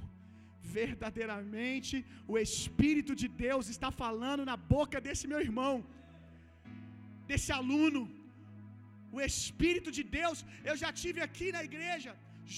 Verdadeiramente 0.79 1.95
o 2.31 2.35
Espírito 2.45 3.13
de 3.21 3.27
Deus 3.45 3.65
está 3.73 3.89
falando 4.03 4.47
na 4.49 4.57
boca 4.75 4.97
desse 5.07 5.25
meu 5.31 5.41
irmão, 5.47 5.73
desse 7.29 7.51
aluno. 7.59 8.01
O 9.17 9.19
Espírito 9.29 9.89
de 9.97 10.03
Deus, 10.17 10.39
eu 10.69 10.75
já 10.81 10.89
tive 11.01 11.19
aqui 11.27 11.47
na 11.55 11.61
igreja, 11.69 12.11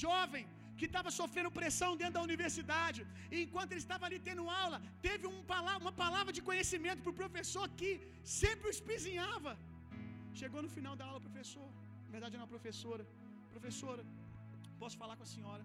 jovem, 0.04 0.46
que 0.80 0.88
estava 0.90 1.10
sofrendo 1.20 1.56
pressão 1.60 1.90
dentro 2.02 2.16
da 2.18 2.24
universidade, 2.30 3.00
e 3.34 3.38
enquanto 3.46 3.72
ele 3.72 3.84
estava 3.86 4.06
ali 4.08 4.20
tendo 4.28 4.44
aula, 4.64 4.78
teve 5.08 5.26
um 5.32 5.40
uma 5.84 5.94
palavra 6.04 6.32
de 6.38 6.42
conhecimento 6.50 7.02
para 7.04 7.14
o 7.14 7.20
professor 7.24 7.66
que 7.80 7.92
sempre 8.42 8.66
o 8.70 8.74
espizinhava. 8.76 9.54
Chegou 10.42 10.62
no 10.66 10.72
final 10.78 10.96
da 11.00 11.06
aula, 11.10 11.20
professor, 11.28 11.68
na 12.06 12.12
verdade 12.16 12.40
uma 12.42 12.52
professora, 12.56 13.04
professora, 13.56 14.04
posso 14.82 14.98
falar 15.02 15.16
com 15.20 15.26
a 15.28 15.34
senhora? 15.36 15.64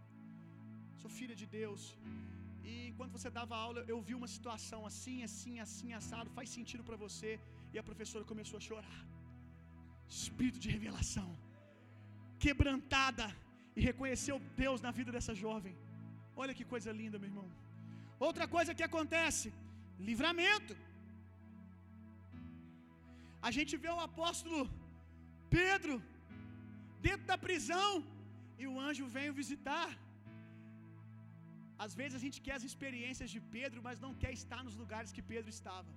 Sou 1.01 1.11
filha 1.19 1.37
de 1.41 1.47
Deus. 1.59 1.83
E 2.71 2.75
enquanto 2.91 3.15
você 3.17 3.31
dava 3.39 3.55
aula, 3.67 3.81
eu 3.93 3.99
vi 4.09 4.15
uma 4.21 4.31
situação 4.37 4.81
assim, 4.91 5.17
assim, 5.29 5.55
assim, 5.67 5.89
assado, 6.01 6.37
faz 6.39 6.49
sentido 6.57 6.83
para 6.89 6.99
você. 7.07 7.33
E 7.73 7.79
a 7.83 7.85
professora 7.91 8.25
começou 8.33 8.59
a 8.61 8.65
chorar. 8.69 8.99
Espírito 10.19 10.59
de 10.65 10.71
revelação, 10.77 11.29
quebrantada 12.45 13.27
e 13.77 13.81
reconheceu 13.89 14.37
Deus 14.63 14.81
na 14.87 14.93
vida 14.99 15.11
dessa 15.17 15.35
jovem. 15.45 15.75
Olha 16.43 16.57
que 16.59 16.67
coisa 16.73 16.91
linda, 17.01 17.19
meu 17.23 17.31
irmão. 17.33 17.49
Outra 18.29 18.47
coisa 18.57 18.77
que 18.79 18.87
acontece: 18.89 19.49
livramento. 20.09 20.75
A 23.49 23.51
gente 23.57 23.75
vê 23.85 23.91
o 23.95 24.05
apóstolo 24.09 24.61
Pedro 25.59 25.97
dentro 27.07 27.27
da 27.31 27.37
prisão 27.47 27.91
e 28.63 28.67
o 28.73 28.77
anjo 28.89 29.07
vem 29.17 29.29
o 29.31 29.39
visitar. 29.43 29.91
Às 31.85 31.93
vezes 32.01 32.17
a 32.19 32.23
gente 32.25 32.39
quer 32.47 32.55
as 32.59 32.67
experiências 32.71 33.31
de 33.35 33.41
Pedro, 33.57 33.81
mas 33.87 34.03
não 34.05 34.13
quer 34.23 34.33
estar 34.41 34.61
nos 34.67 34.77
lugares 34.83 35.13
que 35.17 35.25
Pedro 35.33 35.51
estava. 35.57 35.91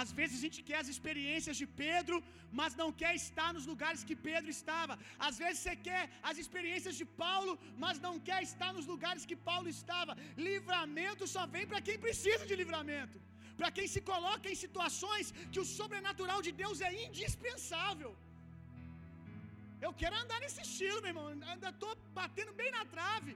Às 0.00 0.10
vezes 0.18 0.36
a 0.38 0.44
gente 0.44 0.60
quer 0.68 0.78
as 0.82 0.90
experiências 0.92 1.56
de 1.60 1.66
Pedro, 1.82 2.16
mas 2.60 2.76
não 2.80 2.88
quer 3.00 3.12
estar 3.22 3.48
nos 3.56 3.66
lugares 3.72 4.04
que 4.08 4.16
Pedro 4.28 4.50
estava. 4.58 4.94
Às 5.26 5.36
vezes 5.42 5.58
você 5.62 5.74
quer 5.88 6.02
as 6.30 6.38
experiências 6.42 6.96
de 7.00 7.06
Paulo, 7.24 7.52
mas 7.84 8.00
não 8.06 8.14
quer 8.28 8.40
estar 8.50 8.70
nos 8.78 8.88
lugares 8.92 9.26
que 9.30 9.38
Paulo 9.50 9.68
estava. 9.78 10.16
Livramento 10.48 11.26
só 11.34 11.44
vem 11.54 11.66
para 11.72 11.84
quem 11.88 11.98
precisa 12.06 12.46
de 12.50 12.56
livramento. 12.62 13.18
Para 13.60 13.70
quem 13.76 13.86
se 13.94 14.00
coloca 14.12 14.46
em 14.52 14.58
situações 14.64 15.26
que 15.52 15.60
o 15.62 15.68
sobrenatural 15.78 16.40
de 16.46 16.52
Deus 16.62 16.80
é 16.88 16.92
indispensável. 17.06 18.12
Eu 19.86 19.92
quero 20.00 20.16
andar 20.22 20.38
nesse 20.44 20.60
estilo, 20.66 20.98
meu 21.02 21.12
irmão. 21.12 21.28
Ainda 21.52 21.70
estou 21.76 21.92
batendo 22.20 22.52
bem 22.60 22.70
na 22.78 22.84
trave. 22.94 23.34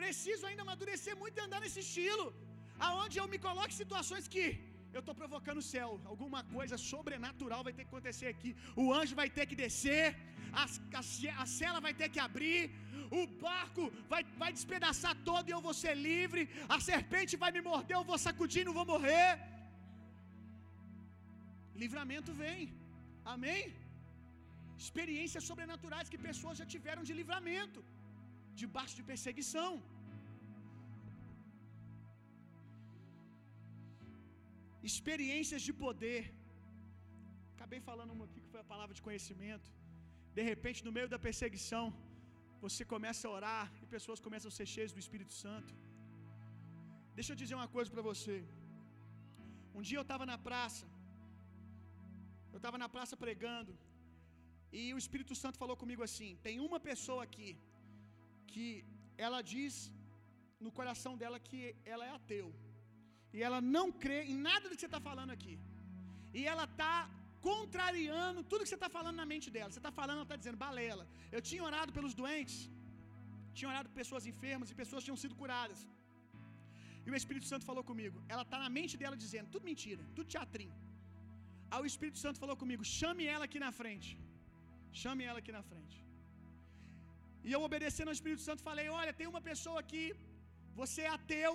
Preciso 0.00 0.44
ainda 0.48 0.62
amadurecer 0.66 1.14
muito 1.22 1.38
e 1.38 1.44
andar 1.46 1.60
nesse 1.64 1.80
estilo. 1.86 2.26
Aonde 2.88 3.16
eu 3.20 3.28
me 3.32 3.38
coloco 3.46 3.72
em 3.74 3.80
situações 3.84 4.26
que 4.34 4.44
eu 4.96 5.02
estou 5.02 5.14
provocando 5.20 5.60
o 5.62 5.68
céu. 5.74 5.88
Alguma 6.12 6.40
coisa 6.56 6.76
sobrenatural 6.90 7.62
vai 7.66 7.72
ter 7.76 7.84
que 7.84 7.90
acontecer 7.92 8.28
aqui. 8.34 8.50
O 8.82 8.86
anjo 9.00 9.14
vai 9.20 9.28
ter 9.36 9.46
que 9.50 9.60
descer. 9.64 10.06
A, 10.60 10.64
a, 11.00 11.02
a 11.42 11.46
cela 11.58 11.80
vai 11.86 11.94
ter 12.00 12.08
que 12.14 12.22
abrir. 12.28 12.62
O 13.18 13.22
barco 13.46 13.84
vai, 14.12 14.22
vai 14.42 14.50
despedaçar 14.58 15.14
todo 15.28 15.48
e 15.48 15.54
eu 15.56 15.62
vou 15.68 15.74
ser 15.82 15.94
livre. 16.08 16.42
A 16.76 16.78
serpente 16.90 17.40
vai 17.44 17.50
me 17.56 17.62
morder, 17.68 17.96
eu 17.98 18.08
vou 18.10 18.18
sacudir 18.26 18.64
não 18.68 18.78
vou 18.80 18.86
morrer. 18.94 19.28
Livramento 21.82 22.32
vem. 22.42 22.60
Amém? 23.34 23.62
Experiências 24.84 25.46
sobrenaturais 25.50 26.10
que 26.12 26.20
pessoas 26.28 26.58
já 26.60 26.66
tiveram 26.74 27.02
de 27.08 27.14
livramento, 27.20 27.80
debaixo 28.62 28.96
de 28.98 29.04
perseguição. 29.10 29.70
Experiências 34.88 35.62
de 35.68 35.72
poder. 35.84 36.22
Acabei 37.54 37.80
falando 37.88 38.12
uma 38.16 38.26
aqui 38.28 38.40
que 38.44 38.52
foi 38.54 38.60
a 38.62 38.70
palavra 38.72 38.94
de 38.98 39.02
conhecimento. 39.08 39.68
De 40.38 40.42
repente, 40.50 40.84
no 40.86 40.92
meio 40.96 41.08
da 41.14 41.18
perseguição, 41.26 41.84
você 42.64 42.82
começa 42.94 43.22
a 43.26 43.32
orar 43.38 43.66
e 43.82 43.86
pessoas 43.96 44.24
começam 44.26 44.48
a 44.50 44.56
ser 44.58 44.66
cheias 44.74 44.92
do 44.96 45.02
Espírito 45.04 45.34
Santo. 45.42 45.72
Deixa 47.18 47.32
eu 47.32 47.40
dizer 47.42 47.56
uma 47.60 47.70
coisa 47.76 47.90
para 47.94 48.04
você. 48.10 48.36
Um 49.78 49.82
dia 49.88 49.98
eu 50.00 50.06
estava 50.08 50.24
na 50.32 50.38
praça, 50.48 50.86
eu 52.54 52.60
estava 52.60 52.78
na 52.82 52.88
praça 52.94 53.14
pregando, 53.24 53.72
e 54.78 54.82
o 54.94 54.98
Espírito 55.02 55.34
Santo 55.42 55.60
falou 55.62 55.76
comigo 55.82 56.02
assim: 56.08 56.30
tem 56.46 56.56
uma 56.68 56.80
pessoa 56.90 57.22
aqui 57.28 57.50
que 58.52 58.66
ela 59.26 59.40
diz 59.52 59.74
no 60.64 60.72
coração 60.78 61.12
dela 61.20 61.38
que 61.48 61.60
ela 61.92 62.04
é 62.08 62.12
ateu 62.18 62.48
e 63.36 63.40
ela 63.46 63.60
não 63.76 63.86
crê 64.04 64.20
em 64.32 64.38
nada 64.48 64.64
do 64.68 64.74
que 64.74 64.82
você 64.82 64.90
está 64.92 65.02
falando 65.08 65.32
aqui, 65.36 65.56
e 66.38 66.42
ela 66.52 66.66
está 66.70 66.94
contrariando 67.48 68.40
tudo 68.50 68.64
que 68.64 68.72
você 68.72 68.80
está 68.80 68.90
falando 68.96 69.18
na 69.22 69.26
mente 69.32 69.48
dela. 69.54 69.70
Você 69.72 69.80
está 69.82 69.92
falando, 70.00 70.18
ela 70.18 70.28
está 70.28 70.38
dizendo, 70.42 70.58
balela. 70.66 71.04
Eu 71.36 71.40
tinha 71.48 71.62
orado 71.68 71.90
pelos 71.96 72.14
doentes, 72.20 72.58
tinha 73.56 73.68
orado 73.72 73.88
por 73.88 73.96
pessoas 74.02 74.26
enfermas 74.32 74.70
e 74.70 74.80
pessoas 74.82 75.04
tinham 75.06 75.20
sido 75.22 75.34
curadas. 75.40 75.80
E 77.06 77.10
o 77.12 77.16
Espírito 77.20 77.46
Santo 77.50 77.64
falou 77.70 77.84
comigo. 77.90 78.16
Ela 78.32 78.44
está 78.46 78.58
na 78.64 78.70
mente 78.78 78.94
dela 79.02 79.16
dizendo, 79.24 79.48
tudo 79.54 79.64
mentira, 79.70 80.02
tudo 80.16 80.32
teatrinho. 80.34 80.76
Aí 81.72 81.80
o 81.84 81.88
Espírito 81.92 82.18
Santo 82.24 82.40
falou 82.44 82.56
comigo: 82.62 82.84
chame 82.98 83.24
ela 83.34 83.44
aqui 83.48 83.60
na 83.66 83.72
frente. 83.80 84.10
Chame 85.02 85.24
ela 85.30 85.40
aqui 85.42 85.52
na 85.58 85.64
frente. 85.70 85.98
E 87.46 87.50
eu 87.56 87.60
obedecendo 87.68 88.08
ao 88.10 88.16
Espírito 88.18 88.42
Santo 88.48 88.62
falei: 88.70 88.86
Olha, 89.00 89.12
tem 89.20 89.28
uma 89.32 89.42
pessoa 89.50 89.78
aqui, 89.84 90.04
você 90.80 91.02
é 91.08 91.12
ateu, 91.18 91.54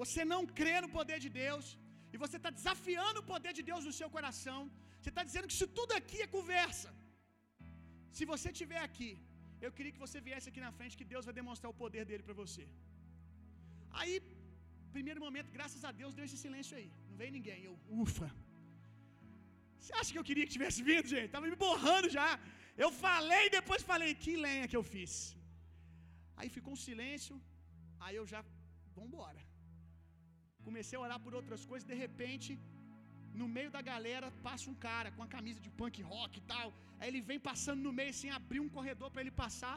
você 0.00 0.22
não 0.32 0.42
crê 0.58 0.76
no 0.84 0.90
poder 0.98 1.18
de 1.24 1.30
Deus, 1.42 1.66
e 2.12 2.18
você 2.22 2.36
está 2.40 2.50
desafiando 2.58 3.18
o 3.20 3.28
poder 3.32 3.52
de 3.58 3.64
Deus 3.70 3.82
no 3.88 3.94
seu 3.98 4.08
coração. 4.16 4.60
Você 4.98 5.10
está 5.12 5.22
dizendo 5.28 5.48
que 5.48 5.56
isso 5.58 5.68
tudo 5.78 5.92
aqui 5.98 6.18
é 6.24 6.34
conversa. 6.38 6.90
Se 8.16 8.24
você 8.32 8.48
estiver 8.54 8.82
aqui, 8.88 9.10
eu 9.64 9.70
queria 9.76 9.92
que 9.94 10.04
você 10.06 10.18
viesse 10.28 10.48
aqui 10.50 10.60
na 10.66 10.72
frente, 10.78 10.98
que 11.00 11.08
Deus 11.14 11.26
vai 11.28 11.34
demonstrar 11.40 11.70
o 11.72 11.78
poder 11.82 12.04
dele 12.10 12.24
para 12.28 12.38
você. 12.42 12.64
Aí, 14.00 14.14
primeiro 14.96 15.20
momento, 15.26 15.50
graças 15.58 15.82
a 15.88 15.92
Deus, 16.00 16.14
deu 16.18 16.26
esse 16.28 16.38
silêncio 16.44 16.76
aí. 16.78 16.88
Não 17.08 17.16
veio 17.20 17.32
ninguém. 17.38 17.60
Eu, 17.68 17.76
ufa. 18.04 18.28
Você 19.78 19.92
acha 20.00 20.10
que 20.12 20.20
eu 20.20 20.28
queria 20.30 20.46
que 20.46 20.56
tivesse 20.58 20.80
vindo, 20.90 21.06
gente? 21.14 21.34
Tava 21.36 21.46
me 21.52 21.58
borrando 21.66 22.08
já. 22.18 22.30
Eu 22.84 22.90
falei 23.04 23.44
e 23.46 23.54
depois 23.58 23.88
falei, 23.92 24.10
que 24.24 24.34
lenha 24.46 24.68
que 24.70 24.78
eu 24.80 24.84
fiz. 24.94 25.12
Aí 26.38 26.48
ficou 26.56 26.72
um 26.74 26.82
silêncio. 26.88 27.36
Aí 28.04 28.16
eu 28.20 28.26
já, 28.32 28.42
vambora. 28.98 29.49
Comecei 30.66 30.96
a 30.98 31.02
orar 31.06 31.18
por 31.24 31.34
outras 31.40 31.62
coisas, 31.70 31.86
de 31.92 31.96
repente, 32.04 32.50
no 33.40 33.46
meio 33.56 33.70
da 33.76 33.82
galera, 33.92 34.26
passa 34.48 34.66
um 34.72 34.78
cara 34.88 35.10
com 35.16 35.22
a 35.26 35.30
camisa 35.36 35.60
de 35.66 35.70
punk 35.80 35.96
rock 36.12 36.32
e 36.38 36.44
tal. 36.52 36.68
Aí 36.98 37.08
ele 37.10 37.22
vem 37.30 37.40
passando 37.50 37.82
no 37.86 37.92
meio 38.00 38.12
assim, 38.14 38.30
abriu 38.40 38.62
um 38.66 38.72
corredor 38.76 39.10
para 39.12 39.22
ele 39.24 39.34
passar. 39.44 39.76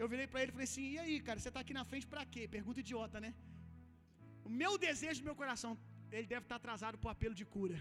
Eu 0.00 0.08
virei 0.12 0.26
para 0.32 0.40
ele 0.42 0.50
e 0.52 0.56
falei 0.56 0.68
assim: 0.70 0.86
"E 0.94 0.98
aí, 1.02 1.14
cara, 1.28 1.38
você 1.40 1.50
tá 1.56 1.60
aqui 1.64 1.74
na 1.80 1.84
frente 1.90 2.06
para 2.12 2.24
quê?" 2.32 2.42
Pergunta 2.58 2.84
idiota, 2.84 3.18
né? 3.26 3.30
O 4.48 4.50
meu 4.62 4.72
desejo 4.86 5.26
meu 5.28 5.36
coração, 5.40 5.72
ele 6.16 6.28
deve 6.34 6.44
estar 6.46 6.58
atrasado 6.60 6.98
pro 7.02 7.14
apelo 7.14 7.34
de 7.40 7.46
cura. 7.56 7.78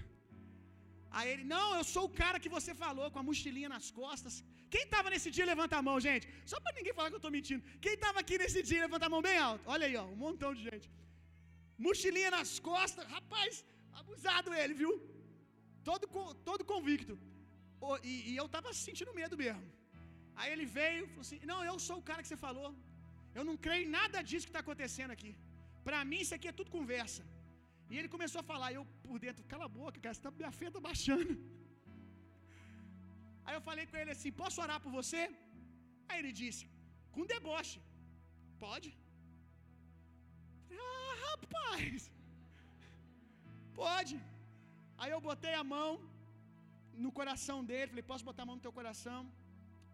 Aí 1.18 1.28
ele, 1.34 1.46
não, 1.54 1.68
eu 1.78 1.84
sou 1.94 2.04
o 2.08 2.14
cara 2.22 2.42
que 2.44 2.52
você 2.56 2.72
falou, 2.84 3.06
com 3.14 3.20
a 3.22 3.28
mochilinha 3.30 3.70
nas 3.76 3.88
costas. 4.00 4.34
Quem 4.74 4.84
estava 4.88 5.10
nesse 5.14 5.30
dia, 5.36 5.46
levanta 5.54 5.76
a 5.78 5.84
mão, 5.88 5.98
gente. 6.08 6.26
Só 6.52 6.58
para 6.64 6.76
ninguém 6.78 6.94
falar 6.98 7.10
que 7.10 7.18
eu 7.20 7.24
estou 7.24 7.36
mentindo. 7.38 7.64
Quem 7.86 7.94
estava 8.00 8.20
aqui 8.24 8.38
nesse 8.42 8.62
dia, 8.70 8.82
levanta 8.88 9.08
a 9.08 9.14
mão 9.14 9.22
bem 9.30 9.38
alto. 9.50 9.64
Olha 9.76 9.86
aí, 9.88 9.96
ó, 10.04 10.06
um 10.14 10.20
montão 10.26 10.52
de 10.58 10.64
gente. 10.70 10.88
Mochilinha 11.86 12.32
nas 12.38 12.52
costas, 12.70 13.06
rapaz, 13.16 13.52
abusado 14.00 14.54
ele, 14.62 14.74
viu? 14.82 14.94
Todo, 15.90 16.06
todo 16.50 16.70
convicto. 16.74 17.16
E, 18.12 18.14
e 18.30 18.34
eu 18.42 18.48
estava 18.50 18.70
sentindo 18.86 19.18
medo 19.22 19.36
mesmo. 19.44 19.66
Aí 20.40 20.50
ele 20.54 20.66
veio 20.78 21.02
e 21.06 21.10
falou 21.14 21.26
assim: 21.28 21.40
Não, 21.52 21.60
eu 21.70 21.76
sou 21.88 21.98
o 22.00 22.06
cara 22.10 22.22
que 22.24 22.32
você 22.32 22.40
falou. 22.48 22.70
Eu 23.38 23.44
não 23.50 23.56
creio 23.66 23.84
em 23.86 23.94
nada 24.00 24.20
disso 24.30 24.48
que 24.48 24.54
está 24.56 24.64
acontecendo 24.66 25.12
aqui. 25.16 25.32
Para 25.88 26.00
mim, 26.10 26.20
isso 26.24 26.36
aqui 26.38 26.48
é 26.52 26.58
tudo 26.60 26.76
conversa. 26.78 27.24
E 27.92 27.96
ele 28.00 28.10
começou 28.16 28.40
a 28.42 28.50
falar, 28.52 28.70
eu 28.78 28.84
por 29.06 29.18
dentro, 29.24 29.50
cala 29.54 29.66
a 29.70 29.76
boca, 29.80 30.04
cara, 30.06 30.24
tá, 30.26 30.32
minha 30.42 30.52
fé 30.60 30.68
está 30.70 30.82
baixando. 30.90 31.34
Aí 33.46 33.56
eu 33.58 33.64
falei 33.70 33.86
com 33.92 33.98
ele 34.02 34.12
assim: 34.16 34.32
Posso 34.42 34.62
orar 34.66 34.80
por 34.84 34.92
você? 35.00 35.22
Aí 36.08 36.18
ele 36.22 36.34
disse: 36.42 36.64
Com 37.14 37.30
deboche. 37.34 37.80
Pode? 38.66 38.90
Ah, 40.88 40.99
rapaz. 41.30 42.12
Pode. 43.82 44.16
Aí 45.02 45.12
eu 45.16 45.22
botei 45.30 45.54
a 45.62 45.66
mão 45.76 45.90
no 47.06 47.12
coração 47.20 47.58
dele. 47.70 47.92
Falei: 47.94 48.08
Posso 48.12 48.26
botar 48.30 48.44
a 48.46 48.50
mão 48.50 48.58
no 48.60 48.66
teu 48.68 48.76
coração? 48.80 49.22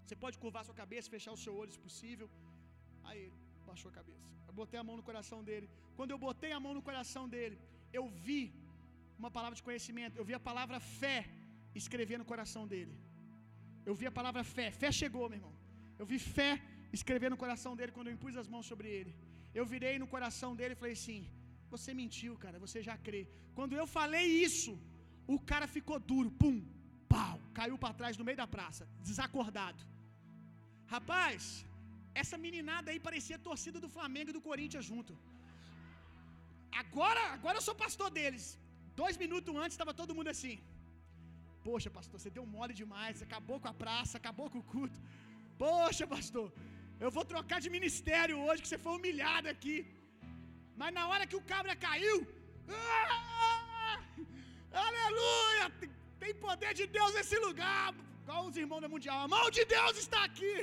Você 0.03 0.15
pode 0.23 0.37
curvar 0.43 0.63
sua 0.67 0.77
cabeça, 0.83 1.13
fechar 1.15 1.33
o 1.37 1.41
seu 1.43 1.53
olho 1.61 1.71
se 1.75 1.81
possível. 1.87 2.27
Aí 3.07 3.19
ele 3.25 3.37
baixou 3.69 3.89
a 3.91 3.95
cabeça. 3.99 4.27
Eu 4.49 4.53
botei 4.61 4.79
a 4.81 4.85
mão 4.89 4.97
no 4.99 5.05
coração 5.09 5.39
dele. 5.47 5.67
Quando 5.97 6.11
eu 6.15 6.19
botei 6.27 6.51
a 6.57 6.59
mão 6.65 6.73
no 6.77 6.83
coração 6.89 7.23
dele, 7.33 7.57
eu 7.99 8.05
vi 8.27 8.41
uma 9.21 9.31
palavra 9.37 9.55
de 9.59 9.63
conhecimento. 9.67 10.17
Eu 10.21 10.25
vi 10.29 10.35
a 10.39 10.43
palavra 10.49 10.79
fé 11.01 11.17
escrever 11.81 12.17
no 12.21 12.27
coração 12.33 12.63
dele. 12.73 12.95
Eu 13.89 13.95
vi 13.99 14.05
a 14.11 14.15
palavra 14.19 14.43
fé. 14.55 14.67
Fé 14.81 14.91
chegou, 15.01 15.25
meu 15.31 15.39
irmão. 15.39 15.53
Eu 15.99 16.05
vi 16.11 16.17
fé 16.37 16.51
escrever 16.97 17.29
no 17.33 17.39
coração 17.43 17.73
dele 17.77 17.91
quando 17.95 18.07
eu 18.09 18.15
impus 18.17 18.37
as 18.41 18.47
mãos 18.53 18.67
sobre 18.71 18.87
ele. 18.97 19.13
Eu 19.59 19.65
virei 19.73 19.95
no 20.03 20.07
coração 20.13 20.51
dele 20.59 20.73
e 20.75 20.81
falei 20.81 20.95
assim: 20.99 21.19
Você 21.73 21.91
mentiu, 22.01 22.33
cara, 22.43 22.57
você 22.65 22.79
já 22.87 22.95
crê. 23.07 23.23
Quando 23.57 23.73
eu 23.81 23.87
falei 23.97 24.25
isso, 24.47 24.73
o 25.35 25.37
cara 25.51 25.67
ficou 25.75 25.97
duro, 26.11 26.31
pum, 26.41 26.57
pau, 27.13 27.37
caiu 27.59 27.77
para 27.83 27.97
trás 27.99 28.17
no 28.19 28.25
meio 28.29 28.39
da 28.43 28.47
praça, 28.55 28.83
desacordado. 29.09 29.81
Rapaz, 30.93 31.43
essa 32.21 32.37
meninada 32.45 32.89
aí 32.91 32.99
parecia 33.07 33.45
torcida 33.49 33.79
do 33.85 33.89
Flamengo 33.95 34.29
e 34.31 34.37
do 34.37 34.45
Corinthians 34.49 34.85
junto. 34.91 35.13
Agora, 36.83 37.23
agora 37.37 37.57
eu 37.59 37.65
sou 37.67 37.75
pastor 37.83 38.09
deles. 38.17 38.45
Dois 39.01 39.15
minutos 39.23 39.55
antes 39.63 39.75
estava 39.75 39.93
todo 40.01 40.15
mundo 40.17 40.29
assim. 40.35 40.55
Poxa, 41.67 41.89
pastor, 41.97 42.17
você 42.19 42.31
deu 42.37 42.45
mole 42.55 42.73
demais. 42.81 43.23
Acabou 43.27 43.57
com 43.61 43.69
a 43.73 43.77
praça, 43.83 44.13
acabou 44.21 44.47
com 44.53 44.59
o 44.63 44.67
culto. 44.73 44.99
Poxa, 45.63 46.05
pastor, 46.15 46.47
eu 47.03 47.09
vou 47.15 47.25
trocar 47.33 47.59
de 47.65 47.69
ministério 47.77 48.35
hoje, 48.45 48.61
que 48.63 48.71
você 48.71 48.81
foi 48.85 48.93
humilhado 48.97 49.47
aqui. 49.53 49.77
Mas 50.79 50.93
na 50.97 51.03
hora 51.09 51.27
que 51.29 51.37
o 51.39 51.45
cabra 51.51 51.75
caiu, 51.87 52.17
ah, 52.69 53.97
aleluia! 54.87 55.65
Tem 56.23 56.33
poder 56.47 56.71
de 56.79 56.85
Deus 56.97 57.11
nesse 57.17 57.37
lugar. 57.47 57.85
Qual 58.27 58.41
os 58.49 58.57
irmãos 58.63 58.81
da 58.85 58.89
Mundial? 58.93 59.19
A 59.25 59.31
mão 59.35 59.45
de 59.57 59.63
Deus 59.75 59.95
está 60.03 60.21
aqui. 60.29 60.55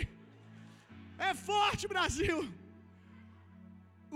É 1.29 1.33
forte, 1.51 1.85
Brasil. 1.95 2.39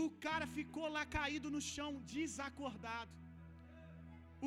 O 0.05 0.07
cara 0.27 0.47
ficou 0.57 0.87
lá 0.97 1.05
caído 1.19 1.49
no 1.57 1.61
chão, 1.73 1.91
desacordado. 2.15 3.13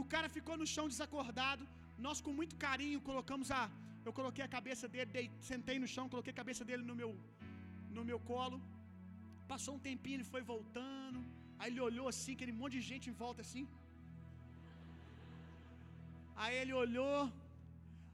O 0.02 0.04
cara 0.14 0.28
ficou 0.38 0.56
no 0.62 0.68
chão 0.74 0.86
desacordado. 0.94 1.64
Nós, 2.06 2.20
com 2.26 2.34
muito 2.40 2.56
carinho, 2.66 3.06
colocamos 3.10 3.50
a. 3.60 3.62
Eu 4.08 4.14
coloquei 4.20 4.44
a 4.46 4.54
cabeça 4.58 4.86
dele, 4.94 5.10
dei, 5.18 5.26
sentei 5.52 5.78
no 5.84 5.90
chão, 5.96 6.12
coloquei 6.14 6.34
a 6.36 6.41
cabeça 6.41 6.64
dele 6.68 6.84
no 6.90 6.96
meu, 7.00 7.10
no 8.00 8.10
meu 8.12 8.20
colo. 8.32 8.58
Passou 9.52 9.74
um 9.76 9.84
tempinho, 9.90 10.18
ele 10.18 10.32
foi 10.34 10.42
voltando. 10.54 11.20
Aí 11.60 11.70
ele 11.72 11.82
olhou 11.90 12.08
assim, 12.12 12.34
aquele 12.36 12.56
monte 12.60 12.76
de 12.78 12.86
gente 12.92 13.08
em 13.12 13.18
volta 13.24 13.42
assim. 13.46 13.66
Aí 16.44 16.56
ele 16.62 16.74
olhou. 16.84 17.18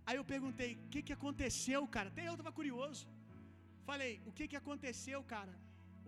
Aí 0.07 0.17
eu 0.19 0.25
perguntei: 0.33 0.71
O 0.85 0.89
que, 0.93 1.01
que 1.07 1.15
aconteceu, 1.17 1.81
cara? 1.95 2.09
Até 2.13 2.23
eu 2.29 2.35
estava 2.37 2.53
curioso. 2.59 3.03
Falei: 3.89 4.13
O 4.29 4.33
que, 4.37 4.47
que 4.51 4.59
aconteceu, 4.61 5.19
cara? 5.35 5.53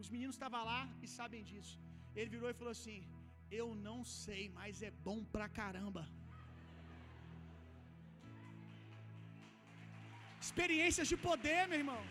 Os 0.02 0.10
meninos 0.14 0.36
estavam 0.38 0.64
lá 0.72 0.82
e 1.04 1.08
sabem 1.18 1.44
disso. 1.49 1.76
Ele 2.18 2.30
virou 2.36 2.49
e 2.52 2.60
falou 2.62 2.74
assim: 2.78 2.99
Eu 3.60 3.68
não 3.88 3.99
sei, 4.22 4.44
mas 4.60 4.82
é 4.90 4.91
bom 5.08 5.20
pra 5.36 5.48
caramba. 5.60 6.04
Experiências 10.45 11.08
de 11.12 11.18
poder, 11.28 11.62
meu 11.72 11.80
irmão, 11.84 12.02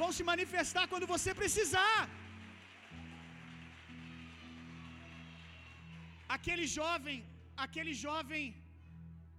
vão 0.00 0.10
se 0.16 0.24
manifestar 0.32 0.84
quando 0.92 1.10
você 1.14 1.30
precisar. 1.42 2.00
Aquele 6.36 6.66
jovem, 6.78 7.18
aquele 7.66 7.92
jovem, 8.06 8.42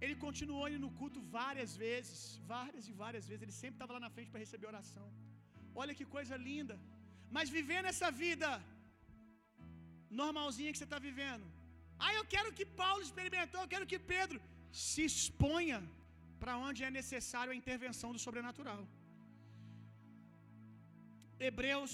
ele 0.02 0.16
continuou 0.24 0.66
indo 0.68 0.84
no 0.86 0.92
culto 1.00 1.20
várias 1.38 1.72
vezes, 1.84 2.18
várias 2.54 2.84
e 2.90 2.94
várias 3.04 3.24
vezes. 3.28 3.42
Ele 3.44 3.58
sempre 3.62 3.76
estava 3.78 3.94
lá 3.96 4.02
na 4.06 4.12
frente 4.16 4.32
para 4.32 4.44
receber 4.46 4.68
oração. 4.74 5.06
Olha 5.82 5.96
que 5.98 6.06
coisa 6.16 6.36
linda. 6.50 6.76
Mas 7.36 7.54
vivendo 7.58 7.90
essa 7.94 8.10
vida 8.24 8.50
normalzinha 10.20 10.72
que 10.72 10.80
você 10.80 10.88
está 10.90 11.00
vivendo. 11.08 11.46
Ah, 12.04 12.12
eu 12.18 12.24
quero 12.34 12.50
que 12.58 12.66
Paulo 12.82 13.02
experimentou, 13.06 13.60
eu 13.62 13.72
quero 13.74 13.88
que 13.90 13.98
Pedro 14.14 14.38
se 14.86 15.02
exponha 15.10 15.78
para 16.40 16.54
onde 16.66 16.80
é 16.86 16.90
necessário 17.00 17.52
a 17.52 17.60
intervenção 17.62 18.10
do 18.14 18.22
sobrenatural. 18.26 18.80
Hebreus 21.48 21.92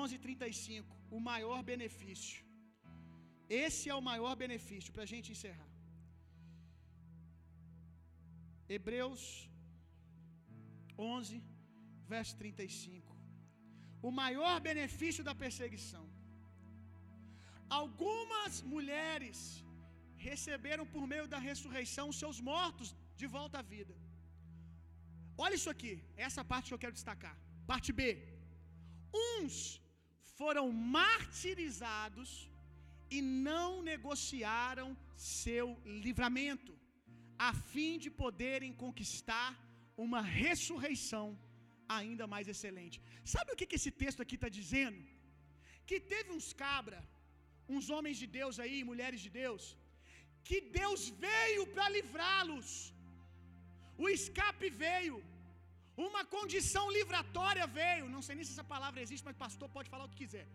11:35, 0.00 0.96
o 1.16 1.20
maior 1.30 1.60
benefício. 1.70 2.38
Esse 3.66 3.84
é 3.92 3.94
o 4.00 4.06
maior 4.10 4.34
benefício 4.42 4.92
para 4.94 5.04
a 5.06 5.10
gente 5.12 5.28
encerrar. 5.34 5.68
Hebreus 8.76 9.22
11, 10.98 11.36
verso 12.14 12.34
35. 12.42 13.16
O 14.08 14.10
maior 14.22 14.56
benefício 14.68 15.22
da 15.28 15.34
perseguição. 15.44 16.04
Algumas 17.80 18.54
mulheres 18.74 19.38
receberam 20.28 20.84
por 20.94 21.04
meio 21.12 21.26
da 21.32 21.40
ressurreição 21.48 22.06
seus 22.20 22.38
mortos 22.52 22.88
de 23.20 23.26
volta 23.36 23.58
à 23.60 23.66
vida. 23.74 23.94
Olha 25.44 25.56
isso 25.60 25.70
aqui, 25.74 25.92
essa 26.26 26.42
parte 26.50 26.68
que 26.68 26.76
eu 26.76 26.84
quero 26.84 26.98
destacar. 27.00 27.36
Parte 27.70 27.90
B. 27.98 28.02
Uns 29.24 29.54
foram 30.38 30.66
martirizados 30.98 32.30
e 33.16 33.18
não 33.48 33.70
negociaram 33.90 34.88
seu 35.34 35.66
livramento, 36.04 36.72
a 37.48 37.52
fim 37.72 37.92
de 38.04 38.10
poderem 38.22 38.72
conquistar 38.84 39.50
uma 40.04 40.20
ressurreição 40.40 41.26
ainda 41.98 42.24
mais 42.34 42.46
excelente. 42.52 42.96
Sabe 43.34 43.52
o 43.52 43.56
que, 43.58 43.76
esse 43.78 43.92
texto 44.02 44.22
aqui 44.24 44.36
está 44.38 44.50
dizendo? 44.60 45.00
Que 45.88 45.98
teve 46.12 46.30
uns 46.36 46.48
cabra, 46.64 47.00
uns 47.74 47.86
homens 47.94 48.18
de 48.22 48.28
Deus 48.38 48.56
aí, 48.64 48.78
mulheres 48.92 49.22
de 49.26 49.30
Deus, 49.42 49.64
que 50.48 50.60
Deus 50.80 51.02
veio 51.26 51.64
para 51.74 51.88
livrá-los. 51.96 52.68
O 54.04 54.06
escape 54.18 54.68
veio. 54.84 55.16
Uma 56.06 56.22
condição 56.36 56.84
livratória 56.98 57.66
veio. 57.80 58.04
Não 58.14 58.22
sei 58.26 58.34
nem 58.36 58.46
se 58.46 58.54
essa 58.54 58.68
palavra 58.74 59.02
existe, 59.04 59.26
mas 59.28 59.42
pastor 59.44 59.68
pode 59.76 59.90
falar 59.92 60.04
o 60.06 60.10
que 60.12 60.22
quiser. 60.24 60.46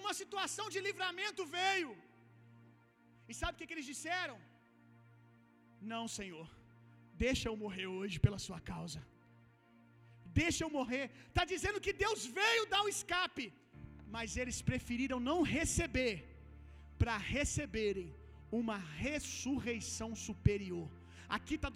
Uma 0.00 0.12
situação 0.20 0.66
de 0.74 0.80
livramento 0.88 1.44
veio. 1.58 1.90
E 3.30 3.34
sabe 3.40 3.54
o 3.54 3.58
que, 3.58 3.68
que 3.68 3.76
eles 3.76 3.90
disseram? 3.92 4.36
Não, 5.92 6.04
Senhor. 6.18 6.46
Deixa 7.26 7.46
eu 7.48 7.56
morrer 7.64 7.88
hoje 7.96 8.16
pela 8.26 8.38
sua 8.46 8.60
causa. 8.72 9.00
Deixa 10.42 10.62
eu 10.64 10.70
morrer. 10.78 11.04
Está 11.30 11.44
dizendo 11.54 11.82
que 11.86 11.94
Deus 12.04 12.20
veio 12.40 12.70
dar 12.72 12.82
o 12.84 12.92
escape. 12.96 13.46
Mas 14.16 14.36
eles 14.42 14.58
preferiram 14.70 15.18
não 15.30 15.38
receber 15.56 16.16
para 17.00 17.16
receberem 17.34 18.08
uma 18.60 18.78
ressurreição 19.04 20.10
superior. 20.26 20.88
Aqui 21.36 21.54
está 21.58 21.70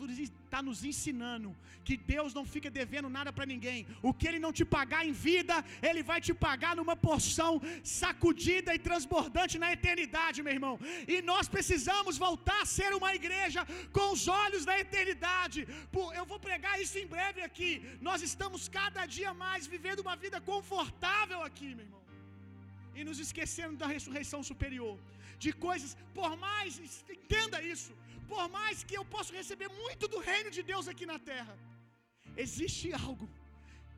tá 0.54 0.60
nos 0.66 0.80
ensinando 0.90 1.50
que 1.86 1.96
Deus 2.12 2.30
não 2.38 2.44
fica 2.54 2.70
devendo 2.78 3.08
nada 3.16 3.30
para 3.36 3.46
ninguém. 3.52 3.78
O 4.08 4.12
que 4.16 4.26
Ele 4.28 4.40
não 4.44 4.52
te 4.58 4.64
pagar 4.76 5.02
em 5.08 5.14
vida, 5.28 5.54
Ele 5.88 6.02
vai 6.10 6.18
te 6.26 6.34
pagar 6.46 6.72
numa 6.78 6.96
porção 7.06 7.52
sacudida 8.00 8.74
e 8.74 8.82
transbordante 8.88 9.60
na 9.62 9.70
eternidade, 9.76 10.42
meu 10.46 10.54
irmão. 10.58 10.74
E 11.14 11.16
nós 11.30 11.48
precisamos 11.56 12.18
voltar 12.26 12.60
a 12.62 12.70
ser 12.76 12.90
uma 13.00 13.12
igreja 13.20 13.62
com 13.96 14.06
os 14.14 14.24
olhos 14.44 14.66
da 14.70 14.76
eternidade. 14.84 15.60
Eu 16.20 16.26
vou 16.32 16.40
pregar 16.48 16.74
isso 16.84 16.98
em 17.02 17.10
breve 17.14 17.40
aqui. 17.48 17.70
Nós 18.08 18.22
estamos 18.30 18.68
cada 18.80 19.04
dia 19.18 19.32
mais 19.46 19.72
vivendo 19.74 20.04
uma 20.06 20.16
vida 20.24 20.40
confortável 20.52 21.40
aqui, 21.48 21.70
meu 21.74 21.86
irmão. 21.86 22.05
E 22.98 23.05
nos 23.09 23.18
esquecendo 23.24 23.77
da 23.82 23.89
ressurreição 23.94 24.40
superior, 24.51 24.97
de 25.44 25.51
coisas, 25.66 25.90
por 26.18 26.31
mais, 26.47 26.70
entenda 27.16 27.59
isso, 27.74 27.93
por 28.32 28.44
mais 28.59 28.85
que 28.89 28.97
eu 28.98 29.05
possa 29.14 29.32
receber 29.40 29.68
muito 29.82 30.05
do 30.12 30.20
reino 30.31 30.51
de 30.56 30.62
Deus 30.70 30.86
aqui 30.93 31.06
na 31.12 31.18
terra, 31.32 31.55
existe 32.44 32.89
algo 33.06 33.27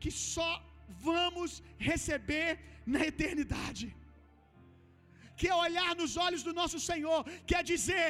que 0.01 0.11
só 0.33 0.51
vamos 1.07 1.51
receber 1.89 2.49
na 2.93 3.01
eternidade. 3.11 3.87
Que 5.39 5.47
é 5.51 5.55
olhar 5.65 5.91
nos 6.01 6.13
olhos 6.25 6.41
do 6.47 6.53
nosso 6.61 6.79
Senhor, 6.89 7.19
quer 7.51 7.61
dizer, 7.73 8.07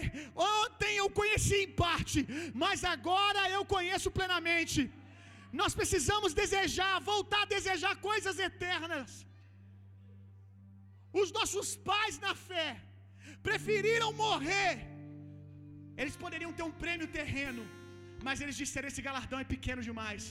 ontem 0.60 0.92
eu 1.02 1.08
conheci 1.20 1.58
em 1.66 1.74
parte, 1.86 2.20
mas 2.64 2.84
agora 2.96 3.42
eu 3.58 3.64
conheço 3.76 4.10
plenamente. 4.20 4.82
Nós 5.62 5.74
precisamos 5.80 6.34
desejar, 6.42 6.94
voltar 7.12 7.42
a 7.44 7.52
desejar 7.58 7.94
coisas 8.10 8.38
eternas. 8.50 9.10
Os 11.22 11.32
nossos 11.38 11.70
pais 11.92 12.18
na 12.26 12.34
fé 12.50 12.70
preferiram 13.48 14.10
morrer. 14.26 14.74
Eles 16.02 16.16
poderiam 16.24 16.52
ter 16.58 16.66
um 16.70 16.76
prêmio 16.84 17.08
terreno, 17.20 17.64
mas 18.28 18.42
eles 18.42 18.60
disseram: 18.62 18.90
esse 18.92 19.04
galardão 19.08 19.40
é 19.46 19.48
pequeno 19.56 19.82
demais. 19.90 20.24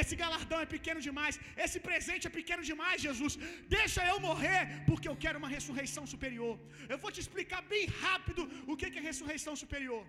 Esse 0.00 0.14
galardão 0.22 0.58
é 0.64 0.68
pequeno 0.74 1.00
demais. 1.06 1.34
Esse 1.64 1.78
presente 1.86 2.26
é 2.28 2.32
pequeno 2.38 2.62
demais, 2.70 2.98
Jesus. 3.06 3.34
Deixa 3.76 4.02
eu 4.10 4.16
morrer, 4.28 4.62
porque 4.88 5.08
eu 5.10 5.16
quero 5.24 5.40
uma 5.42 5.52
ressurreição 5.56 6.04
superior. 6.14 6.54
Eu 6.92 6.98
vou 7.04 7.12
te 7.14 7.20
explicar 7.24 7.62
bem 7.74 7.84
rápido 8.04 8.42
o 8.70 8.76
que 8.76 8.86
é 8.98 9.06
ressurreição 9.10 9.54
superior. 9.62 10.02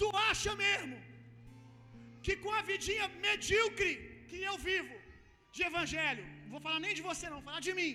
Tu 0.00 0.08
acha 0.30 0.52
mesmo 0.66 0.96
que 2.24 2.34
com 2.42 2.52
a 2.58 2.62
vidinha 2.70 3.06
medíocre 3.26 3.92
que 4.28 4.40
eu 4.50 4.56
vivo 4.68 4.96
de 5.56 5.62
evangelho, 5.70 6.24
não 6.42 6.52
vou 6.54 6.62
falar 6.66 6.80
nem 6.84 6.94
de 6.98 7.02
você, 7.08 7.24
não, 7.28 7.38
vou 7.40 7.48
falar 7.50 7.62
de 7.68 7.74
mim, 7.80 7.92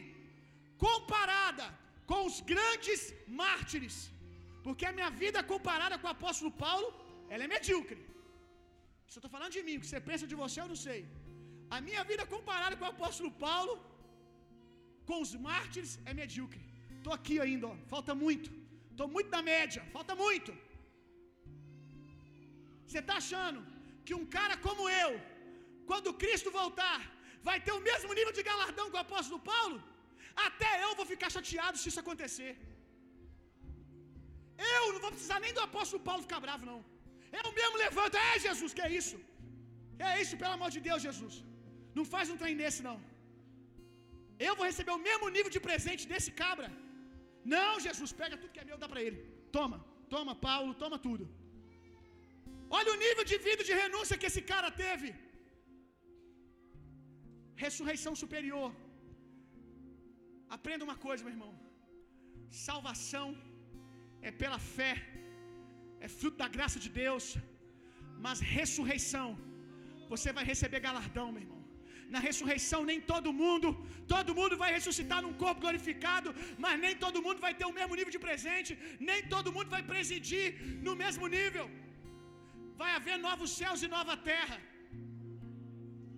comparada 0.86 1.66
com 2.10 2.20
os 2.30 2.38
grandes 2.52 3.00
mártires, 3.42 3.98
porque 4.66 4.86
a 4.90 4.96
minha 4.98 5.10
vida 5.24 5.40
comparada 5.54 5.96
com 6.00 6.08
o 6.08 6.16
apóstolo 6.18 6.52
Paulo, 6.66 6.88
ela 7.34 7.46
é 7.46 7.54
medíocre. 7.56 8.02
Se 9.10 9.16
eu 9.18 9.22
estou 9.22 9.34
falando 9.36 9.56
de 9.58 9.64
mim, 9.68 9.76
o 9.78 9.82
que 9.82 9.90
você 9.90 10.02
pensa 10.10 10.26
de 10.32 10.38
você, 10.44 10.58
eu 10.64 10.70
não 10.74 10.80
sei. 10.88 11.02
A 11.76 11.80
minha 11.88 12.04
vida 12.12 12.24
comparada 12.36 12.76
com 12.80 12.86
o 12.88 12.94
apóstolo 12.96 13.32
Paulo, 13.46 13.74
com 15.10 15.18
os 15.26 15.34
mártires, 15.48 15.94
é 16.10 16.14
medíocre. 16.22 16.62
Estou 16.98 17.14
aqui 17.18 17.36
ainda, 17.46 17.66
ó, 17.72 17.76
falta 17.94 18.14
muito. 18.24 18.50
Estou 18.92 19.08
muito 19.16 19.30
na 19.36 19.42
média, 19.54 19.82
falta 19.96 20.14
muito. 20.24 20.52
Você 22.86 23.00
está 23.04 23.16
achando 23.24 23.60
que 24.06 24.14
um 24.20 24.26
cara 24.38 24.56
como 24.66 24.84
eu, 25.04 25.12
quando 25.90 26.18
Cristo 26.24 26.50
voltar, 26.62 27.00
vai 27.48 27.58
ter 27.66 27.74
o 27.78 27.84
mesmo 27.90 28.12
nível 28.20 28.34
de 28.38 28.44
galardão 28.50 28.90
que 28.90 29.00
o 29.00 29.06
apóstolo 29.08 29.40
Paulo? 29.54 29.78
Até 30.46 30.72
eu 30.86 30.92
vou 31.00 31.08
ficar 31.14 31.30
chateado 31.36 31.78
se 31.82 31.88
isso 31.90 32.02
acontecer. 32.04 32.52
Eu 34.76 34.84
não 34.94 35.02
vou 35.06 35.12
precisar 35.16 35.40
nem 35.46 35.54
do 35.58 35.64
apóstolo 35.68 36.02
Paulo 36.08 36.26
ficar 36.28 36.40
bravo, 36.46 36.66
não. 36.72 36.80
Eu 37.40 37.52
mesmo 37.60 37.78
levanto, 37.86 38.16
é 38.30 38.40
Jesus, 38.48 38.74
que 38.78 38.84
é 38.88 38.92
isso? 39.00 39.18
É 40.10 40.12
isso, 40.24 40.40
pelo 40.42 40.56
amor 40.58 40.70
de 40.76 40.82
Deus, 40.88 41.02
Jesus. 41.08 41.36
Não 41.98 42.06
faz 42.14 42.26
um 42.34 42.40
trem 42.42 42.56
desse, 42.62 42.82
não. 42.90 42.98
Eu 44.48 44.54
vou 44.58 44.66
receber 44.70 44.94
o 44.96 45.04
mesmo 45.10 45.28
nível 45.36 45.52
de 45.56 45.62
presente 45.68 46.04
desse 46.12 46.32
cabra. 46.44 46.70
Não, 47.56 47.72
Jesus, 47.88 48.12
pega 48.22 48.40
tudo 48.42 48.54
que 48.56 48.64
é 48.64 48.70
meu, 48.70 48.80
dá 48.84 48.88
para 48.94 49.04
ele. 49.06 49.20
Toma, 49.58 49.78
toma, 50.14 50.34
Paulo, 50.48 50.74
toma 50.84 50.98
tudo. 51.08 51.26
Olha 52.78 52.92
o 52.94 53.00
nível 53.06 53.24
de 53.32 53.38
vida 53.48 53.64
de 53.70 53.74
renúncia 53.84 54.20
que 54.22 54.30
esse 54.30 54.42
cara 54.52 54.70
teve. 54.84 55.10
Ressurreição 57.66 58.14
superior. 58.24 58.70
Aprenda 60.56 60.88
uma 60.88 60.98
coisa, 61.06 61.24
meu 61.26 61.34
irmão. 61.36 61.54
Salvação 62.68 63.28
é 64.28 64.32
pela 64.42 64.60
fé, 64.76 64.94
é 66.06 66.08
fruto 66.20 66.38
da 66.44 66.50
graça 66.56 66.80
de 66.86 66.90
Deus, 67.04 67.26
mas 68.26 68.40
ressurreição, 68.58 69.28
você 70.14 70.32
vai 70.38 70.46
receber 70.52 70.80
galardão, 70.88 71.28
meu 71.36 71.44
irmão. 71.46 71.62
Na 72.14 72.20
ressurreição, 72.28 72.80
nem 72.90 73.00
todo 73.12 73.36
mundo, 73.42 73.70
todo 74.14 74.36
mundo 74.40 74.56
vai 74.62 74.70
ressuscitar 74.78 75.20
num 75.26 75.36
corpo 75.42 75.64
glorificado, 75.66 76.30
mas 76.64 76.76
nem 76.86 76.94
todo 77.04 77.24
mundo 77.26 77.42
vai 77.46 77.54
ter 77.60 77.68
o 77.70 77.76
mesmo 77.80 77.98
nível 78.00 78.14
de 78.16 78.24
presente, 78.28 78.72
nem 79.10 79.20
todo 79.34 79.54
mundo 79.56 79.70
vai 79.76 79.84
presidir 79.92 80.48
no 80.88 80.96
mesmo 81.04 81.28
nível. 81.38 81.66
Vai 82.82 82.92
haver 82.98 83.18
novos 83.28 83.52
céus 83.60 83.82
e 83.86 83.94
nova 83.98 84.16
terra, 84.32 84.58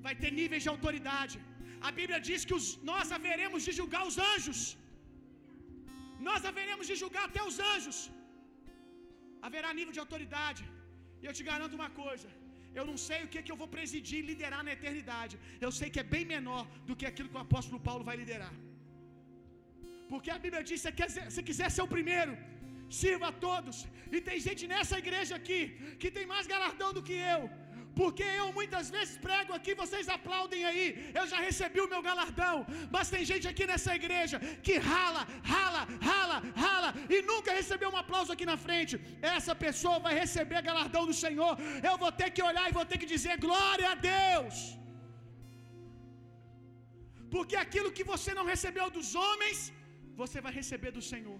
vai 0.05 0.15
ter 0.21 0.31
níveis 0.41 0.63
de 0.65 0.71
autoridade. 0.75 1.37
A 1.87 1.91
Bíblia 1.99 2.19
diz 2.29 2.41
que 2.47 2.55
os, 2.59 2.65
nós 2.91 3.07
haveremos 3.17 3.61
de 3.67 3.73
julgar 3.79 4.03
os 4.09 4.17
anjos. 4.31 4.61
Nós 6.27 6.41
haveremos 6.49 6.85
de 6.89 6.95
julgar 7.01 7.25
até 7.29 7.41
os 7.49 7.57
anjos. 7.73 7.99
Haverá 9.47 9.69
nível 9.79 9.95
de 9.97 10.03
autoridade. 10.05 10.63
E 11.21 11.25
eu 11.27 11.35
te 11.37 11.43
garanto 11.49 11.77
uma 11.79 11.91
coisa: 12.01 12.27
eu 12.79 12.85
não 12.89 12.97
sei 13.07 13.19
o 13.23 13.29
que, 13.33 13.43
que 13.45 13.53
eu 13.53 13.59
vou 13.61 13.69
presidir 13.77 14.19
e 14.19 14.27
liderar 14.31 14.61
na 14.67 14.73
eternidade. 14.77 15.35
Eu 15.65 15.71
sei 15.79 15.89
que 15.93 16.01
é 16.03 16.11
bem 16.15 16.25
menor 16.35 16.63
do 16.87 16.97
que 16.99 17.07
aquilo 17.11 17.31
que 17.31 17.39
o 17.39 17.45
apóstolo 17.47 17.79
Paulo 17.87 18.05
vai 18.09 18.17
liderar. 18.23 18.53
Porque 20.11 20.31
a 20.35 20.41
Bíblia 20.45 20.63
diz: 20.69 20.81
se 20.85 20.91
você 21.29 21.43
quiser 21.49 21.69
ser 21.75 21.83
o 21.87 21.93
primeiro, 21.97 22.35
sirva 23.01 23.27
a 23.31 23.37
todos. 23.47 23.77
E 24.15 24.19
tem 24.27 24.37
gente 24.47 24.63
nessa 24.73 24.97
igreja 25.03 25.33
aqui 25.39 25.61
que 26.01 26.11
tem 26.17 26.25
mais 26.33 26.47
galardão 26.53 26.91
do 26.97 27.03
que 27.09 27.17
eu. 27.35 27.41
Porque 27.99 28.25
eu 28.41 28.47
muitas 28.57 28.87
vezes 28.95 29.15
prego 29.25 29.51
aqui, 29.57 29.71
vocês 29.81 30.05
aplaudem 30.15 30.61
aí. 30.69 30.85
Eu 31.19 31.25
já 31.31 31.39
recebi 31.47 31.79
o 31.83 31.89
meu 31.93 32.01
galardão. 32.07 32.55
Mas 32.93 33.11
tem 33.13 33.23
gente 33.31 33.45
aqui 33.51 33.65
nessa 33.71 33.91
igreja 33.99 34.37
que 34.67 34.75
rala, 34.91 35.23
rala, 35.53 35.81
rala, 36.09 36.37
rala 36.65 36.89
e 37.15 37.19
nunca 37.31 37.57
recebeu 37.59 37.89
um 37.93 37.99
aplauso 38.03 38.31
aqui 38.35 38.47
na 38.51 38.57
frente. 38.65 38.95
Essa 39.35 39.55
pessoa 39.65 39.97
vai 40.07 40.13
receber 40.23 40.67
galardão 40.69 41.03
do 41.11 41.17
Senhor. 41.23 41.53
Eu 41.89 41.95
vou 42.03 42.11
ter 42.21 42.29
que 42.35 42.45
olhar 42.49 42.65
e 42.67 42.77
vou 42.79 42.87
ter 42.91 42.99
que 43.01 43.11
dizer 43.15 43.35
glória 43.47 43.87
a 43.93 43.97
Deus. 44.11 44.57
Porque 47.35 47.57
aquilo 47.65 47.95
que 47.97 48.09
você 48.13 48.33
não 48.39 48.45
recebeu 48.53 48.87
dos 48.97 49.09
homens, 49.23 49.57
você 50.21 50.39
vai 50.45 50.53
receber 50.61 50.93
do 50.99 51.05
Senhor. 51.13 51.39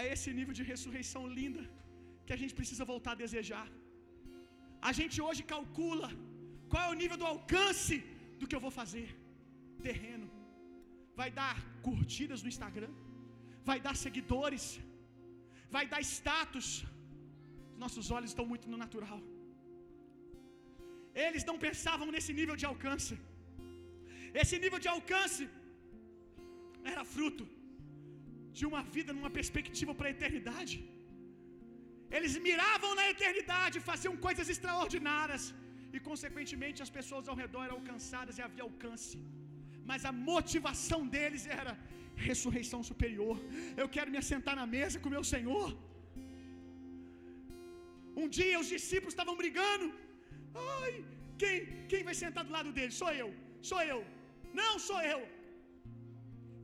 É 0.00 0.04
esse 0.14 0.32
nível 0.40 0.56
de 0.58 0.64
ressurreição 0.72 1.22
linda 1.38 1.64
que 2.30 2.36
a 2.38 2.42
gente 2.42 2.56
precisa 2.58 2.84
voltar 2.90 3.12
a 3.14 3.22
desejar. 3.22 3.66
A 4.88 4.90
gente 4.98 5.16
hoje 5.26 5.42
calcula 5.54 6.08
qual 6.70 6.82
é 6.84 6.90
o 6.92 6.98
nível 7.00 7.18
do 7.22 7.26
alcance 7.30 7.96
do 8.40 8.48
que 8.48 8.56
eu 8.56 8.62
vou 8.66 8.72
fazer. 8.80 9.08
Terreno. 9.88 10.28
Vai 11.20 11.28
dar 11.40 11.56
curtidas 11.86 12.42
no 12.44 12.50
Instagram, 12.52 12.92
vai 13.70 13.78
dar 13.86 13.94
seguidores, 14.04 14.64
vai 15.76 15.84
dar 15.92 16.00
status. 16.18 16.68
Nossos 17.82 18.06
olhos 18.16 18.30
estão 18.32 18.46
muito 18.52 18.68
no 18.72 18.78
natural. 18.84 19.20
Eles 21.26 21.44
não 21.50 21.58
pensavam 21.66 22.08
nesse 22.14 22.32
nível 22.40 22.56
de 22.62 22.66
alcance. 22.72 23.16
Esse 24.42 24.56
nível 24.64 24.80
de 24.84 24.90
alcance 24.96 25.44
era 26.92 27.04
fruto 27.16 27.46
de 28.58 28.64
uma 28.70 28.82
vida 28.96 29.12
numa 29.18 29.32
perspectiva 29.40 29.94
para 29.98 30.08
a 30.10 30.16
eternidade. 30.16 30.76
Eles 32.16 32.34
miravam 32.46 32.92
na 33.00 33.06
eternidade, 33.14 33.84
faziam 33.90 34.14
coisas 34.26 34.48
extraordinárias, 34.54 35.44
e 35.94 35.98
consequentemente 36.08 36.82
as 36.86 36.92
pessoas 36.98 37.28
ao 37.30 37.38
redor 37.42 37.62
eram 37.66 37.78
alcançadas 37.80 38.36
e 38.38 38.42
havia 38.46 38.64
alcance. 38.70 39.16
Mas 39.90 40.04
a 40.10 40.12
motivação 40.30 41.00
deles 41.14 41.44
era 41.58 41.72
ressurreição 42.28 42.80
superior. 42.90 43.36
Eu 43.82 43.88
quero 43.96 44.12
me 44.14 44.20
assentar 44.22 44.56
na 44.60 44.66
mesa 44.76 45.00
com 45.02 45.16
meu 45.16 45.24
Senhor. 45.34 45.68
Um 48.22 48.28
dia 48.38 48.62
os 48.62 48.70
discípulos 48.76 49.14
estavam 49.14 49.36
brigando. 49.42 49.86
Ai, 50.78 50.92
quem, 51.42 51.56
quem 51.90 52.02
vai 52.08 52.16
sentar 52.22 52.44
do 52.48 52.54
lado 52.58 52.72
dele? 52.76 52.92
Sou 53.02 53.12
eu, 53.22 53.28
sou 53.70 53.82
eu. 53.92 54.00
Não, 54.62 54.72
sou 54.88 55.00
eu. 55.14 55.20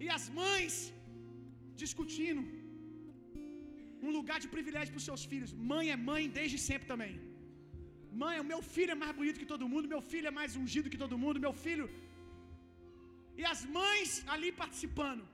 E 0.04 0.08
as 0.16 0.24
mães 0.40 0.74
discutindo 1.82 2.42
um 4.06 4.14
lugar 4.18 4.38
de 4.44 4.48
privilégio 4.54 4.92
para 4.92 5.02
os 5.02 5.08
seus 5.10 5.24
filhos. 5.32 5.52
Mãe 5.72 5.84
é 5.94 5.98
mãe 6.10 6.24
desde 6.38 6.58
sempre 6.68 6.86
também. 6.92 7.14
Mãe, 8.22 8.36
o 8.42 8.48
meu 8.52 8.60
filho 8.74 8.92
é 8.94 8.98
mais 9.02 9.14
bonito 9.20 9.40
que 9.42 9.52
todo 9.52 9.70
mundo, 9.72 9.92
meu 9.94 10.02
filho 10.12 10.28
é 10.30 10.34
mais 10.40 10.52
ungido 10.62 10.92
que 10.92 11.02
todo 11.04 11.20
mundo, 11.24 11.44
meu 11.46 11.54
filho. 11.64 11.86
E 13.40 13.44
as 13.52 13.62
mães 13.78 14.10
ali 14.34 14.50
participando. 14.62 15.24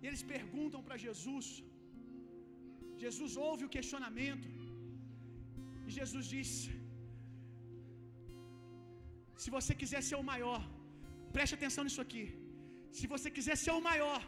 E 0.00 0.06
eles 0.08 0.24
perguntam 0.34 0.80
para 0.86 1.02
Jesus. 1.06 1.48
Jesus 3.04 3.32
ouve 3.48 3.64
o 3.66 3.72
questionamento. 3.76 4.48
E 5.86 5.90
Jesus 5.98 6.26
diz: 6.34 6.50
Se 9.42 9.50
você 9.56 9.74
quiser 9.82 10.02
ser 10.08 10.16
o 10.22 10.26
maior, 10.32 10.60
preste 11.36 11.56
atenção 11.58 11.84
nisso 11.86 12.02
aqui. 12.06 12.24
Se 12.96 13.06
você 13.14 13.28
quiser 13.36 13.56
ser 13.64 13.72
o 13.78 13.84
maior, 13.90 14.20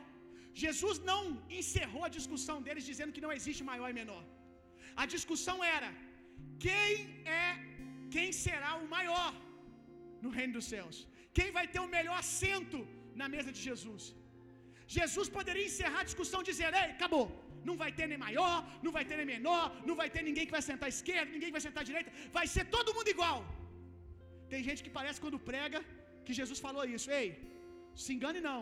Jesus 0.65 0.99
não 1.11 1.23
encerrou 1.61 2.03
a 2.07 2.15
discussão 2.19 2.59
deles 2.67 2.89
dizendo 2.91 3.15
que 3.17 3.25
não 3.25 3.33
existe 3.39 3.63
maior 3.71 3.89
e 3.93 3.99
menor. 4.01 4.23
A 5.03 5.07
discussão 5.15 5.57
era: 5.77 5.91
quem 6.65 6.93
é, 7.41 7.47
quem 8.15 8.29
será 8.45 8.71
o 8.83 8.87
maior 8.97 9.33
no 10.25 10.31
reino 10.37 10.55
dos 10.59 10.69
céus? 10.75 10.99
Quem 11.39 11.51
vai 11.57 11.67
ter 11.73 11.83
o 11.87 11.93
melhor 11.97 12.17
assento 12.25 12.79
na 13.21 13.27
mesa 13.35 13.51
de 13.57 13.63
Jesus? 13.69 14.05
Jesus 14.99 15.29
poderia 15.37 15.67
encerrar 15.71 16.01
a 16.03 16.09
discussão 16.11 16.41
dizendo: 16.51 16.77
Ei, 16.83 16.91
acabou. 16.97 17.27
Não 17.69 17.77
vai 17.83 17.91
ter 17.99 18.07
nem 18.11 18.21
maior, 18.27 18.57
não 18.85 18.93
vai 18.97 19.05
ter 19.09 19.17
nem 19.21 19.29
menor, 19.35 19.65
não 19.89 19.95
vai 20.01 20.09
ter 20.15 20.23
ninguém 20.29 20.47
que 20.49 20.57
vai 20.57 20.65
sentar 20.71 20.87
à 20.89 20.95
esquerda, 20.97 21.29
ninguém 21.35 21.49
que 21.49 21.59
vai 21.59 21.67
sentar 21.69 21.83
à 21.85 21.89
direita, 21.91 22.11
vai 22.39 22.47
ser 22.55 22.65
todo 22.75 22.95
mundo 22.97 23.09
igual. 23.15 23.39
Tem 24.53 24.61
gente 24.69 24.83
que 24.87 24.93
parece 24.99 25.21
quando 25.25 25.45
prega 25.53 25.81
que 26.27 26.37
Jesus 26.41 26.61
falou 26.67 26.85
isso. 26.97 27.09
Ei, 27.21 27.29
se 28.03 28.11
engane 28.17 28.41
não. 28.51 28.61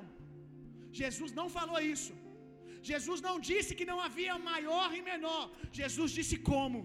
Jesus 1.02 1.32
não 1.38 1.46
falou 1.58 1.80
isso. 1.94 2.12
Jesus 2.90 3.20
não 3.26 3.36
disse 3.50 3.72
que 3.78 3.88
não 3.90 3.98
havia 4.06 4.34
maior 4.50 4.88
e 4.98 5.02
menor. 5.12 5.44
Jesus 5.80 6.10
disse 6.18 6.36
como. 6.50 6.80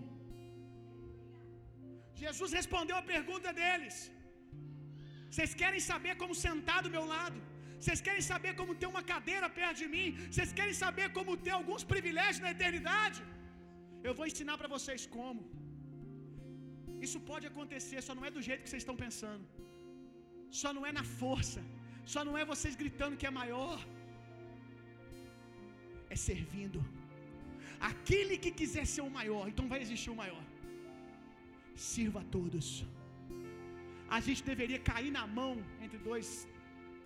Jesus 2.23 2.51
respondeu 2.59 2.97
a 2.99 3.09
pergunta 3.13 3.49
deles. 3.59 3.97
Vocês 5.31 5.53
querem 5.61 5.81
saber 5.91 6.13
como 6.21 6.41
sentar 6.45 6.79
do 6.85 6.93
meu 6.95 7.05
lado? 7.15 7.39
Vocês 7.79 7.99
querem 8.07 8.23
saber 8.31 8.51
como 8.59 8.77
ter 8.81 8.87
uma 8.93 9.03
cadeira 9.11 9.47
perto 9.59 9.77
de 9.81 9.89
mim? 9.95 10.07
Vocês 10.31 10.51
querem 10.59 10.75
saber 10.83 11.07
como 11.17 11.37
ter 11.45 11.53
alguns 11.59 11.83
privilégios 11.91 12.43
na 12.45 12.51
eternidade? 12.55 13.21
Eu 14.07 14.13
vou 14.17 14.27
ensinar 14.31 14.57
para 14.61 14.71
vocês 14.75 15.03
como. 15.17 15.41
Isso 17.05 17.19
pode 17.31 17.45
acontecer, 17.51 17.99
só 18.07 18.13
não 18.17 18.25
é 18.29 18.31
do 18.37 18.43
jeito 18.47 18.63
que 18.63 18.71
vocês 18.71 18.83
estão 18.85 18.97
pensando. 19.05 19.45
Só 20.61 20.69
não 20.77 20.85
é 20.89 20.93
na 20.99 21.05
força. 21.21 21.61
Só 22.13 22.21
não 22.27 22.35
é 22.41 22.43
vocês 22.53 22.75
gritando 22.81 23.19
que 23.21 23.29
é 23.31 23.33
maior. 23.41 23.77
É 26.13 26.17
servindo. 26.29 26.79
Aquele 27.91 28.35
que 28.43 28.51
quiser 28.59 28.85
ser 28.93 29.03
o 29.07 29.11
maior, 29.17 29.43
então 29.51 29.65
vai 29.73 29.79
existir 29.85 30.11
o 30.15 30.19
maior. 30.23 30.43
Sirva 31.89 32.19
a 32.21 32.29
todos. 32.37 32.67
A 34.17 34.19
gente 34.25 34.41
deveria 34.51 34.79
cair 34.91 35.11
na 35.17 35.25
mão 35.39 35.51
entre 35.85 35.99
dois 36.09 36.29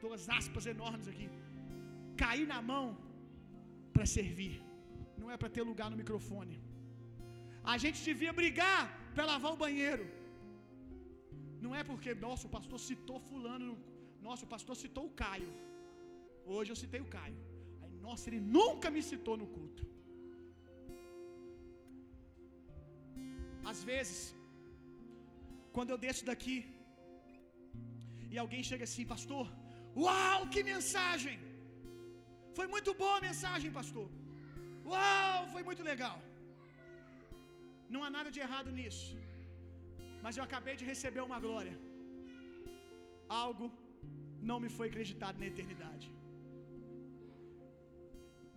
duas 0.03 0.23
aspas 0.39 0.65
enormes 0.73 1.07
aqui. 1.11 1.27
Cair 2.23 2.47
na 2.53 2.59
mão 2.71 2.85
para 3.93 4.05
servir. 4.17 4.55
Não 5.21 5.30
é 5.34 5.38
para 5.41 5.53
ter 5.55 5.63
lugar 5.71 5.89
no 5.93 5.99
microfone. 6.01 6.57
A 7.73 7.75
gente 7.84 7.99
devia 8.09 8.34
brigar 8.41 8.81
para 9.13 9.25
lavar 9.31 9.51
o 9.53 9.61
banheiro. 9.65 10.05
Não 11.63 11.73
é 11.80 11.84
porque, 11.89 12.11
nossa, 12.25 12.45
o 12.47 12.53
pastor 12.57 12.80
citou 12.89 13.19
fulano. 13.30 13.73
Nossa, 14.27 14.43
o 14.47 14.51
pastor 14.55 14.75
citou 14.84 15.05
o 15.09 15.15
Caio. 15.23 15.51
Hoje 16.55 16.71
eu 16.73 16.80
citei 16.84 17.01
o 17.05 17.11
Caio. 17.17 17.39
Nossa, 18.05 18.23
ele 18.30 18.41
nunca 18.57 18.88
me 18.95 19.01
citou 19.09 19.35
no 19.41 19.47
culto. 19.55 19.84
Às 23.71 23.81
vezes, 23.91 24.19
quando 25.75 25.91
eu 25.93 25.99
desço 26.05 26.25
daqui 26.31 26.57
e 28.34 28.38
alguém 28.43 28.63
chega 28.69 28.85
assim, 28.89 29.05
pastor, 29.13 29.45
Uau, 30.01 30.39
que 30.53 30.61
mensagem! 30.73 31.38
Foi 32.57 32.65
muito 32.73 32.91
boa 33.01 33.15
a 33.17 33.25
mensagem, 33.30 33.69
pastor. 33.80 34.07
Uau, 34.91 35.41
foi 35.53 35.63
muito 35.69 35.84
legal. 35.91 36.17
Não 37.93 38.03
há 38.05 38.09
nada 38.17 38.30
de 38.35 38.39
errado 38.45 38.71
nisso. 38.80 39.11
Mas 40.23 40.38
eu 40.38 40.43
acabei 40.47 40.75
de 40.81 40.85
receber 40.91 41.21
uma 41.30 41.39
glória. 41.45 41.75
Algo 43.45 43.67
não 44.49 44.59
me 44.63 44.69
foi 44.77 44.88
acreditado 44.89 45.39
na 45.41 45.47
eternidade. 45.51 46.07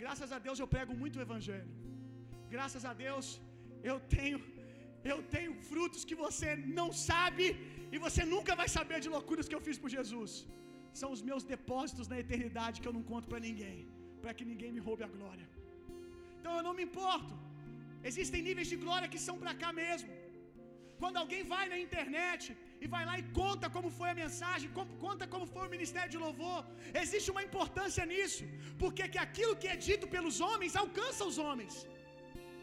Graças 0.02 0.31
a 0.36 0.39
Deus 0.47 0.59
eu 0.62 0.68
prego 0.77 0.94
muito 1.02 1.18
o 1.18 1.24
evangelho. 1.28 1.73
Graças 2.55 2.85
a 2.90 2.94
Deus 3.05 3.27
eu 3.90 3.97
tenho 4.16 4.39
eu 5.12 5.18
tenho 5.35 5.52
frutos 5.70 6.01
que 6.09 6.16
você 6.24 6.51
não 6.78 6.89
sabe 7.09 7.44
e 7.94 7.98
você 8.05 8.23
nunca 8.35 8.52
vai 8.60 8.68
saber 8.77 8.98
de 9.05 9.10
loucuras 9.16 9.48
que 9.48 9.56
eu 9.59 9.64
fiz 9.66 9.77
por 9.82 9.90
Jesus 9.97 10.32
são 11.01 11.09
os 11.16 11.23
meus 11.28 11.44
depósitos 11.52 12.09
na 12.12 12.18
eternidade 12.24 12.81
que 12.81 12.89
eu 12.90 12.97
não 12.98 13.05
conto 13.10 13.27
para 13.31 13.40
ninguém, 13.48 13.78
para 14.23 14.35
que 14.36 14.44
ninguém 14.52 14.70
me 14.77 14.82
roube 14.86 15.05
a 15.09 15.12
glória. 15.16 15.47
Então 16.36 16.52
eu 16.59 16.64
não 16.66 16.74
me 16.78 16.85
importo. 16.89 17.35
Existem 18.10 18.40
níveis 18.48 18.68
de 18.73 18.78
glória 18.85 19.10
que 19.14 19.20
são 19.27 19.36
para 19.43 19.55
cá 19.62 19.70
mesmo. 19.82 20.12
Quando 21.01 21.20
alguém 21.23 21.43
vai 21.55 21.64
na 21.73 21.78
internet 21.86 22.44
e 22.82 22.86
vai 22.94 23.03
lá 23.09 23.15
e 23.20 23.24
conta 23.40 23.66
como 23.77 23.89
foi 23.98 24.09
a 24.11 24.19
mensagem, 24.23 24.70
conta 25.07 25.27
como 25.35 25.47
foi 25.55 25.65
o 25.66 25.73
ministério 25.74 26.11
de 26.15 26.20
louvor, 26.24 26.61
existe 27.03 27.31
uma 27.35 27.44
importância 27.48 28.05
nisso, 28.12 28.44
porque 28.82 29.05
que 29.15 29.20
aquilo 29.27 29.55
que 29.62 29.69
é 29.74 29.77
dito 29.89 30.07
pelos 30.15 30.39
homens 30.48 30.81
alcança 30.85 31.28
os 31.31 31.39
homens. 31.47 31.74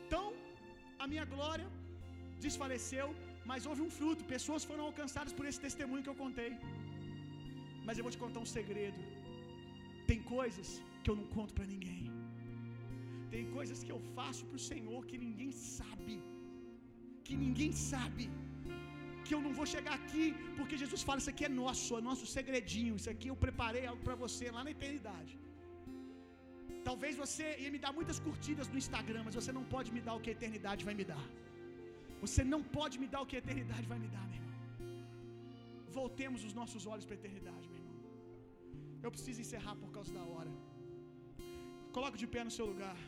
Então, 0.06 0.26
a 1.04 1.08
minha 1.12 1.26
glória 1.36 1.68
desfaleceu, 2.46 3.08
mas 3.52 3.66
houve 3.70 3.82
um 3.88 3.92
fruto, 3.98 4.32
pessoas 4.36 4.64
foram 4.70 4.86
alcançadas 4.90 5.34
por 5.38 5.46
esse 5.50 5.62
testemunho 5.68 6.04
que 6.06 6.14
eu 6.14 6.22
contei. 6.26 6.52
Mas 7.88 7.98
eu 7.98 8.06
vou 8.06 8.14
te 8.16 8.22
contar 8.24 8.42
um 8.46 8.52
segredo. 8.58 9.02
Tem 10.10 10.20
coisas 10.36 10.68
que 11.02 11.10
eu 11.12 11.18
não 11.20 11.28
conto 11.38 11.54
para 11.58 11.68
ninguém. 11.74 12.04
Tem 13.34 13.46
coisas 13.58 13.80
que 13.86 13.92
eu 13.96 14.00
faço 14.18 14.44
para 14.48 14.60
o 14.62 14.66
Senhor 14.72 15.00
que 15.10 15.18
ninguém 15.26 15.52
sabe. 15.76 16.16
Que 17.26 17.36
ninguém 17.44 17.72
sabe. 17.92 18.26
Que 19.26 19.34
eu 19.36 19.42
não 19.46 19.54
vou 19.60 19.68
chegar 19.74 19.94
aqui, 20.02 20.26
porque 20.58 20.76
Jesus 20.84 21.02
fala: 21.08 21.20
Isso 21.22 21.34
aqui 21.34 21.46
é 21.50 21.54
nosso, 21.62 21.92
é 22.00 22.04
nosso 22.10 22.26
segredinho. 22.36 22.96
Isso 23.00 23.12
aqui 23.16 23.30
eu 23.32 23.38
preparei 23.46 23.84
algo 23.92 24.04
para 24.08 24.18
você 24.26 24.46
lá 24.58 24.64
na 24.68 24.74
eternidade. 24.78 25.34
Talvez 26.88 27.14
você 27.24 27.46
ia 27.64 27.72
me 27.76 27.80
dar 27.86 27.92
muitas 28.00 28.18
curtidas 28.26 28.68
no 28.74 28.78
Instagram, 28.84 29.22
mas 29.28 29.36
você 29.40 29.52
não 29.58 29.66
pode 29.76 29.90
me 29.96 30.02
dar 30.08 30.16
o 30.18 30.22
que 30.24 30.32
a 30.32 30.36
eternidade 30.38 30.84
vai 30.90 30.96
me 31.00 31.06
dar. 31.12 31.26
Você 32.24 32.42
não 32.54 32.62
pode 32.78 32.96
me 33.02 33.08
dar 33.14 33.22
o 33.24 33.28
que 33.30 33.38
a 33.38 33.42
eternidade 33.44 33.86
vai 33.92 34.00
me 34.04 34.10
dar, 34.16 34.26
meu 34.32 34.40
irmão. 34.42 34.60
Voltemos 36.00 36.42
os 36.50 36.54
nossos 36.60 36.84
olhos 36.92 37.06
para 37.08 37.16
a 37.18 37.22
eternidade. 37.22 37.70
Eu 39.06 39.12
preciso 39.16 39.40
encerrar 39.46 39.76
por 39.84 39.90
causa 39.96 40.12
da 40.20 40.24
hora. 40.34 40.52
Coloque 41.96 42.20
de 42.22 42.28
pé 42.36 42.44
no 42.50 42.54
seu 42.58 42.68
lugar. 42.72 43.00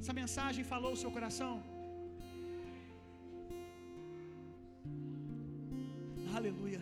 Essa 0.00 0.14
mensagem 0.22 0.64
falou 0.72 0.92
o 0.94 1.00
seu 1.02 1.10
coração? 1.16 1.54
Aleluia. 6.38 6.80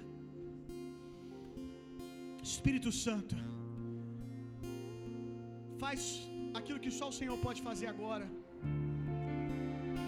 Espírito 2.51 2.91
Santo, 3.05 3.35
faz 5.83 6.01
aquilo 6.59 6.81
que 6.85 6.93
só 6.99 7.07
o 7.11 7.17
Senhor 7.19 7.37
pode 7.45 7.61
fazer 7.69 7.89
agora. 7.93 8.27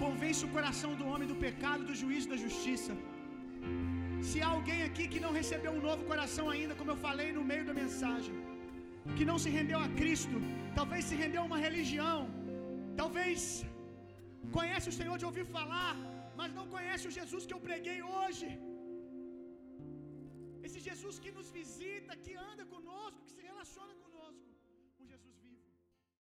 Convence 0.03 0.43
o 0.47 0.51
coração 0.57 0.91
do 1.01 1.07
homem 1.13 1.29
do 1.33 1.37
pecado, 1.47 1.87
do 1.91 1.97
juízo 2.03 2.31
da 2.33 2.39
justiça. 2.45 2.95
Se 4.31 4.41
há 4.43 4.51
alguém 4.57 4.83
aqui 4.89 5.07
que 5.13 5.23
não 5.25 5.33
recebeu 5.41 5.73
um 5.79 5.85
novo 5.89 6.05
coração 6.13 6.47
ainda, 6.55 6.77
como 6.81 6.93
eu 6.95 6.99
falei 7.07 7.29
no 7.39 7.47
meio 7.53 7.65
da 7.71 7.77
mensagem, 7.83 8.37
que 9.17 9.27
não 9.31 9.39
se 9.45 9.51
rendeu 9.59 9.81
a 9.87 9.91
Cristo, 10.01 10.39
talvez 10.79 11.03
se 11.11 11.19
rendeu 11.25 11.43
a 11.43 11.49
uma 11.51 11.61
religião, 11.69 12.21
talvez 13.03 13.41
conhece 14.59 14.89
o 14.93 14.97
Senhor 15.01 15.19
de 15.23 15.29
ouvir 15.31 15.47
falar, 15.59 15.93
mas 16.41 16.57
não 16.61 16.69
conhece 16.77 17.07
o 17.11 17.17
Jesus 17.21 17.45
que 17.47 17.57
eu 17.57 17.65
preguei 17.69 18.01
hoje. 18.17 18.49
Esse 20.67 20.81
Jesus 20.81 21.17
que 21.25 21.31
nos 21.31 21.49
visita, 21.59 22.13
que 22.25 22.35
anda 22.51 22.65
conosco, 22.75 23.21
que 23.25 23.31
se 23.37 23.43
relaciona. 23.51 23.96